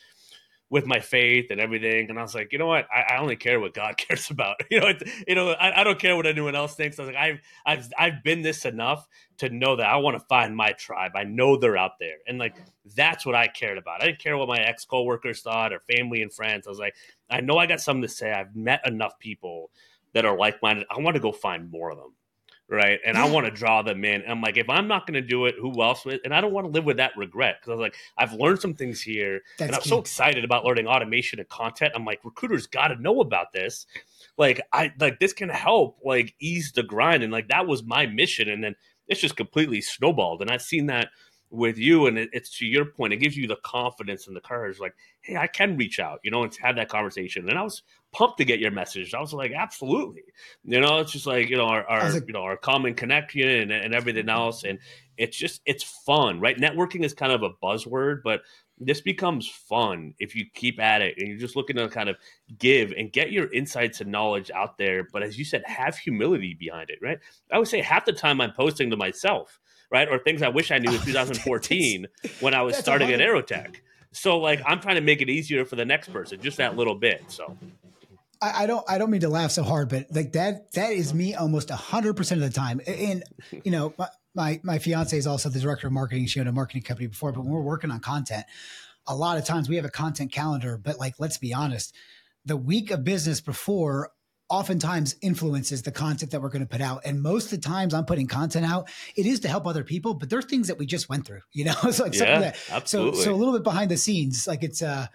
with 0.70 0.88
my 0.88 1.00
faith 1.00 1.52
and 1.52 1.62
everything. 1.62 2.10
And 2.10 2.18
I 2.18 2.24
was 2.24 2.34
like, 2.34 2.52
you 2.52 2.58
know 2.58 2.66
what? 2.66 2.88
I, 2.92 3.14
I 3.14 3.18
only 3.20 3.36
care 3.36 3.60
what 3.60 3.74
God 3.74 3.98
cares 3.98 4.30
about. 4.30 4.58
You 4.72 4.80
know, 4.80 4.94
you 5.28 5.36
know, 5.36 5.52
I, 5.52 5.82
I, 5.82 5.84
don't 5.84 6.00
care 6.00 6.16
what 6.16 6.26
anyone 6.26 6.56
else 6.56 6.76
thinks. 6.76 6.98
I 6.98 7.04
was 7.04 7.14
like, 7.14 7.22
I've, 7.22 7.40
I've, 7.66 7.90
I've 7.98 8.24
been 8.24 8.42
this 8.42 8.66
enough 8.66 9.08
to 9.38 9.50
know 9.50 9.76
that 9.76 9.88
I 9.88 9.96
want 9.98 10.18
to 10.18 10.26
find 10.26 10.56
my 10.56 10.72
tribe. 10.72 11.12
I 11.16 11.24
know 11.24 11.56
they're 11.56 11.78
out 11.78 12.00
there. 12.00 12.18
And 12.28 12.40
like, 12.40 12.58
that's 12.96 13.26
what 13.26 13.36
I 13.36 13.48
cared 13.48 13.78
about. 13.78 14.02
I 14.02 14.08
didn't 14.08 14.20
care 14.20 14.38
what 14.38 14.48
my 14.48 14.60
ex 14.60 14.86
coworkers 14.86 15.42
thought 15.42 15.72
or 15.72 15.80
family 15.80 16.24
and 16.24 16.34
friends. 16.34 16.68
I 16.68 16.72
was 16.72 16.80
like, 16.80 16.96
I 17.30 17.42
know 17.42 17.58
I 17.58 17.68
got 17.68 17.80
something 17.80 18.02
to 18.02 18.10
say. 18.10 18.32
I've 18.32 18.56
met 18.56 18.82
enough 18.88 19.18
people 19.20 19.70
that 20.14 20.26
are 20.26 20.38
like 20.38 20.62
minded. 20.62 20.88
I 20.90 21.00
want 21.00 21.16
to 21.16 21.22
go 21.22 21.32
find 21.32 21.70
more 21.70 21.92
of 21.92 21.98
them 21.98 22.14
right? 22.70 23.00
And. 23.06 23.18
I 23.18 23.30
want 23.30 23.46
to 23.46 23.52
draw 23.52 23.82
them 23.82 24.04
in. 24.06 24.22
And 24.22 24.32
I'm 24.32 24.42
like, 24.42 24.58
if 24.58 24.70
I'm 24.70 24.88
not 24.88 25.08
going 25.08 25.16
to 25.16 25.28
do 25.28 25.46
it, 25.46 25.56
who 25.60 25.82
else? 25.82 26.06
Will? 26.06 26.18
And 26.24 26.34
I 26.34 26.42
don't 26.42 26.54
want 26.54 26.66
to 26.66 26.72
live 26.72 26.86
with 26.86 26.98
that 26.98 27.12
regret 27.16 27.58
because 27.60 27.72
I 27.72 27.76
was 27.76 27.82
like, 27.82 27.96
I've 28.18 28.34
learned 28.34 28.60
some 28.60 28.74
things 28.74 29.02
here, 29.02 29.42
That's 29.58 29.70
and 29.70 29.76
I'm 29.76 29.82
key. 29.82 29.90
so 29.90 30.00
excited 30.00 30.44
about 30.44 30.66
learning 30.66 30.88
automation 30.88 31.40
and 31.40 31.50
content. 31.50 31.94
I'm 31.96 32.06
like, 32.06 32.22
recruiters 32.24 32.68
got 32.68 32.90
to 32.90 33.02
know 33.02 33.22
about 33.22 33.52
this. 33.54 33.86
Like, 34.38 34.62
I 34.74 34.92
like 35.00 35.20
this 35.20 35.34
can 35.34 35.50
help 35.50 36.00
like 36.04 36.36
ease 36.40 36.72
the 36.72 36.84
grind, 36.84 37.24
and 37.24 37.32
like 37.32 37.48
that 37.50 37.68
was 37.68 37.84
my 37.84 38.06
mission. 38.06 38.50
And 38.50 38.64
then 38.64 38.76
it's 39.08 39.22
just 39.22 39.36
completely 39.36 39.82
snowballed, 39.82 40.42
and 40.42 40.52
I've 40.52 40.62
seen 40.62 40.88
that 40.88 41.10
with 41.52 41.78
you 41.78 42.08
and 42.08 42.18
it, 42.18 42.30
it's 42.34 42.58
to 42.58 42.66
your 42.66 42.86
point 42.86 43.14
it 43.14 43.18
gives 43.18 43.38
you 43.38 43.48
the 43.48 43.56
confidence 43.64 44.28
and 44.28 44.36
the 44.36 44.42
courage 44.42 44.80
like 44.80 44.96
hey 45.22 45.38
i 45.38 45.48
can 45.48 45.78
reach 45.78 46.00
out 46.00 46.20
you 46.24 46.32
know 46.32 46.44
and 46.44 46.54
have 46.56 46.76
that 46.76 46.90
conversation 46.90 47.48
and 47.48 47.58
i 47.58 47.62
was 47.62 47.84
pumped 48.16 48.38
to 48.38 48.46
get 48.46 48.60
your 48.60 48.72
message 48.72 49.14
i 49.14 49.20
was 49.20 49.34
like 49.34 49.52
absolutely 49.52 50.24
you 50.64 50.80
know 50.80 51.00
it's 51.00 51.12
just 51.12 51.26
like 51.26 51.50
you 51.50 51.58
know 51.58 51.66
our, 51.66 51.86
our 51.90 52.14
like, 52.14 52.26
you 52.28 52.34
know 52.34 52.44
our 52.44 52.56
common 52.56 52.94
connection 52.94 53.50
and, 53.50 53.72
and 53.72 53.94
everything 53.94 54.30
else 54.30 54.64
and 54.64 54.80
it's 55.18 55.36
just 55.36 55.62
it's 55.66 55.84
fun 55.84 56.40
right 56.40 56.58
networking 56.58 57.04
is 57.04 57.14
kind 57.14 57.34
of 57.34 57.44
a 57.44 57.50
buzzword 57.62 58.22
but 58.24 58.42
this 58.80 59.02
becomes 59.02 59.50
fun 59.50 60.14
if 60.18 60.34
you 60.34 60.46
keep 60.54 60.80
at 60.80 61.02
it 61.02 61.16
and 61.18 61.28
you're 61.28 61.38
just 61.38 61.58
looking 61.58 61.76
to 61.76 61.90
kind 61.90 62.08
of 62.08 62.16
give 62.58 62.94
and 62.98 63.12
get 63.12 63.32
your 63.32 63.52
insights 63.52 64.00
and 64.00 64.10
knowledge 64.10 64.50
out 64.52 64.78
there 64.78 65.08
but 65.12 65.22
as 65.22 65.38
you 65.38 65.44
said 65.44 65.62
have 65.66 65.98
humility 65.98 66.54
behind 66.54 66.90
it 66.90 67.00
right 67.02 67.20
i 67.52 67.60
would 67.60 67.68
say 67.68 67.82
half 67.82 68.06
the 68.06 68.14
time 68.14 68.40
i'm 68.40 68.54
posting 68.54 68.90
to 68.90 68.96
myself 68.96 69.60
right? 69.92 70.10
Or 70.10 70.18
things 70.18 70.42
I 70.42 70.50
wish 70.50 70.72
I 70.72 70.80
knew 70.80 70.92
in 70.92 71.00
2014 71.06 72.08
when 72.40 72.54
I 72.54 72.62
was 72.64 72.76
starting 72.76 73.12
at 73.12 73.20
Aerotek. 73.20 73.76
So 74.16 74.38
like 74.38 74.62
I'm 74.66 74.80
trying 74.80 74.96
to 74.96 75.02
make 75.02 75.22
it 75.22 75.30
easier 75.30 75.66
for 75.66 75.76
the 75.76 75.86
next 75.86 76.12
person, 76.12 76.40
just 76.42 76.58
that 76.58 76.78
little 76.78 76.96
bit. 76.96 77.24
So 77.28 77.58
I, 78.42 78.64
I, 78.64 78.68
don't 78.68 78.84
I 78.88 78.98
don't 78.98 79.10
mean 79.10 79.22
to 79.22 79.30
laugh 79.30 79.52
so 79.52 79.64
hard, 79.64 79.90
but 79.90 80.08
like 80.12 80.34
that 80.34 80.72
that 80.74 80.92
is 80.92 81.14
me 81.14 81.36
almost 81.36 81.70
hundred 81.70 82.14
percent 82.16 82.42
of 82.42 82.48
the 82.48 82.56
time. 82.56 82.82
And 82.86 83.24
you 83.52 83.72
know, 83.72 83.94
my, 83.98 84.08
my 84.34 84.60
my 84.64 84.80
fiance 84.80 85.18
is 85.18 85.28
also 85.28 85.50
the 85.50 85.60
director 85.60 85.88
of 85.88 85.94
marketing. 85.94 86.28
She 86.28 86.40
owned 86.40 86.50
a 86.50 86.54
marketing 86.54 86.84
company 86.84 87.08
before, 87.08 87.32
but 87.32 87.42
when 87.42 87.52
we're 87.52 87.62
working 87.62 87.92
on 87.92 88.00
content, 88.00 88.46
a 89.08 89.16
lot 89.16 89.38
of 89.38 89.46
times 89.46 89.70
we 89.70 89.76
have 89.78 89.86
a 89.86 89.90
content 89.90 90.32
calendar. 90.32 90.78
But 90.78 91.00
like, 91.00 91.16
let's 91.20 91.38
be 91.38 91.54
honest, 91.54 91.96
the 92.46 92.58
week 92.58 92.92
of 92.92 93.04
business 93.04 93.42
before 93.42 94.12
oftentimes 94.48 95.16
influences 95.22 95.82
the 95.82 95.92
content 95.92 96.32
that 96.32 96.42
we're 96.42 96.50
going 96.50 96.62
to 96.62 96.68
put 96.68 96.82
out. 96.82 97.02
And 97.04 97.22
most 97.22 97.52
of 97.52 97.62
the 97.62 97.68
times 97.68 97.94
I'm 97.94 98.06
putting 98.06 98.28
content 98.28 98.66
out, 98.66 98.90
it 99.16 99.26
is 99.26 99.40
to 99.42 99.48
help 99.48 99.66
other 99.66 99.84
people, 99.84 100.14
but 100.14 100.30
there 100.30 100.38
are 100.38 100.44
things 100.44 100.68
that 100.68 100.78
we 100.78 100.86
just 100.86 101.10
went 101.10 101.26
through, 101.26 101.42
you 101.52 101.66
know, 101.66 101.74
it's 101.84 102.00
like 102.00 102.14
yeah, 102.14 102.40
that. 102.40 102.58
Absolutely. 102.70 103.20
So, 103.20 103.26
so 103.26 103.34
a 103.34 103.38
little 103.38 103.54
bit 103.54 103.64
behind 103.64 103.90
the 103.90 103.98
scenes, 103.98 104.46
like 104.48 104.64
it's, 104.64 104.84
uh, 104.84 105.08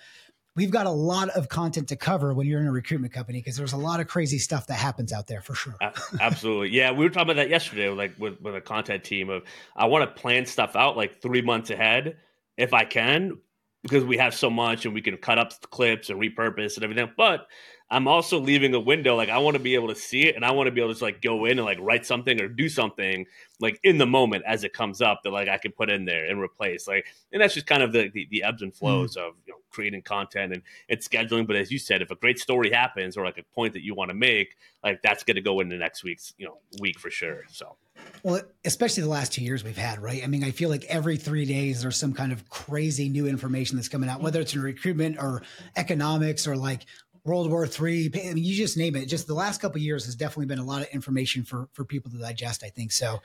we've 0.57 0.70
got 0.70 0.86
a 0.86 0.90
lot 0.90 1.28
of 1.30 1.48
content 1.48 1.88
to 1.88 1.96
cover 1.96 2.34
when 2.34 2.46
you're 2.46 2.61
in 2.61 2.66
a 2.66 2.72
recruitment 2.72 3.12
company 3.12 3.38
because 3.38 3.57
there's 3.57 3.72
a 3.72 3.78
lot 3.78 4.01
of 4.01 4.09
crazy 4.09 4.38
stuff 4.38 4.66
that 4.66 4.74
happens 4.74 5.12
out 5.12 5.26
there 5.26 5.40
for 5.40 5.55
sure. 5.55 5.76
Absolutely. 6.20 6.70
Yeah. 6.70 6.90
We 6.90 7.05
were 7.05 7.11
talking 7.11 7.30
about 7.30 7.36
that 7.36 7.51
yesterday, 7.51 7.88
like 7.88 8.14
with, 8.18 8.40
with 8.40 8.55
a 8.57 8.61
content 8.61 9.05
team 9.05 9.30
of, 9.30 9.44
I 9.76 9.86
want 9.86 10.09
to 10.09 10.20
plan 10.20 10.46
stuff 10.46 10.74
out 10.74 10.96
like 10.96 11.22
three 11.22 11.42
months 11.42 11.70
ahead 11.70 12.16
if 12.57 12.74
I 12.74 12.84
can, 12.84 13.38
because 13.82 14.05
we 14.05 14.18
have 14.18 14.34
so 14.34 14.51
much 14.51 14.84
and 14.84 14.92
we 14.92 15.01
can 15.01 15.16
cut 15.16 15.38
up 15.38 15.53
clips 15.70 16.11
and 16.11 16.20
repurpose 16.20 16.74
and 16.74 16.84
everything. 16.84 17.11
But 17.16 17.46
I'm 17.91 18.07
also 18.07 18.38
leaving 18.38 18.72
a 18.74 18.80
window. 18.80 19.16
Like 19.16 19.30
I 19.30 19.38
want 19.38 19.57
to 19.57 19.62
be 19.62 19.74
able 19.74 19.88
to 19.88 19.97
see 19.97 20.22
it, 20.22 20.36
and 20.36 20.45
I 20.45 20.53
want 20.53 20.68
to 20.68 20.70
be 20.70 20.80
able 20.80 20.95
to 20.95 21.05
like 21.05 21.20
go 21.20 21.45
in 21.45 21.59
and 21.59 21.64
like 21.64 21.78
write 21.80 22.07
something 22.07 22.41
or 22.41 22.49
do 22.49 22.68
something 22.68 23.26
like 23.59 23.80
in 23.82 23.99
the 23.99 24.07
moment 24.07 24.45
as 24.47 24.62
it 24.62 24.72
comes 24.72 25.03
up 25.03 25.20
that 25.24 25.30
like 25.30 25.49
I 25.49 25.59
can 25.59 25.72
put 25.72 25.91
in 25.91 26.05
there 26.05 26.26
and 26.26 26.41
replace. 26.41 26.86
Like, 26.86 27.07
and 27.32 27.43
that's 27.43 27.55
just 27.55 27.66
kind 27.66 27.82
of 27.82 27.93
the 27.93 28.09
the, 28.11 28.28
the 28.30 28.45
ebbs 28.45 28.62
and 28.62 28.72
flows 28.72 29.16
mm. 29.16 29.26
of 29.26 29.34
you 29.45 29.53
know 29.53 29.59
creating 29.70 30.03
content 30.03 30.53
and 30.53 30.62
and 30.88 31.01
scheduling. 31.01 31.47
But 31.47 31.57
as 31.57 31.72
you 31.72 31.78
said, 31.78 32.01
if 32.01 32.12
a 32.12 32.16
great 32.16 32.38
story 32.38 32.70
happens 32.70 33.16
or 33.16 33.24
like 33.24 33.38
a 33.38 33.55
point 33.55 33.72
that 33.72 33.82
you 33.82 33.95
want 33.95 34.11
to 34.11 34.14
make, 34.14 34.57
like 34.84 35.03
that's 35.03 35.24
going 35.24 35.36
to 35.36 35.43
go 35.43 35.59
into 35.59 35.76
next 35.76 36.05
week's 36.05 36.32
you 36.38 36.47
know 36.47 36.59
week 36.80 36.99
for 36.99 37.11
sure. 37.11 37.43
So. 37.51 37.76
Well, 38.22 38.41
especially 38.64 39.03
the 39.03 39.11
last 39.11 39.32
two 39.32 39.45
years 39.45 39.62
we've 39.62 39.76
had, 39.76 40.01
right? 40.01 40.22
I 40.22 40.26
mean, 40.26 40.43
I 40.43 40.53
feel 40.53 40.70
like 40.70 40.84
every 40.84 41.16
three 41.16 41.45
days 41.45 41.82
there's 41.82 41.99
some 41.99 42.14
kind 42.14 42.32
of 42.32 42.49
crazy 42.49 43.11
new 43.11 43.26
information 43.26 43.76
that's 43.76 43.88
coming 43.88 44.09
out, 44.09 44.22
whether 44.22 44.41
it's 44.41 44.55
in 44.55 44.62
recruitment 44.62 45.18
or 45.18 45.43
economics 45.76 46.47
or 46.47 46.57
like 46.57 46.86
World 47.24 47.50
War 47.50 47.66
Three. 47.66 48.10
I 48.14 48.34
mean, 48.34 48.44
you 48.44 48.54
just 48.54 48.76
name 48.76 48.96
it. 48.96 49.06
Just 49.06 49.26
the 49.26 49.34
last 49.34 49.60
couple 49.60 49.80
years 49.80 50.04
has 50.06 50.14
definitely 50.14 50.46
been 50.46 50.58
a 50.58 50.64
lot 50.64 50.82
of 50.82 50.88
information 50.88 51.44
for 51.44 51.68
for 51.72 51.84
people 51.84 52.10
to 52.10 52.18
digest. 52.18 52.64
I 52.64 52.68
think 52.68 52.92
so. 52.92 53.20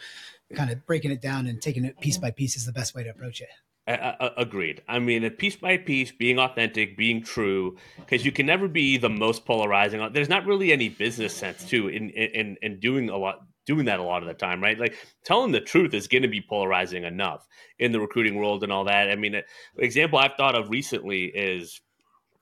Kind 0.54 0.72
of 0.72 0.86
breaking 0.86 1.12
it 1.12 1.22
down 1.22 1.48
and 1.48 1.62
taking 1.62 1.86
it 1.86 2.00
piece 2.00 2.18
by 2.18 2.32
piece 2.32 2.56
is 2.56 2.66
the 2.66 2.74
best 2.74 2.96
way 2.96 3.04
to 3.04 3.10
approach 3.10 3.42
it. 3.42 3.50
Agreed. 3.88 4.82
I 4.88 4.98
mean, 4.98 5.30
piece 5.32 5.56
by 5.56 5.78
piece, 5.78 6.12
being 6.12 6.40
authentic, 6.40 6.98
being 6.98 7.22
true, 7.22 7.78
because 7.98 8.26
you 8.26 8.32
can 8.32 8.48
never 8.48 8.68
be 8.68 8.98
the 8.98 9.10
most 9.10 9.46
polarizing. 9.46 10.08
There's 10.12 10.30
not 10.30 10.48
really 10.48 10.72
any 10.72 10.90
business 10.90 11.36
sense 11.36 11.70
too 11.70 11.88
in 11.90 12.10
in 12.10 12.58
in 12.62 12.80
doing 12.80 13.10
a 13.10 13.18
lot 13.18 13.42
doing 13.66 13.86
that 13.86 14.00
a 14.00 14.04
lot 14.04 14.22
of 14.22 14.28
the 14.28 14.34
time, 14.34 14.62
right? 14.62 14.80
Like 14.80 14.96
telling 15.24 15.52
the 15.52 15.62
truth 15.62 15.94
is 15.94 16.08
going 16.08 16.22
to 16.22 16.28
be 16.28 16.42
polarizing 16.42 17.04
enough 17.04 17.46
in 17.80 17.92
the 17.92 18.00
recruiting 18.00 18.36
world 18.36 18.64
and 18.64 18.72
all 18.72 18.86
that. 18.86 19.10
I 19.10 19.16
mean, 19.16 19.36
an 19.36 19.44
example 19.78 20.20
I've 20.20 20.36
thought 20.36 20.56
of 20.56 20.70
recently 20.70 21.26
is 21.26 21.82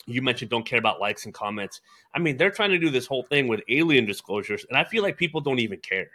you 0.05 0.21
mentioned 0.21 0.51
don't 0.51 0.65
care 0.65 0.79
about 0.79 0.99
likes 0.99 1.25
and 1.25 1.33
comments. 1.33 1.81
I 2.13 2.19
mean, 2.19 2.37
they're 2.37 2.51
trying 2.51 2.71
to 2.71 2.79
do 2.79 2.89
this 2.89 3.05
whole 3.05 3.23
thing 3.23 3.47
with 3.47 3.61
alien 3.69 4.05
disclosures, 4.05 4.65
and 4.69 4.77
I 4.77 4.83
feel 4.83 5.03
like 5.03 5.17
people 5.17 5.41
don't 5.41 5.59
even 5.59 5.79
care. 5.79 6.09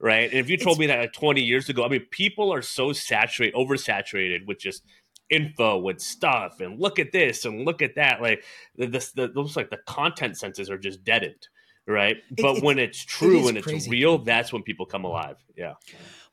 Right. 0.00 0.28
And 0.28 0.40
if 0.40 0.50
you 0.50 0.56
told 0.56 0.74
it's, 0.74 0.80
me 0.80 0.86
that 0.88 0.98
like 0.98 1.12
20 1.12 1.42
years 1.42 1.68
ago, 1.68 1.84
I 1.84 1.88
mean, 1.88 2.04
people 2.10 2.52
are 2.52 2.60
so 2.60 2.92
saturated, 2.92 3.54
oversaturated 3.54 4.46
with 4.46 4.58
just 4.58 4.82
info 5.30 5.88
and 5.88 6.00
stuff 6.00 6.60
and 6.60 6.80
look 6.80 6.98
at 6.98 7.12
this 7.12 7.44
and 7.44 7.64
look 7.64 7.82
at 7.82 7.94
that. 7.94 8.20
Like 8.20 8.42
this, 8.76 9.12
the, 9.12 9.28
those 9.28 9.56
like 9.56 9.70
the 9.70 9.78
content 9.86 10.36
senses 10.36 10.70
are 10.70 10.78
just 10.78 11.04
deadened. 11.04 11.46
Right. 11.86 12.16
It, 12.16 12.42
but 12.42 12.62
when 12.62 12.80
it's 12.80 13.04
true 13.04 13.46
it 13.48 13.54
and 13.54 13.62
crazy. 13.62 13.76
it's 13.76 13.88
real, 13.88 14.18
that's 14.18 14.52
when 14.52 14.62
people 14.62 14.86
come 14.86 15.04
alive. 15.04 15.36
Yeah. 15.56 15.74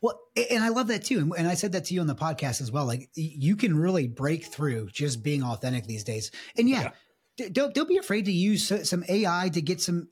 Well, 0.01 0.19
and 0.49 0.63
I 0.63 0.69
love 0.69 0.87
that 0.87 1.03
too. 1.03 1.33
And 1.37 1.47
I 1.47 1.55
said 1.55 1.73
that 1.73 1.85
to 1.85 1.93
you 1.93 2.01
on 2.01 2.07
the 2.07 2.15
podcast 2.15 2.61
as 2.61 2.71
well. 2.71 2.85
Like 2.85 3.09
you 3.15 3.55
can 3.55 3.77
really 3.77 4.07
break 4.07 4.45
through 4.45 4.89
just 4.91 5.23
being 5.23 5.43
authentic 5.43 5.85
these 5.85 6.03
days. 6.03 6.31
And 6.57 6.69
yeah, 6.69 6.91
yeah. 7.37 7.49
don't 7.51 7.73
don't 7.73 7.89
be 7.89 7.97
afraid 7.97 8.25
to 8.25 8.31
use 8.31 8.71
some 8.87 9.03
AI 9.09 9.49
to 9.49 9.61
get 9.61 9.81
some 9.81 10.09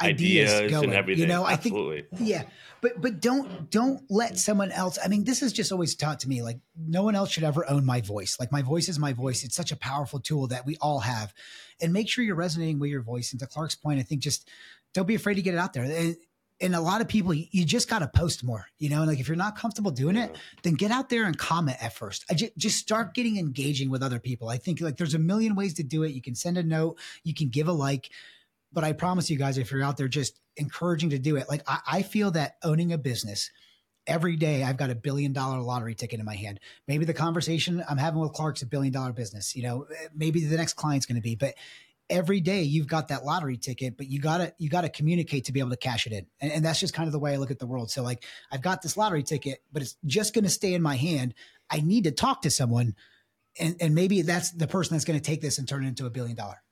ideas, 0.00 0.52
ideas 0.52 0.70
going. 0.70 0.84
and 0.84 0.94
everything. 0.94 1.22
You 1.22 1.26
know, 1.28 1.46
Absolutely. 1.46 2.04
I 2.12 2.16
think 2.16 2.28
yeah, 2.28 2.42
but 2.80 3.00
but 3.00 3.20
don't 3.20 3.70
don't 3.70 4.02
let 4.08 4.38
someone 4.38 4.70
else. 4.70 4.98
I 5.04 5.08
mean, 5.08 5.24
this 5.24 5.42
is 5.42 5.52
just 5.52 5.72
always 5.72 5.94
taught 5.94 6.20
to 6.20 6.28
me 6.28 6.42
like 6.42 6.60
no 6.76 7.02
one 7.02 7.14
else 7.14 7.30
should 7.30 7.44
ever 7.44 7.68
own 7.68 7.84
my 7.84 8.00
voice. 8.00 8.36
Like 8.38 8.52
my 8.52 8.62
voice 8.62 8.88
is 8.88 8.98
my 8.98 9.12
voice. 9.12 9.44
It's 9.44 9.56
such 9.56 9.72
a 9.72 9.76
powerful 9.76 10.20
tool 10.20 10.48
that 10.48 10.66
we 10.66 10.76
all 10.80 11.00
have, 11.00 11.34
and 11.80 11.92
make 11.92 12.08
sure 12.08 12.24
you're 12.24 12.36
resonating 12.36 12.78
with 12.78 12.90
your 12.90 13.02
voice. 13.02 13.32
And 13.32 13.40
to 13.40 13.46
Clark's 13.46 13.74
point, 13.74 13.98
I 13.98 14.02
think 14.02 14.22
just 14.22 14.48
don't 14.92 15.08
be 15.08 15.16
afraid 15.16 15.34
to 15.34 15.42
get 15.42 15.54
it 15.54 15.58
out 15.58 15.72
there. 15.72 15.84
And, 15.84 16.16
and 16.60 16.74
a 16.74 16.80
lot 16.80 17.00
of 17.00 17.08
people, 17.08 17.34
you 17.34 17.64
just 17.64 17.88
got 17.88 17.98
to 17.98 18.08
post 18.08 18.44
more, 18.44 18.66
you 18.78 18.88
know, 18.88 19.00
and 19.00 19.08
like 19.08 19.18
if 19.18 19.26
you're 19.26 19.36
not 19.36 19.56
comfortable 19.56 19.90
doing 19.90 20.16
it, 20.16 20.36
then 20.62 20.74
get 20.74 20.90
out 20.90 21.08
there 21.08 21.24
and 21.24 21.36
comment 21.36 21.76
at 21.82 21.94
first. 21.94 22.24
I 22.30 22.34
just, 22.34 22.56
just 22.56 22.78
start 22.78 23.14
getting 23.14 23.38
engaging 23.38 23.90
with 23.90 24.02
other 24.02 24.20
people. 24.20 24.48
I 24.48 24.58
think 24.58 24.80
like 24.80 24.96
there's 24.96 25.14
a 25.14 25.18
million 25.18 25.56
ways 25.56 25.74
to 25.74 25.82
do 25.82 26.04
it. 26.04 26.12
You 26.12 26.22
can 26.22 26.34
send 26.34 26.56
a 26.56 26.62
note, 26.62 26.98
you 27.24 27.34
can 27.34 27.48
give 27.48 27.66
a 27.66 27.72
like, 27.72 28.08
but 28.72 28.84
I 28.84 28.92
promise 28.92 29.30
you 29.30 29.38
guys, 29.38 29.58
if 29.58 29.70
you're 29.72 29.82
out 29.82 29.96
there 29.96 30.08
just 30.08 30.40
encouraging 30.56 31.10
to 31.10 31.18
do 31.18 31.36
it, 31.36 31.48
like 31.48 31.62
I, 31.66 31.80
I 31.86 32.02
feel 32.02 32.30
that 32.32 32.56
owning 32.62 32.92
a 32.92 32.98
business 32.98 33.50
every 34.06 34.36
day, 34.36 34.62
I've 34.62 34.76
got 34.76 34.90
a 34.90 34.94
billion 34.94 35.32
dollar 35.32 35.60
lottery 35.60 35.94
ticket 35.94 36.20
in 36.20 36.26
my 36.26 36.36
hand. 36.36 36.60
Maybe 36.86 37.04
the 37.04 37.14
conversation 37.14 37.82
I'm 37.88 37.98
having 37.98 38.20
with 38.20 38.32
Clark's 38.32 38.62
a 38.62 38.66
billion 38.66 38.92
dollar 38.92 39.12
business, 39.12 39.56
you 39.56 39.62
know, 39.62 39.86
eh, 39.90 40.08
maybe 40.14 40.44
the 40.44 40.56
next 40.56 40.74
client's 40.74 41.06
going 41.06 41.16
to 41.16 41.22
be, 41.22 41.34
but 41.34 41.54
every 42.10 42.40
day 42.40 42.62
you've 42.62 42.86
got 42.86 43.08
that 43.08 43.24
lottery 43.24 43.56
ticket, 43.56 43.96
but 43.96 44.08
you 44.08 44.20
gotta 44.20 44.52
you 44.58 44.68
gotta 44.68 44.88
communicate 44.88 45.46
to 45.46 45.52
be 45.52 45.60
able 45.60 45.70
to 45.70 45.76
cash 45.76 46.06
it 46.06 46.12
in. 46.12 46.26
And, 46.40 46.52
and, 46.52 46.64
that's 46.64 46.80
just 46.80 46.94
kind 46.94 47.06
of 47.06 47.12
the 47.12 47.18
way 47.18 47.32
I 47.32 47.36
look 47.36 47.50
at 47.50 47.58
the 47.58 47.66
world. 47.66 47.90
So 47.90 48.02
like 48.02 48.24
I've 48.52 48.62
got 48.62 48.82
this 48.82 48.96
lottery 48.96 49.22
ticket, 49.22 49.62
but 49.72 49.82
it's 49.82 49.96
just 50.04 50.34
gonna 50.34 50.50
stay 50.50 50.74
in 50.74 50.82
my 50.82 50.96
hand. 50.96 51.34
I 51.70 51.80
need 51.80 52.04
to 52.04 52.10
talk 52.10 52.42
to 52.42 52.50
someone 52.50 52.94
and, 53.58 53.76
and 53.80 53.94
maybe 53.94 54.22
that's 54.22 54.50
the 54.50 54.66
person 54.66 54.94
that's 54.94 55.04
gonna 55.04 55.20
take 55.20 55.40
this 55.40 55.58
and 55.58 55.68
turn 55.68 55.84
it 55.84 55.88
into 55.88 56.06
a 56.06 56.10
billion 56.10 56.36
dollar. 56.36 56.62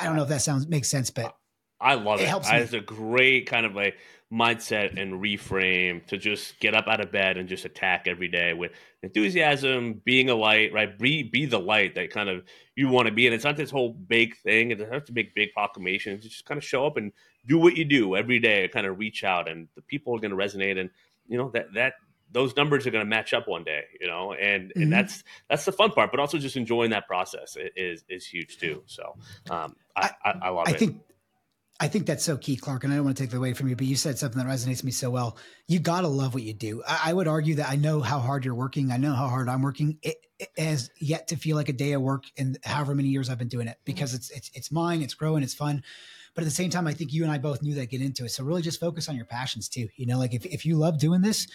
I 0.00 0.04
don't 0.04 0.16
know 0.16 0.22
if 0.22 0.28
that 0.30 0.42
sounds 0.42 0.66
makes 0.66 0.88
sense, 0.88 1.10
but 1.10 1.36
I 1.82 1.94
love 1.94 2.20
it. 2.20 2.24
it. 2.24 2.28
Helps 2.28 2.48
it's 2.50 2.72
a 2.72 2.80
great 2.80 3.46
kind 3.46 3.66
of 3.66 3.74
like 3.74 3.96
mindset 4.32 4.98
and 4.98 5.22
reframe 5.22 6.04
to 6.06 6.16
just 6.16 6.58
get 6.58 6.74
up 6.74 6.86
out 6.88 7.00
of 7.00 7.12
bed 7.12 7.36
and 7.36 7.48
just 7.48 7.66
attack 7.66 8.06
every 8.06 8.28
day 8.28 8.54
with 8.54 8.72
enthusiasm, 9.02 10.00
being 10.04 10.30
a 10.30 10.34
light, 10.34 10.72
right? 10.72 10.98
Be 10.98 11.22
be 11.22 11.44
the 11.44 11.58
light 11.58 11.96
that 11.96 12.10
kind 12.10 12.28
of 12.28 12.44
you 12.74 12.88
want 12.88 13.08
to 13.08 13.12
be. 13.12 13.26
And 13.26 13.34
it's 13.34 13.44
not 13.44 13.56
this 13.56 13.70
whole 13.70 13.92
big 13.92 14.36
thing. 14.38 14.70
It 14.70 14.76
doesn't 14.76 14.92
have 14.92 15.04
to 15.06 15.12
make 15.12 15.34
big 15.34 15.52
proclamations. 15.52 16.24
Just 16.24 16.46
kind 16.46 16.56
of 16.56 16.64
show 16.64 16.86
up 16.86 16.96
and 16.96 17.12
do 17.46 17.58
what 17.58 17.76
you 17.76 17.84
do 17.84 18.16
every 18.16 18.38
day. 18.38 18.66
Kind 18.68 18.86
of 18.86 18.98
reach 18.98 19.22
out, 19.22 19.48
and 19.48 19.68
the 19.74 19.82
people 19.82 20.16
are 20.16 20.20
going 20.20 20.30
to 20.30 20.36
resonate. 20.36 20.80
And 20.80 20.88
you 21.26 21.36
know 21.36 21.50
that 21.50 21.74
that 21.74 21.94
those 22.30 22.56
numbers 22.56 22.86
are 22.86 22.90
going 22.90 23.04
to 23.04 23.10
match 23.10 23.34
up 23.34 23.46
one 23.46 23.64
day. 23.64 23.82
You 24.00 24.06
know, 24.06 24.32
and 24.32 24.70
mm-hmm. 24.70 24.82
and 24.82 24.92
that's 24.92 25.22
that's 25.50 25.66
the 25.66 25.72
fun 25.72 25.90
part. 25.90 26.10
But 26.10 26.20
also 26.20 26.38
just 26.38 26.56
enjoying 26.56 26.90
that 26.90 27.06
process 27.06 27.56
is 27.76 28.02
is 28.08 28.24
huge 28.24 28.58
too. 28.58 28.82
So 28.86 29.16
um, 29.50 29.76
I, 29.94 30.10
I, 30.24 30.30
I 30.44 30.48
love 30.48 30.68
I 30.68 30.70
it. 30.70 30.78
think 30.78 31.02
I 31.82 31.88
think 31.88 32.06
that's 32.06 32.22
so 32.22 32.36
key, 32.36 32.54
Clark. 32.54 32.84
And 32.84 32.92
I 32.92 32.96
don't 32.96 33.06
want 33.06 33.16
to 33.16 33.22
take 33.24 33.30
that 33.32 33.38
away 33.38 33.54
from 33.54 33.66
you, 33.66 33.74
but 33.74 33.88
you 33.88 33.96
said 33.96 34.16
something 34.16 34.38
that 34.38 34.48
resonates 34.48 34.76
with 34.76 34.84
me 34.84 34.92
so 34.92 35.10
well. 35.10 35.36
You 35.66 35.80
got 35.80 36.02
to 36.02 36.06
love 36.06 36.32
what 36.32 36.44
you 36.44 36.54
do. 36.54 36.80
I, 36.86 37.10
I, 37.10 37.12
would 37.12 37.26
argue 37.26 37.56
that 37.56 37.68
I 37.68 37.74
know 37.74 38.00
how 38.00 38.20
hard 38.20 38.44
you're 38.44 38.54
working. 38.54 38.92
I 38.92 38.98
know 38.98 39.12
how 39.14 39.26
hard 39.26 39.48
I'm 39.48 39.62
working. 39.62 39.98
It, 40.00 40.14
it, 40.38 40.48
has 40.56 40.90
yet 41.00 41.26
to 41.28 41.36
feel 41.36 41.56
like 41.56 41.68
a 41.68 41.72
day 41.72 41.90
of 41.94 42.00
work 42.00 42.22
in 42.36 42.56
however 42.62 42.94
many 42.94 43.08
years 43.08 43.28
I've 43.28 43.38
been 43.38 43.48
doing 43.48 43.66
it 43.66 43.72
mm-hmm. 43.72 43.84
because 43.84 44.14
it's 44.14 44.30
it's 44.30 44.52
it's 44.54 44.70
mine. 44.70 45.02
It's 45.02 45.14
growing. 45.14 45.42
It's 45.42 45.54
fun. 45.54 45.82
But 46.36 46.42
at 46.42 46.44
the 46.44 46.52
same 46.52 46.70
time, 46.70 46.86
I 46.86 46.94
think 46.94 47.12
you 47.12 47.24
and 47.24 47.32
I 47.32 47.38
both 47.38 47.62
knew 47.62 47.74
that 47.74 47.90
get 47.90 48.00
into 48.00 48.24
it. 48.24 48.28
So 48.28 48.44
really, 48.44 48.62
just 48.62 48.78
focus 48.78 49.08
on 49.08 49.16
your 49.16 49.24
passions 49.24 49.68
too. 49.68 49.88
You 49.96 50.06
know, 50.06 50.20
like 50.20 50.34
if 50.34 50.46
if 50.46 50.64
you 50.64 50.76
love 50.76 51.00
doing 51.00 51.20
this, 51.20 51.48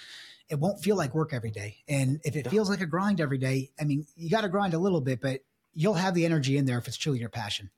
it 0.49 0.59
won't 0.59 0.83
feel 0.83 0.97
like 0.97 1.15
work 1.15 1.33
every 1.33 1.51
day. 1.51 1.77
And 1.87 2.19
if 2.25 2.35
it 2.35 2.49
feels 2.49 2.69
like 2.69 2.81
a 2.81 2.85
grind 2.85 3.21
every 3.21 3.37
day, 3.37 3.71
I 3.79 3.85
mean, 3.85 4.05
you 4.17 4.29
got 4.29 4.41
to 4.41 4.49
grind 4.49 4.73
a 4.73 4.79
little 4.79 4.99
bit, 4.99 5.21
but 5.21 5.39
you'll 5.73 5.93
have 5.93 6.15
the 6.15 6.25
energy 6.25 6.57
in 6.57 6.65
there 6.65 6.79
if 6.79 6.87
it's 6.89 6.97
truly 6.97 7.19
your 7.19 7.29
passion. 7.29 7.69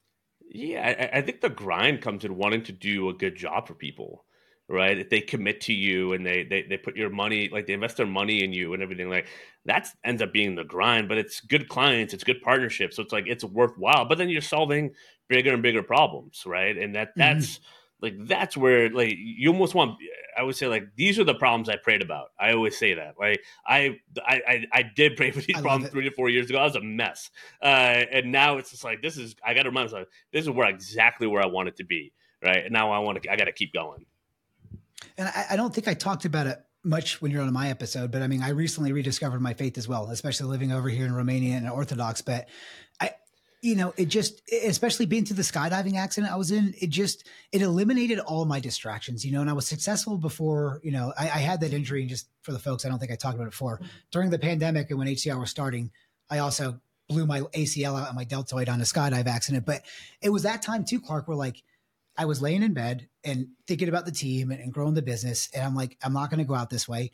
Yeah, 0.51 1.09
I, 1.13 1.19
I, 1.19 1.21
think 1.21 1.41
the 1.41 1.49
grind 1.49 2.01
comes 2.01 2.25
in 2.25 2.35
wanting 2.35 2.63
to 2.63 2.71
do 2.71 3.09
a 3.09 3.13
good 3.13 3.35
job 3.35 3.67
for 3.67 3.75
people, 3.75 4.25
right? 4.67 4.97
If 4.97 5.09
they 5.09 5.21
commit 5.21 5.61
to 5.61 5.73
you 5.73 6.13
and 6.13 6.25
they, 6.25 6.43
they 6.43 6.63
they 6.63 6.77
put 6.77 6.97
your 6.97 7.11
money, 7.11 7.49
like 7.49 7.67
they 7.67 7.73
invest 7.73 7.97
their 7.97 8.07
money 8.07 8.43
in 8.43 8.51
you 8.51 8.73
and 8.73 8.81
everything, 8.81 9.09
like 9.09 9.27
that 9.65 9.87
ends 10.03 10.23
up 10.23 10.33
being 10.33 10.55
the 10.55 10.63
grind. 10.63 11.07
But 11.07 11.19
it's 11.19 11.39
good 11.39 11.69
clients, 11.69 12.15
it's 12.15 12.23
good 12.23 12.41
partnerships, 12.41 12.95
so 12.95 13.03
it's 13.03 13.13
like 13.13 13.27
it's 13.27 13.43
worthwhile. 13.43 14.05
But 14.05 14.17
then 14.17 14.27
you're 14.27 14.41
solving 14.41 14.95
bigger 15.27 15.53
and 15.53 15.61
bigger 15.61 15.83
problems, 15.83 16.43
right? 16.47 16.75
And 16.75 16.95
that 16.95 17.09
mm-hmm. 17.09 17.19
that's 17.19 17.57
mm-hmm 17.57 17.63
like 18.01 18.15
that's 18.27 18.55
where 18.55 18.89
like 18.89 19.15
you 19.17 19.51
almost 19.51 19.75
want 19.75 19.97
i 20.37 20.43
would 20.43 20.55
say 20.55 20.67
like 20.67 20.83
these 20.95 21.19
are 21.19 21.23
the 21.23 21.35
problems 21.35 21.69
i 21.69 21.75
prayed 21.75 22.01
about. 22.01 22.27
I 22.39 22.53
always 22.53 22.77
say 22.77 22.93
that. 22.93 23.15
Like 23.19 23.41
i 23.65 23.97
i 24.25 24.65
i, 24.71 24.83
did 24.83 25.17
pray 25.17 25.31
for 25.31 25.41
these 25.41 25.57
I 25.57 25.61
problems 25.61 25.91
three 25.91 26.07
to 26.07 26.11
four 26.11 26.29
years 26.29 26.49
ago. 26.49 26.59
I 26.59 26.63
was 26.63 26.75
a 26.75 26.81
mess. 26.81 27.29
Uh 27.61 28.03
and 28.11 28.31
now 28.31 28.57
it's 28.57 28.71
just 28.71 28.83
like 28.83 29.01
this 29.01 29.17
is 29.17 29.35
i 29.45 29.53
gotta 29.53 29.69
remind 29.69 29.91
myself 29.91 30.07
this 30.31 30.43
is 30.43 30.49
where 30.49 30.69
exactly 30.69 31.27
where 31.27 31.41
i 31.41 31.47
want 31.47 31.67
it 31.67 31.77
to 31.77 31.83
be 31.83 32.13
right? 32.43 32.63
And 32.63 32.71
now 32.71 32.91
i 32.91 32.99
want 32.99 33.21
to 33.21 33.31
i 33.31 33.35
gotta 33.35 33.51
keep 33.51 33.73
going. 33.73 34.05
And 35.17 35.27
I, 35.27 35.47
I 35.51 35.55
don't 35.55 35.73
think 35.73 35.87
i 35.87 35.93
talked 35.93 36.25
about 36.25 36.47
it 36.47 36.59
much 36.83 37.21
when 37.21 37.31
you're 37.31 37.41
on 37.41 37.51
my 37.51 37.69
episode, 37.69 38.11
but 38.11 38.21
I 38.21 38.27
mean, 38.27 38.41
I 38.41 38.49
recently 38.49 38.93
rediscovered 38.93 39.41
my 39.41 39.53
faith 39.53 39.77
as 39.77 39.87
well, 39.87 40.09
especially 40.09 40.47
living 40.47 40.71
over 40.71 40.87
here 40.87 41.05
in 41.05 41.13
Romania 41.13 41.57
and 41.57 41.69
Orthodox. 41.69 42.21
But 42.21 42.47
you 43.61 43.75
know, 43.75 43.93
it 43.97 44.05
just, 44.05 44.41
especially 44.51 45.05
being 45.05 45.25
through 45.25 45.35
the 45.35 45.41
skydiving 45.41 45.97
accident 45.97 46.31
I 46.31 46.37
was 46.37 46.51
in, 46.51 46.73
it 46.79 46.89
just, 46.89 47.27
it 47.51 47.61
eliminated 47.61 48.19
all 48.19 48.45
my 48.45 48.59
distractions, 48.59 49.25
you 49.25 49.31
know, 49.33 49.41
and 49.41 49.49
I 49.49 49.53
was 49.53 49.67
successful 49.67 50.17
before, 50.17 50.79
you 50.83 50.91
know, 50.91 51.13
I, 51.17 51.25
I 51.25 51.39
had 51.39 51.59
that 51.61 51.73
injury 51.73 52.01
and 52.01 52.09
just 52.09 52.29
for 52.41 52.53
the 52.53 52.59
folks, 52.59 52.85
I 52.85 52.89
don't 52.89 52.99
think 52.99 53.11
I 53.11 53.15
talked 53.15 53.35
about 53.35 53.47
it 53.47 53.51
before 53.51 53.81
during 54.11 54.29
the 54.29 54.39
pandemic 54.39 54.89
and 54.89 54.97
when 54.97 55.07
HCR 55.09 55.39
was 55.39 55.49
starting, 55.49 55.91
I 56.29 56.39
also 56.39 56.79
blew 57.09 57.25
my 57.25 57.41
ACL 57.41 57.99
out 57.99 58.07
and 58.07 58.15
my 58.15 58.23
deltoid 58.23 58.69
on 58.69 58.79
a 58.79 58.85
skydive 58.85 59.27
accident. 59.27 59.65
But 59.65 59.81
it 60.21 60.29
was 60.29 60.43
that 60.43 60.61
time 60.61 60.85
too, 60.85 61.01
Clark, 61.01 61.27
where 61.27 61.35
like, 61.35 61.61
I 62.17 62.25
was 62.25 62.41
laying 62.41 62.63
in 62.63 62.73
bed 62.73 63.07
and 63.23 63.47
thinking 63.65 63.87
about 63.89 64.05
the 64.05 64.11
team 64.11 64.51
and, 64.51 64.61
and 64.61 64.73
growing 64.73 64.93
the 64.93 65.01
business. 65.01 65.49
And 65.53 65.63
I'm 65.63 65.75
like, 65.75 65.97
I'm 66.03 66.13
not 66.13 66.29
going 66.29 66.39
to 66.39 66.45
go 66.45 66.53
out 66.53 66.69
this 66.69 66.87
way. 66.87 67.11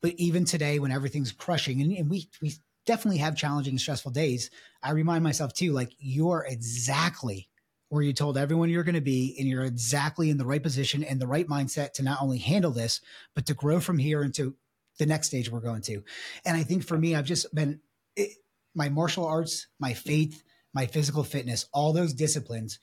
But 0.00 0.14
even 0.16 0.44
today, 0.44 0.78
when 0.78 0.90
everything's 0.90 1.32
crushing, 1.32 1.82
and, 1.82 1.92
and 1.92 2.08
we, 2.08 2.28
we 2.40 2.54
definitely 2.88 3.18
have 3.18 3.36
challenging 3.36 3.72
and 3.72 3.80
stressful 3.80 4.10
days. 4.12 4.50
I 4.82 4.92
remind 4.92 5.22
myself 5.22 5.52
too, 5.52 5.72
like 5.72 5.92
you're 5.98 6.46
exactly 6.48 7.50
where 7.90 8.02
you 8.02 8.14
told 8.14 8.38
everyone 8.38 8.70
you're 8.70 8.82
going 8.82 8.94
to 8.94 9.00
be, 9.00 9.36
and 9.38 9.46
you're 9.46 9.64
exactly 9.64 10.30
in 10.30 10.38
the 10.38 10.46
right 10.46 10.62
position 10.62 11.04
and 11.04 11.20
the 11.20 11.26
right 11.26 11.46
mindset 11.46 11.92
to 11.92 12.02
not 12.02 12.20
only 12.20 12.38
handle 12.38 12.70
this, 12.70 13.00
but 13.34 13.46
to 13.46 13.54
grow 13.54 13.78
from 13.78 13.98
here 13.98 14.22
into 14.22 14.56
the 14.98 15.06
next 15.06 15.28
stage 15.28 15.50
we're 15.50 15.60
going 15.60 15.82
to. 15.82 16.02
And 16.44 16.56
I 16.56 16.62
think 16.62 16.82
for 16.82 16.98
me, 16.98 17.14
I've 17.14 17.24
just 17.24 17.54
been 17.54 17.80
it, 18.16 18.30
my 18.74 18.88
martial 18.88 19.26
arts, 19.26 19.68
my 19.78 19.92
faith, 19.94 20.42
my 20.74 20.86
physical 20.86 21.24
fitness, 21.24 21.66
all 21.72 21.92
those 21.92 22.14
disciplines. 22.14 22.78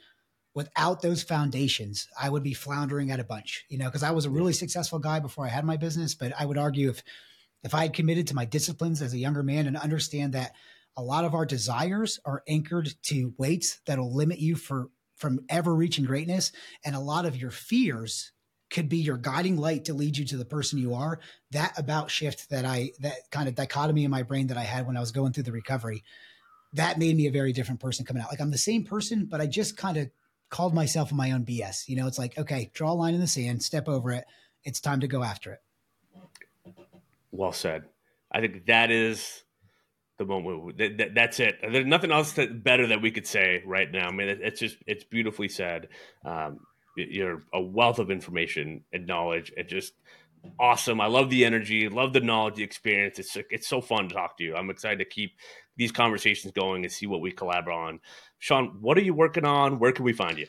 Without 0.53 1.01
those 1.01 1.21
foundations, 1.21 2.07
I 2.19 2.29
would 2.29 2.43
be 2.43 2.53
floundering 2.53 3.11
at 3.11 3.19
a 3.19 3.25
bunch, 3.25 3.65
you 3.69 3.77
know, 3.77 3.85
because 3.85 4.03
I 4.03 4.11
was 4.11 4.25
a 4.25 4.29
really 4.29 4.53
successful 4.53 4.99
guy 4.99 5.19
before 5.19 5.45
I 5.45 5.49
had 5.49 5.65
my 5.65 5.77
business. 5.77 6.15
But 6.15 6.31
I 6.39 6.45
would 6.45 6.57
argue 6.57 6.89
if 6.89 7.03
if 7.65 7.73
I 7.73 7.81
had 7.81 7.93
committed 7.93 8.27
to 8.27 8.35
my 8.35 8.45
disciplines 8.45 9.01
as 9.01 9.13
a 9.13 9.17
younger 9.17 9.41
man 9.41 9.65
and 9.65 9.75
understand 9.75 10.33
that 10.33 10.53
a 10.95 11.01
lot 11.01 11.25
of 11.25 11.33
our 11.33 11.47
desires 11.47 12.19
are 12.23 12.43
anchored 12.47 12.93
to 13.03 13.33
weights 13.39 13.81
that'll 13.87 14.15
limit 14.15 14.39
you 14.39 14.55
for 14.55 14.89
from 15.15 15.39
ever 15.49 15.73
reaching 15.73 16.05
greatness 16.05 16.51
and 16.85 16.95
a 16.95 16.99
lot 16.99 17.25
of 17.25 17.35
your 17.35 17.49
fears 17.49 18.31
could 18.69 18.87
be 18.87 18.97
your 18.97 19.17
guiding 19.17 19.57
light 19.57 19.85
to 19.85 19.93
lead 19.93 20.17
you 20.17 20.25
to 20.25 20.37
the 20.37 20.45
person 20.45 20.77
you 20.77 20.93
are. 20.93 21.19
That 21.51 21.77
about 21.77 22.11
shift 22.11 22.49
that 22.51 22.65
i 22.65 22.91
that 22.99 23.31
kind 23.31 23.49
of 23.49 23.55
dichotomy 23.55 24.03
in 24.03 24.11
my 24.11 24.23
brain 24.23 24.47
that 24.47 24.57
i 24.57 24.63
had 24.63 24.85
when 24.85 24.97
i 24.97 24.99
was 24.99 25.11
going 25.11 25.33
through 25.33 25.43
the 25.43 25.51
recovery 25.51 26.03
that 26.73 26.99
made 26.99 27.15
me 27.15 27.27
a 27.27 27.31
very 27.31 27.53
different 27.53 27.79
person 27.79 28.05
coming 28.05 28.21
out. 28.21 28.29
Like 28.29 28.41
i'm 28.41 28.51
the 28.51 28.57
same 28.57 28.83
person 28.83 29.25
but 29.25 29.41
i 29.41 29.47
just 29.47 29.75
kind 29.75 29.97
of 29.97 30.09
called 30.49 30.75
myself 30.75 31.11
my 31.11 31.31
own 31.31 31.45
bs 31.45 31.87
you 31.87 31.95
know 31.95 32.05
it's 32.05 32.19
like 32.19 32.37
okay 32.37 32.69
draw 32.73 32.91
a 32.91 32.93
line 32.93 33.15
in 33.15 33.21
the 33.21 33.27
sand 33.27 33.63
step 33.63 33.87
over 33.87 34.11
it. 34.11 34.25
It's 34.63 34.79
time 34.79 34.99
to 34.99 35.07
go 35.07 35.23
after 35.23 35.53
it 35.53 35.59
well 37.37 37.53
said. 37.53 37.83
I 38.31 38.41
think 38.41 38.65
that 38.65 38.91
is 38.91 39.43
the 40.17 40.25
moment. 40.25 40.77
That, 40.77 40.97
that, 40.97 41.15
that's 41.15 41.39
it. 41.39 41.57
There's 41.61 41.85
nothing 41.85 42.11
else 42.11 42.33
that 42.33 42.63
better 42.63 42.87
that 42.87 43.01
we 43.01 43.11
could 43.11 43.27
say 43.27 43.61
right 43.65 43.91
now. 43.91 44.07
I 44.07 44.11
mean, 44.11 44.29
it, 44.29 44.39
it's 44.41 44.59
just 44.59 44.77
it's 44.87 45.03
beautifully 45.03 45.49
said. 45.49 45.89
Um, 46.23 46.59
you're 46.95 47.41
a 47.53 47.61
wealth 47.61 47.99
of 47.99 48.09
information 48.09 48.83
and 48.93 49.05
knowledge, 49.05 49.51
and 49.57 49.67
just 49.67 49.93
awesome. 50.59 51.01
I 51.01 51.07
love 51.07 51.29
the 51.29 51.45
energy, 51.45 51.89
love 51.89 52.13
the 52.13 52.21
knowledge, 52.21 52.55
the 52.55 52.63
experience. 52.63 53.19
It's 53.19 53.37
it's 53.49 53.67
so 53.67 53.81
fun 53.81 54.09
to 54.09 54.15
talk 54.15 54.37
to 54.37 54.43
you. 54.43 54.55
I'm 54.55 54.69
excited 54.69 54.99
to 54.99 55.05
keep 55.05 55.31
these 55.77 55.91
conversations 55.91 56.53
going 56.53 56.85
and 56.85 56.91
see 56.91 57.07
what 57.07 57.21
we 57.21 57.31
collaborate 57.31 57.77
on. 57.77 57.99
Shaun, 58.39 58.77
what 58.79 58.97
are 58.97 59.01
you 59.03 59.13
working 59.13 59.45
on? 59.45 59.79
Where 59.79 59.91
can 59.91 60.05
we 60.05 60.13
find 60.13 60.37
you? 60.37 60.47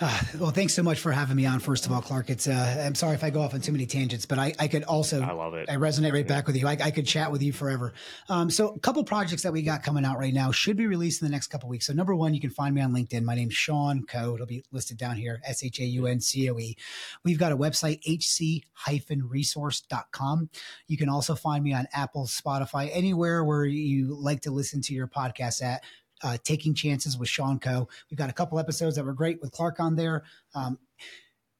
Uh, 0.00 0.20
well, 0.38 0.50
thanks 0.50 0.74
so 0.74 0.82
much 0.82 1.00
for 1.00 1.12
having 1.12 1.36
me 1.36 1.46
on. 1.46 1.60
First 1.60 1.86
of 1.86 1.92
all, 1.92 2.02
Clark, 2.02 2.28
it's 2.30 2.46
uh, 2.46 2.82
I'm 2.84 2.94
sorry 2.94 3.14
if 3.14 3.24
I 3.24 3.30
go 3.30 3.40
off 3.40 3.54
on 3.54 3.60
too 3.60 3.72
many 3.72 3.86
tangents, 3.86 4.26
but 4.26 4.38
I, 4.38 4.52
I 4.58 4.68
could 4.68 4.84
also 4.84 5.22
I 5.22 5.32
love 5.32 5.54
it. 5.54 5.70
I 5.70 5.76
resonate 5.76 6.12
right 6.12 6.26
yeah. 6.26 6.34
back 6.34 6.46
with 6.46 6.56
you. 6.56 6.66
I, 6.66 6.76
I, 6.80 6.90
could 6.90 7.06
chat 7.06 7.32
with 7.32 7.42
you 7.42 7.52
forever. 7.52 7.92
Um, 8.28 8.50
so 8.50 8.68
a 8.68 8.78
couple 8.78 9.02
projects 9.04 9.42
that 9.42 9.52
we 9.52 9.62
got 9.62 9.82
coming 9.82 10.04
out 10.04 10.18
right 10.18 10.34
now 10.34 10.52
should 10.52 10.76
be 10.76 10.86
released 10.86 11.22
in 11.22 11.28
the 11.28 11.32
next 11.32 11.46
couple 11.48 11.68
weeks. 11.68 11.86
So 11.86 11.92
number 11.92 12.14
one, 12.14 12.32
you 12.34 12.40
can 12.40 12.50
find 12.50 12.72
me 12.74 12.80
on 12.80 12.92
LinkedIn. 12.92 13.24
My 13.24 13.34
name's 13.34 13.54
Shaun 13.54 14.06
Coe. 14.06 14.34
It'll 14.34 14.46
be 14.46 14.64
listed 14.72 14.98
down 14.98 15.16
here. 15.16 15.40
S 15.44 15.64
H 15.64 15.80
A 15.80 15.84
U 15.84 16.06
N 16.06 16.20
C 16.20 16.48
O 16.50 16.58
E. 16.58 16.76
We've 17.24 17.38
got 17.38 17.52
a 17.52 17.56
website 17.56 18.02
hc-resource.com. 18.02 20.50
You 20.86 20.96
can 20.96 21.08
also 21.08 21.34
find 21.34 21.64
me 21.64 21.74
on 21.74 21.88
Apple, 21.92 22.26
Spotify, 22.26 22.88
anywhere 22.92 23.44
where 23.44 23.64
you 23.64 24.14
like 24.14 24.42
to 24.42 24.50
listen 24.50 24.82
to 24.82 24.94
your 24.94 25.08
podcast 25.08 25.62
at 25.62 25.82
uh, 26.22 26.38
Taking 26.42 26.74
Chances 26.74 27.18
with 27.18 27.28
Shaun 27.28 27.58
Coe. 27.58 27.88
We've 28.10 28.18
got 28.18 28.30
a 28.30 28.34
couple 28.34 28.58
episodes 28.58 28.96
that 28.96 29.04
were 29.04 29.12
great 29.12 29.40
with 29.40 29.52
Clark 29.52 29.80
on 29.80 29.96
there. 29.96 30.24
Um, 30.54 30.78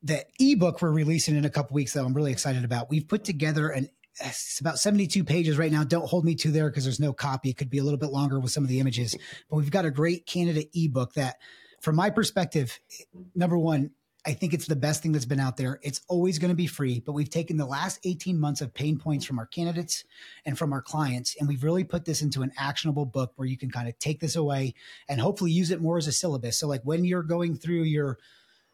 the 0.02 0.24
ebook 0.38 0.80
we're 0.80 0.92
releasing 0.92 1.36
in 1.36 1.44
a 1.44 1.50
couple 1.50 1.74
weeks 1.74 1.92
that 1.94 2.04
I'm 2.04 2.14
really 2.14 2.32
excited 2.32 2.64
about. 2.64 2.88
We've 2.88 3.06
put 3.06 3.24
together 3.24 3.68
an 3.70 3.88
it's 4.20 4.58
about 4.60 4.78
72 4.78 5.22
pages 5.24 5.58
right 5.58 5.70
now. 5.70 5.84
Don't 5.84 6.08
hold 6.08 6.24
me 6.24 6.34
to 6.36 6.50
there 6.50 6.68
because 6.68 6.84
there's 6.84 6.98
no 6.98 7.12
copy. 7.12 7.50
It 7.50 7.56
could 7.56 7.70
be 7.70 7.78
a 7.78 7.84
little 7.84 7.98
bit 7.98 8.10
longer 8.10 8.40
with 8.40 8.50
some 8.50 8.64
of 8.64 8.68
the 8.68 8.80
images, 8.80 9.16
but 9.48 9.56
we've 9.56 9.70
got 9.70 9.84
a 9.84 9.90
great 9.90 10.26
candidate 10.26 10.70
ebook 10.74 11.14
that, 11.14 11.36
from 11.80 11.94
my 11.94 12.10
perspective, 12.10 12.80
number 13.36 13.56
one, 13.56 13.92
I 14.26 14.32
think 14.32 14.52
it's 14.52 14.66
the 14.66 14.76
best 14.76 15.02
thing 15.02 15.12
that's 15.12 15.24
been 15.24 15.40
out 15.40 15.56
there. 15.56 15.78
It's 15.82 16.02
always 16.08 16.38
going 16.38 16.50
to 16.50 16.56
be 16.56 16.66
free, 16.66 17.00
but 17.00 17.12
we've 17.12 17.30
taken 17.30 17.56
the 17.56 17.64
last 17.64 18.00
18 18.04 18.38
months 18.38 18.60
of 18.60 18.74
pain 18.74 18.98
points 18.98 19.24
from 19.24 19.38
our 19.38 19.46
candidates 19.46 20.04
and 20.44 20.58
from 20.58 20.72
our 20.72 20.82
clients, 20.82 21.36
and 21.38 21.48
we've 21.48 21.64
really 21.64 21.84
put 21.84 22.04
this 22.04 22.20
into 22.20 22.42
an 22.42 22.52
actionable 22.58 23.06
book 23.06 23.32
where 23.36 23.46
you 23.46 23.56
can 23.56 23.70
kind 23.70 23.88
of 23.88 23.98
take 23.98 24.20
this 24.20 24.36
away 24.36 24.74
and 25.08 25.20
hopefully 25.20 25.52
use 25.52 25.70
it 25.70 25.80
more 25.80 25.98
as 25.98 26.08
a 26.08 26.12
syllabus. 26.12 26.58
So, 26.58 26.66
like 26.66 26.82
when 26.82 27.04
you're 27.04 27.22
going 27.22 27.56
through 27.56 27.84
your 27.84 28.18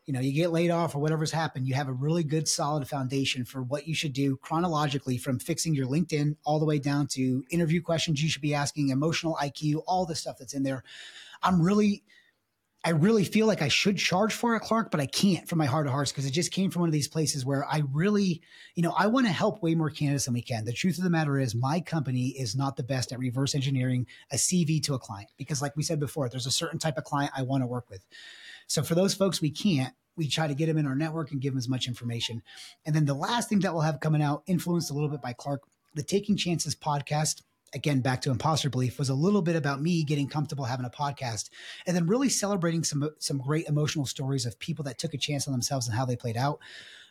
you 0.07 0.13
know, 0.13 0.21
you 0.21 0.33
get 0.33 0.53
laid 0.53 0.71
off 0.71 0.95
or 0.95 0.99
whatever's 0.99 1.31
happened, 1.31 1.67
you 1.67 1.75
have 1.75 1.89
a 1.89 1.93
really 1.93 2.23
good 2.23 2.47
solid 2.47 2.87
foundation 2.87 3.45
for 3.45 3.63
what 3.63 3.89
you 3.89 3.95
should 3.95 4.13
do 4.13 4.37
chronologically 4.37 5.17
from 5.17 5.39
fixing 5.39 5.75
your 5.75 5.87
LinkedIn 5.87 6.37
all 6.45 6.59
the 6.59 6.67
way 6.67 6.79
down 6.79 7.07
to 7.07 7.43
interview 7.51 7.81
questions 7.81 8.23
you 8.23 8.29
should 8.29 8.43
be 8.43 8.55
asking, 8.55 8.91
emotional 8.91 9.39
IQ, 9.41 9.83
all 9.87 10.05
the 10.05 10.15
stuff 10.15 10.37
that's 10.39 10.53
in 10.53 10.63
there. 10.63 10.85
I'm 11.43 11.61
really, 11.61 12.03
I 12.87 12.91
really 12.91 13.25
feel 13.25 13.47
like 13.47 13.63
I 13.63 13.69
should 13.69 13.97
charge 13.97 14.35
for 14.35 14.55
it, 14.55 14.61
Clark, 14.61 14.91
but 14.91 15.01
I 15.01 15.07
can't 15.07 15.49
from 15.49 15.57
my 15.57 15.65
heart 15.65 15.87
of 15.87 15.93
hearts 15.93 16.13
because 16.13 16.27
it 16.27 16.33
just 16.33 16.53
came 16.53 16.71
from 16.71 16.81
one 16.81 16.89
of 16.89 16.93
these 16.93 17.09
places 17.09 17.45
where 17.45 17.65
I 17.65 17.83
really, 17.93 18.43
you 18.75 18.83
know, 18.83 18.93
I 18.97 19.07
want 19.07 19.27
to 19.27 19.33
help 19.33 19.63
way 19.63 19.75
more 19.75 19.89
candidates 19.89 20.27
than 20.27 20.35
we 20.35 20.43
can. 20.43 20.67
The 20.67 20.73
truth 20.73 20.99
of 20.99 21.05
the 21.05 21.09
matter 21.09 21.39
is, 21.39 21.55
my 21.55 21.81
company 21.81 22.29
is 22.29 22.55
not 22.55 22.77
the 22.77 22.83
best 22.83 23.11
at 23.11 23.19
reverse 23.19 23.55
engineering 23.55 24.07
a 24.31 24.37
CV 24.37 24.83
to 24.85 24.93
a 24.93 24.99
client 24.99 25.31
because, 25.39 25.63
like 25.63 25.77
we 25.77 25.83
said 25.83 25.99
before, 25.99 26.29
there's 26.29 26.47
a 26.47 26.51
certain 26.51 26.79
type 26.79 26.99
of 26.99 27.05
client 27.05 27.33
I 27.35 27.43
want 27.43 27.63
to 27.63 27.67
work 27.67 27.89
with. 27.89 28.05
So 28.67 28.83
for 28.83 28.95
those 28.95 29.15
folks 29.15 29.41
we 29.41 29.51
can't, 29.51 29.95
we 30.17 30.29
try 30.29 30.47
to 30.47 30.55
get 30.55 30.67
them 30.67 30.79
in 30.79 30.87
our 30.87 30.95
network 30.95 31.33
and 31.33 31.41
give 31.41 31.55
them 31.55 31.59
as 31.59 31.69
much 31.69 31.89
information. 31.89 32.43
And 32.85 32.95
then 32.95 33.07
the 33.07 33.15
last 33.15 33.49
thing 33.49 33.61
that 33.61 33.73
we'll 33.73 33.83
have 33.83 34.01
coming 34.01 34.23
out, 34.23 34.43
influenced 34.47 34.91
a 34.91 34.95
little 34.95 35.09
bit 35.09 35.23
by 35.23 35.33
Clark, 35.33 35.63
the 35.95 36.03
Taking 36.03 36.37
Chances 36.37 36.75
podcast. 36.75 37.43
Again, 37.75 38.01
back 38.01 38.23
to 38.23 38.31
imposter 38.31 38.71
belief 38.71 38.99
was 38.99 39.09
a 39.09 39.15
little 39.15 39.43
bit 39.43 39.57
about 39.57 39.83
me 39.83 40.05
getting 40.05 40.29
comfortable 40.29 40.65
having 40.65 40.87
a 40.87 40.91
podcast, 40.91 41.51
and 41.87 41.97
then 41.97 42.07
really 42.07 42.29
celebrating 42.29 42.85
some 42.85 43.11
some 43.19 43.39
great 43.39 43.67
emotional 43.67 44.07
stories 44.07 44.47
of 44.47 44.59
people 44.59 44.85
that 44.85 44.99
took 44.99 45.15
a 45.15 45.19
chance 45.19 45.47
on 45.49 45.53
themselves 45.53 45.89
and 45.89 45.97
how 45.97 46.05
they 46.05 46.17
played 46.17 46.37
out. 46.37 46.61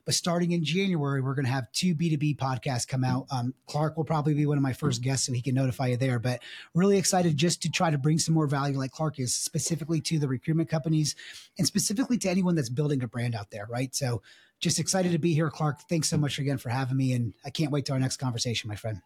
But 0.05 0.15
starting 0.15 0.51
in 0.51 0.63
January, 0.63 1.21
we're 1.21 1.35
going 1.35 1.45
to 1.45 1.51
have 1.51 1.71
two 1.71 1.95
B2B 1.95 2.35
podcasts 2.35 2.87
come 2.87 3.03
out. 3.03 3.25
Um, 3.31 3.53
Clark 3.67 3.95
will 3.95 4.03
probably 4.03 4.33
be 4.33 4.45
one 4.45 4.57
of 4.57 4.63
my 4.63 4.73
first 4.73 5.01
guests, 5.01 5.25
so 5.25 5.33
he 5.33 5.41
can 5.41 5.55
notify 5.55 5.87
you 5.87 5.97
there. 5.97 6.19
But 6.19 6.41
really 6.73 6.97
excited 6.97 7.37
just 7.37 7.61
to 7.61 7.71
try 7.71 7.89
to 7.89 7.97
bring 7.97 8.19
some 8.19 8.35
more 8.35 8.47
value, 8.47 8.77
like 8.77 8.91
Clark 8.91 9.19
is, 9.19 9.33
specifically 9.33 10.01
to 10.01 10.19
the 10.19 10.27
recruitment 10.27 10.69
companies 10.69 11.15
and 11.57 11.65
specifically 11.65 12.17
to 12.17 12.29
anyone 12.29 12.55
that's 12.55 12.69
building 12.69 13.01
a 13.03 13.07
brand 13.07 13.35
out 13.35 13.51
there, 13.51 13.65
right? 13.69 13.95
So 13.95 14.21
just 14.59 14.79
excited 14.79 15.11
to 15.13 15.19
be 15.19 15.33
here, 15.33 15.49
Clark. 15.49 15.81
Thanks 15.89 16.09
so 16.09 16.17
much 16.17 16.39
again 16.39 16.57
for 16.57 16.69
having 16.69 16.97
me. 16.97 17.13
And 17.13 17.33
I 17.45 17.49
can't 17.49 17.71
wait 17.71 17.85
to 17.85 17.93
our 17.93 17.99
next 17.99 18.17
conversation, 18.17 18.67
my 18.67 18.75
friend. 18.75 19.01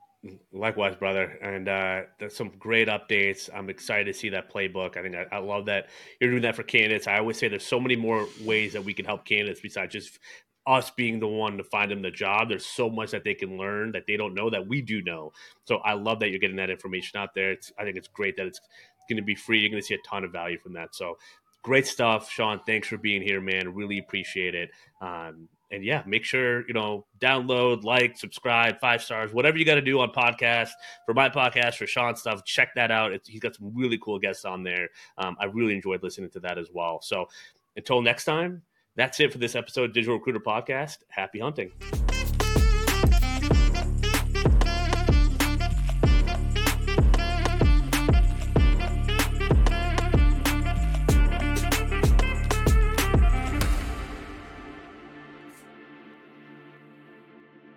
Likewise, 0.52 0.96
brother. 0.96 1.24
And 1.42 1.70
uh, 1.70 2.30
some 2.30 2.52
great 2.60 2.88
updates. 2.88 3.50
I'm 3.54 3.70
excited 3.70 4.12
to 4.12 4.14
see 4.14 4.30
that 4.30 4.52
playbook. 4.52 4.98
I 4.98 5.02
think 5.04 5.16
I, 5.16 5.26
I, 5.32 5.40
love 5.40 5.66
that 5.66 5.88
you're 6.20 6.32
doing 6.32 6.42
that 6.42 6.56
for 6.56 6.64
candidates. 6.64 7.08
I 7.08 7.20
always 7.20 7.38
say 7.38 7.48
there's 7.48 7.66
so 7.66 7.80
many 7.80 7.96
more 7.96 8.28
ways 8.44 8.74
that 8.74 8.84
we 8.84 8.94
can 8.94 9.06
help 9.06 9.26
candidates 9.26 9.62
besides 9.62 9.94
just 9.94 10.20
us 10.66 10.92
being 10.92 11.20
the 11.20 11.28
one 11.28 11.58
to 11.58 11.64
find 11.64 11.90
them 11.90 12.02
the 12.02 12.12
job. 12.12 12.50
There's 12.50 12.66
so 12.66 12.90
much 12.90 13.12
that 13.12 13.24
they 13.24 13.34
can 13.34 13.58
learn 13.58 13.94
that 13.94 14.04
they 14.06 14.18
don't 14.18 14.34
know 14.34 14.50
that 14.50 14.68
we 14.68 14.82
do 14.82 15.02
know. 15.02 15.32
So 15.64 15.78
I 15.78 15.94
love 15.94 16.20
that 16.20 16.30
you're 16.30 16.40
getting 16.40 16.58
that 16.58 16.70
information 16.70 17.20
out 17.20 17.34
there. 17.34 17.52
It's, 17.52 17.72
I 17.80 17.84
think 17.84 17.96
it's 17.96 18.10
great 18.10 18.36
that 18.38 18.48
it's 18.48 18.60
going 19.08 19.18
to 19.18 19.24
be 19.24 19.36
free. 19.36 19.60
You're 19.60 19.70
going 19.70 19.82
to 19.82 19.88
see 19.88 19.96
a 19.96 20.08
ton 20.08 20.26
of 20.26 20.32
value 20.32 20.60
from 20.60 20.74
that. 20.74 20.94
So 20.94 21.18
great 21.64 21.88
stuff, 21.88 22.30
Shaun. 22.30 22.60
Thanks 22.66 22.90
for 22.90 22.98
being 22.98 23.22
here, 23.22 23.40
man. 23.40 23.74
Really 23.74 24.00
appreciate 24.00 24.56
it. 24.56 24.72
Um, 25.00 25.48
and 25.72 25.84
yeah, 25.84 26.04
make 26.06 26.24
sure 26.24 26.68
you 26.68 26.74
know 26.74 27.06
download, 27.20 27.84
like, 27.84 28.18
subscribe, 28.18 28.80
five 28.80 29.02
stars, 29.02 29.34
whatever 29.34 29.58
you 29.58 29.66
got 29.66 29.76
to 29.76 29.82
do 29.82 30.00
on 30.00 30.10
podcast 30.10 30.70
for 31.06 31.14
my 31.14 31.30
podcast 31.30 31.76
for 31.76 31.88
Shaun 31.88 32.16
stuff. 32.16 32.44
Check 32.46 32.70
that 32.76 32.92
out. 32.92 33.12
It's, 33.12 33.28
he's 33.28 33.40
got 33.40 33.56
some 33.56 33.72
really 33.76 33.98
cool 33.98 34.20
guests 34.20 34.46
on 34.46 34.64
there. 34.64 34.90
Um, 35.18 35.36
I 35.40 35.46
really 35.46 35.74
enjoyed 35.74 36.04
listening 36.04 36.30
to 36.32 36.40
that 36.42 36.58
as 36.58 36.70
well. 36.74 37.02
So 37.02 37.28
until 37.76 38.02
next 38.02 38.26
time, 38.26 38.62
that's 38.96 39.20
it 39.20 39.32
for 39.32 39.38
this 39.38 39.56
episode 39.56 39.86
of 39.86 39.94
Digital 39.94 40.16
Recruiter 40.16 40.40
Podcast. 40.40 40.98
Happy 41.10 41.40
hunting. 41.40 41.72